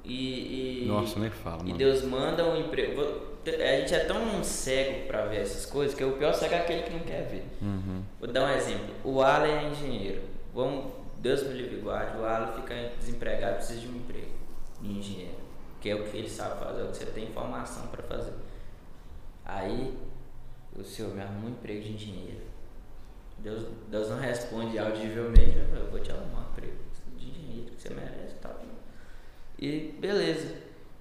e. 0.04 0.82
e- 0.84 0.86
Nossa, 0.86 1.18
nem 1.18 1.30
fala, 1.30 1.62
E 1.62 1.66
mano. 1.66 1.76
Deus 1.78 2.02
manda 2.02 2.44
um 2.44 2.56
emprego. 2.60 3.02
A 3.46 3.76
gente 3.78 3.94
é 3.94 4.00
tão 4.04 4.42
cego 4.44 5.06
pra 5.06 5.26
ver 5.26 5.38
essas 5.40 5.64
coisas 5.66 5.96
que 5.96 6.04
o 6.04 6.12
pior 6.12 6.34
cego 6.34 6.54
é 6.54 6.58
aquele 6.60 6.82
que 6.82 6.90
não 6.90 7.00
quer 7.00 7.26
ver. 7.28 7.44
Uhum. 7.62 8.02
Vou 8.20 8.30
dar 8.30 8.44
um 8.46 8.54
exemplo. 8.54 8.94
O 9.04 9.22
Alan 9.22 9.46
é 9.48 9.68
engenheiro. 9.70 10.22
Vamos, 10.54 10.92
Deus 11.18 11.42
me 11.44 11.54
livre 11.54 11.76
e 11.78 11.80
guarde. 11.80 12.18
O 12.18 12.24
Alan 12.24 12.52
fica 12.52 12.74
desempregado, 12.98 13.56
precisa 13.56 13.80
de 13.80 13.88
um 13.88 13.96
emprego 13.96 14.28
de 14.82 14.90
engenheiro. 14.98 15.38
Que 15.80 15.90
é 15.90 15.94
o 15.94 16.04
que 16.04 16.16
ele 16.16 16.28
sabe 16.28 16.58
fazer, 16.62 16.80
é 16.82 16.84
o 16.84 16.88
que 16.88 16.96
você 16.96 17.06
tem 17.06 17.24
informação 17.24 17.86
para 17.86 18.02
fazer. 18.02 18.32
Aí, 19.44 19.94
o 20.76 20.82
senhor 20.84 21.14
me 21.14 21.22
arruma 21.22 21.46
um 21.46 21.50
emprego 21.50 21.82
de 21.82 21.92
engenheiro. 21.94 22.42
Deus, 23.38 23.66
Deus 23.88 24.10
não 24.10 24.18
responde 24.18 24.78
audivelmente, 24.78 25.56
eu 25.56 25.90
vou 25.90 26.00
te 26.00 26.10
arrumar 26.10 26.40
um 26.40 26.52
emprego 26.52 26.76
de 27.16 27.28
engenheiro, 27.28 27.70
que 27.72 27.82
você 27.82 27.94
merece 27.94 28.34
e 28.34 28.38
tal. 28.40 28.60
E 29.58 29.94
beleza. 29.98 30.54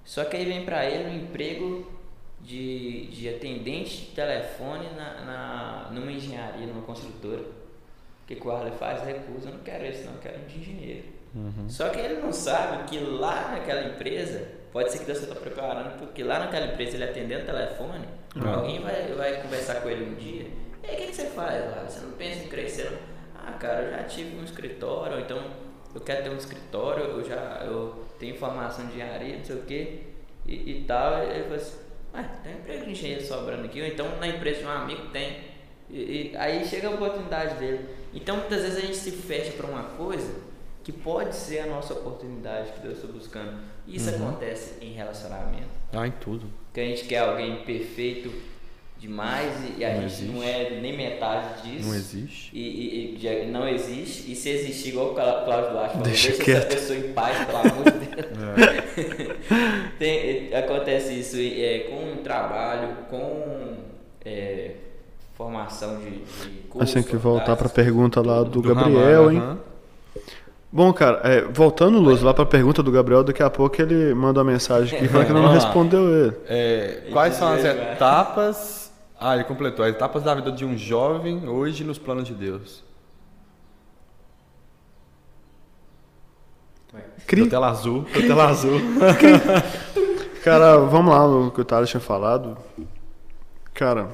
Só 0.04 0.24
que 0.24 0.36
aí 0.36 0.44
vem 0.44 0.64
pra 0.64 0.86
ele 0.86 1.08
um 1.08 1.24
emprego 1.24 1.92
de, 2.40 3.06
de 3.08 3.28
atendente 3.28 4.06
de 4.06 4.06
telefone 4.12 4.88
na, 4.96 5.24
na, 5.24 5.90
numa 5.92 6.10
engenharia, 6.10 6.66
numa 6.66 6.82
construtora. 6.82 7.42
O 7.42 8.26
que, 8.26 8.46
o 8.46 8.50
Arley 8.50 8.72
faz? 8.72 9.02
Recusa, 9.02 9.48
eu 9.48 9.54
não 9.54 9.60
quero 9.60 9.86
isso, 9.86 10.04
não, 10.04 10.14
eu 10.14 10.20
quero 10.20 10.40
um 10.40 10.46
de 10.46 10.58
engenheiro. 10.58 11.04
Só 11.68 11.88
que 11.90 11.98
ele 11.98 12.20
não 12.20 12.32
sabe 12.32 12.84
que 12.84 12.98
lá 12.98 13.52
naquela 13.52 13.86
empresa, 13.88 14.48
pode 14.72 14.90
ser 14.90 15.00
que 15.00 15.04
Deus 15.04 15.22
está 15.22 15.34
preparando, 15.34 15.98
porque 15.98 16.22
lá 16.22 16.38
naquela 16.38 16.66
empresa 16.66 16.96
ele 16.96 17.04
atendendo 17.04 17.42
o 17.42 17.46
telefone, 17.46 18.06
alguém 18.44 18.80
vai, 18.80 19.12
vai 19.12 19.42
conversar 19.42 19.82
com 19.82 19.88
ele 19.88 20.10
um 20.10 20.14
dia. 20.14 20.46
E 20.82 20.86
aí, 20.86 20.94
o 20.94 20.98
que, 20.98 21.06
que 21.08 21.16
você 21.16 21.26
faz 21.26 21.64
lá? 21.64 21.84
Você 21.88 22.00
não 22.00 22.12
pensa 22.12 22.44
em 22.44 22.48
crescer? 22.48 22.90
Não? 22.90 22.98
Ah, 23.46 23.52
cara, 23.52 23.82
eu 23.82 23.90
já 23.90 24.04
tive 24.04 24.36
um 24.36 24.44
escritório, 24.44 25.14
ou 25.14 25.20
então 25.20 25.42
eu 25.94 26.00
quero 26.00 26.22
ter 26.22 26.30
um 26.30 26.36
escritório, 26.36 27.04
eu 27.04 27.24
já 27.24 27.62
eu 27.64 28.04
tenho 28.18 28.36
formação 28.36 28.86
de 28.86 28.94
engenharia, 28.94 29.38
não 29.38 29.44
sei 29.44 29.56
o 29.56 29.62
quê, 29.62 30.00
e, 30.46 30.72
e 30.72 30.84
tal. 30.86 31.22
Ele 31.22 31.44
falou 31.44 31.56
assim, 31.56 31.78
ué, 32.14 32.30
tem 32.42 32.52
emprego 32.52 32.84
de 32.84 32.90
engenheiro 32.90 33.24
sobrando 33.24 33.64
aqui, 33.64 33.80
ou 33.80 33.86
então 33.86 34.18
na 34.18 34.28
empresa 34.28 34.60
de 34.60 34.66
um 34.66 34.70
amigo 34.70 35.08
tem. 35.08 35.48
E, 35.90 36.32
e 36.32 36.36
aí 36.36 36.66
chega 36.66 36.88
a 36.88 36.90
oportunidade 36.90 37.54
dele. 37.58 37.88
Então 38.12 38.36
muitas 38.36 38.62
vezes 38.62 38.76
a 38.76 38.80
gente 38.80 38.96
se 38.96 39.12
fecha 39.12 39.52
para 39.52 39.66
uma 39.66 39.84
coisa 39.84 40.48
que 40.84 40.92
pode 40.92 41.34
ser 41.34 41.60
a 41.60 41.66
nossa 41.66 41.92
oportunidade 41.92 42.72
que 42.72 42.80
Deus 42.80 42.98
está 42.98 43.12
buscando. 43.12 43.60
Isso 43.86 44.08
acontece 44.10 44.74
em 44.80 44.92
relacionamento. 44.92 45.68
Ah, 45.92 46.06
em 46.06 46.12
tudo. 46.12 46.46
Que 46.72 46.80
a 46.80 46.84
gente 46.84 47.04
quer 47.04 47.18
alguém 47.18 47.62
perfeito 47.64 48.32
demais 48.98 49.52
e 49.78 49.84
a 49.84 49.88
Não 49.90 49.94
gente 50.02 50.04
existe. 50.06 50.32
não 50.32 50.42
é 50.42 50.70
nem 50.82 50.96
metade 50.96 51.62
disso. 51.62 51.88
Não 51.88 51.94
existe. 51.94 52.50
E, 52.56 52.60
e- 52.60 53.16
e 53.16 53.18
já 53.20 53.44
não 53.50 53.68
existe. 53.68 54.30
E 54.30 54.34
se 54.34 54.48
existir, 54.50 54.88
igual 54.90 55.10
o 55.10 55.14
Clá- 55.14 55.42
Cláudio 55.44 55.70
Duarte 55.70 55.90
falou, 55.92 56.02
Deixa 56.06 56.32
deixa, 56.32 56.50
essa 56.52 56.66
pessoa 56.66 56.98
em 56.98 57.12
paz, 57.12 57.36
pelo 57.46 57.58
amor 57.58 57.84
de 57.84 57.90
Deus. 58.06 58.28
Tem- 59.98 60.54
acontece 60.54 61.12
isso 61.18 61.36
é, 61.38 61.86
com 61.90 62.22
trabalho, 62.22 62.88
com 63.10 63.74
é, 64.24 64.70
formação 65.36 65.98
de, 65.98 66.10
de 66.10 66.58
curso. 66.68 66.78
Mas 66.78 66.92
tem 66.92 67.02
que 67.02 67.16
voltar 67.16 67.46
faculdades, 67.56 67.72
pra 67.72 67.84
pergunta 67.84 68.20
lá 68.20 68.42
do, 68.42 68.50
Do 68.60 68.62
Gabriel, 68.74 69.26
Ramalho, 69.26 69.30
hein? 69.32 69.58
Bom, 70.70 70.92
cara, 70.92 71.20
é, 71.24 71.40
voltando, 71.42 71.98
Luz, 71.98 72.20
lá 72.20 72.34
pra 72.34 72.44
pergunta 72.44 72.82
do 72.82 72.92
Gabriel, 72.92 73.24
daqui 73.24 73.42
a 73.42 73.48
pouco 73.48 73.80
ele 73.80 74.12
manda 74.12 74.40
uma 74.42 74.52
mensagem 74.52 74.98
aqui 74.98 75.08
falando 75.08 75.26
que 75.28 75.32
não 75.32 75.48
respondeu 75.48 76.26
ele. 76.26 76.36
É, 76.46 77.04
quais 77.10 77.34
são 77.36 77.48
as 77.52 77.62
vai. 77.62 77.92
etapas. 77.92 78.87
Ah, 79.20 79.34
ele 79.34 79.44
completou. 79.44 79.84
As 79.84 79.90
etapas 79.92 80.22
da 80.22 80.34
vida 80.34 80.52
de 80.52 80.64
um 80.64 80.76
jovem 80.76 81.48
hoje 81.48 81.82
nos 81.84 81.98
planos 81.98 82.24
de 82.24 82.34
Deus. 82.34 82.84
Cri. 87.26 87.42
Tô 87.44 87.50
tela 87.50 87.68
azul. 87.68 88.06
Tô 88.12 88.20
tela 88.22 88.48
azul. 88.48 88.80
Cara, 90.42 90.78
vamos 90.78 91.12
lá 91.12 91.26
no 91.26 91.50
que 91.50 91.60
o 91.60 91.64
Thales 91.64 91.90
tinha 91.90 92.00
falado. 92.00 92.56
Cara, 93.74 94.08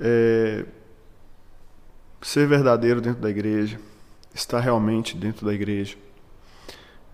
é, 0.00 0.64
ser 2.22 2.46
verdadeiro 2.46 3.00
dentro 3.00 3.20
da 3.20 3.28
igreja, 3.30 3.78
estar 4.34 4.60
realmente 4.60 5.16
dentro 5.16 5.44
da 5.44 5.52
igreja, 5.52 5.96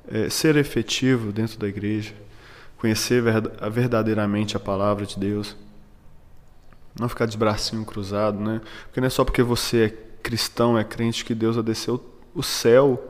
é, 0.07 0.29
ser 0.29 0.57
efetivo 0.57 1.33
dentro 1.33 1.59
da 1.59 1.67
igreja, 1.67 2.13
conhecer 2.77 3.23
verda- 3.23 3.71
verdadeiramente 3.71 4.57
a 4.57 4.61
palavra 4.61 5.07
de 5.07 5.19
Deus, 5.19 5.57
não 6.99 7.09
ficar 7.09 7.27
de 7.27 7.37
bracinho 7.37 7.85
cruzado, 7.85 8.39
né? 8.39 8.61
Porque 8.85 9.01
não 9.01 9.07
é 9.07 9.11
só 9.11 9.25
porque 9.25 9.43
você 9.43 9.85
é 9.85 9.89
cristão, 10.23 10.79
é 10.79 10.85
crente 10.85 11.25
que 11.25 11.35
Deus 11.35 11.57
vai 11.57 11.65
descer 11.65 11.91
o, 12.35 12.43
céu, 12.43 13.03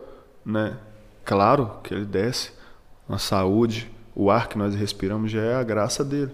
né? 0.44 0.76
Claro 1.24 1.78
que 1.82 1.92
ele 1.94 2.04
desce, 2.04 2.52
a 3.08 3.18
saúde, 3.18 3.90
o 4.14 4.30
ar 4.30 4.48
que 4.48 4.56
nós 4.56 4.74
respiramos 4.74 5.30
já 5.30 5.40
é 5.40 5.54
a 5.54 5.62
graça 5.62 6.04
dele. 6.04 6.32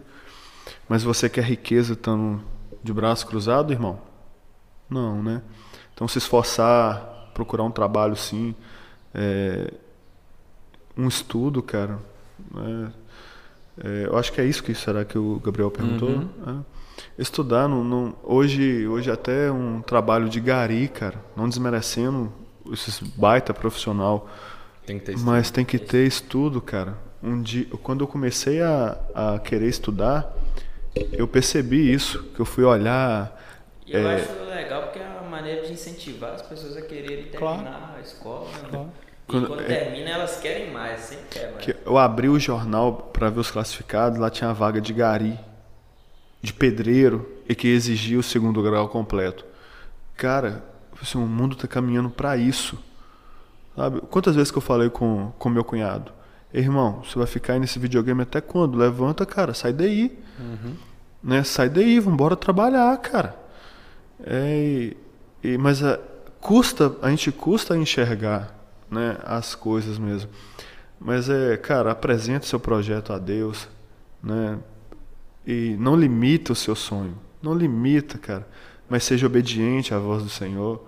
Mas 0.88 1.02
você 1.02 1.28
quer 1.28 1.44
riqueza 1.44 1.94
estando 1.94 2.42
de 2.82 2.92
braço 2.92 3.26
cruzado, 3.26 3.72
irmão? 3.72 4.00
Não, 4.88 5.22
né? 5.22 5.42
Então 5.94 6.06
se 6.06 6.18
esforçar, 6.18 7.30
procurar 7.34 7.64
um 7.64 7.70
trabalho 7.70 8.16
sim, 8.16 8.54
é, 9.14 9.72
um 10.96 11.08
estudo, 11.08 11.62
cara. 11.62 11.98
né? 12.50 12.92
É, 13.82 14.06
eu 14.06 14.18
acho 14.18 14.32
que 14.32 14.40
é 14.40 14.44
isso 14.44 14.62
que 14.62 14.74
será 14.74 15.04
que 15.04 15.18
o 15.18 15.40
Gabriel 15.40 15.70
perguntou. 15.70 16.28
É. 16.46 16.77
Estudar, 17.18 17.68
não, 17.68 17.82
não- 17.84 18.14
hoje, 18.22 18.86
hoje 18.86 19.10
até 19.10 19.50
um 19.50 19.80
trabalho 19.82 20.28
de 20.28 20.40
gari, 20.40 20.88
cara, 20.88 21.16
não 21.36 21.48
desmerecendo 21.48 22.32
esses 22.72 22.98
baita 23.00 23.52
profissional, 23.54 24.28
Tem 24.86 24.98
que 24.98 25.06
ter 25.06 25.18
mas 25.18 25.50
tem 25.50 25.64
que 25.64 25.78
ter 25.78 26.06
estudo, 26.06 26.60
cara. 26.60 26.96
Um 27.22 27.42
dia, 27.42 27.66
quando 27.82 28.02
eu 28.04 28.06
comecei 28.08 28.60
a, 28.62 28.96
a 29.14 29.38
querer 29.38 29.68
estudar, 29.68 30.32
eu 31.12 31.26
percebi 31.26 31.92
isso, 31.92 32.22
que 32.34 32.40
eu 32.40 32.44
fui 32.44 32.64
olhar. 32.64 33.36
E 33.86 33.92
eu 33.92 34.06
é, 34.08 34.14
acho 34.16 34.32
legal 34.44 34.82
porque 34.84 34.98
é 34.98 35.06
uma 35.20 35.28
maneira 35.28 35.66
de 35.66 35.72
incentivar 35.72 36.34
as 36.34 36.42
pessoas 36.42 36.76
a 36.76 36.82
quererem 36.82 37.26
terminar 37.26 37.94
a 37.96 38.00
escola. 38.00 38.46
né? 38.70 38.86
E 39.28 39.30
Quando- 39.30 39.46
quando, 39.48 39.60
é- 39.62 39.64
termina, 39.66 40.10
elas 40.10 40.36
querem 40.40 40.72
mais, 40.72 41.00
sempre 41.00 41.24
querem 41.30 41.52
mais. 41.52 41.64
que 41.64 41.76
eu 41.84 41.98
abri 41.98 42.28
o 42.28 42.38
jornal 42.38 43.10
para 43.12 43.28
ver 43.30 43.40
os 43.40 43.50
classificados, 43.50 44.18
lá 44.18 44.30
tinha 44.30 44.50
a 44.50 44.52
vaga 44.54 44.80
de 44.80 44.92
gari, 44.92 45.38
de 46.42 46.52
pedreiro 46.52 47.28
e 47.48 47.54
que 47.54 47.68
exigia 47.68 48.18
o 48.18 48.22
segundo 48.22 48.62
grau 48.62 48.88
completo. 48.88 49.44
Cara, 50.16 50.64
assim, 51.00 51.18
o 51.18 51.26
mundo 51.26 51.56
tá 51.56 51.66
caminhando 51.66 52.10
para 52.10 52.36
isso. 52.36 52.78
Sabe? 53.76 54.00
Quantas 54.10 54.34
vezes 54.34 54.50
que 54.50 54.58
eu 54.58 54.62
falei 54.62 54.90
com 54.90 55.32
com 55.38 55.48
meu 55.48 55.64
cunhado, 55.64 56.12
irmão, 56.52 57.02
você 57.04 57.16
vai 57.18 57.26
ficar 57.26 57.52
aí 57.54 57.60
nesse 57.60 57.78
videogame 57.78 58.22
até 58.22 58.40
quando? 58.40 58.76
Levanta, 58.78 59.24
cara, 59.26 59.54
sai 59.54 59.72
daí. 59.72 60.18
Né? 61.22 61.42
Sai 61.44 61.68
daí, 61.68 61.98
vambora 62.00 62.34
trabalhar, 62.36 62.96
cara. 62.98 63.36
É, 64.24 64.56
e- 64.56 64.96
e- 65.54 65.58
mas 65.58 65.82
a, 65.82 65.98
custa, 66.40 66.94
a 67.02 67.10
gente 67.10 67.30
custa 67.32 67.76
enxergar 67.76 68.54
né, 68.90 69.16
as 69.24 69.54
coisas 69.54 69.98
mesmo. 69.98 70.30
Mas 71.00 71.28
é, 71.28 71.56
cara, 71.56 71.92
apresente 71.92 72.46
seu 72.46 72.58
projeto 72.58 73.12
a 73.12 73.18
Deus, 73.18 73.68
né? 74.22 74.58
E 75.48 75.74
não 75.78 75.96
limita 75.96 76.52
o 76.52 76.56
seu 76.56 76.74
sonho. 76.76 77.18
Não 77.42 77.54
limita, 77.54 78.18
cara. 78.18 78.46
Mas 78.90 79.02
seja 79.04 79.26
obediente 79.26 79.94
à 79.94 79.98
voz 79.98 80.22
do 80.22 80.28
Senhor. 80.28 80.86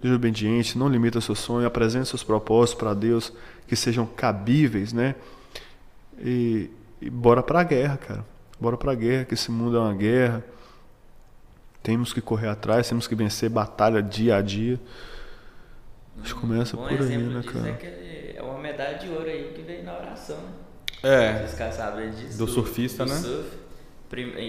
Seja 0.00 0.14
obediente, 0.14 0.78
não 0.78 0.88
limita 0.88 1.18
o 1.18 1.22
seu 1.22 1.34
sonho, 1.34 1.66
apresente 1.66 2.08
seus 2.08 2.22
propósitos 2.22 2.78
para 2.80 2.94
Deus 2.94 3.32
que 3.66 3.74
sejam 3.74 4.06
cabíveis, 4.06 4.92
né? 4.92 5.14
E, 6.18 6.70
e 7.02 7.10
bora 7.10 7.42
pra 7.42 7.62
guerra, 7.64 7.96
cara. 7.96 8.24
Bora 8.60 8.76
pra 8.76 8.94
guerra, 8.94 9.24
que 9.24 9.34
esse 9.34 9.50
mundo 9.50 9.76
é 9.76 9.80
uma 9.80 9.94
guerra. 9.94 10.44
Temos 11.82 12.12
que 12.12 12.20
correr 12.20 12.48
atrás, 12.48 12.88
temos 12.88 13.08
que 13.08 13.14
vencer 13.14 13.48
batalha 13.50 14.02
dia 14.02 14.36
a 14.36 14.42
dia. 14.42 14.78
Acho 16.22 16.34
que 16.34 16.40
começa 16.40 16.76
Um 16.76 16.80
por 16.82 16.90
aí, 16.90 16.98
exemplo 16.98 17.30
né, 17.30 17.40
disso 17.40 17.52
cara? 17.54 17.68
é, 17.82 18.34
é 18.36 18.42
uma 18.42 18.58
medalha 18.58 18.98
de 18.98 19.08
ouro 19.08 19.24
aí 19.24 19.52
que 19.54 19.62
veio 19.62 19.82
na 19.84 19.96
oração, 19.96 20.36
né? 20.36 20.52
É. 21.02 21.44
Os 21.46 21.54
caras 21.54 21.74
sabem 21.76 22.10
disso. 22.10 22.36
Do 22.36 22.46
surfista, 22.46 23.04
do 23.06 23.10
né? 23.10 23.16
surf, 23.18 23.48
prim- 23.48 23.59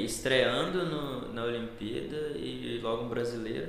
estreando 0.04 0.86
no, 0.86 1.34
na 1.34 1.44
Olimpíada 1.44 2.34
e 2.36 2.80
logo 2.82 3.04
um 3.04 3.10
brasileiro. 3.10 3.68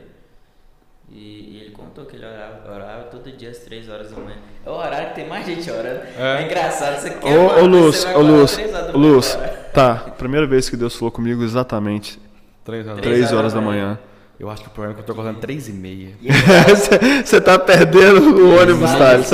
E, 1.10 1.18
e 1.18 1.60
ele 1.60 1.70
contou 1.72 2.06
que 2.06 2.16
ele 2.16 2.24
orava, 2.24 2.74
orava 2.74 3.02
todo 3.04 3.30
dia 3.32 3.50
às 3.50 3.58
3 3.58 3.88
horas 3.88 4.10
da 4.10 4.16
manhã. 4.16 4.38
É 4.64 4.70
o 4.70 4.72
horário 4.72 5.08
que 5.10 5.14
tem 5.16 5.28
mais 5.28 5.44
gente 5.44 5.70
orando. 5.70 6.00
É, 6.16 6.42
engraçado, 6.44 6.98
você 6.98 7.10
quer 7.10 7.36
Ô, 7.36 7.44
orar, 7.44 7.58
ô 7.58 7.66
Luz, 7.66 8.04
ô 8.06 8.20
Luz, 8.20 8.56
horas 8.56 8.94
manhã 8.94 8.98
Luz, 8.98 9.38
tá, 9.74 9.94
primeira 10.16 10.46
vez 10.46 10.70
que 10.70 10.76
Deus 10.76 10.96
falou 10.96 11.12
comigo 11.12 11.42
exatamente 11.42 12.18
Três 12.64 12.86
horas. 12.86 13.00
Três 13.00 13.18
3 13.18 13.32
horas 13.32 13.52
da 13.52 13.60
manhã. 13.60 13.98
Eu 14.38 14.48
acho 14.50 14.62
que 14.62 14.68
o 14.68 14.70
problema 14.70 14.92
é 14.92 15.02
que 15.02 15.02
eu 15.02 15.06
tô 15.06 15.14
colocando 15.14 15.40
3,5. 15.40 16.14
Você 17.24 17.40
tá 17.40 17.58
perdendo 17.58 18.20
o 18.20 18.56
ônibus, 18.56 18.90
Thales. 18.92 19.30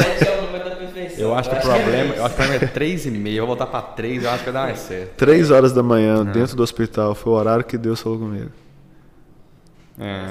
Eu 1.18 1.34
acho 1.34 1.48
que 1.50 1.56
o 1.56 1.58
é 1.58 1.60
problema, 1.60 2.14
eu 2.14 2.24
acho 2.24 2.34
que 2.34 2.40
o 2.42 2.44
problema 2.46 2.64
é 2.64 2.68
3,5. 2.68 3.28
Eu 3.34 3.46
vou 3.46 3.56
voltar 3.56 3.66
pra 3.66 3.82
3, 3.82 4.22
eu 4.24 4.30
acho 4.30 4.38
que 4.44 4.50
vai 4.50 4.52
dar 4.62 4.66
mais 4.68 4.78
certo. 4.78 5.10
Três 5.16 5.50
horas 5.50 5.72
da 5.72 5.82
manhã, 5.82 6.24
dentro 6.24 6.56
do 6.56 6.62
hospital. 6.62 7.14
Foi 7.14 7.32
o 7.32 7.36
horário 7.36 7.64
que 7.64 7.76
Deus 7.78 8.00
falou 8.00 8.18
comigo. 8.18 8.50
É. 9.98 10.26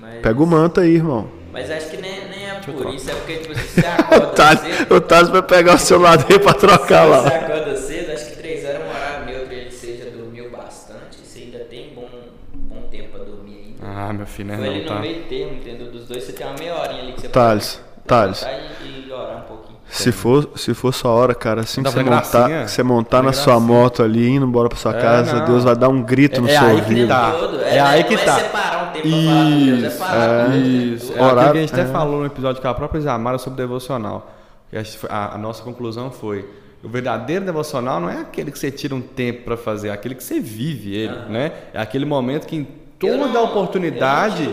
Mas- 0.00 0.20
Pega 0.22 0.42
o 0.42 0.46
manto 0.46 0.80
aí, 0.80 0.94
irmão. 0.96 1.28
Mas 1.52 1.70
acho 1.70 1.90
que 1.90 1.96
nem, 1.96 2.28
nem 2.28 2.46
é 2.48 2.54
por 2.60 2.94
isso, 2.94 3.10
é 3.10 3.14
porque 3.14 3.36
tipo, 3.38 3.54
você 3.54 3.80
O 3.82 3.88
acorda 3.88 4.56
cedo. 4.56 4.94
o 4.94 5.00
Thales 5.00 5.28
vai 5.30 5.42
pegar 5.42 5.74
o 5.74 5.78
celular 5.80 6.16
dele 6.18 6.38
pra 6.38 6.52
trocar 6.54 7.04
Se 7.04 7.08
você 7.08 7.28
lá. 7.28 7.36
acorda 7.38 7.76
cedo, 7.76 8.12
acho 8.12 8.26
que 8.30 8.36
3 8.36 8.64
horas 8.66 8.76
é 8.80 8.84
um 8.84 8.88
horário 8.88 9.26
neutro, 9.26 9.52
ele 9.54 9.70
seja 9.70 10.10
dormiu 10.10 10.50
bastante, 10.50 11.16
você 11.24 11.40
ainda 11.40 11.58
tem 11.60 11.92
bom, 11.94 12.08
bom 12.54 12.82
tempo 12.90 13.08
pra 13.08 13.24
dormir 13.24 13.74
ainda. 13.78 13.78
Ah, 13.82 14.12
meu 14.12 14.26
filho, 14.26 14.48
né? 14.50 14.56
Foi 14.58 14.66
ali 14.68 14.76
Não, 14.76 14.82
no 14.84 14.88
tá. 14.94 15.00
meio 15.00 15.22
termo, 15.24 15.54
entendeu? 15.54 15.90
Dos 15.90 16.06
dois 16.06 16.22
você 16.22 16.32
tem 16.32 16.46
uma 16.46 16.56
meia 16.56 16.76
horinha 16.76 17.02
ali 17.02 17.12
que 17.14 17.20
você 17.22 17.28
Thales, 17.28 17.80
pode 17.96 18.06
Thales. 18.06 18.42
levantar 18.42 18.62
e, 18.84 19.08
e 19.08 19.12
orar 19.12 19.38
um 19.38 19.40
pouquinho. 19.42 19.78
Se 19.92 20.12
for, 20.12 20.48
se 20.56 20.72
for 20.72 20.94
sua 20.94 21.10
hora, 21.10 21.34
cara, 21.34 21.62
assim 21.62 21.82
que 21.82 21.90
você 21.90 22.02
montar, 22.02 22.20
gracinha. 22.48 22.64
que 22.64 22.70
você 22.70 22.82
montar 22.82 23.22
na 23.22 23.32
sua 23.32 23.58
moto 23.58 24.02
ali, 24.02 24.28
indo 24.30 24.46
embora 24.46 24.68
pra 24.68 24.78
sua 24.78 24.96
É, 24.96 25.00
casa, 25.00 25.34
não. 25.40 25.44
Deus 25.46 25.64
vai 25.64 25.74
dar 25.76 25.88
um 25.88 26.00
grito 26.02 26.40
no 26.40 26.48
É 26.48 26.52
seu 26.52 26.62
aí 26.66 26.74
que 26.76 26.80
ouvido. 26.82 27.08
tá. 27.08 27.30
Todo, 27.32 27.60
É 27.60 27.80
aí 27.80 28.04
que 28.04 28.16
não 28.16 28.24
tá. 28.24 28.38
É 28.38 28.42
separar 28.44 28.84
um 28.88 28.92
tempo 28.92 29.08
pra 29.08 29.90
falar 29.90 30.44
com 30.44 30.50
Deus, 30.50 30.54
é. 30.54 30.56
Isso. 30.58 31.12
É 31.16 31.22
Horário- 31.22 31.52
que 31.52 31.58
a 31.58 31.60
gente 31.62 31.72
até 31.72 31.82
é. 31.82 31.86
falou 31.86 32.20
no 32.20 32.26
episódio 32.26 32.62
com 32.62 32.68
a 32.68 32.74
própria 32.74 32.98
Isamara 33.00 33.36
sobre 33.38 33.56
devocional. 33.56 34.32
E 34.72 34.78
a, 34.78 34.82
a- 35.08 35.34
a 35.34 35.38
nossa 35.38 35.62
conclusão 35.64 36.10
foi: 36.12 36.48
o 36.84 36.88
verdadeiro 36.88 37.44
devocional 37.44 37.98
não 38.00 38.08
é 38.08 38.18
aquele 38.20 38.52
que 38.52 38.58
você 38.60 38.70
tira 38.70 38.94
um 38.94 39.00
tempo 39.00 39.42
para 39.44 39.56
fazer, 39.56 39.88
é 39.88 39.92
aquele 39.92 40.14
que 40.14 40.22
você 40.22 40.38
vive 40.38 40.94
ele, 40.94 41.16
né? 41.28 41.50
É 41.74 41.80
aquele 41.80 42.04
momento 42.04 42.46
que 42.46 42.54
em 42.56 42.68
toda 42.98 43.16
não- 43.26 43.44
oportunidade, 43.44 44.48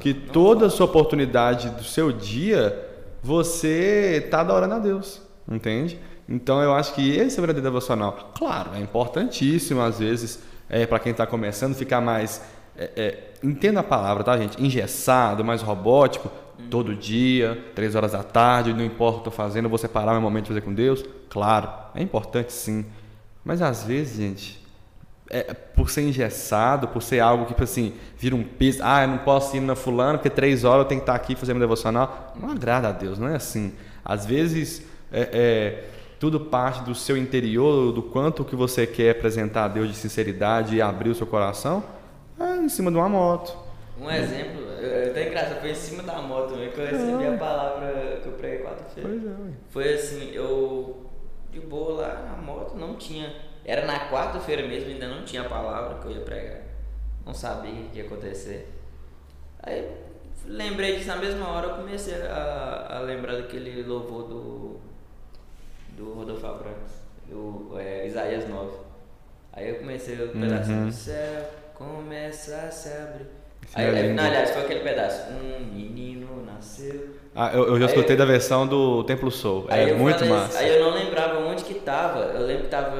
que 0.00 0.14
toda 0.14 0.66
a 0.66 0.70
sua 0.70 0.86
oportunidade 0.86 1.68
do 1.70 1.82
seu 1.82 2.12
dia, 2.12 2.84
você 3.26 4.26
tá 4.30 4.40
adorando 4.40 4.74
a 4.74 4.78
Deus, 4.78 5.20
entende? 5.50 5.98
Então 6.28 6.62
eu 6.62 6.72
acho 6.72 6.94
que 6.94 7.10
esse 7.10 7.36
é 7.36 7.38
o 7.38 7.42
verdadeiro 7.42 7.62
devocional. 7.62 8.32
Claro, 8.36 8.70
é 8.74 8.80
importantíssimo 8.80 9.80
às 9.80 9.98
vezes 9.98 10.42
é, 10.68 10.86
para 10.86 10.98
quem 11.00 11.12
está 11.12 11.26
começando 11.26 11.74
ficar 11.74 12.00
mais 12.00 12.40
é, 12.78 12.90
é, 12.96 13.32
entenda 13.42 13.80
a 13.80 13.82
palavra, 13.82 14.22
tá 14.22 14.36
gente? 14.36 14.62
Engessado, 14.62 15.44
mais 15.44 15.60
robótico, 15.60 16.30
todo 16.70 16.94
dia, 16.94 17.64
três 17.74 17.94
horas 17.94 18.12
da 18.12 18.22
tarde, 18.22 18.72
não 18.72 18.84
importa 18.84 19.18
o 19.18 19.22
que 19.22 19.28
eu 19.28 19.30
estou 19.30 19.44
fazendo, 19.44 19.68
vou 19.68 19.78
separar 19.78 20.12
meu 20.12 20.20
momento 20.20 20.44
de 20.44 20.48
fazer 20.50 20.60
com 20.60 20.72
Deus. 20.72 21.04
Claro, 21.28 21.68
é 21.94 22.02
importante 22.02 22.52
sim. 22.52 22.84
Mas 23.44 23.62
às 23.62 23.84
vezes, 23.84 24.16
gente, 24.16 24.65
é, 25.30 25.54
por 25.54 25.90
ser 25.90 26.02
engessado, 26.02 26.88
por 26.88 27.02
ser 27.02 27.20
algo 27.20 27.44
que, 27.44 27.52
tipo 27.52 27.62
assim, 27.62 27.94
vira 28.16 28.34
um 28.34 28.44
peso. 28.44 28.80
Ah, 28.82 29.02
eu 29.02 29.08
não 29.08 29.18
posso 29.18 29.56
ir 29.56 29.60
na 29.60 29.74
fulana 29.74 30.18
porque 30.18 30.30
três 30.30 30.64
horas 30.64 30.84
eu 30.84 30.88
tenho 30.88 31.00
que 31.00 31.04
estar 31.04 31.14
aqui 31.14 31.34
fazendo 31.34 31.58
devocional. 31.58 32.34
Não 32.40 32.50
agrada 32.50 32.88
a 32.88 32.92
Deus, 32.92 33.18
não 33.18 33.28
é 33.28 33.36
assim. 33.36 33.72
Às 34.04 34.24
vezes, 34.24 34.82
é, 35.12 35.28
é, 35.32 35.84
tudo 36.18 36.40
parte 36.40 36.82
do 36.82 36.94
seu 36.94 37.16
interior, 37.16 37.92
do 37.92 38.02
quanto 38.02 38.44
que 38.44 38.54
você 38.54 38.86
quer 38.86 39.10
apresentar 39.10 39.64
a 39.64 39.68
Deus 39.68 39.88
de 39.88 39.94
sinceridade 39.94 40.76
e 40.76 40.82
abrir 40.82 41.10
o 41.10 41.14
seu 41.14 41.26
coração, 41.26 41.82
é 42.38 42.56
em 42.56 42.68
cima 42.68 42.90
de 42.90 42.96
uma 42.96 43.08
moto. 43.08 43.56
Um 44.00 44.10
exemplo, 44.10 44.60
eu, 44.60 44.88
eu 44.88 45.10
até 45.10 45.26
engraçado, 45.26 45.60
foi 45.60 45.70
em 45.70 45.74
cima 45.74 46.02
da 46.02 46.20
moto 46.20 46.54
mesmo 46.54 46.72
que 46.72 46.80
eu 46.80 46.86
recebi 46.86 47.26
a 47.26 47.36
palavra 47.38 48.20
que 48.22 48.28
eu 48.28 48.32
preguei 48.32 48.58
quarta-feira. 48.58 49.10
É. 49.10 49.52
Foi 49.70 49.94
assim, 49.94 50.30
eu 50.32 51.06
de 51.50 51.60
boa 51.60 52.02
lá 52.02 52.24
na 52.30 52.42
moto, 52.42 52.76
não 52.76 52.94
tinha. 52.94 53.32
Era 53.68 53.84
na 53.84 54.08
quarta-feira 54.08 54.66
mesmo, 54.66 54.90
ainda 54.90 55.08
não 55.08 55.24
tinha 55.24 55.42
a 55.42 55.48
palavra 55.48 55.98
que 55.98 56.06
eu 56.06 56.12
ia 56.12 56.20
pregar. 56.20 56.60
Não 57.26 57.34
sabia 57.34 57.72
o 57.72 57.88
que 57.90 57.98
ia 57.98 58.04
acontecer. 58.04 58.72
Aí 59.60 59.90
lembrei 60.46 60.96
disso 60.96 61.08
na 61.08 61.16
mesma 61.16 61.48
hora, 61.48 61.66
eu 61.66 61.74
comecei 61.76 62.14
a, 62.22 62.86
a 62.90 63.00
lembrar 63.00 63.34
daquele 63.36 63.82
louvor 63.82 64.28
do, 64.28 64.80
do 65.96 66.12
Rodolfo 66.14 66.46
Abrantes, 66.46 66.94
do 67.28 67.72
é, 67.76 68.06
Isaías 68.06 68.48
9. 68.48 68.78
Aí 69.52 69.68
eu 69.70 69.76
comecei 69.80 70.14
o 70.22 70.28
pedacinho 70.28 70.78
Uhum. 70.82 70.86
do 70.86 70.92
céu, 70.92 71.50
começa 71.74 72.56
a 72.56 72.70
se 72.70 72.88
abrir. 72.90 73.26
Aí, 73.74 73.84
é 73.84 74.12
não, 74.12 74.24
aliás, 74.24 74.50
foi 74.50 74.62
aquele 74.62 74.80
pedaço. 74.80 75.32
Um 75.32 75.64
menino 75.74 76.44
nasceu. 76.46 77.16
Ah, 77.36 77.50
eu, 77.52 77.68
eu 77.68 77.78
já 77.78 77.86
escutei 77.86 78.16
da 78.16 78.24
versão 78.24 78.66
do 78.66 79.04
Templo 79.04 79.30
Soul. 79.30 79.66
É 79.68 79.92
muito 79.92 80.20
falei 80.20 80.32
massa. 80.32 80.58
Aí 80.58 80.74
eu 80.74 80.84
não 80.86 80.94
lembrava 80.94 81.38
onde 81.40 81.64
que 81.64 81.74
tava. 81.74 82.20
Eu 82.20 82.46
lembro 82.46 82.64
que 82.64 82.70
tava. 82.70 82.96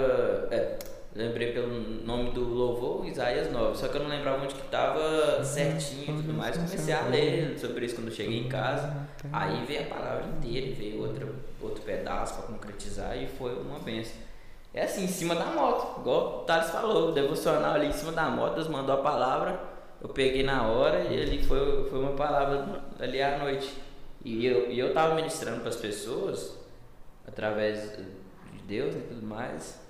é, 0.50 0.76
lembrei 1.14 1.52
pelo 1.52 1.68
nome 2.04 2.32
do 2.32 2.44
louvor, 2.44 3.06
Isaías 3.06 3.50
9. 3.50 3.78
Só 3.78 3.88
que 3.88 3.96
eu 3.96 4.02
não 4.02 4.10
lembrava 4.10 4.44
onde 4.44 4.54
que 4.54 4.62
tava 4.68 5.42
certinho 5.42 6.02
e 6.02 6.22
tudo 6.22 6.34
mais. 6.34 6.54
Comecei 6.54 6.92
a 6.92 7.00
ler 7.06 7.58
sobre 7.58 7.86
isso 7.86 7.94
quando 7.94 8.08
eu 8.08 8.14
cheguei 8.14 8.40
em 8.40 8.48
casa. 8.48 8.94
Aí 9.32 9.64
veio 9.64 9.80
a 9.80 9.94
palavra 9.94 10.26
inteira 10.26 10.66
e 10.66 10.72
veio 10.72 11.00
outra, 11.00 11.26
outro 11.62 11.82
pedaço 11.82 12.34
pra 12.34 12.42
concretizar 12.42 13.16
e 13.16 13.26
foi 13.26 13.54
uma 13.54 13.78
benção. 13.78 14.26
É 14.74 14.82
assim, 14.82 15.04
em 15.04 15.08
cima 15.08 15.34
da 15.34 15.46
moto, 15.46 16.00
igual 16.00 16.26
o 16.26 16.44
Thales 16.44 16.68
falou, 16.68 17.08
o 17.08 17.12
devocional 17.12 17.72
ali 17.72 17.86
em 17.86 17.92
cima 17.92 18.12
da 18.12 18.28
moto, 18.28 18.56
Deus 18.56 18.68
mandou 18.68 18.94
a 18.94 18.98
palavra, 18.98 19.58
eu 20.02 20.10
peguei 20.10 20.42
na 20.42 20.64
hora 20.64 20.98
e 21.04 21.18
ali 21.18 21.42
foi, 21.42 21.88
foi 21.88 21.98
uma 21.98 22.12
palavra 22.12 22.82
ali 23.00 23.22
à 23.22 23.38
noite. 23.38 23.85
E 24.26 24.44
eu, 24.44 24.68
e 24.72 24.76
eu 24.76 24.92
tava 24.92 25.14
ministrando 25.14 25.60
para 25.60 25.68
as 25.68 25.76
pessoas, 25.76 26.58
através 27.28 27.92
de 27.96 28.60
Deus 28.66 28.92
e 28.96 28.98
tudo 28.98 29.24
mais, 29.24 29.80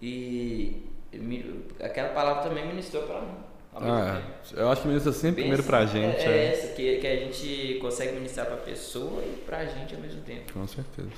e 0.00 0.82
me- 1.12 1.66
aquela 1.78 2.08
palavra 2.08 2.42
também 2.42 2.66
ministrou 2.66 3.02
para 3.02 3.20
mim. 3.20 3.34
Ah, 3.74 4.22
é. 4.56 4.60
Eu 4.60 4.70
acho 4.70 4.80
que 4.80 4.88
ministra 4.88 5.12
sempre 5.12 5.42
Bem 5.42 5.44
primeiro 5.44 5.62
pra 5.64 5.80
assim, 5.80 5.92
gente. 6.00 6.20
É, 6.20 6.24
é 6.26 6.36
é. 6.38 6.52
essa, 6.54 6.68
que, 6.74 6.96
que 6.96 7.06
a 7.06 7.16
gente 7.16 7.78
consegue 7.82 8.12
ministrar 8.14 8.46
pra 8.46 8.56
pessoa 8.56 9.22
e 9.22 9.42
pra 9.44 9.66
gente 9.66 9.94
ao 9.94 10.00
mesmo 10.00 10.22
tempo. 10.22 10.50
Com 10.54 10.66
certeza. 10.66 11.10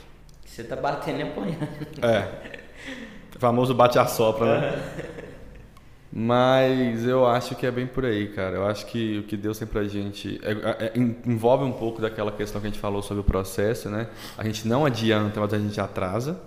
Você 0.45 0.65
tá 0.65 0.75
batendo 0.75 1.21
e 1.21 1.23
apanhando. 1.23 1.69
É. 2.03 2.59
O 3.37 3.39
famoso 3.39 3.73
bate 3.73 4.01
a 4.01 4.07
sopra, 4.07 4.61
né? 4.61 4.83
Mas 6.17 7.05
eu 7.05 7.27
acho 7.27 7.57
que 7.57 7.67
é 7.67 7.73
bem 7.73 7.89
por 7.89 8.05
aí, 8.05 8.29
cara. 8.29 8.55
Eu 8.55 8.65
acho 8.67 8.87
que 8.87 9.19
o 9.19 9.25
que 9.25 9.37
Deus 9.37 9.59
tem 9.59 9.67
pra 9.67 9.83
gente 9.83 10.41
é- 10.45 10.87
é- 10.87 10.93
en- 10.95 11.17
envolve 11.27 11.65
um 11.65 11.73
pouco 11.73 12.01
daquela 12.01 12.31
questão 12.31 12.61
que 12.61 12.69
a 12.69 12.71
gente 12.71 12.79
falou 12.79 13.03
sobre 13.03 13.21
o 13.21 13.25
processo, 13.25 13.89
né? 13.91 14.07
A 14.39 14.45
gente 14.45 14.69
não 14.69 14.87
adianta, 14.87 15.41
mas 15.41 15.53
a 15.53 15.59
gente 15.59 15.81
atrasa. 15.81 16.39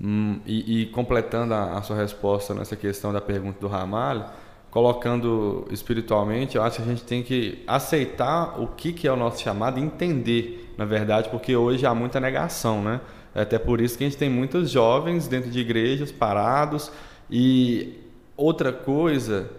Hum, 0.00 0.38
e, 0.46 0.82
e 0.82 0.86
completando 0.86 1.52
a, 1.52 1.78
a 1.78 1.82
sua 1.82 1.96
resposta 1.96 2.54
nessa 2.54 2.76
questão 2.76 3.12
da 3.12 3.20
pergunta 3.20 3.58
do 3.58 3.66
Ramalho, 3.66 4.24
colocando 4.70 5.66
espiritualmente, 5.72 6.54
eu 6.56 6.62
acho 6.62 6.76
que 6.76 6.82
a 6.82 6.86
gente 6.86 7.02
tem 7.02 7.24
que 7.24 7.64
aceitar 7.66 8.60
o 8.60 8.68
que, 8.68 8.92
que 8.92 9.08
é 9.08 9.12
o 9.12 9.16
nosso 9.16 9.42
chamado 9.42 9.80
e 9.80 9.82
entender, 9.82 10.72
na 10.78 10.84
verdade, 10.84 11.28
porque 11.30 11.56
hoje 11.56 11.84
há 11.86 11.92
muita 11.94 12.20
negação, 12.20 12.82
né? 12.82 13.00
É 13.34 13.40
até 13.40 13.58
por 13.58 13.80
isso 13.80 13.98
que 13.98 14.04
a 14.04 14.06
gente 14.06 14.18
tem 14.18 14.30
muitos 14.30 14.70
jovens 14.70 15.26
dentro 15.26 15.50
de 15.50 15.58
igrejas 15.58 16.12
parados 16.12 16.92
e 17.28 17.98
outra 18.36 18.72
coisa 18.72 19.50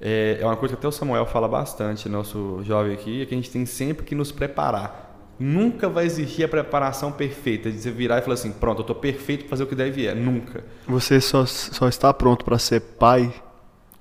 é, 0.00 0.38
é 0.40 0.44
uma 0.44 0.56
coisa 0.56 0.74
que 0.74 0.78
até 0.78 0.88
o 0.88 0.92
Samuel 0.92 1.26
fala 1.26 1.48
bastante, 1.48 2.08
nosso 2.08 2.60
jovem 2.62 2.94
aqui, 2.94 3.22
é 3.22 3.26
que 3.26 3.34
a 3.34 3.36
gente 3.36 3.50
tem 3.50 3.66
sempre 3.66 4.04
que 4.04 4.14
nos 4.14 4.30
preparar. 4.30 5.06
Nunca 5.38 5.88
vai 5.88 6.04
existir 6.04 6.42
a 6.42 6.48
preparação 6.48 7.12
perfeita, 7.12 7.70
de 7.70 7.78
você 7.78 7.90
virar 7.90 8.18
e 8.18 8.22
falar 8.22 8.34
assim, 8.34 8.52
pronto, 8.52 8.78
eu 8.78 8.82
estou 8.82 8.96
perfeito 8.96 9.42
para 9.42 9.50
fazer 9.50 9.64
o 9.64 9.66
que 9.66 9.74
deve 9.74 10.06
é. 10.06 10.14
Nunca. 10.14 10.64
Você 10.86 11.20
só, 11.20 11.46
só 11.46 11.88
está 11.88 12.12
pronto 12.12 12.44
para 12.44 12.58
ser 12.58 12.80
pai 12.80 13.32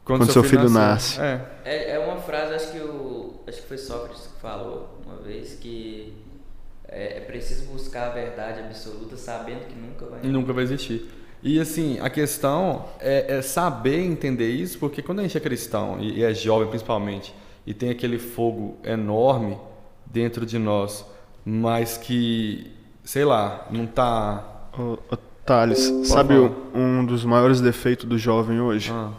Quando 0.04 0.32
seu 0.32 0.44
filho 0.44 0.70
nasce. 0.70 1.20
É. 1.20 1.46
É, 1.64 1.92
é 1.92 2.00
uma 2.00 2.18
frase, 2.18 2.54
acho 2.54 2.72
que 2.72 2.80
o. 2.80 3.36
Acho 3.48 3.62
que 3.62 3.68
foi 3.68 3.78
Sócrates 3.78 4.28
que 4.28 4.42
falou 4.42 5.00
uma 5.06 5.18
vez 5.18 5.54
que 5.54 6.14
é, 6.88 7.18
é 7.18 7.22
preciso 7.22 7.66
buscar 7.66 8.08
a 8.08 8.10
verdade 8.10 8.60
absoluta 8.60 9.16
sabendo 9.16 9.68
que 9.68 9.76
nunca 9.76 10.06
vai. 10.06 10.22
Nunca 10.24 10.54
vai 10.54 10.64
existir. 10.64 11.08
E 11.44 11.60
assim, 11.60 12.00
a 12.00 12.10
questão 12.10 12.86
é, 13.00 13.38
é 13.38 13.42
saber 13.42 14.00
entender 14.04 14.50
isso, 14.50 14.78
porque 14.80 15.02
quando 15.02 15.20
a 15.20 15.24
gente 15.24 15.38
é 15.38 15.40
cristão, 15.40 15.98
e, 16.00 16.20
e 16.20 16.24
é 16.24 16.34
jovem 16.34 16.68
principalmente, 16.68 17.34
e 17.66 17.74
tem 17.74 17.90
aquele 17.90 18.18
fogo 18.18 18.78
enorme 18.84 19.58
dentro 20.06 20.46
de 20.46 20.58
nós, 20.58 21.06
mas 21.46 21.98
que, 21.98 22.72
sei 23.04 23.24
lá, 23.26 23.68
não 23.70 23.86
tá. 23.86 24.44
Ô, 24.78 24.98
ô, 25.14 25.18
Thales, 25.46 25.80
sabe 26.04 26.34
o- 26.36 26.54
um 26.74 27.06
dos 27.06 27.24
maiores 27.24 27.62
defeitos 27.62 28.06
do 28.06 28.18
jovem 28.18 28.60
hoje? 28.60 28.92
Ah, 28.94 29.12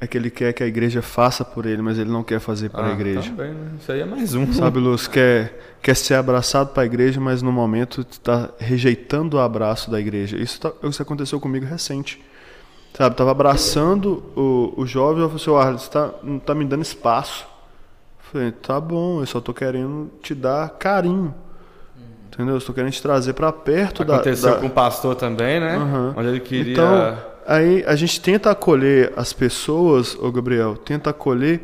É 0.00 0.06
que 0.06 0.18
ele 0.18 0.30
quer 0.30 0.52
que 0.52 0.62
a 0.62 0.66
igreja 0.66 1.00
faça 1.00 1.44
por 1.44 1.64
ele, 1.66 1.80
mas 1.80 1.98
ele 1.98 2.10
não 2.10 2.22
quer 2.22 2.40
fazer 2.40 2.68
para 2.68 2.86
a 2.86 2.88
ah, 2.90 2.92
igreja. 2.92 3.30
Também, 3.30 3.52
né? 3.52 3.70
Isso 3.80 3.90
aí 3.92 4.00
é 4.00 4.04
mais 4.04 4.34
um. 4.34 4.52
Sabe, 4.52 4.78
Luz, 4.78 5.06
quer, 5.06 5.76
quer 5.80 5.94
ser 5.94 6.14
abraçado 6.14 6.70
para 6.70 6.82
a 6.82 6.86
igreja, 6.86 7.20
mas 7.20 7.40
no 7.40 7.52
momento 7.52 8.04
está 8.10 8.50
rejeitando 8.58 9.34
o 9.34 9.40
abraço 9.40 9.90
da 9.90 10.00
igreja. 10.00 10.36
Isso, 10.36 10.60
tá- 10.60 10.72
isso 10.82 11.00
aconteceu 11.00 11.40
comigo 11.40 11.64
recente. 11.64 12.22
Sabe, 12.92 13.16
tava 13.16 13.30
abraçando 13.30 14.22
o, 14.36 14.74
o 14.76 14.86
jovem 14.86 15.18
e 15.20 15.24
eu 15.24 15.28
falei 15.28 15.42
assim, 15.42 15.50
"Ô, 15.50 15.56
Arlen, 15.56 15.78
você 15.78 15.90
tá, 15.90 16.10
não 16.22 16.38
tá 16.38 16.54
me 16.54 16.64
dando 16.64 16.82
espaço. 16.82 17.44
Eu 17.44 18.32
Falei, 18.32 18.52
tá 18.52 18.80
bom, 18.80 19.20
eu 19.20 19.26
só 19.26 19.40
tô 19.40 19.54
querendo 19.54 20.10
te 20.22 20.34
dar 20.34 20.68
carinho. 20.70 21.34
Entendeu? 22.28 22.54
Eu 22.54 22.58
estou 22.58 22.74
querendo 22.74 22.92
te 22.92 23.00
trazer 23.00 23.32
para 23.32 23.52
perto 23.52 24.04
da- 24.04 24.14
Aconteceu 24.14 24.54
da, 24.54 24.60
com 24.60 24.66
o 24.66 24.70
pastor 24.70 25.14
também, 25.14 25.60
né? 25.60 25.76
Aham. 25.76 26.14
Onde 26.16 26.28
ele 26.28 26.40
queria. 26.40 26.72
Então, 26.72 27.18
aí 27.46 27.84
a 27.86 27.94
gente 27.96 28.20
tenta 28.20 28.50
acolher 28.50 29.12
as 29.16 29.32
pessoas, 29.32 30.14
ô 30.20 30.30
Gabriel, 30.32 30.76
tenta 30.76 31.10
acolher, 31.10 31.60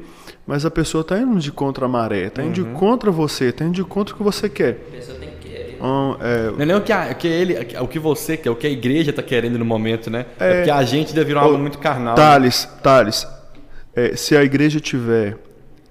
mas 0.46 0.64
a 0.66 0.70
pessoa 0.70 1.02
está 1.02 1.18
indo 1.18 1.38
de 1.38 1.52
contra 1.52 1.86
a 1.86 1.88
maré, 1.88 2.26
está 2.26 2.42
indo 2.42 2.62
Uhum. 2.62 2.72
de 2.72 2.78
contra 2.78 3.10
você, 3.10 3.46
está 3.46 3.64
indo 3.64 3.74
de 3.74 3.84
contra 3.84 4.14
o 4.14 4.16
que 4.18 4.22
você 4.22 4.48
quer. 4.48 4.78
A 4.88 4.96
pessoa 4.96 5.18
tem 5.18 5.28
que 5.30 5.48
querer. 5.48 5.74
Então, 5.76 6.16
é, 6.20 6.50
Não 6.50 6.60
é 6.60 6.66
nem 6.66 6.76
o 6.76 6.80
que, 6.80 6.92
a- 6.92 7.08
o 7.10 7.14
que 7.14 7.28
ele, 7.28 7.56
o 7.80 7.86
que 7.88 7.98
você 7.98 8.36
quer, 8.36 8.50
o 8.50 8.56
que 8.56 8.66
a 8.66 8.70
igreja 8.70 9.12
tá 9.12 9.22
querendo 9.22 9.58
no 9.58 9.64
momento, 9.64 10.10
né? 10.10 10.26
É, 10.38 10.50
É. 10.50 10.54
porque 10.56 10.70
a 10.70 10.82
gente 10.82 11.14
deve 11.14 11.26
virar 11.28 11.42
algo 11.42 11.58
muito 11.58 11.78
carnal. 11.78 12.14
Thales, 12.14 12.64
Thales, 12.82 13.26
é, 13.94 14.16
se 14.16 14.36
a 14.36 14.42
igreja 14.44 14.80
tiver 14.80 15.36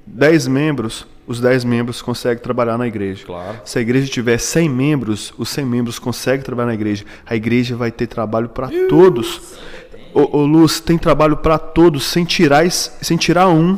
10 0.05 0.47
membros, 0.47 1.05
os 1.27 1.39
10 1.39 1.63
membros 1.63 2.01
conseguem 2.01 2.41
trabalhar 2.41 2.75
na 2.77 2.87
igreja. 2.87 3.23
Claro. 3.25 3.59
Se 3.63 3.77
a 3.77 3.81
igreja 3.81 4.07
tiver 4.11 4.39
100 4.39 4.67
membros, 4.67 5.31
os 5.37 5.47
100 5.49 5.63
membros 5.65 5.99
conseguem 5.99 6.41
trabalhar 6.43 6.67
na 6.67 6.73
igreja. 6.73 7.05
A 7.25 7.35
igreja 7.35 7.75
vai 7.75 7.91
ter 7.91 8.07
trabalho 8.07 8.49
para 8.49 8.67
todos. 8.89 9.39
Ô, 10.13 10.37
ô, 10.37 10.45
Luz, 10.45 10.79
tem 10.79 10.97
trabalho 10.97 11.37
para 11.37 11.57
todos, 11.57 12.05
sem 12.05 12.25
tirar, 12.25 12.69
sem 12.69 13.17
tirar 13.17 13.47
um. 13.49 13.77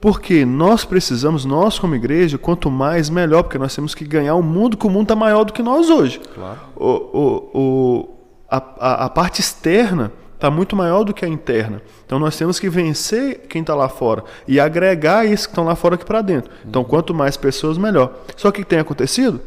Porque 0.00 0.44
nós 0.44 0.84
precisamos, 0.84 1.44
nós 1.44 1.78
como 1.78 1.94
igreja, 1.94 2.38
quanto 2.38 2.70
mais, 2.70 3.10
melhor, 3.10 3.42
porque 3.42 3.58
nós 3.58 3.74
temos 3.74 3.94
que 3.94 4.04
ganhar 4.04 4.36
o 4.36 4.42
mundo, 4.42 4.76
que 4.76 4.86
o 4.86 4.90
mundo 4.90 5.02
está 5.02 5.16
maior 5.16 5.44
do 5.44 5.52
que 5.52 5.62
nós 5.62 5.90
hoje. 5.90 6.20
Claro. 6.34 6.58
O, 6.76 6.86
o, 6.86 7.50
o, 7.54 8.08
a, 8.48 8.56
a, 8.78 9.04
a 9.06 9.10
parte 9.10 9.40
externa 9.40 10.12
está 10.38 10.52
muito 10.52 10.76
maior 10.76 11.02
do 11.02 11.12
que 11.12 11.24
a 11.24 11.28
interna. 11.28 11.82
Então 12.06 12.18
nós 12.18 12.36
temos 12.36 12.60
que 12.60 12.68
vencer 12.68 13.40
quem 13.48 13.60
está 13.60 13.74
lá 13.74 13.88
fora 13.88 14.22
e 14.46 14.60
agregar 14.60 15.26
esses 15.26 15.46
que 15.46 15.52
estão 15.52 15.64
lá 15.64 15.74
fora 15.74 15.96
aqui 15.96 16.04
para 16.04 16.22
dentro. 16.22 16.50
Então 16.64 16.84
quanto 16.84 17.12
mais 17.12 17.36
pessoas, 17.36 17.76
melhor. 17.76 18.14
Só 18.36 18.52
que 18.52 18.60
o 18.60 18.64
que 18.64 18.70
tem 18.70 18.78
acontecido? 18.78 19.40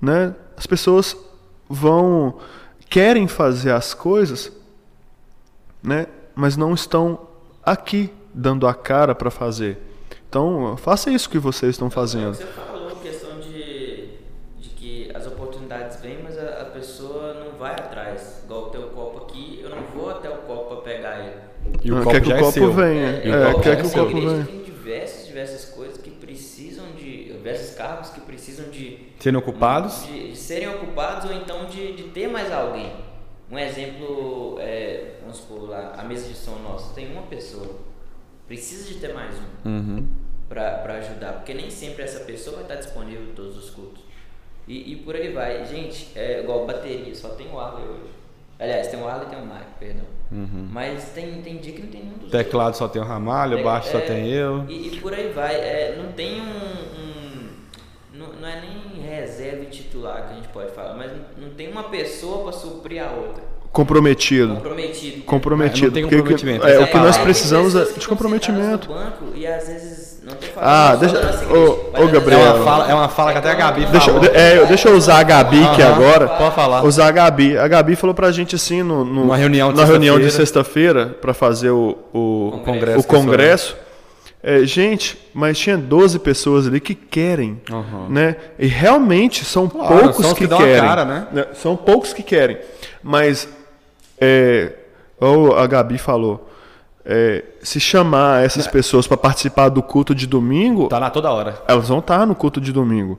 Né? 0.00 0.34
As 0.56 0.66
pessoas 0.66 1.14
vão 1.68 2.36
querem 2.88 3.28
fazer 3.28 3.72
as 3.72 3.94
coisas, 3.94 4.50
né? 5.82 6.06
Mas 6.34 6.56
não 6.56 6.72
estão 6.74 7.18
aqui 7.64 8.10
dando 8.34 8.66
a 8.66 8.74
cara 8.74 9.14
para 9.14 9.30
fazer. 9.30 9.78
Então 10.28 10.76
faça 10.76 11.10
isso 11.10 11.28
que 11.28 11.38
vocês 11.38 11.72
estão 11.72 11.90
fazendo. 11.90 12.34
Você 12.34 12.46
falou 12.46 12.90
questão 12.96 13.38
de, 13.40 14.08
de 14.58 14.68
que 14.70 15.10
as 15.14 15.26
oportunidades 15.26 16.00
vêm, 16.00 16.20
mas 16.22 16.38
a, 16.38 16.62
a 16.62 16.64
pessoa 16.66 17.34
não 17.34 17.58
vai 17.58 17.72
atrás. 17.72 18.42
Igual 18.44 18.68
o 18.68 18.90
copo 18.90 19.18
aqui, 19.24 19.60
eu 19.62 19.68
não 19.70 19.82
vou 19.94 20.10
até 20.10 20.30
o 20.30 20.38
copo 20.38 20.76
para 20.76 20.82
pegar 20.94 21.18
ele. 21.20 21.36
E 21.84 21.92
o 21.92 21.96
Ah, 21.98 22.02
copo 22.02 22.10
quer 22.12 22.20
que 22.22 22.28
já 22.28 22.34
o 22.34 22.38
é 22.38 22.40
copo 22.40 22.52
seu. 22.52 22.72
venha. 22.72 23.10
E 23.24 23.30
É, 23.30 23.46
copo 23.52 23.62
quer 23.62 23.76
que 23.76 23.82
é 23.82 23.86
o 23.86 23.90
copo 23.90 24.20
venha. 24.20 24.44
tem 24.46 24.62
diversas, 24.62 25.26
diversas 25.26 25.64
coisas 25.66 25.98
que 25.98 26.10
precisam 26.10 26.86
de. 26.96 27.24
diversos 27.32 27.74
cargos 27.76 28.08
que 28.10 28.20
precisam 28.22 28.70
de. 28.70 28.98
Sendo 29.20 29.38
ocupados. 29.38 30.04
De, 30.06 30.30
de 30.30 30.36
serem 30.36 30.68
ocupados 30.70 31.28
ou 31.30 31.36
então 31.36 31.66
de, 31.66 31.92
de 31.92 32.04
ter 32.04 32.28
mais 32.28 32.50
alguém. 32.52 32.90
Um 33.52 33.58
exemplo, 33.58 34.56
é, 34.60 35.16
vamos 35.20 35.36
supor 35.36 35.68
lá, 35.68 35.92
a 35.98 36.02
mesa 36.04 36.26
de 36.26 36.34
som 36.34 36.56
nossa, 36.64 36.94
tem 36.94 37.12
uma 37.12 37.20
pessoa. 37.22 37.76
Precisa 38.48 38.88
de 38.88 38.98
ter 38.98 39.12
mais 39.12 39.34
um 39.64 39.68
Uhum. 39.68 40.08
para 40.48 40.94
ajudar, 40.94 41.34
porque 41.34 41.52
nem 41.52 41.70
sempre 41.70 42.02
essa 42.02 42.20
pessoa 42.20 42.56
vai 42.56 42.64
estar 42.64 42.76
disponível 42.76 43.24
em 43.24 43.34
todos 43.34 43.58
os 43.58 43.68
cultos. 43.68 44.02
E, 44.66 44.92
e 44.92 44.96
por 44.96 45.14
aí 45.14 45.30
vai. 45.32 45.66
Gente, 45.66 46.08
é 46.16 46.40
igual 46.40 46.66
bateria, 46.66 47.14
só 47.14 47.28
tem 47.30 47.46
o 47.52 47.58
Arley 47.60 47.86
hoje. 47.86 48.10
Aliás, 48.58 48.88
tem 48.88 48.98
o 49.02 49.06
Arley 49.06 49.26
e 49.26 49.30
tem 49.30 49.38
o 49.38 49.44
Mike, 49.46 49.74
perdão. 49.78 50.04
Mas 50.70 51.10
tem, 51.10 51.42
tem 51.42 51.58
dia 51.58 51.74
que 51.74 51.82
não 51.82 51.88
tem 51.90 52.00
nenhum 52.04 52.14
dos. 52.14 52.24
Uhum. 52.24 52.30
Teclado 52.30 52.74
só 52.74 52.88
tem 52.88 53.02
o 53.02 53.04
ramalho, 53.04 53.58
É, 53.58 53.62
baixo 53.62 53.90
só 53.90 53.98
é, 53.98 54.00
tem 54.02 54.28
eu. 54.30 54.64
E, 54.66 54.94
e 54.96 55.00
por 55.00 55.12
aí 55.12 55.30
vai. 55.30 55.54
É, 55.56 55.96
não 56.02 56.10
tem 56.12 56.40
um. 56.40 56.44
um- 56.44 57.51
não, 58.22 58.40
não 58.40 58.48
é 58.48 58.60
nem 58.60 59.02
reserva 59.04 59.62
e 59.62 59.66
titular 59.66 60.26
que 60.26 60.32
a 60.32 60.36
gente 60.36 60.48
pode 60.48 60.70
falar, 60.72 60.94
mas 60.94 61.10
não, 61.36 61.50
tem 61.50 61.70
uma 61.70 61.84
pessoa 61.84 62.44
para 62.44 62.52
suprir 62.52 63.02
a 63.02 63.10
outra. 63.10 63.42
Comprometido. 63.72 64.54
Comprometido. 64.56 65.22
Comprometido. 65.24 65.86
Não 65.86 65.92
tem 65.94 66.04
o 66.04 66.08
comprometimento, 66.10 66.66
É, 66.66 66.72
essa 66.74 66.82
o 66.82 66.86
que 66.88 66.96
nós 66.98 67.16
precisamos 67.18 67.74
é 67.74 67.84
de 67.86 68.06
comprometimento. 68.06 68.88
banco 68.88 69.24
e 69.34 69.46
às 69.46 69.66
vezes 69.66 70.20
não 70.22 70.34
tô 70.34 70.46
falando 70.48 70.68
Ah, 70.68 70.96
deixa- 70.96 71.48
ô, 72.04 72.08
Gabriel. 72.08 72.40
É 72.40 72.52
uma 72.52 72.64
fala, 72.64 72.90
é 72.90 72.94
uma 72.94 73.08
fala 73.08 73.32
que 73.32 73.38
até 73.38 73.50
a 73.50 73.54
Gabi 73.54 73.86
Deixa, 73.86 74.10
eu- 74.10 74.14
falou. 74.20 74.30
é, 74.34 74.66
deixa 74.66 74.88
eu 74.90 74.94
usar 74.94 75.18
a 75.20 75.22
Gabi 75.22 75.64
aqui 75.64 75.80
Aham, 75.82 75.94
agora. 75.94 76.28
pode 76.28 76.54
falar. 76.54 76.84
Usar 76.84 77.06
a 77.06 77.10
Gabi. 77.12 77.56
A 77.56 77.66
Gabi 77.66 77.96
falou 77.96 78.12
pra 78.14 78.30
gente 78.30 78.54
assim 78.54 78.82
no, 78.82 79.06
no- 79.06 79.20
Numa 79.22 79.36
reunião 79.38 79.72
de 79.72 79.78
na 79.78 79.84
reunião 79.86 80.20
de 80.20 80.30
sexta-feira. 80.30 81.16
para 81.20 81.32
fazer 81.32 81.70
o, 81.70 81.96
o 82.12 82.60
congresso 82.66 82.98
o 83.00 83.04
congresso. 83.04 83.76
É, 84.42 84.64
gente, 84.66 85.16
mas 85.32 85.56
tinha 85.56 85.78
12 85.78 86.18
pessoas 86.18 86.66
ali 86.66 86.80
que 86.80 86.96
querem, 86.96 87.60
Aham. 87.70 88.08
né? 88.08 88.36
E 88.58 88.66
realmente 88.66 89.44
são 89.44 89.68
Claro, 89.68 89.98
poucos 90.00 90.26
são 90.26 90.34
que, 90.34 90.48
que 90.48 90.56
querem. 90.56 90.80
cara, 90.80 91.04
né? 91.04 91.46
São 91.54 91.76
poucos 91.76 92.12
que 92.12 92.24
querem. 92.24 92.58
Mas, 93.02 93.48
é, 94.20 94.72
ou 95.20 95.56
a 95.56 95.64
Gabi 95.68 95.96
falou, 95.96 96.48
é, 97.04 97.44
se 97.62 97.78
chamar 97.78 98.44
essas 98.44 98.66
pessoas 98.66 99.06
para 99.06 99.16
participar 99.16 99.68
do 99.68 99.80
culto 99.82 100.12
de 100.14 100.26
domingo, 100.26 100.88
Tá 100.88 100.98
lá 100.98 101.10
toda 101.10 101.30
hora. 101.30 101.60
elas 101.68 101.88
vão 101.88 101.98
estar 102.00 102.26
no 102.26 102.34
culto 102.34 102.60
de 102.60 102.72
domingo. 102.72 103.18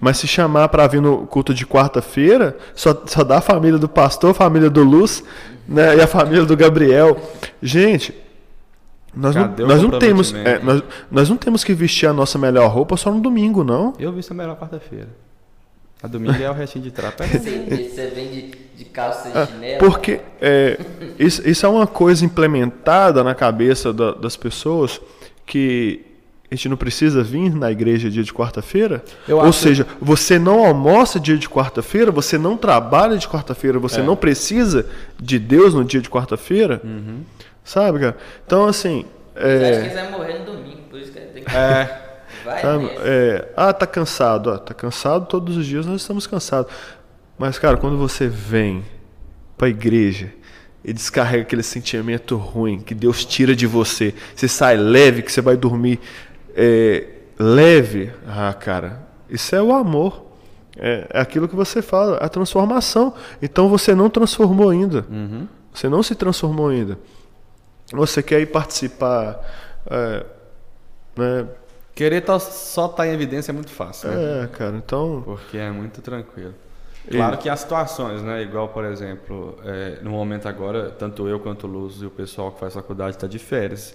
Mas 0.00 0.16
se 0.18 0.26
chamar 0.26 0.68
para 0.68 0.86
vir 0.86 1.02
no 1.02 1.26
culto 1.26 1.52
de 1.52 1.66
quarta-feira, 1.66 2.56
só, 2.74 2.94
só 3.06 3.22
dá 3.24 3.38
a 3.38 3.40
família 3.42 3.78
do 3.78 3.88
pastor, 3.88 4.30
a 4.30 4.34
família 4.34 4.70
do 4.70 4.82
Luz 4.82 5.22
né, 5.68 5.96
e 5.96 6.00
a 6.00 6.06
família 6.06 6.44
do 6.46 6.56
Gabriel. 6.56 7.16
Gente, 7.62 8.14
nós 9.14 9.34
não, 9.34 9.42
Cadê 9.42 9.62
o 9.62 9.66
nós 9.66 9.82
não 9.82 9.98
temos, 9.98 10.34
é, 10.34 10.58
nós, 10.60 10.82
nós 11.10 11.28
não 11.28 11.36
temos 11.36 11.62
que 11.64 11.74
vestir 11.74 12.06
a 12.06 12.12
nossa 12.12 12.38
melhor 12.38 12.68
roupa 12.70 12.96
só 12.96 13.10
no 13.12 13.20
domingo, 13.20 13.62
não. 13.62 13.92
Eu 13.98 14.12
vi 14.12 14.20
isso 14.20 14.32
melhor 14.34 14.56
quarta-feira. 14.58 15.08
A 16.02 16.08
domingo 16.08 16.32
é 16.42 16.50
o 16.50 16.54
restinho 16.54 16.82
de 16.84 16.90
trapo. 16.90 17.22
É 17.22 17.26
Você, 17.26 17.38
você 17.38 18.06
vem 18.14 18.28
de, 18.30 18.50
de 18.76 18.84
calça 18.86 19.28
e 19.28 19.46
chinelo. 19.46 19.78
Porque 19.78 20.20
é, 20.40 20.78
isso, 21.18 21.46
isso 21.48 21.64
é 21.64 21.68
uma 21.68 21.86
coisa 21.86 22.24
implementada 22.24 23.22
na 23.22 23.34
cabeça 23.34 23.92
da- 23.92 24.12
das 24.12 24.36
pessoas 24.36 25.00
que 25.46 26.04
a 26.50 26.54
gente 26.54 26.68
não 26.68 26.76
precisa 26.76 27.22
vir 27.22 27.54
na 27.54 27.70
igreja 27.70 28.10
dia 28.10 28.22
de 28.24 28.32
quarta-feira. 28.32 29.02
Ou 29.28 29.40
acho- 29.42 29.60
seja, 29.60 29.86
você 30.00 30.38
não 30.40 30.66
almoça 30.66 31.20
dia 31.20 31.38
de 31.38 31.48
quarta-feira, 31.48 32.10
você 32.10 32.36
não 32.36 32.56
trabalha 32.56 33.16
de 33.16 33.28
quarta-feira, 33.28 33.78
você 33.78 34.00
É. 34.00 34.02
não 34.02 34.16
precisa 34.16 34.84
de 35.20 35.38
Deus 35.38 35.72
no 35.72 35.84
dia 35.84 36.00
de 36.00 36.10
quarta-feira. 36.10 36.80
Uhum. 36.84 37.20
Sabe, 37.64 38.00
cara? 38.00 38.16
Então, 38.46 38.66
assim. 38.66 39.04
Você 39.34 39.40
acha 39.40 39.58
que 39.58 39.64
É, 39.64 39.80
eles 39.80 39.94
vão 39.94 40.18
morrer 40.18 40.38
no 40.40 40.44
domingo, 40.44 40.82
por 40.90 40.98
isso 40.98 41.12
que 41.12 41.20
tem 41.20 41.44
que. 41.44 41.56
É. 41.56 41.98
Vai 42.44 42.60
sabe? 42.60 42.90
É, 43.02 43.48
ah, 43.56 43.72
tá 43.72 43.86
cansado. 43.86 44.50
Ah, 44.50 44.58
tá 44.58 44.74
cansado 44.74 45.26
todos 45.26 45.56
os 45.56 45.64
dias, 45.64 45.86
nós 45.86 46.00
estamos 46.00 46.26
cansados. 46.26 46.72
Mas, 47.38 47.58
cara, 47.58 47.76
quando 47.76 47.96
você 47.96 48.26
vem 48.28 48.84
pra 49.56 49.68
igreja 49.68 50.32
e 50.84 50.92
descarrega 50.92 51.42
aquele 51.42 51.62
sentimento 51.62 52.36
ruim 52.36 52.80
que 52.80 52.94
Deus 52.94 53.24
tira 53.24 53.54
de 53.54 53.66
você, 53.66 54.12
você 54.34 54.48
sai 54.48 54.76
leve, 54.76 55.22
que 55.22 55.30
você 55.30 55.40
vai 55.40 55.56
dormir 55.56 56.00
é, 56.56 57.06
leve. 57.38 58.10
Ah, 58.26 58.52
cara, 58.52 59.00
isso 59.30 59.54
é 59.54 59.62
o 59.62 59.72
amor. 59.72 60.26
É, 60.76 61.06
é 61.10 61.20
aquilo 61.20 61.46
que 61.46 61.54
você 61.54 61.80
fala, 61.82 62.16
a 62.16 62.28
transformação. 62.28 63.14
Então 63.40 63.68
você 63.68 63.94
não 63.94 64.10
transformou 64.10 64.70
ainda. 64.70 65.06
Você 65.72 65.88
não 65.88 66.02
se 66.02 66.14
transformou 66.14 66.68
ainda. 66.68 66.98
Você 67.92 68.22
quer 68.22 68.40
ir 68.40 68.46
participar. 68.46 69.40
é, 69.90 70.24
né? 71.16 71.46
Querer 71.94 72.22
tá- 72.22 72.38
só 72.40 72.86
estar 72.86 73.06
em 73.06 73.12
evidência 73.12 73.52
é 73.52 73.54
muito 73.54 73.70
fácil, 73.70 74.08
né? 74.08 74.44
É, 74.44 74.46
cara, 74.46 74.76
então. 74.76 75.22
Porque 75.24 75.58
é 75.58 75.70
muito 75.70 76.00
tranquilo. 76.00 76.54
Claro 77.10 77.36
que 77.36 77.48
há 77.48 77.56
situações, 77.56 78.22
né? 78.22 78.42
Igual, 78.42 78.68
por 78.68 78.84
exemplo, 78.84 79.58
é, 79.64 79.98
no 80.02 80.10
momento 80.10 80.48
agora, 80.48 80.90
tanto 80.90 81.28
eu 81.28 81.38
quanto 81.40 81.66
o 81.66 81.70
Luz 81.70 82.00
e 82.00 82.06
o 82.06 82.10
pessoal 82.10 82.50
que 82.52 82.60
faz 82.60 82.74
faculdade 82.74 83.16
está 83.16 83.26
de 83.26 83.38
férias. 83.38 83.94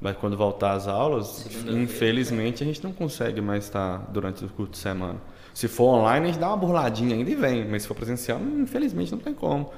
Mas 0.00 0.16
quando 0.16 0.36
voltar 0.36 0.72
às 0.72 0.86
aulas, 0.86 1.46
infelizmente 1.66 2.62
a 2.62 2.66
gente 2.66 2.82
não 2.84 2.92
consegue 2.92 3.40
mais 3.40 3.64
estar 3.64 3.98
durante 4.12 4.44
o 4.44 4.48
curto 4.48 4.72
de 4.72 4.78
semana. 4.78 5.16
Se 5.54 5.66
for 5.66 5.86
online, 5.98 6.24
a 6.28 6.32
gente 6.32 6.40
dá 6.40 6.48
uma 6.48 6.56
burladinha 6.56 7.16
ainda 7.16 7.30
e 7.30 7.34
vem. 7.34 7.64
Mas 7.66 7.82
se 7.82 7.88
for 7.88 7.94
presencial, 7.94 8.38
infelizmente 8.40 9.10
não 9.10 9.18
tem 9.18 9.34
como. 9.34 9.72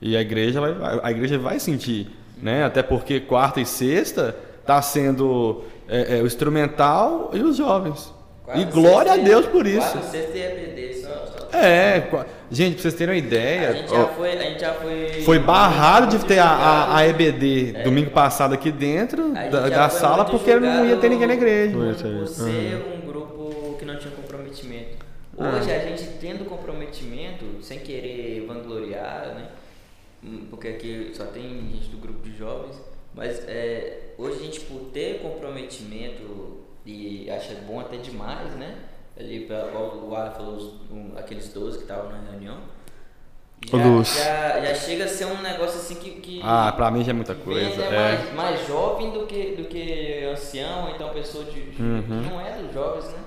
E 0.00 0.16
a 0.16 0.20
igreja 0.20 0.60
vai, 0.60 1.00
a 1.02 1.10
igreja 1.10 1.38
vai 1.38 1.58
sentir, 1.58 2.10
né? 2.36 2.64
Até 2.64 2.82
porque 2.82 3.20
quarta 3.20 3.60
e 3.60 3.66
sexta 3.66 4.36
está 4.60 4.80
sendo 4.82 5.64
é, 5.88 6.18
é, 6.18 6.22
o 6.22 6.26
instrumental 6.26 7.30
e 7.32 7.40
os 7.40 7.56
jovens. 7.56 8.12
Quarta, 8.44 8.60
e 8.60 8.64
glória 8.64 9.12
a 9.12 9.14
sexta 9.14 9.30
Deus 9.30 9.46
por 9.46 9.66
isso. 9.66 9.90
Quarta, 9.92 10.08
sexta 10.08 10.36
e 10.38 10.42
EBD, 10.42 10.94
só, 11.02 11.08
só. 11.08 11.58
É, 11.58 12.00
qua- 12.02 12.26
gente, 12.50 12.74
pra 12.74 12.82
vocês 12.82 12.94
terem 12.94 13.14
uma 13.14 13.20
A 13.20 13.26
ideia, 13.26 13.72
gente 13.72 13.90
já 13.90 14.06
foi. 14.08 14.32
A 14.32 14.42
gente 14.42 14.60
já 14.60 14.72
foi. 14.74 15.22
foi 15.24 15.38
barrado 15.38 16.16
de 16.16 16.24
ter 16.24 16.38
a, 16.38 16.46
a, 16.48 16.96
a 16.98 17.06
EBD 17.08 17.82
domingo 17.84 18.10
passado 18.10 18.54
aqui 18.54 18.70
dentro 18.70 19.32
A 19.36 19.48
da, 19.48 19.68
da 19.68 19.88
sala 19.88 20.24
porque 20.24 20.54
não 20.54 20.84
ia 20.86 20.96
ter 20.96 21.08
ninguém 21.08 21.26
na 21.26 21.34
igreja. 21.34 21.76
Por, 21.76 22.26
ser 22.28 22.84
um 22.96 23.06
grupo 23.06 23.76
que 23.78 23.84
não 23.84 23.96
tinha 23.96 24.12
comprometimento. 24.14 25.06
Hoje 25.38 25.70
a 25.70 25.78
gente 25.80 26.04
tendo 26.20 26.44
comprometimento, 26.46 27.44
sem 27.62 27.78
querer 27.78 28.44
vangloriar, 28.46 29.32
né? 29.34 29.44
Hum, 30.26 30.46
Porque 30.50 30.68
aqui 30.68 31.12
só 31.14 31.24
tem 31.26 31.42
gente 31.72 31.88
do 31.88 31.98
grupo 31.98 32.20
de 32.22 32.36
jovens, 32.36 32.76
mas 33.14 33.38
é, 33.46 34.14
hoje 34.18 34.40
a 34.40 34.42
gente 34.44 34.60
por 34.62 34.80
ter 34.92 35.20
comprometimento 35.20 36.58
e 36.84 37.28
acha 37.30 37.54
bom 37.66 37.80
até 37.80 37.96
demais, 37.96 38.52
né? 38.56 38.76
Ali, 39.18 39.40
pra- 39.46 39.66
o 39.74 40.14
Alan 40.14 40.30
falou, 40.32 40.56
os- 40.56 40.72
um, 40.90 41.12
aqueles 41.16 41.48
12 41.52 41.78
que 41.78 41.84
estavam 41.84 42.10
na 42.10 42.30
reunião, 42.30 42.58
Já, 43.66 43.76
Luz. 43.78 44.14
já, 44.16 44.60
já 44.66 44.74
chega 44.74 45.04
a 45.04 45.08
ser 45.08 45.24
um 45.26 45.40
negócio 45.40 45.78
assim 45.78 45.94
que. 45.94 46.10
que 46.20 46.40
Ah, 46.44 46.70
pra 46.76 46.90
mim 46.90 47.02
já 47.02 47.10
é 47.10 47.14
muita 47.14 47.34
coisa. 47.34 47.82
até 47.82 47.94
É. 47.96 47.98
mais, 47.98 48.34
mais 48.34 48.66
jovem 48.68 49.10
do 49.12 49.26
que, 49.26 49.56
do 49.56 49.64
que 49.64 50.24
ancião, 50.24 50.90
então 50.94 51.08
pessoa 51.10 51.44
de. 51.44 51.70
de- 51.70 51.82
Uhum. 51.82 52.02
que 52.02 52.28
não 52.30 52.40
é 52.40 52.62
dos 52.62 52.72
jovens, 52.74 53.06
né? 53.06 53.18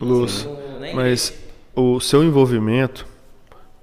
Luz, 0.00 0.46
nem- 0.80 0.94
mas 0.94 1.32
o 1.74 1.98
seu 1.98 2.22
envolvimento, 2.22 3.06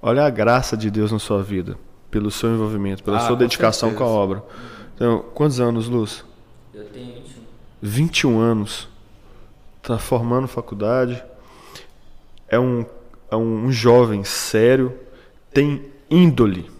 olha 0.00 0.24
a 0.24 0.30
graça 0.30 0.76
de 0.76 0.90
Deus 0.90 1.10
na 1.12 1.18
sua 1.18 1.42
vida, 1.42 1.76
pelo 2.10 2.30
seu 2.30 2.50
envolvimento, 2.52 3.02
pela 3.02 3.16
Ah, 3.18 3.20
sua 3.20 3.30
com 3.30 3.36
dedicação 3.36 3.90
com 3.90 4.04
a 4.04 4.06
certeza. 4.06 4.18
obra. 4.18 4.42
Então, 4.94 5.24
quantos 5.34 5.60
anos, 5.60 5.88
Luz? 5.88 6.24
Eu 6.74 6.84
tenho 6.84 7.14
21. 7.14 7.42
21 7.82 8.38
anos. 8.40 8.88
Tá 9.82 9.98
formando 9.98 10.48
faculdade. 10.48 11.22
É 12.48 12.58
um, 12.58 12.84
é 13.30 13.36
um 13.36 13.70
jovem 13.70 14.24
sério, 14.24 14.92
tem 15.52 15.84
índole. 16.10 16.70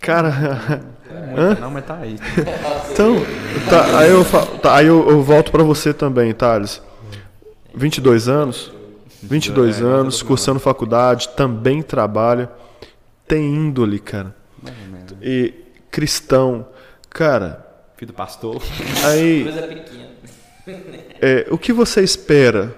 Cara, 0.00 0.30
Muita 1.28 1.54
não, 1.60 1.70
mas 1.70 1.84
tá 1.84 1.96
aí. 1.96 2.16
Então, 2.92 3.16
tá, 3.68 3.98
aí, 3.98 4.10
eu, 4.10 4.24
tá, 4.60 4.74
aí 4.76 4.86
eu, 4.86 5.08
eu 5.08 5.22
volto 5.22 5.50
pra 5.52 5.62
você 5.62 5.92
também, 5.94 6.32
Thales. 6.32 6.82
22 7.74 8.28
anos, 8.28 8.72
22 9.22 9.80
É, 9.80 9.84
anos, 9.84 10.22
cursando 10.22 10.58
faculdade, 10.58 11.28
também 11.30 11.80
trabalha, 11.82 12.50
tem 13.28 13.44
índole, 13.44 13.98
cara. 13.98 14.34
E 15.22 15.54
cristão, 15.90 16.66
cara, 17.10 17.68
Filho 17.98 18.12
do 18.12 18.14
pastor. 18.14 18.62
aí 19.04 19.44
pequena. 19.44 20.08
é, 21.20 21.48
o 21.50 21.58
que 21.58 21.72
você 21.72 22.00
espera? 22.00 22.72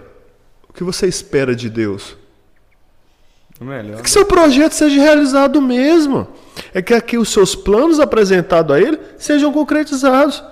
O 0.67 0.73
que 0.73 0.83
você 0.83 1.07
espera 1.07 1.55
de 1.55 1.69
Deus? 1.69 2.17
O 3.61 3.65
melhor. 3.67 4.01
Que 4.01 4.11
seu 4.11 4.25
projeto 4.25 4.73
seja 4.73 4.99
realizado 4.99 5.61
mesmo. 5.61 6.27
É 6.73 6.81
que 6.81 6.95
aqui 6.95 7.19
os 7.19 7.29
seus 7.29 7.55
planos 7.55 8.01
apresentados 8.01 8.75
a 8.75 8.81
ele 8.81 8.99
sejam 9.19 9.53
concretizados. 9.53 10.43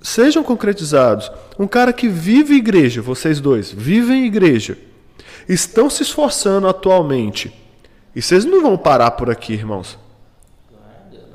Sejam 0.00 0.44
concretizados. 0.44 1.28
Um 1.58 1.66
cara 1.66 1.92
que 1.92 2.06
vive 2.06 2.54
igreja, 2.54 3.02
vocês 3.02 3.40
dois, 3.40 3.72
vivem 3.72 4.24
igreja, 4.24 4.78
estão 5.48 5.90
se 5.90 6.04
esforçando 6.04 6.68
atualmente. 6.68 7.52
E 8.14 8.20
vocês 8.20 8.44
não 8.44 8.62
vão 8.62 8.76
parar 8.76 9.12
por 9.12 9.30
aqui, 9.30 9.52
irmãos. 9.52 9.98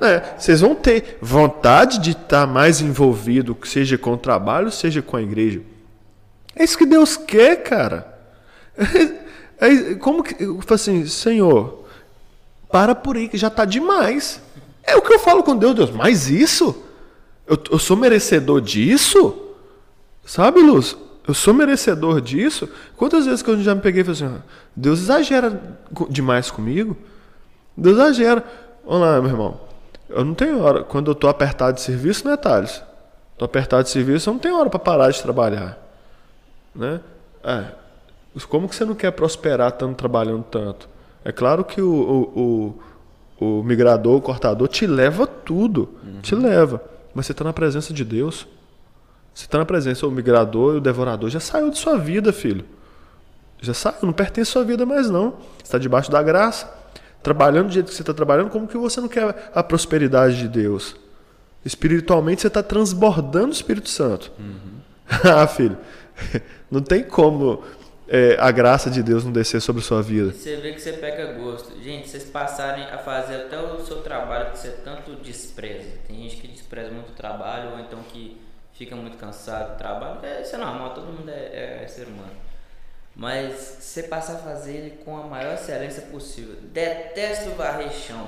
É, 0.02 0.36
vocês 0.38 0.60
vão 0.60 0.76
ter 0.76 1.18
vontade 1.22 2.00
de 2.00 2.12
estar 2.12 2.46
mais 2.46 2.82
envolvido, 2.82 3.58
seja 3.64 3.98
com 3.98 4.14
o 4.14 4.18
trabalho, 4.18 4.70
seja 4.70 5.02
com 5.02 5.16
a 5.16 5.22
igreja. 5.22 5.62
É 6.56 6.64
isso 6.64 6.78
que 6.78 6.86
Deus 6.86 7.18
quer, 7.18 7.64
cara. 7.64 8.14
É, 9.58 9.96
como 9.96 10.22
que. 10.22 10.44
Eu 10.44 10.60
falo 10.60 10.76
assim, 10.76 11.08
Senhor, 11.08 11.86
para 12.70 12.94
por 12.94 13.16
aí 13.16 13.30
que 13.30 13.38
já 13.38 13.48
está 13.48 13.64
demais. 13.64 14.42
É 14.84 14.98
o 14.98 15.02
que 15.02 15.14
eu 15.14 15.18
falo 15.18 15.44
com 15.44 15.56
Deus, 15.56 15.74
Deus, 15.74 15.92
mas 15.92 16.30
isso? 16.30 16.84
Eu, 17.48 17.58
eu 17.72 17.80
sou 17.80 17.96
merecedor 17.96 18.60
disso? 18.60 19.54
Sabe, 20.26 20.60
Luz? 20.60 20.98
Eu 21.28 21.34
sou 21.34 21.54
merecedor 21.54 22.22
disso? 22.22 22.70
Quantas 22.96 23.26
vezes 23.26 23.42
que 23.42 23.50
eu 23.50 23.60
já 23.62 23.74
me 23.74 23.82
peguei 23.82 24.02
e 24.02 24.06
falei 24.06 24.24
assim, 24.24 24.44
Deus 24.76 25.00
exagera 25.00 25.78
demais 26.10 26.52
comigo? 26.52 26.96
Deus 27.76 27.96
exagera. 27.98 28.44
Vamos 28.86 29.02
lá, 29.02 29.22
meu 29.22 29.32
irmão. 29.32 29.60
Eu 30.08 30.24
não 30.24 30.36
tenho 30.36 30.62
hora. 30.62 30.84
Quando 30.84 31.10
eu 31.10 31.16
tô 31.16 31.28
apertado 31.28 31.76
de 31.76 31.82
serviço, 31.82 32.28
né, 32.28 32.38
Thales? 32.38 32.84
Tô 33.38 33.46
apertado 33.46 33.84
de 33.84 33.90
serviço, 33.90 34.30
eu 34.30 34.34
não 34.34 34.40
tenho 34.40 34.58
hora 34.58 34.70
para 34.70 34.80
parar 34.80 35.10
de 35.10 35.22
trabalhar. 35.22 35.78
Né? 36.74 37.02
É, 37.44 37.66
como 38.50 38.70
que 38.70 38.76
você 38.76 38.86
não 38.86 38.96
quer 38.96 39.12
prosperar 39.12 39.70
estando 39.70 39.96
trabalhando 39.96 40.44
tanto? 40.44 40.88
É 41.24 41.32
claro 41.32 41.64
que 41.64 41.82
o, 41.82 41.92
o, 41.92 42.80
o, 43.40 43.60
o 43.60 43.64
migrador, 43.64 44.18
o 44.18 44.22
cortador, 44.22 44.68
te 44.68 44.86
leva 44.86 45.26
tudo. 45.26 45.90
Te 46.22 46.36
leva. 46.36 46.82
Mas 47.14 47.26
você 47.26 47.32
está 47.32 47.44
na 47.44 47.54
presença 47.54 47.94
de 47.94 48.06
Deus. 48.06 48.48
Você 49.36 49.46
está 49.46 49.58
na 49.58 49.66
presença. 49.66 50.08
O 50.08 50.12
migrador 50.12 50.76
e 50.76 50.78
o 50.78 50.82
devorador 50.82 51.30
já 51.30 51.42
saiu 51.42 51.70
de 51.70 51.78
sua 51.78 51.98
vida, 51.98 52.32
filho. 52.32 52.64
Já 53.62 53.74
saiu, 53.74 53.98
não 54.04 54.14
pertence 54.14 54.50
à 54.50 54.54
sua 54.54 54.64
vida 54.64 54.86
mais 54.86 55.10
não. 55.10 55.32
Você 55.58 55.64
está 55.64 55.78
debaixo 55.78 56.10
da 56.10 56.24
graça. 56.24 56.74
Trabalhando 57.22 57.68
do 57.68 57.74
jeito 57.74 57.88
que 57.88 57.94
você 57.94 58.02
está 58.02 58.14
trabalhando, 58.14 58.50
como 58.50 58.66
que 58.66 58.78
você 58.78 59.02
não 59.02 59.10
quer 59.10 59.52
a 59.54 59.62
prosperidade 59.62 60.38
de 60.38 60.48
Deus? 60.48 60.96
Espiritualmente 61.66 62.42
você 62.42 62.48
está 62.48 62.64
transbordando 62.64 63.50
o 63.50 63.52
Espírito 63.52 63.90
Santo. 63.90 64.32
ah, 65.24 65.46
filho, 65.48 65.78
não 66.72 66.82
tem 66.82 67.04
como 67.04 67.62
é, 68.08 68.38
a 68.40 68.52
graça 68.52 68.90
de 68.90 69.04
Deus 69.04 69.26
não 69.26 69.34
descer 69.34 69.60
sobre 69.60 69.82
sua 69.82 70.02
vida. 70.02 70.32
Você 70.32 70.56
vê 70.58 70.72
que 70.72 70.80
você 70.80 70.94
pega 70.94 71.34
gosto. 71.34 71.74
Gente, 71.82 72.08
vocês 72.08 72.24
passarem 72.24 72.86
a 72.86 73.00
fazer 73.00 73.36
até 73.36 73.60
o 73.60 73.84
seu 73.84 73.98
trabalho 73.98 74.52
que 74.52 74.60
você 74.60 74.70
tanto 74.70 75.16
despreza. 75.16 75.90
Tem 76.08 76.22
gente 76.22 76.38
que 76.38 76.48
despreza 76.48 76.92
muito 76.92 77.10
o 77.10 77.16
trabalho, 77.16 77.72
ou 77.72 77.80
então 77.80 78.00
que 78.14 78.45
fica 78.78 78.96
muito 78.96 79.18
cansado 79.18 79.72
do 79.74 79.78
trabalho. 79.78 80.20
É, 80.24 80.42
isso 80.42 80.56
é 80.56 80.58
normal, 80.60 80.92
todo 80.94 81.08
mundo 81.08 81.30
é, 81.30 81.82
é 81.84 81.88
ser 81.88 82.08
humano. 82.08 82.32
Mas 83.16 83.78
você 83.80 84.04
passar 84.04 84.34
a 84.34 84.38
fazer 84.38 84.72
ele 84.74 84.90
com 85.06 85.16
a 85.18 85.24
maior 85.24 85.54
excelência 85.54 86.02
possível. 86.04 86.56
Detesto 86.74 87.52
varrer 87.52 87.90
chão. 87.92 88.28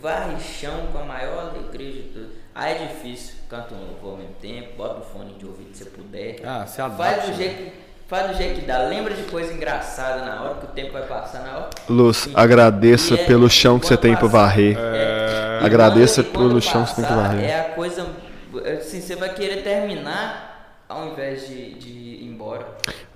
Varre 0.00 0.38
chão 0.38 0.88
com 0.92 0.98
a 0.98 1.04
maior 1.04 1.48
alegria 1.50 1.90
de 1.92 2.02
tudo. 2.10 2.28
Aí 2.54 2.74
é 2.74 2.86
difícil. 2.88 3.36
Canta 3.48 3.74
um 3.74 3.78
louvor 3.86 4.10
ao 4.12 4.16
mesmo 4.18 4.34
tempo, 4.40 4.76
bota 4.76 5.00
o 5.00 5.04
fone 5.04 5.34
de 5.34 5.46
ouvido 5.46 5.74
se 5.74 5.86
puder. 5.86 6.36
Ah, 6.44 6.66
se 6.66 6.80
adapta. 6.82 7.02
Faz 7.02 7.30
do 7.30 7.36
jeito 7.36 7.56
que, 7.56 7.72
faz 8.06 8.30
do 8.30 8.36
jeito 8.36 8.60
que 8.60 8.66
dá. 8.66 8.78
Lembra 8.82 9.14
de 9.14 9.22
coisa 9.24 9.52
engraçada 9.52 10.24
na 10.26 10.42
hora 10.42 10.54
que 10.56 10.66
o 10.66 10.68
tempo 10.68 10.92
vai 10.92 11.06
passar 11.06 11.40
na 11.40 11.56
hora. 11.56 11.70
Luz, 11.88 12.26
E- 12.26 12.32
agradeça 12.34 13.14
e 13.14 13.20
é- 13.20 13.24
pelo 13.24 13.48
chão 13.48 13.80
que 13.80 13.86
você 13.86 13.96
tem 13.96 14.14
para 14.14 14.28
varrer. 14.28 14.76
é, 14.78 15.60
e 15.62 15.64
Agradeça 15.64 16.22
quando- 16.22 16.26
e 16.28 16.32
quando 16.36 16.48
pelo 16.48 16.60
chão 16.60 16.84
que 16.84 16.90
você 16.90 16.96
tem 16.96 17.04
passar, 17.04 17.16
varrer. 17.16 17.44
É 17.50 17.60
a 17.60 17.64
coisa. 17.70 18.06
Assim, 18.58 19.00
você 19.00 19.16
vai 19.16 19.32
querer 19.34 19.62
terminar 19.62 20.84
ao 20.88 21.08
invés 21.12 21.46
de, 21.48 21.74
de 21.74 21.88
ir 21.90 22.24
embora. 22.26 22.66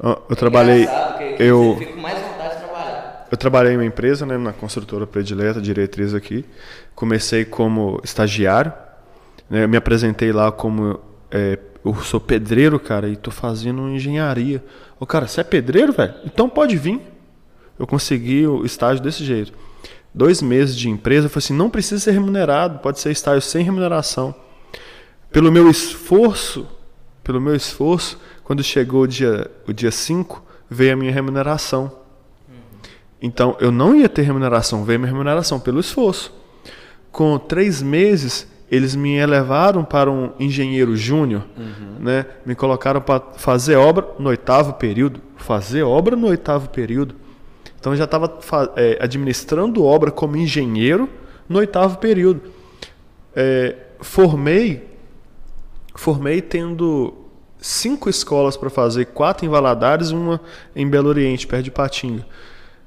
Ó, 0.01 0.17
Eu 0.31 0.37
trabalhei, 0.37 0.85
É 0.85 1.15
que- 1.19 1.37
que 1.37 1.43
eu, 1.43 1.75
Você 1.75 1.79
fica 1.81 1.93
com 1.93 2.01
mais 2.01 2.19
vontade 2.19 2.55
de 2.55 2.61
trabalhar. 2.65 3.27
eu 3.31 3.37
trabalhei 3.37 3.73
em 3.73 3.77
uma 3.77 3.85
empresa, 3.85 4.25
né, 4.25 4.39
na 4.39 4.53
construtora 4.53 5.07
predileta, 5.07 5.61
diretriz 5.61 6.15
aqui. 6.15 6.45
Comecei 6.95 7.45
como 7.45 8.01
estagiário, 8.03 8.73
né, 9.51 9.65
eu 9.65 9.69
me 9.69 9.77
apresentei 9.77 10.33
lá 10.33 10.51
como 10.51 10.99
é, 11.31 11.59
eu 11.85 11.95
sou 11.97 12.19
pedreiro, 12.21 12.81
cara, 12.81 13.09
e 13.09 13.17
tô 13.17 13.31
fazendo 13.31 13.89
engenharia. 13.89 14.65
Ô, 14.99 15.05
cara, 15.07 15.27
você 15.27 15.41
é 15.43 15.45
pedreiro, 15.45 15.93
velho? 15.93 16.15
Então 16.25 16.49
pode 16.49 16.77
vir. 16.77 17.01
Eu 17.79 17.87
consegui 17.87 18.47
o 18.47 18.65
estágio 18.65 19.03
desse 19.05 19.23
jeito. 19.23 19.53
Dois 20.15 20.41
meses 20.41 20.75
de 20.75 20.89
empresa, 20.89 21.27
eu 21.27 21.31
falei 21.31 21.45
assim, 21.45 21.55
não 21.55 21.69
precisa 21.69 22.01
ser 22.01 22.13
remunerado, 22.13 22.79
pode 22.79 22.99
ser 22.99 23.11
estágio 23.11 23.43
sem 23.43 23.63
remuneração. 23.63 24.35
Pelo 25.37 25.53
meu 25.53 25.69
esforço, 25.69 26.67
pelo 27.23 27.39
meu 27.39 27.55
esforço, 27.55 28.19
quando 28.43 28.65
chegou 28.65 29.03
o 29.03 29.07
dia 29.07 29.51
o 29.69 29.73
dia 29.75 29.91
5, 29.91 30.43
veio 30.71 30.95
a 30.95 30.97
minha 30.97 31.13
remuneração. 31.13 31.93
Então, 33.21 33.55
eu 33.61 33.71
não 33.71 33.95
ia 33.95 34.09
ter 34.09 34.23
remuneração, 34.23 34.83
veio 34.83 34.97
a 34.97 35.01
minha 35.01 35.13
remuneração 35.13 35.61
pelo 35.61 35.79
esforço. 35.79 36.33
Com 37.13 37.39
três 37.39 37.83
meses, 37.83 38.51
eles 38.71 38.97
me 38.97 39.17
elevaram 39.17 39.85
para 39.85 40.11
um 40.11 40.33
engenheiro 40.41 40.97
júnior, 40.97 41.45
né? 42.01 42.25
me 42.47 42.55
colocaram 42.55 43.03
para 43.03 43.21
fazer 43.37 43.77
obra 43.77 44.09
no 44.19 44.31
oitavo 44.31 44.73
período. 44.73 45.21
Fazer 45.37 45.83
obra 45.83 46.17
no 46.17 46.29
oitavo 46.29 46.71
período. 46.71 47.15
Então, 47.79 47.93
eu 47.93 47.99
já 47.99 48.05
estava 48.05 48.39
eh, 48.75 48.97
administrando 49.03 49.85
obra 49.85 50.11
como 50.11 50.35
engenheiro 50.35 51.07
no 51.47 51.59
oitavo 51.59 51.99
período. 51.99 52.41
Eh, 53.35 53.77
formei, 54.01 54.96
formei 55.97 56.41
tendo 56.41 57.15
cinco 57.59 58.09
escolas 58.09 58.57
para 58.57 58.71
fazer, 58.71 59.07
quatro 59.07 59.45
em 59.45 59.49
Valadares, 59.49 60.11
uma 60.11 60.41
em 60.75 60.89
Belo 60.89 61.09
Oriente, 61.09 61.47
perto 61.47 61.65
de 61.65 61.71
Patinga. 61.71 62.27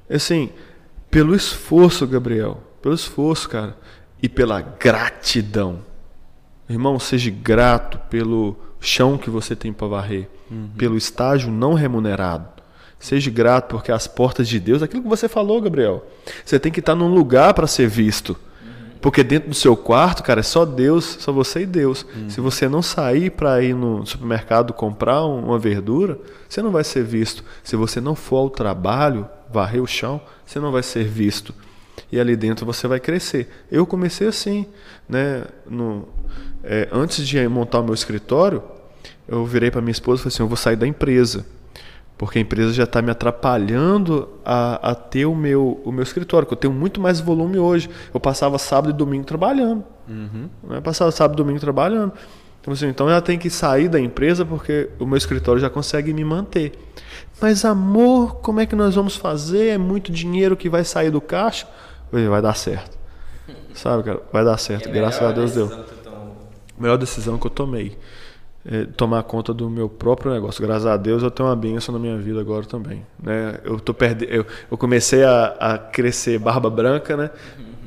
Assim, 0.08 0.50
pelo 1.10 1.34
esforço, 1.34 2.06
Gabriel, 2.06 2.62
pelo 2.80 2.94
esforço, 2.94 3.48
cara, 3.48 3.76
e 4.22 4.28
pela 4.28 4.60
gratidão. 4.60 5.80
Irmão, 6.68 6.98
seja 6.98 7.30
grato 7.30 7.98
pelo 8.08 8.56
chão 8.80 9.18
que 9.18 9.28
você 9.28 9.56
tem 9.56 9.72
para 9.72 9.88
varrer, 9.88 10.28
pelo 10.76 10.96
estágio 10.96 11.50
não 11.50 11.74
remunerado. 11.74 12.48
Seja 12.98 13.30
grato 13.30 13.70
porque 13.70 13.90
as 13.90 14.06
portas 14.06 14.46
de 14.46 14.60
Deus, 14.60 14.82
aquilo 14.82 15.02
que 15.02 15.08
você 15.08 15.26
falou, 15.28 15.60
Gabriel, 15.60 16.06
você 16.44 16.58
tem 16.58 16.70
que 16.70 16.80
estar 16.80 16.94
num 16.94 17.12
lugar 17.12 17.54
para 17.54 17.66
ser 17.66 17.88
visto. 17.88 18.36
Porque 19.00 19.24
dentro 19.24 19.48
do 19.48 19.54
seu 19.54 19.76
quarto, 19.76 20.22
cara, 20.22 20.40
é 20.40 20.42
só 20.42 20.64
Deus, 20.66 21.16
só 21.20 21.32
você 21.32 21.60
e 21.62 21.66
Deus. 21.66 22.04
Se 22.28 22.40
você 22.40 22.68
não 22.68 22.82
sair 22.82 23.30
para 23.30 23.62
ir 23.62 23.74
no 23.74 24.04
supermercado 24.04 24.72
comprar 24.74 25.24
um- 25.24 25.46
uma 25.46 25.58
verdura, 25.58 26.18
você 26.48 26.60
não 26.60 26.70
vai 26.70 26.84
ser 26.84 27.02
visto. 27.02 27.42
Se 27.64 27.76
você 27.76 28.00
não 28.00 28.14
for 28.14 28.36
ao 28.36 28.50
trabalho, 28.50 29.26
varrer 29.50 29.82
o 29.82 29.86
chão, 29.86 30.20
você 30.44 30.60
não 30.60 30.70
vai 30.70 30.82
ser 30.82 31.04
visto. 31.04 31.54
E 32.12 32.20
ali 32.20 32.36
dentro 32.36 32.66
você 32.66 32.86
vai 32.86 33.00
crescer. 33.00 33.48
Eu 33.70 33.86
comecei 33.86 34.26
assim, 34.28 34.66
né? 35.08 35.44
No, 35.68 36.06
é, 36.62 36.88
antes 36.92 37.26
de 37.26 37.46
montar 37.48 37.80
o 37.80 37.84
meu 37.84 37.94
escritório, 37.94 38.62
eu 39.26 39.46
virei 39.46 39.70
para 39.70 39.80
minha 39.80 39.92
esposa 39.92 40.20
e 40.20 40.22
falei 40.24 40.34
assim: 40.34 40.42
eu 40.42 40.48
vou 40.48 40.56
sair 40.56 40.76
da 40.76 40.86
empresa. 40.86 41.46
Porque 42.20 42.38
a 42.38 42.42
empresa 42.42 42.70
já 42.74 42.84
está 42.84 43.00
me 43.00 43.10
atrapalhando 43.10 44.28
a, 44.44 44.90
a 44.90 44.94
ter 44.94 45.24
o 45.24 45.34
meu, 45.34 45.80
o 45.82 45.90
meu 45.90 46.02
escritório, 46.02 46.46
que 46.46 46.52
eu 46.52 46.58
tenho 46.58 46.70
muito 46.70 47.00
mais 47.00 47.18
volume 47.18 47.58
hoje. 47.58 47.88
Eu 48.12 48.20
passava 48.20 48.58
sábado 48.58 48.90
e 48.90 48.92
domingo 48.92 49.24
trabalhando. 49.24 49.82
Né? 50.64 50.82
Passava 50.82 51.10
sábado 51.12 51.34
e 51.34 51.42
domingo 51.42 51.58
trabalhando. 51.58 52.12
Então, 52.60 52.74
assim, 52.74 52.88
então 52.88 53.08
já 53.08 53.22
tem 53.22 53.38
que 53.38 53.48
sair 53.48 53.88
da 53.88 53.98
empresa 53.98 54.44
porque 54.44 54.90
o 54.98 55.06
meu 55.06 55.16
escritório 55.16 55.62
já 55.62 55.70
consegue 55.70 56.12
me 56.12 56.22
manter. 56.22 56.72
Mas 57.40 57.64
amor, 57.64 58.34
como 58.42 58.60
é 58.60 58.66
que 58.66 58.76
nós 58.76 58.94
vamos 58.94 59.16
fazer? 59.16 59.68
É 59.68 59.78
muito 59.78 60.12
dinheiro 60.12 60.58
que 60.58 60.68
vai 60.68 60.84
sair 60.84 61.10
do 61.10 61.22
caixa. 61.22 61.66
Vai 62.12 62.42
dar 62.42 62.54
certo. 62.54 62.98
Sabe, 63.72 64.02
cara? 64.02 64.20
Vai 64.30 64.44
dar 64.44 64.58
certo. 64.58 64.90
É 64.90 64.92
Graças 64.92 65.22
a 65.22 65.32
Deus 65.32 65.54
deu. 65.54 65.68
tomou. 66.04 66.36
melhor 66.78 66.98
decisão 66.98 67.38
que 67.38 67.46
eu 67.46 67.50
tomei. 67.50 67.96
É 68.64 68.84
tomar 68.84 69.22
conta 69.22 69.54
do 69.54 69.70
meu 69.70 69.88
próprio 69.88 70.30
negócio. 70.32 70.62
Graças 70.64 70.84
a 70.84 70.96
Deus 70.96 71.22
eu 71.22 71.30
tenho 71.30 71.48
uma 71.48 71.56
bênção 71.56 71.94
na 71.94 71.98
minha 71.98 72.18
vida 72.18 72.40
agora 72.40 72.64
também. 72.66 73.02
Né? 73.22 73.54
Eu, 73.64 73.80
tô 73.80 73.94
perde... 73.94 74.26
eu, 74.30 74.44
eu 74.70 74.76
comecei 74.76 75.24
a, 75.24 75.54
a 75.58 75.78
crescer 75.78 76.38
barba 76.38 76.68
branca, 76.68 77.16
né? 77.16 77.30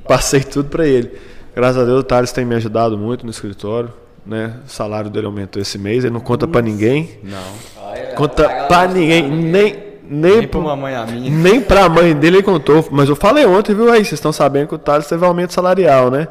Passei 0.07 0.41
tudo 0.41 0.69
para 0.69 0.87
ele. 0.87 1.11
Graças 1.55 1.81
a 1.81 1.85
Deus 1.85 1.99
o 1.99 2.03
Thales 2.03 2.31
tem 2.31 2.43
me 2.43 2.55
ajudado 2.55 2.97
muito 2.97 3.23
no 3.23 3.29
escritório. 3.29 3.91
Né? 4.25 4.55
O 4.65 4.69
salário 4.69 5.09
dele 5.11 5.27
aumentou 5.27 5.61
esse 5.61 5.77
mês, 5.77 6.03
ele 6.03 6.13
não 6.13 6.21
conta 6.21 6.47
para 6.47 6.61
ninguém. 6.61 7.19
Não. 7.23 7.83
Olha, 7.83 8.13
Conta 8.15 8.47
no 8.87 8.93
ninguém, 8.95 9.29
nem, 9.29 9.75
nem, 10.09 10.37
Nem 10.37 10.47
mãe 10.75 10.95
a 10.95 11.05
minha. 11.05 11.29
nem 11.29 11.61
pra 11.61 11.87
mãe 11.87 12.15
dele 12.15 12.37
ele 12.37 12.43
contou. 12.43 12.87
Mas 12.89 13.09
eu 13.09 13.15
falei 13.15 13.45
ontem, 13.45 13.75
viu 13.75 13.91
aí? 13.91 13.99
Vocês 13.99 14.13
estão 14.13 14.31
sabendo 14.33 14.69
que 14.69 14.75
o 14.75 14.79
Thales 14.79 15.05
teve 15.07 15.23
aumento 15.25 15.53
salarial, 15.53 16.09
né? 16.09 16.27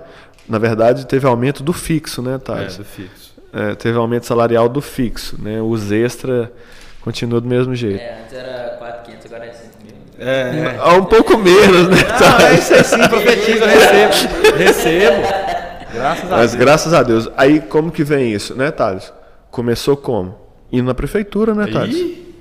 Na 0.49 0.59
verdade, 0.59 1.07
teve 1.07 1.27
aumento 1.29 1.63
do 1.63 1.73
fixo, 1.73 2.21
né, 2.23 2.35
É, 2.35 2.39
Thales? 2.39 2.77
do 2.79 2.85
fixo. 2.85 3.22
É, 3.53 3.75
teve 3.75 3.99
aumento 3.99 4.27
salarial 4.27 4.69
do 4.69 4.81
fixo, 4.81 5.37
né? 5.41 5.61
Os 5.61 5.93
extra 5.93 6.51
continua 7.03 7.41
do 7.41 7.47
mesmo 7.49 7.75
jeito. 7.75 8.01
É, 8.01 8.21
antes 8.23 8.33
era 8.35 8.77
4,500, 8.79 9.27
agora 9.27 9.45
é 9.47 9.53
5 9.53 9.69
mil. 9.85 9.95
É, 10.19 10.33
é. 10.75 10.77
Ah, 10.81 10.95
Um 10.95 11.05
pouco 11.05 11.37
menos, 11.37 11.89
né? 11.89 11.97
Não, 12.21 12.47
é 12.47 12.55
isso 12.55 12.73
aí 12.75 12.85
sim, 12.85 13.09
profetizo, 13.09 13.59
eu 13.59 13.67
recebo. 13.67 14.57
Recebo. 14.57 15.23
Graças 15.93 16.25
a 16.33 16.37
Mas 16.37 16.51
Deus. 16.53 16.65
graças 16.65 16.95
a 16.95 17.03
Deus. 17.03 17.29
Aí 17.37 17.61
como 17.61 17.91
que 17.91 18.03
vem 18.03 18.33
isso, 18.33 18.55
né, 18.57 18.71
Thales? 18.71 19.13
Começou 19.51 19.97
como? 19.97 20.35
Indo 20.73 20.85
na 20.87 20.95
prefeitura, 20.95 21.55
né, 21.55 21.67
Thales? 21.67 21.95
Ih, 21.95 22.32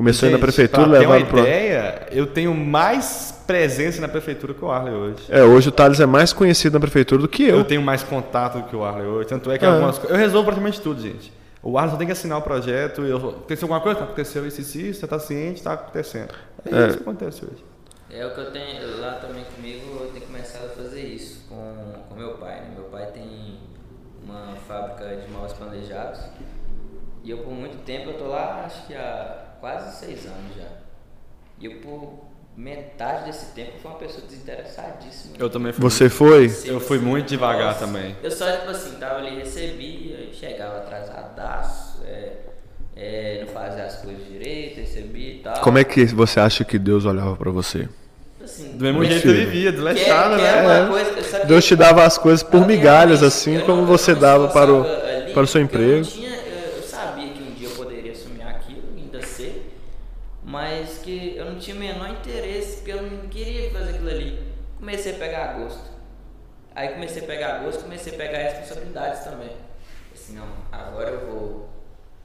Começou 0.00 0.28
indo 0.30 0.32
na 0.32 0.38
gente, 0.38 0.46
prefeitura, 0.46 0.88
pra 0.88 0.98
levando 0.98 1.26
pro. 1.26 1.38
ideia, 1.40 2.08
eu 2.10 2.26
tenho 2.26 2.54
mais 2.54 3.34
presença 3.46 4.00
na 4.00 4.08
prefeitura 4.08 4.54
que 4.54 4.64
o 4.64 4.70
Arley 4.70 4.94
hoje. 4.94 5.24
É, 5.28 5.42
hoje 5.42 5.68
o 5.68 5.72
Thales 5.72 6.00
é 6.00 6.06
mais 6.06 6.32
conhecido 6.32 6.72
na 6.72 6.80
prefeitura 6.80 7.20
do 7.20 7.28
que 7.28 7.42
eu. 7.44 7.58
Eu 7.58 7.64
tenho 7.64 7.82
mais 7.82 8.02
contato 8.02 8.58
do 8.62 8.64
que 8.64 8.74
o 8.74 8.82
Arley 8.82 9.06
hoje. 9.06 9.28
Tanto 9.28 9.50
é 9.50 9.58
que 9.58 9.64
Ah. 9.66 9.74
algumas 9.74 9.98
coisas. 9.98 10.16
Eu 10.16 10.16
resolvo 10.16 10.46
praticamente 10.46 10.80
tudo, 10.80 11.02
gente. 11.02 11.30
O 11.62 11.76
Arley 11.76 11.90
só 11.92 11.98
tem 11.98 12.06
que 12.06 12.12
assinar 12.14 12.38
o 12.38 12.40
projeto. 12.42 13.02
Eu... 13.02 13.18
Aconteceu 13.18 13.66
alguma 13.66 13.80
coisa? 13.82 13.98
Tá, 13.98 14.04
Aconteceu 14.06 14.46
isso, 14.46 14.62
isso, 14.62 14.78
isso. 14.78 15.00
Você 15.00 15.06
tá 15.06 15.18
ciente, 15.18 15.62
tá 15.62 15.74
acontecendo. 15.74 16.30
É, 16.64 16.74
É. 16.74 16.86
isso 16.88 16.96
que 16.96 17.02
acontece 17.02 17.44
hoje. 17.44 17.62
É 18.10 18.24
o 18.26 18.30
que 18.34 18.40
eu 18.40 18.50
tenho 18.52 19.00
lá 19.02 19.16
também 19.16 19.44
comigo, 19.54 19.98
eu 20.00 20.08
tenho 20.14 20.24
começado 20.24 20.64
a 20.64 20.68
fazer 20.82 21.02
isso 21.02 21.44
com, 21.46 21.74
com 22.08 22.14
meu 22.14 22.30
pai. 22.38 22.54
Né? 22.60 22.70
Meu 22.74 22.84
pai 22.86 23.04
tem 23.12 23.58
uma 24.24 24.56
fábrica 24.66 25.14
de 25.14 25.30
móveis 25.30 25.52
planejados 25.52 26.20
e 27.22 27.30
eu 27.30 27.36
por 27.38 27.52
muito 27.52 27.76
tempo 27.84 28.08
eu 28.08 28.14
tô 28.14 28.24
lá, 28.28 28.62
acho 28.64 28.86
que 28.86 28.94
há 28.94 29.49
quase 29.60 29.98
seis 29.98 30.26
anos 30.26 30.56
já. 30.56 30.68
E 31.60 31.66
eu 31.66 31.72
por 31.80 32.24
metade 32.56 33.24
desse 33.26 33.46
tempo 33.54 33.72
fui 33.80 33.90
uma 33.90 33.98
pessoa 33.98 34.22
desinteressadíssima. 34.26 35.34
Eu 35.38 35.48
também 35.50 35.72
fui. 35.72 35.82
Você 35.82 36.08
foi? 36.08 36.46
Eu 36.64 36.80
fui 36.80 36.98
muito 36.98 37.28
devagar 37.28 37.78
também. 37.78 38.16
Eu 38.22 38.30
só, 38.30 38.50
tipo 38.50 38.70
assim, 38.70 38.96
tava 38.98 39.16
ali, 39.16 39.38
recebia, 39.38 40.28
chegava 40.32 40.78
atrasadaço, 40.78 42.02
é, 42.04 42.32
é, 42.96 43.44
não 43.46 43.52
fazia 43.52 43.84
as 43.84 43.96
coisas 43.96 44.26
direito, 44.26 44.80
recebia 44.80 45.34
e 45.34 45.38
tal. 45.38 45.60
Como 45.60 45.78
é 45.78 45.84
que 45.84 46.04
você 46.06 46.40
acha 46.40 46.64
que 46.64 46.78
Deus 46.78 47.04
olhava 47.04 47.36
pra 47.36 47.50
você? 47.50 47.88
Assim, 48.42 48.72
Do 48.76 48.82
mesmo 48.84 49.04
jeito 49.04 49.22
que 49.22 49.32
vivia, 49.32 49.68
é- 49.68 49.72
desleixado, 49.72 50.34
é 50.34 50.38
né? 50.38 50.82
É. 50.84 50.86
coisa- 50.88 51.22
sabe 51.22 51.46
Deus 51.46 51.64
te 51.64 51.76
dava 51.76 52.04
as 52.04 52.16
coisas 52.18 52.42
por 52.42 52.66
migalhas, 52.66 53.22
assim 53.22 53.60
como 53.60 53.84
você 53.86 54.14
dava 54.14 54.48
para 54.48 54.72
o, 54.72 54.84
para 55.32 55.42
o 55.42 55.46
seu 55.46 55.60
porque 55.62 55.76
eu 55.76 55.80
emprego. 55.82 55.96
não 55.98 56.02
tinha- 56.04 56.36
eu, 56.36 56.76
eu 56.78 56.82
sabia 56.82 57.28
que 57.32 57.42
um 57.42 57.52
dia 57.52 57.68
eu 57.68 57.74
poderia 57.76 58.12
assumir 58.12 58.42
aquilo, 58.42 58.82
ainda 58.96 59.22
ser, 59.22 59.70
mas 60.50 60.98
que 60.98 61.34
eu 61.36 61.44
não 61.44 61.58
tinha 61.58 61.76
o 61.76 61.78
menor 61.78 62.10
interesse, 62.10 62.78
porque 62.78 62.92
eu 62.92 63.02
não 63.02 63.28
queria 63.28 63.70
fazer 63.70 63.90
aquilo 63.90 64.10
ali. 64.10 64.38
Comecei 64.78 65.12
a 65.12 65.14
pegar 65.16 65.58
gosto. 65.58 65.88
Aí 66.74 66.88
comecei 66.88 67.22
a 67.22 67.26
pegar 67.26 67.58
gosto, 67.58 67.84
comecei 67.84 68.12
a 68.12 68.16
pegar 68.16 68.38
responsabilidades 68.38 69.22
também. 69.22 69.50
Assim, 70.12 70.34
não, 70.34 70.46
agora 70.72 71.10
eu 71.10 71.26
vou 71.26 71.70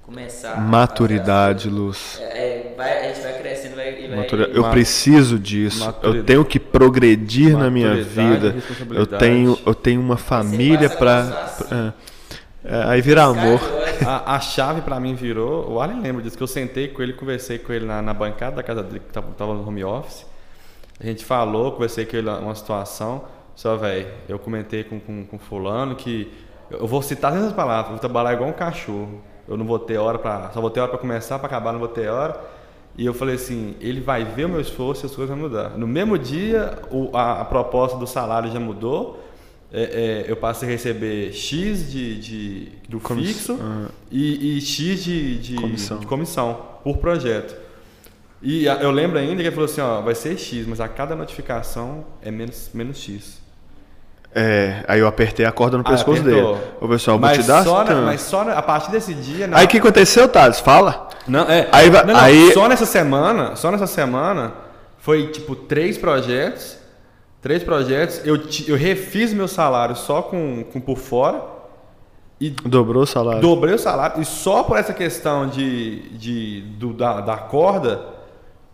começar. 0.01 0.59
Maturidade, 0.59 1.69
Luz. 1.69 2.19
É, 2.19 2.23
é, 2.71 2.73
vai, 2.75 3.09
a 3.11 3.13
gente 3.13 3.21
vai 3.23 3.39
crescendo 3.39 3.75
vai, 3.75 4.03
e 4.03 4.07
vai. 4.07 4.17
Matura- 4.17 4.49
Eu 4.51 4.69
preciso 4.71 5.37
disso. 5.37 5.81
Eu 5.81 5.85
Maturidade. 5.87 6.25
tenho 6.25 6.45
que 6.45 6.59
progredir 6.59 7.55
na 7.55 7.69
minha 7.69 7.95
vida. 8.03 8.55
Eu 8.91 9.05
tenho, 9.05 9.59
eu 9.65 9.75
tenho 9.75 10.01
uma 10.01 10.17
família 10.17 10.89
para. 10.89 11.93
Cansaço. 12.65 12.89
aí 12.89 13.01
vira 13.01 13.23
amor. 13.23 13.59
A, 14.05 14.35
a 14.35 14.39
chave 14.39 14.81
pra 14.81 14.99
mim 14.99 15.15
virou. 15.15 15.71
O 15.71 15.79
Arlen 15.81 16.01
lembra 16.01 16.21
disso, 16.21 16.35
que 16.37 16.43
eu 16.43 16.47
sentei 16.47 16.87
com 16.89 17.01
ele, 17.01 17.13
conversei 17.13 17.57
com 17.59 17.71
ele 17.71 17.85
na, 17.85 18.01
na 18.01 18.13
bancada 18.13 18.57
da 18.57 18.63
casa 18.63 18.83
dele, 18.83 18.99
que 18.99 19.11
tava, 19.13 19.31
tava 19.37 19.53
no 19.53 19.67
home 19.67 19.83
office. 19.83 20.25
A 20.99 21.05
gente 21.05 21.23
falou, 21.25 21.71
conversei 21.73 22.05
com 22.05 22.15
ele 22.17 22.29
uma 22.29 22.55
situação. 22.55 23.23
Só, 23.55 23.75
velho, 23.77 24.07
eu 24.27 24.37
comentei 24.37 24.83
com, 24.83 24.99
com, 24.99 25.25
com 25.25 25.37
fulano 25.39 25.95
que. 25.95 26.31
Eu 26.69 26.87
vou 26.87 27.01
citar 27.01 27.35
essas 27.35 27.53
palavras, 27.53 27.85
eu 27.85 27.91
vou 27.91 27.99
trabalhar 27.99 28.33
igual 28.33 28.49
um 28.49 28.53
cachorro. 28.53 29.21
Eu 29.47 29.55
não 29.55 29.65
vou 29.65 29.77
ter 29.79 29.97
hora 29.97 30.17
pra. 30.17 30.49
Só 30.53 30.59
vou 30.59 30.69
ter 30.69 30.79
hora 30.79 30.89
pra 30.89 30.97
começar, 30.99 31.37
pra 31.39 31.47
acabar, 31.47 31.71
não 31.71 31.79
vou 31.79 31.87
ter 31.87 32.09
hora. 32.09 32.39
E 32.97 33.05
eu 33.05 33.13
falei 33.13 33.35
assim, 33.35 33.75
ele 33.81 33.99
vai 34.01 34.23
ver 34.23 34.45
o 34.45 34.49
meu 34.49 34.61
esforço 34.61 35.05
e 35.05 35.07
as 35.07 35.15
coisas 35.15 35.29
vão 35.37 35.47
mudar. 35.49 35.71
No 35.71 35.85
mesmo 35.85 36.17
dia, 36.17 36.79
o- 36.89 37.09
a, 37.15 37.41
a 37.41 37.45
proposta 37.45 37.97
do 37.97 38.07
salário 38.07 38.49
já 38.51 38.59
mudou. 38.59 39.19
É, 39.73 40.23
é, 40.27 40.31
eu 40.31 40.37
passei 40.37 40.67
a 40.69 40.71
receber 40.71 41.33
X 41.33 41.91
de, 41.91 42.19
de, 42.19 42.71
do 42.87 42.99
Comiss- 42.99 43.27
fixo 43.37 43.59
ah. 43.61 43.87
e, 44.11 44.57
e 44.57 44.61
X 44.61 45.03
de, 45.03 45.37
de, 45.39 45.55
Comissão. 45.55 45.97
de 45.99 46.05
comissão 46.05 46.61
por 46.83 46.97
projeto. 46.97 47.55
E 48.41 48.65
eu 48.65 48.91
lembro 48.91 49.17
ainda 49.17 49.35
que 49.37 49.41
ele 49.47 49.51
falou 49.51 49.65
assim, 49.65 49.81
ó, 49.81 50.01
vai 50.01 50.13
ser 50.15 50.37
X, 50.37 50.67
mas 50.67 50.79
a 50.79 50.87
cada 50.87 51.15
notificação 51.15 52.05
é 52.21 52.29
menos, 52.29 52.69
menos 52.73 52.97
X. 52.99 53.41
É, 54.33 54.83
aí 54.87 54.99
eu 54.99 55.07
apertei 55.07 55.45
a 55.45 55.51
corda 55.51 55.77
no 55.77 55.83
Ah, 55.85 55.91
pescoço 55.91 56.21
apertou. 56.21 56.55
dele. 56.55 56.67
Ô 56.81 56.87
pessoal, 56.87 57.17
vou 57.17 57.27
mas 57.27 57.37
te 57.39 57.43
dar 57.47 57.63
só, 57.63 57.83
na- 57.83 58.01
mas 58.01 58.21
só 58.21 58.43
na- 58.43 58.53
a 58.53 58.61
partir 58.61 58.91
desse 58.91 59.13
dia... 59.13 59.47
na- 59.47 59.57
Aí 59.57 59.65
o 59.65 59.67
que 59.67 59.77
aconteceu, 59.77 60.27
Thales? 60.27 60.59
Fala. 60.59 61.09
Não, 61.27 61.49
é. 61.49 61.67
Aí 61.71 61.89
não, 61.89 62.05
não, 62.05 62.15
aí- 62.17 62.51
Só 62.53 62.67
nessa 62.67 62.85
semana, 62.85 63.55
só 63.55 63.71
nessa 63.71 63.87
semana, 63.87 64.53
foi 64.99 65.27
tipo 65.27 65.55
três 65.55 65.97
projetos. 65.97 66.77
Três 67.45 67.63
projetos. 67.63 68.21
Eu, 68.25 68.39
eu 68.67 68.75
refiz 68.75 69.31
meu 69.31 69.47
salário 69.47 69.95
só 69.95 70.23
com, 70.23 70.63
com 70.73 70.81
por 70.81 70.97
fora. 70.97 71.43
E 72.41 72.49
Dobrou 72.49 73.03
o 73.03 73.05
salário. 73.05 73.39
dobrei 73.39 73.75
o 73.75 73.77
salário. 73.77 74.19
E 74.19 74.25
só 74.25 74.63
por 74.63 74.77
essa 74.79 74.91
questão 74.91 75.45
de, 75.47 76.09
de, 76.17 76.61
do- 76.79 76.91
da, 76.91 77.21
da 77.21 77.37
corda, 77.37 78.01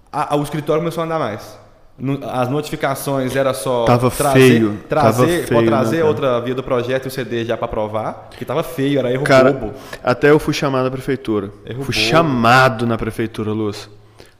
a- 0.09 0.33
a- 0.33 0.37
o 0.37 0.41
escritório 0.43 0.81
começou 0.81 1.01
a 1.01 1.05
andar 1.05 1.19
mais. 1.19 1.59
No- 1.99 2.19
As 2.23 2.47
notificações 2.47 3.35
era 3.35 3.53
só 3.53 3.83
Tava 3.83 4.09
trazer, 4.09 4.39
feio, 4.39 4.79
trazer, 4.87 5.17
tava 5.17 5.27
feio, 5.47 5.61
né, 5.63 5.67
trazer 5.67 5.97
cara? 5.97 6.07
outra 6.07 6.39
via 6.39 6.55
do 6.55 6.63
projeto 6.63 7.05
e 7.05 7.07
o 7.09 7.11
CD 7.11 7.43
já 7.43 7.57
para 7.57 7.65
aprovar, 7.65 8.29
que 8.37 8.45
tava 8.45 8.63
feio, 8.63 8.99
era 8.99 9.11
erro 9.11 9.25
Cara, 9.25 9.51
bobo. 9.51 9.73
até 10.01 10.29
eu 10.31 10.39
fui 10.39 10.53
chamado 10.53 10.85
na 10.85 10.91
prefeitura. 10.91 11.51
Erro 11.65 11.83
fui 11.83 11.93
bobo. 11.93 12.07
chamado 12.07 12.87
na 12.87 12.97
prefeitura, 12.97 13.51
Lúcio. 13.51 13.91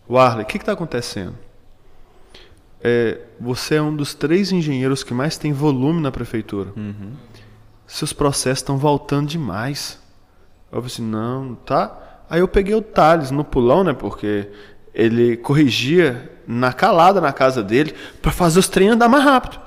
Warley, 0.09 0.43
o 0.43 0.47
que 0.47 0.55
está 0.55 0.71
acontecendo? 0.71 1.33
É, 2.83 3.19
você 3.39 3.75
é 3.75 3.81
um 3.81 3.95
dos 3.95 4.13
três 4.13 4.51
engenheiros 4.51 5.03
que 5.03 5.13
mais 5.13 5.37
tem 5.37 5.53
volume 5.53 6.01
na 6.01 6.11
prefeitura. 6.11 6.71
Uhum. 6.75 7.13
Seus 7.85 8.13
processos 8.13 8.59
estão 8.59 8.77
voltando 8.77 9.27
demais. 9.27 9.99
Eu 10.71 10.81
falei 10.81 10.87
assim, 10.87 11.03
não, 11.03 11.55
tá? 11.55 12.23
Aí 12.29 12.39
eu 12.39 12.47
peguei 12.47 12.73
o 12.73 12.81
Thales 12.81 13.29
no 13.29 13.43
pulão, 13.43 13.83
né? 13.83 13.93
Porque 13.93 14.49
ele 14.93 15.37
corrigia 15.37 16.31
na 16.47 16.73
calada 16.73 17.21
na 17.21 17.31
casa 17.31 17.61
dele 17.61 17.93
para 18.21 18.31
fazer 18.31 18.59
os 18.59 18.67
treinos 18.67 18.95
andar 18.95 19.09
mais 19.09 19.23
rápido. 19.23 19.59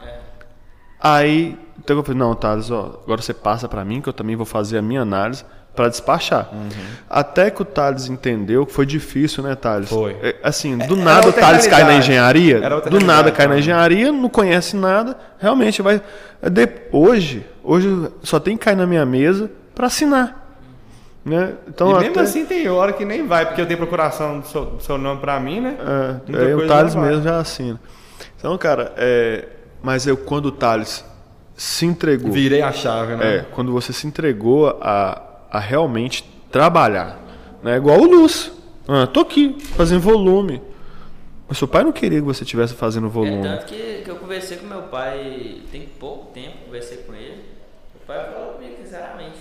Aí, 1.01 1.59
então 1.79 1.97
eu 1.97 2.03
falei, 2.03 2.19
não, 2.19 2.35
Thales, 2.35 2.71
ó, 2.71 3.01
agora 3.05 3.21
você 3.21 3.35
passa 3.35 3.69
para 3.69 3.85
mim 3.85 4.01
que 4.01 4.09
eu 4.09 4.13
também 4.13 4.35
vou 4.35 4.47
fazer 4.47 4.79
a 4.79 4.83
minha 4.83 5.03
análise 5.03 5.45
para 5.75 5.89
despachar. 5.89 6.49
Uhum. 6.53 6.69
Até 7.11 7.51
que 7.51 7.61
o 7.61 7.65
Thales 7.65 8.09
entendeu 8.09 8.65
que 8.65 8.73
foi 8.73 8.87
difícil, 8.87 9.43
né, 9.43 9.55
Thales? 9.55 9.89
Foi. 9.89 10.13
É, 10.23 10.37
assim, 10.43 10.79
do 10.79 10.95
Era 10.95 11.05
nada 11.05 11.29
o 11.29 11.33
Thales 11.33 11.67
cai 11.67 11.83
na 11.85 11.95
engenharia, 11.95 12.61
do 12.91 13.01
nada 13.01 13.31
cai 13.33 13.47
na 13.49 13.59
engenharia, 13.59 14.13
não 14.13 14.29
conhece 14.29 14.77
nada, 14.77 15.17
realmente 15.39 15.83
vai. 15.83 16.01
de- 16.51 16.69
hoje, 16.93 17.45
hoje 17.63 18.09
só 18.23 18.39
tem 18.39 18.57
que 18.57 18.65
cair 18.65 18.77
na 18.77 18.87
minha 18.87 19.05
mesa 19.05 19.51
para 19.75 19.87
assinar. 19.87 20.43
Né? 21.25 21.55
Então, 21.67 21.91
e 21.91 21.95
mesmo 21.95 22.11
até- 22.11 22.21
assim 22.21 22.45
tem 22.45 22.69
hora 22.69 22.93
que 22.93 23.05
nem 23.05 23.27
vai, 23.27 23.47
porque 23.47 23.59
eu 23.61 23.65
tenho 23.67 23.79
procuração 23.79 24.41
do 24.41 24.47
seu, 24.47 24.65
do 24.67 24.83
seu 24.83 24.99
nome 24.99 25.21
pra 25.23 25.41
mim, 25.41 25.59
né? 25.59 25.75
É, 25.81 26.37
aí 26.39 26.53
o 26.55 26.59
coisa 26.59 26.75
Thales 26.75 26.95
mesmo 26.95 27.23
já 27.23 27.39
assina. 27.39 27.81
Então, 28.39 28.57
cara, 28.59 28.93
é, 28.99 29.49
mas 29.83 30.07
eu 30.07 30.19
quando 30.19 30.47
o 30.47 30.53
Thales 30.53 31.03
se 31.57 31.87
entregou, 31.87 32.31
Virei 32.31 32.61
a 32.61 32.73
chave, 32.73 33.17
né? 33.17 33.37
é, 33.37 33.45
quando 33.53 33.73
você 33.73 33.91
se 33.91 34.07
entregou 34.07 34.77
a, 34.83 35.23
a 35.55 35.61
realmente 35.61 36.25
trabalhar, 36.51 37.19
né? 37.63 37.77
Igual 37.77 38.01
o 38.01 38.05
Luz. 38.07 38.51
Ah, 38.89 39.07
tô 39.07 39.21
aqui, 39.21 39.57
fazendo 39.77 40.01
volume. 40.01 40.61
Mas 41.49 41.59
seu 41.59 41.69
pai 41.69 41.85
não 41.85 41.93
queria 41.93 42.19
que 42.19 42.25
você 42.27 42.43
estivesse 42.43 42.75
fazendo 42.75 43.07
É 43.07 43.11
volume. 43.11 43.43
tanto 43.43 43.67
que, 43.67 44.03
que 44.03 44.11
eu 44.11 44.17
conversei 44.17 44.57
com 44.57 44.67
meu 44.67 44.83
pai, 44.83 45.63
tem 45.71 45.83
pouco 45.83 46.33
tempo, 46.33 46.65
conversei 46.67 46.99
com 46.99 47.15
ele. 47.15 47.45
O 47.95 48.05
pai 48.07 48.33
falou 48.33 48.55
comigo, 48.55 48.75
sinceramente, 48.83 49.37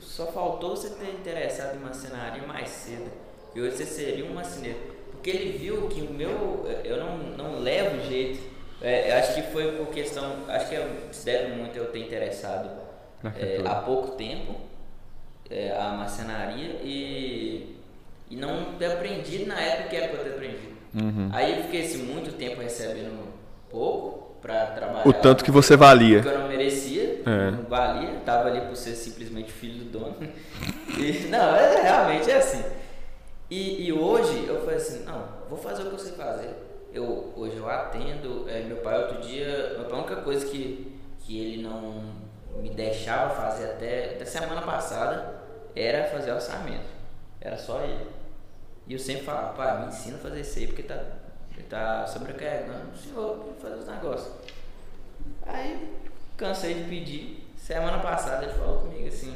"Só- 0.00 0.26
faltou 0.26 0.76
você 0.76 0.90
ter 0.90 1.10
interessado 1.12 1.76
em 1.76 1.80
marcenaria 1.80 2.42
mais 2.46 2.68
cedo. 2.68 3.10
E 3.54 3.60
hoje 3.60 3.76
você 3.76 3.84
seria 3.86 4.24
um 4.24 4.34
marceneiro. 4.34 4.78
Porque 5.12 5.30
ele 5.30 5.56
viu 5.56 5.86
que 5.88 6.00
o 6.02 6.10
meu, 6.12 6.66
eu 6.84 6.96
não, 6.98 7.18
não 7.36 7.60
levo 7.60 8.04
jeito. 8.08 8.42
É, 8.82 9.16
acho 9.18 9.34
que 9.34 9.42
foi 9.52 9.72
por 9.72 9.86
questão, 9.88 10.38
acho 10.48 10.68
que 10.68 10.74
eu- 10.74 10.88
se 11.12 11.24
deve 11.24 11.54
muito 11.54 11.76
eu 11.76 11.86
ter 11.86 12.00
interessado 12.00 12.68
é, 13.36 13.62
há 13.64 13.76
pouco 13.76 14.16
tempo 14.16 14.54
é, 15.50 15.76
a 15.78 15.90
marcenaria 15.90 16.80
e, 16.82 17.76
e 18.30 18.36
não 18.36 18.74
ter 18.74 18.86
aprendido 18.86 19.46
na 19.46 19.60
época 19.60 19.88
que 19.90 19.96
era 19.96 20.12
eu 20.12 20.24
ter 20.24 20.30
aprendido. 20.30 20.74
Uhum. 20.94 21.28
Aí 21.32 21.56
eu 21.56 21.64
fiquei 21.64 21.82
assim, 21.82 22.04
muito 22.04 22.32
tempo 22.36 22.60
recebendo 22.60 23.28
pouco 23.70 24.36
pra 24.40 24.66
trabalhar. 24.66 25.06
O 25.08 25.12
tanto 25.12 25.44
que 25.44 25.50
você 25.50 25.76
valia. 25.76 26.20
que 26.22 26.28
eu 26.28 26.38
não 26.38 26.48
merecia, 26.48 27.22
É. 27.26 27.50
não 27.50 27.64
valia, 27.64 28.20
tava 28.24 28.48
ali 28.48 28.60
por 28.62 28.76
ser 28.76 28.94
simplesmente 28.94 29.50
filho 29.50 29.84
do 29.84 29.98
dono. 29.98 30.16
E, 30.96 31.26
não, 31.26 31.56
é, 31.56 31.82
realmente 31.82 32.30
é 32.30 32.36
assim. 32.36 32.62
E, 33.50 33.86
e 33.86 33.92
hoje 33.92 34.46
eu 34.46 34.60
falei 34.60 34.76
assim, 34.76 35.04
não, 35.04 35.24
vou 35.48 35.58
fazer 35.58 35.82
o 35.82 35.86
que 35.86 35.94
eu 35.94 35.98
sei 35.98 36.12
fazer. 36.12 36.50
Eu, 36.92 37.32
hoje 37.36 37.56
eu 37.56 37.68
atendo, 37.68 38.48
é, 38.48 38.60
meu 38.62 38.76
pai 38.76 39.02
outro 39.02 39.20
dia, 39.20 39.74
meu 39.76 39.86
pai 39.86 39.98
a 39.98 40.02
única 40.02 40.16
coisa 40.16 40.46
que, 40.46 40.96
que 41.18 41.40
ele 41.40 41.62
não 41.62 42.23
me 42.56 42.70
deixava 42.70 43.34
fazer 43.34 43.64
até, 43.66 44.14
até 44.14 44.24
semana 44.24 44.62
passada 44.62 45.34
era 45.74 46.08
fazer 46.08 46.32
orçamento. 46.32 46.86
Era 47.40 47.58
só 47.58 47.82
ele. 47.82 48.06
E 48.86 48.92
eu 48.92 48.98
sempre 48.98 49.24
falava, 49.24 49.54
pai, 49.54 49.80
me 49.80 49.88
ensina 49.88 50.16
a 50.16 50.20
fazer 50.20 50.40
isso 50.40 50.58
aí, 50.58 50.66
porque 50.66 50.82
tá, 50.82 51.02
tá 51.68 52.06
sobrecarregando 52.06 52.90
o 52.92 52.96
senhor 52.96 53.36
pra 53.38 53.70
fazer 53.70 53.80
os 53.80 53.86
negócios. 53.86 54.34
Aí 55.46 55.94
cansei 56.36 56.74
de 56.74 56.84
pedir. 56.84 57.40
Semana 57.56 57.98
passada 57.98 58.44
ele 58.44 58.52
falou 58.52 58.80
comigo 58.80 59.08
assim, 59.08 59.34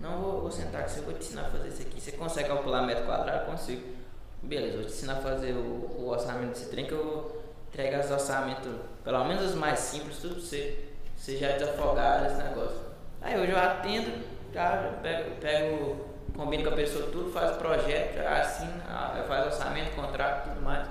não 0.00 0.20
vou, 0.20 0.40
vou 0.42 0.50
sentar 0.50 0.82
com 0.82 0.88
você, 0.88 0.98
eu 0.98 1.04
vou 1.04 1.14
te 1.14 1.20
ensinar 1.20 1.42
a 1.42 1.50
fazer 1.50 1.68
isso 1.68 1.82
aqui. 1.82 2.00
Você 2.00 2.12
consegue 2.12 2.48
calcular 2.48 2.82
metro 2.82 3.04
quadrado? 3.04 3.46
Consigo. 3.46 3.96
Beleza, 4.42 4.76
vou 4.78 4.86
te 4.86 4.92
ensinar 4.92 5.14
a 5.14 5.20
fazer 5.20 5.52
o, 5.52 5.96
o 5.98 6.08
orçamento 6.08 6.50
desse 6.50 6.66
trem 6.70 6.86
que 6.86 6.92
eu 6.92 7.04
vou 7.04 7.42
entregar 7.72 8.04
os 8.04 8.10
orçamentos, 8.10 8.68
pelo 9.04 9.24
menos 9.24 9.44
os 9.44 9.54
mais 9.54 9.78
simples, 9.78 10.18
tudo 10.18 10.34
pra 10.34 10.42
você. 10.42 10.87
Você 11.28 11.36
já 11.36 11.52
desafogar 11.58 12.24
esse 12.24 12.42
negócio. 12.42 12.78
Aí 13.20 13.38
hoje 13.38 13.52
eu 13.52 13.58
atendo, 13.58 14.10
já, 14.50 14.82
já 14.82 14.92
pego, 15.02 15.30
pego, 15.38 15.96
combino 16.34 16.64
com 16.64 16.70
a 16.70 16.72
pessoa 16.72 17.10
tudo, 17.12 17.30
faz 17.30 17.54
o 17.54 17.58
projeto, 17.58 18.18
assina, 18.26 19.22
faz 19.28 19.44
orçamento, 19.44 19.94
contrato, 19.94 20.48
tudo 20.48 20.62
mais. 20.62 20.88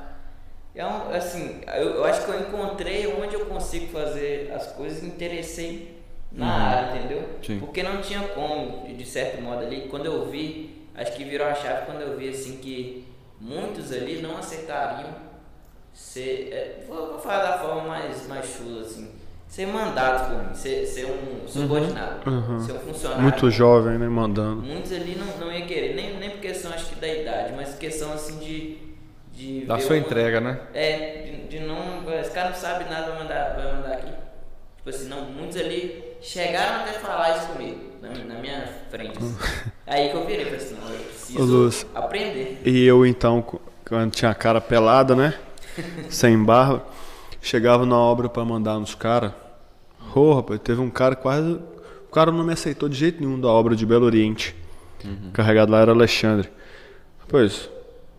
Um, 0.76 1.12
assim, 1.12 1.62
eu, 1.76 1.96
eu 1.96 2.06
acho 2.06 2.24
que 2.24 2.30
eu 2.30 2.40
encontrei 2.40 3.08
onde 3.08 3.34
eu 3.34 3.48
consigo 3.48 3.88
fazer 3.92 4.52
as 4.56 4.68
coisas 4.74 5.02
e 5.02 5.08
interessei 5.08 6.04
na 6.32 6.54
área, 6.54 6.98
entendeu? 7.00 7.30
Sim. 7.42 7.60
Porque 7.60 7.82
não 7.82 8.00
tinha 8.00 8.22
como, 8.28 8.96
de 8.96 9.06
certo 9.08 9.42
modo 9.42 9.66
ali, 9.66 9.88
quando 9.90 10.06
eu 10.06 10.28
vi, 10.28 10.88
acho 10.94 11.14
que 11.14 11.24
virou 11.24 11.48
a 11.48 11.56
chave 11.56 11.88
quando 11.88 12.02
eu 12.02 12.16
vi 12.16 12.30
assim 12.30 12.58
que 12.58 13.08
muitos 13.42 13.92
ali 13.92 14.22
não 14.22 14.38
aceitariam 14.38 15.16
ser, 15.92 16.54
é, 16.54 16.86
vou, 16.88 17.14
vou 17.14 17.20
falar 17.20 17.44
da 17.44 17.58
forma 17.58 17.82
mais, 17.88 18.28
mais 18.28 18.46
chula 18.46 18.82
assim, 18.82 19.17
ser 19.48 19.66
mandado 19.68 20.30
por 20.36 20.44
mim, 20.48 20.54
ser, 20.54 20.86
ser 20.86 21.06
um 21.06 21.48
subordinado, 21.48 22.30
Uhum. 22.30 22.60
ser 22.60 22.74
um 22.74 22.80
funcionário. 22.80 23.24
Muito 23.24 23.50
jovem, 23.50 23.98
né? 23.98 24.08
Mandando. 24.08 24.62
Muitos 24.62 24.92
ali 24.92 25.16
não, 25.16 25.46
não 25.48 25.52
ia 25.54 25.66
querer, 25.66 25.96
nem, 25.96 26.18
nem 26.18 26.30
por 26.32 26.40
questão 26.40 26.72
acho 26.74 26.88
que 26.88 26.96
da 26.96 27.08
idade, 27.08 27.54
mas 27.56 27.76
questão 27.76 28.12
assim 28.14 28.38
de. 28.40 28.78
de 29.34 29.66
Da 29.66 29.80
sua 29.80 29.96
uma- 29.96 30.02
entrega, 30.02 30.42
né? 30.42 30.60
É, 30.74 31.22
de, 31.24 31.48
de 31.48 31.60
não. 31.66 32.04
Esse 32.20 32.32
cara 32.32 32.50
não 32.50 32.56
sabe 32.56 32.86
nada, 32.90 33.12
vai 33.12 33.24
mandar, 33.24 33.56
vai 33.56 33.74
mandar 33.76 33.94
aqui. 33.94 34.12
Tipo 34.78 34.90
assim, 34.90 35.08
não, 35.10 35.26
muitos 35.26 35.58
ali 35.58 36.04
chegaram 36.22 36.82
até 36.84 36.94
falar 36.94 37.38
isso 37.38 37.48
comigo, 37.48 37.80
na, 38.02 38.10
minha- 38.10 38.26
na 38.26 38.36
minha 38.36 38.68
frente. 38.90 39.18
assim. 39.18 39.38
Aí 39.88 40.10
que 40.10 40.16
eu 40.16 40.26
virei, 40.26 40.46
falei 40.46 40.60
assim, 40.60 40.76
não, 40.82 40.90
eu 40.92 41.00
preciso 41.00 41.46
Luz. 41.46 41.86
aprender. 41.96 42.62
E 42.66 42.86
eu 42.86 43.06
então, 43.06 43.42
quando 43.88 44.12
tinha 44.12 44.32
a 44.32 44.36
cara 44.36 44.60
pelada, 44.62 45.16
né? 45.16 45.34
Sem 46.10 46.42
barba, 46.44 46.86
chegava 47.48 47.86
na 47.86 47.98
obra 47.98 48.28
pra 48.28 48.44
mandar 48.44 48.78
nos 48.80 48.94
caras. 48.94 49.32
Ô, 50.14 50.34
rapaz, 50.34 50.60
teve 50.60 50.82
um 50.82 50.90
cara 50.90 51.16
quase. 51.16 51.54
O 52.08 52.12
cara 52.12 52.32
não 52.32 52.44
me 52.44 52.54
aceitou 52.54 52.90
de 52.90 52.96
jeito 52.96 53.22
nenhum 53.22 53.40
da 53.40 53.48
obra 53.48 53.76
de 53.76 53.86
Belo 53.86 54.06
Oriente. 54.06 54.56
O 55.30 55.32
carregado 55.32 55.72
lá 55.72 55.80
era 55.80 55.92
Alexandre. 55.92 56.50
Pois, 57.28 57.70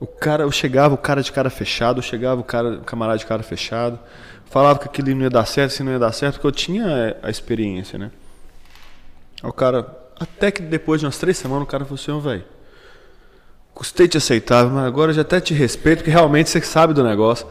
o 0.00 0.06
cara, 0.06 0.44
eu 0.44 0.50
chegava, 0.50 0.94
o 0.94 0.98
cara 0.98 1.22
de 1.22 1.30
cara 1.30 1.50
fechado, 1.50 1.98
eu 1.98 2.02
chegava, 2.02 2.40
o 2.40 2.44
cara, 2.44 2.78
o 2.78 2.80
camarada 2.82 3.18
de 3.18 3.26
cara 3.26 3.42
fechado. 3.42 3.98
Falava 4.46 4.78
que 4.78 4.86
aquilo 4.86 5.14
não 5.14 5.22
ia 5.22 5.30
dar 5.30 5.44
certo, 5.44 5.72
se 5.72 5.82
não 5.82 5.92
ia 5.92 5.98
dar 5.98 6.12
certo, 6.12 6.34
porque 6.34 6.46
eu 6.46 6.52
tinha 6.52 7.16
a 7.22 7.28
experiência, 7.28 7.98
né? 7.98 8.10
Aí 9.42 9.50
o 9.50 9.52
cara, 9.52 9.94
até 10.18 10.50
que 10.50 10.62
depois 10.62 11.00
de 11.00 11.06
umas 11.06 11.18
três 11.18 11.36
semanas, 11.36 11.64
o 11.64 11.66
cara 11.66 11.84
falou 11.84 12.00
assim, 12.00 12.12
ô, 12.12 12.20
velho. 12.20 12.44
Custei 13.74 14.09
te 14.09 14.16
aceitar, 14.16 14.64
mas 14.66 14.86
agora 14.86 15.10
eu 15.10 15.14
já 15.14 15.22
até 15.22 15.40
te 15.40 15.52
respeito, 15.52 15.98
porque 15.98 16.10
realmente 16.10 16.48
você 16.48 16.60
sabe 16.62 16.94
do 16.94 17.05
negócio. 17.05 17.46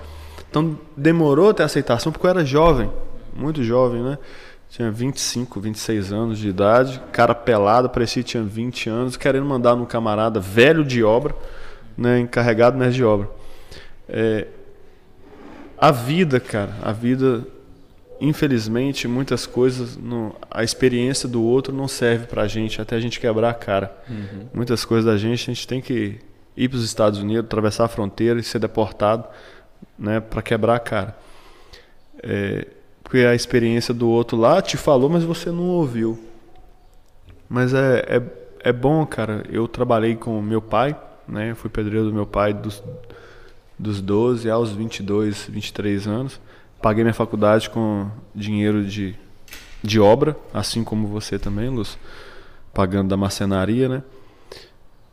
Então 0.59 0.79
demorou 0.95 1.49
até 1.51 1.61
a 1.61 1.67
aceitação, 1.67 2.11
porque 2.11 2.25
eu 2.25 2.31
era 2.31 2.43
jovem, 2.43 2.89
muito 3.35 3.63
jovem, 3.63 4.01
né? 4.01 4.17
Tinha 4.69 4.89
25, 4.91 5.59
26 5.61 6.11
anos 6.11 6.39
de 6.39 6.49
idade, 6.49 6.99
cara 7.11 7.35
pelado, 7.35 7.89
parecia 7.89 8.23
que 8.23 8.29
tinha 8.29 8.41
20 8.43 8.89
anos, 8.89 9.15
querendo 9.15 9.45
mandar 9.45 9.75
num 9.75 9.85
camarada 9.85 10.39
velho 10.39 10.83
de 10.83 11.03
obra, 11.03 11.35
né? 11.95 12.19
Encarregado 12.19 12.75
mestre 12.77 12.95
de 12.95 13.03
obra. 13.03 13.29
É, 14.09 14.47
a 15.77 15.91
vida, 15.91 16.39
cara, 16.39 16.73
a 16.81 16.91
vida, 16.91 17.45
infelizmente, 18.19 19.07
muitas 19.07 19.45
coisas, 19.45 19.95
não- 19.95 20.33
a 20.49 20.63
experiência 20.63 21.29
do 21.29 21.41
outro 21.43 21.71
não 21.71 21.87
serve 21.87 22.25
pra 22.25 22.47
gente 22.47 22.81
até 22.81 22.95
a 22.95 22.99
gente 22.99 23.19
quebrar 23.19 23.51
a 23.51 23.53
cara. 23.53 23.95
Muitas 24.51 24.83
coisas 24.83 25.05
da 25.05 25.17
gente, 25.17 25.49
a 25.51 25.53
gente 25.53 25.67
tem 25.67 25.79
que 25.79 26.17
ir 26.57 26.67
para 26.67 26.77
os 26.77 26.83
Estados 26.83 27.19
Unidos, 27.19 27.45
atravessar 27.45 27.85
a 27.85 27.87
fronteira 27.87 28.39
e 28.39 28.43
ser 28.43 28.57
deportado, 28.57 29.23
né, 29.97 30.19
para 30.19 30.41
quebrar 30.41 30.75
a 30.75 30.79
cara. 30.79 31.17
É, 32.21 32.67
porque 33.03 33.19
a 33.19 33.33
experiência 33.33 33.93
do 33.93 34.09
outro 34.09 34.37
lá 34.37 34.61
te 34.61 34.75
falou, 34.75 35.09
mas 35.09 35.23
você 35.23 35.49
não 35.49 35.69
ouviu. 35.69 36.19
Mas 37.47 37.73
é, 37.73 37.99
é, 38.07 38.21
é 38.69 38.73
bom, 38.73 39.05
cara. 39.05 39.45
Eu 39.49 39.67
trabalhei 39.67 40.15
com 40.15 40.41
meu 40.41 40.61
pai, 40.61 40.93
né? 41.27 41.55
Fui 41.55 41.69
pedreiro 41.69 42.07
do 42.07 42.13
meu 42.13 42.25
pai 42.25 42.53
dos, 42.53 42.83
dos 43.79 44.01
12 44.01 44.49
aos 44.49 44.71
22, 44.71 45.47
23 45.49 46.07
anos. 46.07 46.39
Paguei 46.81 47.03
minha 47.03 47.13
faculdade 47.13 47.69
com 47.69 48.09
dinheiro 48.35 48.83
de, 48.83 49.15
de 49.81 49.99
obra, 49.99 50.35
assim 50.53 50.83
como 50.83 51.07
você 51.07 51.39
também, 51.39 51.69
Luz. 51.69 51.97
Pagando 52.73 53.07
da 53.07 53.17
marcenaria, 53.17 53.87
né? 53.87 54.03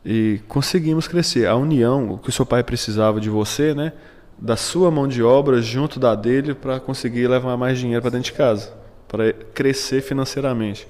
E 0.05 0.41
conseguimos 0.47 1.07
crescer. 1.07 1.47
A 1.47 1.55
união, 1.55 2.11
o 2.11 2.17
que 2.17 2.29
o 2.29 2.31
seu 2.31 2.45
pai 2.45 2.61
precisava 2.63 3.19
de 3.19 3.29
você, 3.29 3.73
né? 3.73 3.93
Da 4.37 4.55
sua 4.55 4.91
mão 4.91 5.07
de 5.07 5.23
obra 5.23 5.61
junto 5.61 5.99
da 5.99 6.13
dele 6.13 6.53
para 6.53 6.79
conseguir 6.79 7.27
levar 7.27 7.55
mais 7.57 7.79
dinheiro 7.79 8.01
para 8.01 8.11
dentro 8.11 8.31
de 8.31 8.33
casa, 8.33 8.73
para 9.07 9.31
crescer 9.31 10.01
financeiramente. 10.01 10.87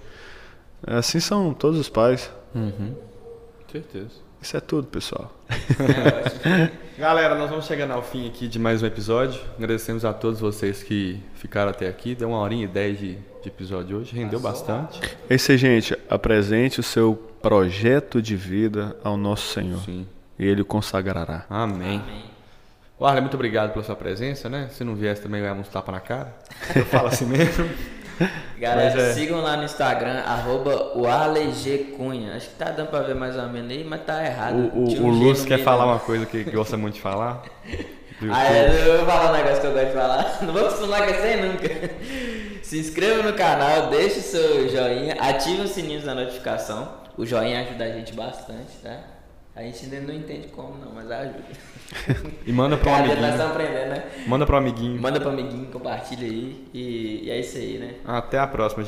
Assim 0.85 1.19
são 1.19 1.53
todos 1.53 1.79
os 1.79 1.89
pais. 1.89 2.31
Certeza. 3.71 4.25
Isso 4.41 4.55
é 4.55 4.59
tudo, 4.59 4.87
pessoal. 4.87 5.33
Galera, 6.99 7.35
nós 7.35 7.49
vamos 7.49 7.65
chegando 7.65 7.91
ao 7.91 8.03
fim 8.03 8.27
aqui 8.27 8.47
de 8.47 8.59
mais 8.59 8.83
um 8.83 8.85
episódio. 8.85 9.41
Agradecemos 9.57 10.05
a 10.05 10.13
todos 10.13 10.39
vocês 10.39 10.83
que 10.83 11.19
ficaram 11.33 11.71
até 11.71 11.87
aqui. 11.87 12.13
Deu 12.13 12.29
uma 12.29 12.37
horinha 12.37 12.65
e 12.65 12.67
dez 12.67 12.99
de, 12.99 13.17
de 13.41 13.49
episódio 13.49 13.97
hoje, 13.97 14.15
rendeu 14.15 14.39
bastante. 14.39 15.01
É 15.27 15.33
isso 15.35 15.51
aí, 15.51 15.57
gente. 15.57 15.97
Apresente 16.07 16.79
o 16.79 16.83
seu 16.83 17.15
projeto 17.41 18.21
de 18.21 18.35
vida 18.35 18.95
ao 19.03 19.17
nosso 19.17 19.51
Senhor. 19.51 19.79
Sim. 19.79 20.07
E 20.37 20.45
Ele 20.45 20.61
o 20.61 20.65
consagrará. 20.65 21.45
Amém. 21.49 21.99
Amém. 21.99 22.34
Warley, 22.99 23.21
muito 23.21 23.33
obrigado 23.33 23.73
pela 23.73 23.83
sua 23.83 23.95
presença, 23.95 24.47
né? 24.47 24.69
Se 24.71 24.83
não 24.83 24.95
viesse 24.95 25.21
também, 25.21 25.41
vai 25.41 25.51
uns 25.51 25.67
tapa 25.67 25.91
na 25.91 25.99
cara. 25.99 26.33
Eu 26.73 26.85
falo 26.85 27.07
assim 27.07 27.25
mesmo. 27.25 27.69
Galera, 28.57 29.01
é. 29.01 29.13
sigam 29.13 29.41
lá 29.41 29.57
no 29.57 29.65
Instagram, 29.65 30.21
arroba 30.25 30.97
o 30.97 31.05
Arley 31.05 31.51
G 31.51 31.93
Cunha. 31.97 32.35
Acho 32.35 32.49
que 32.49 32.55
tá 32.55 32.71
dando 32.71 32.87
pra 32.87 33.01
ver 33.01 33.15
mais 33.15 33.35
ou 33.35 33.47
menos 33.49 33.69
aí, 33.69 33.83
mas 33.83 34.01
tá 34.05 34.25
errado. 34.25 34.55
O, 34.73 34.79
o, 34.79 34.83
o 34.83 34.83
um 34.83 34.89
G 34.89 34.99
Lúcio 34.99 35.45
quer 35.45 35.55
meio, 35.55 35.65
falar 35.65 35.85
uma 35.85 35.99
coisa 35.99 36.25
que, 36.25 36.43
gosta 36.45 36.77
muito 36.77 36.95
de 36.95 37.01
falar. 37.01 37.43
Ah, 38.31 38.45
é, 38.45 38.69
eu 38.69 38.99
vou 38.99 39.05
falar 39.07 39.29
um 39.29 39.33
negócio 39.35 39.59
que 39.59 39.67
eu 39.67 39.73
gosto 39.73 39.87
de 39.87 39.91
falar. 39.91 40.37
Não 40.41 40.53
vou 40.53 40.65
acostumar 40.65 41.05
com 41.05 41.13
aí 41.21 41.51
nunca. 41.51 41.67
Se 42.63 42.79
inscreva 42.79 43.21
no 43.21 43.33
canal, 43.33 43.89
deixe 43.89 44.19
o 44.19 44.23
seu 44.23 44.69
joinha, 44.69 45.15
ative 45.19 45.63
o 45.63 45.67
sininho 45.67 46.01
da 46.01 46.15
notificação. 46.15 46.93
O 47.17 47.25
joinha 47.25 47.59
ajuda 47.59 47.83
a 47.83 47.89
gente 47.89 48.13
bastante, 48.13 48.71
tá? 48.81 49.14
A 49.55 49.61
gente 49.61 49.85
ainda 49.85 50.01
não 50.01 50.13
entende 50.13 50.49
como 50.49 50.77
não, 50.83 50.91
mas 50.91 51.09
ajuda. 51.09 51.43
E 52.45 52.51
manda 52.51 52.75
para 52.75 52.91
um 52.91 52.95
dia 52.95 53.03
amiguinho. 53.03 53.21
nós 53.21 53.31
estamos 53.31 53.51
aprendendo, 53.53 53.89
né? 53.89 54.03
Manda 54.27 54.45
para 54.45 54.55
um 54.55 54.57
amiguinho. 54.57 55.01
Manda 55.01 55.19
pro 55.19 55.29
amiguinho, 55.29 55.65
compartilha 55.67 56.27
aí. 56.27 56.67
E, 56.73 57.21
e 57.23 57.29
é 57.29 57.39
isso 57.39 57.57
aí, 57.57 57.77
né? 57.77 57.95
Até 58.03 58.37
a 58.37 58.47
próxima. 58.47 58.83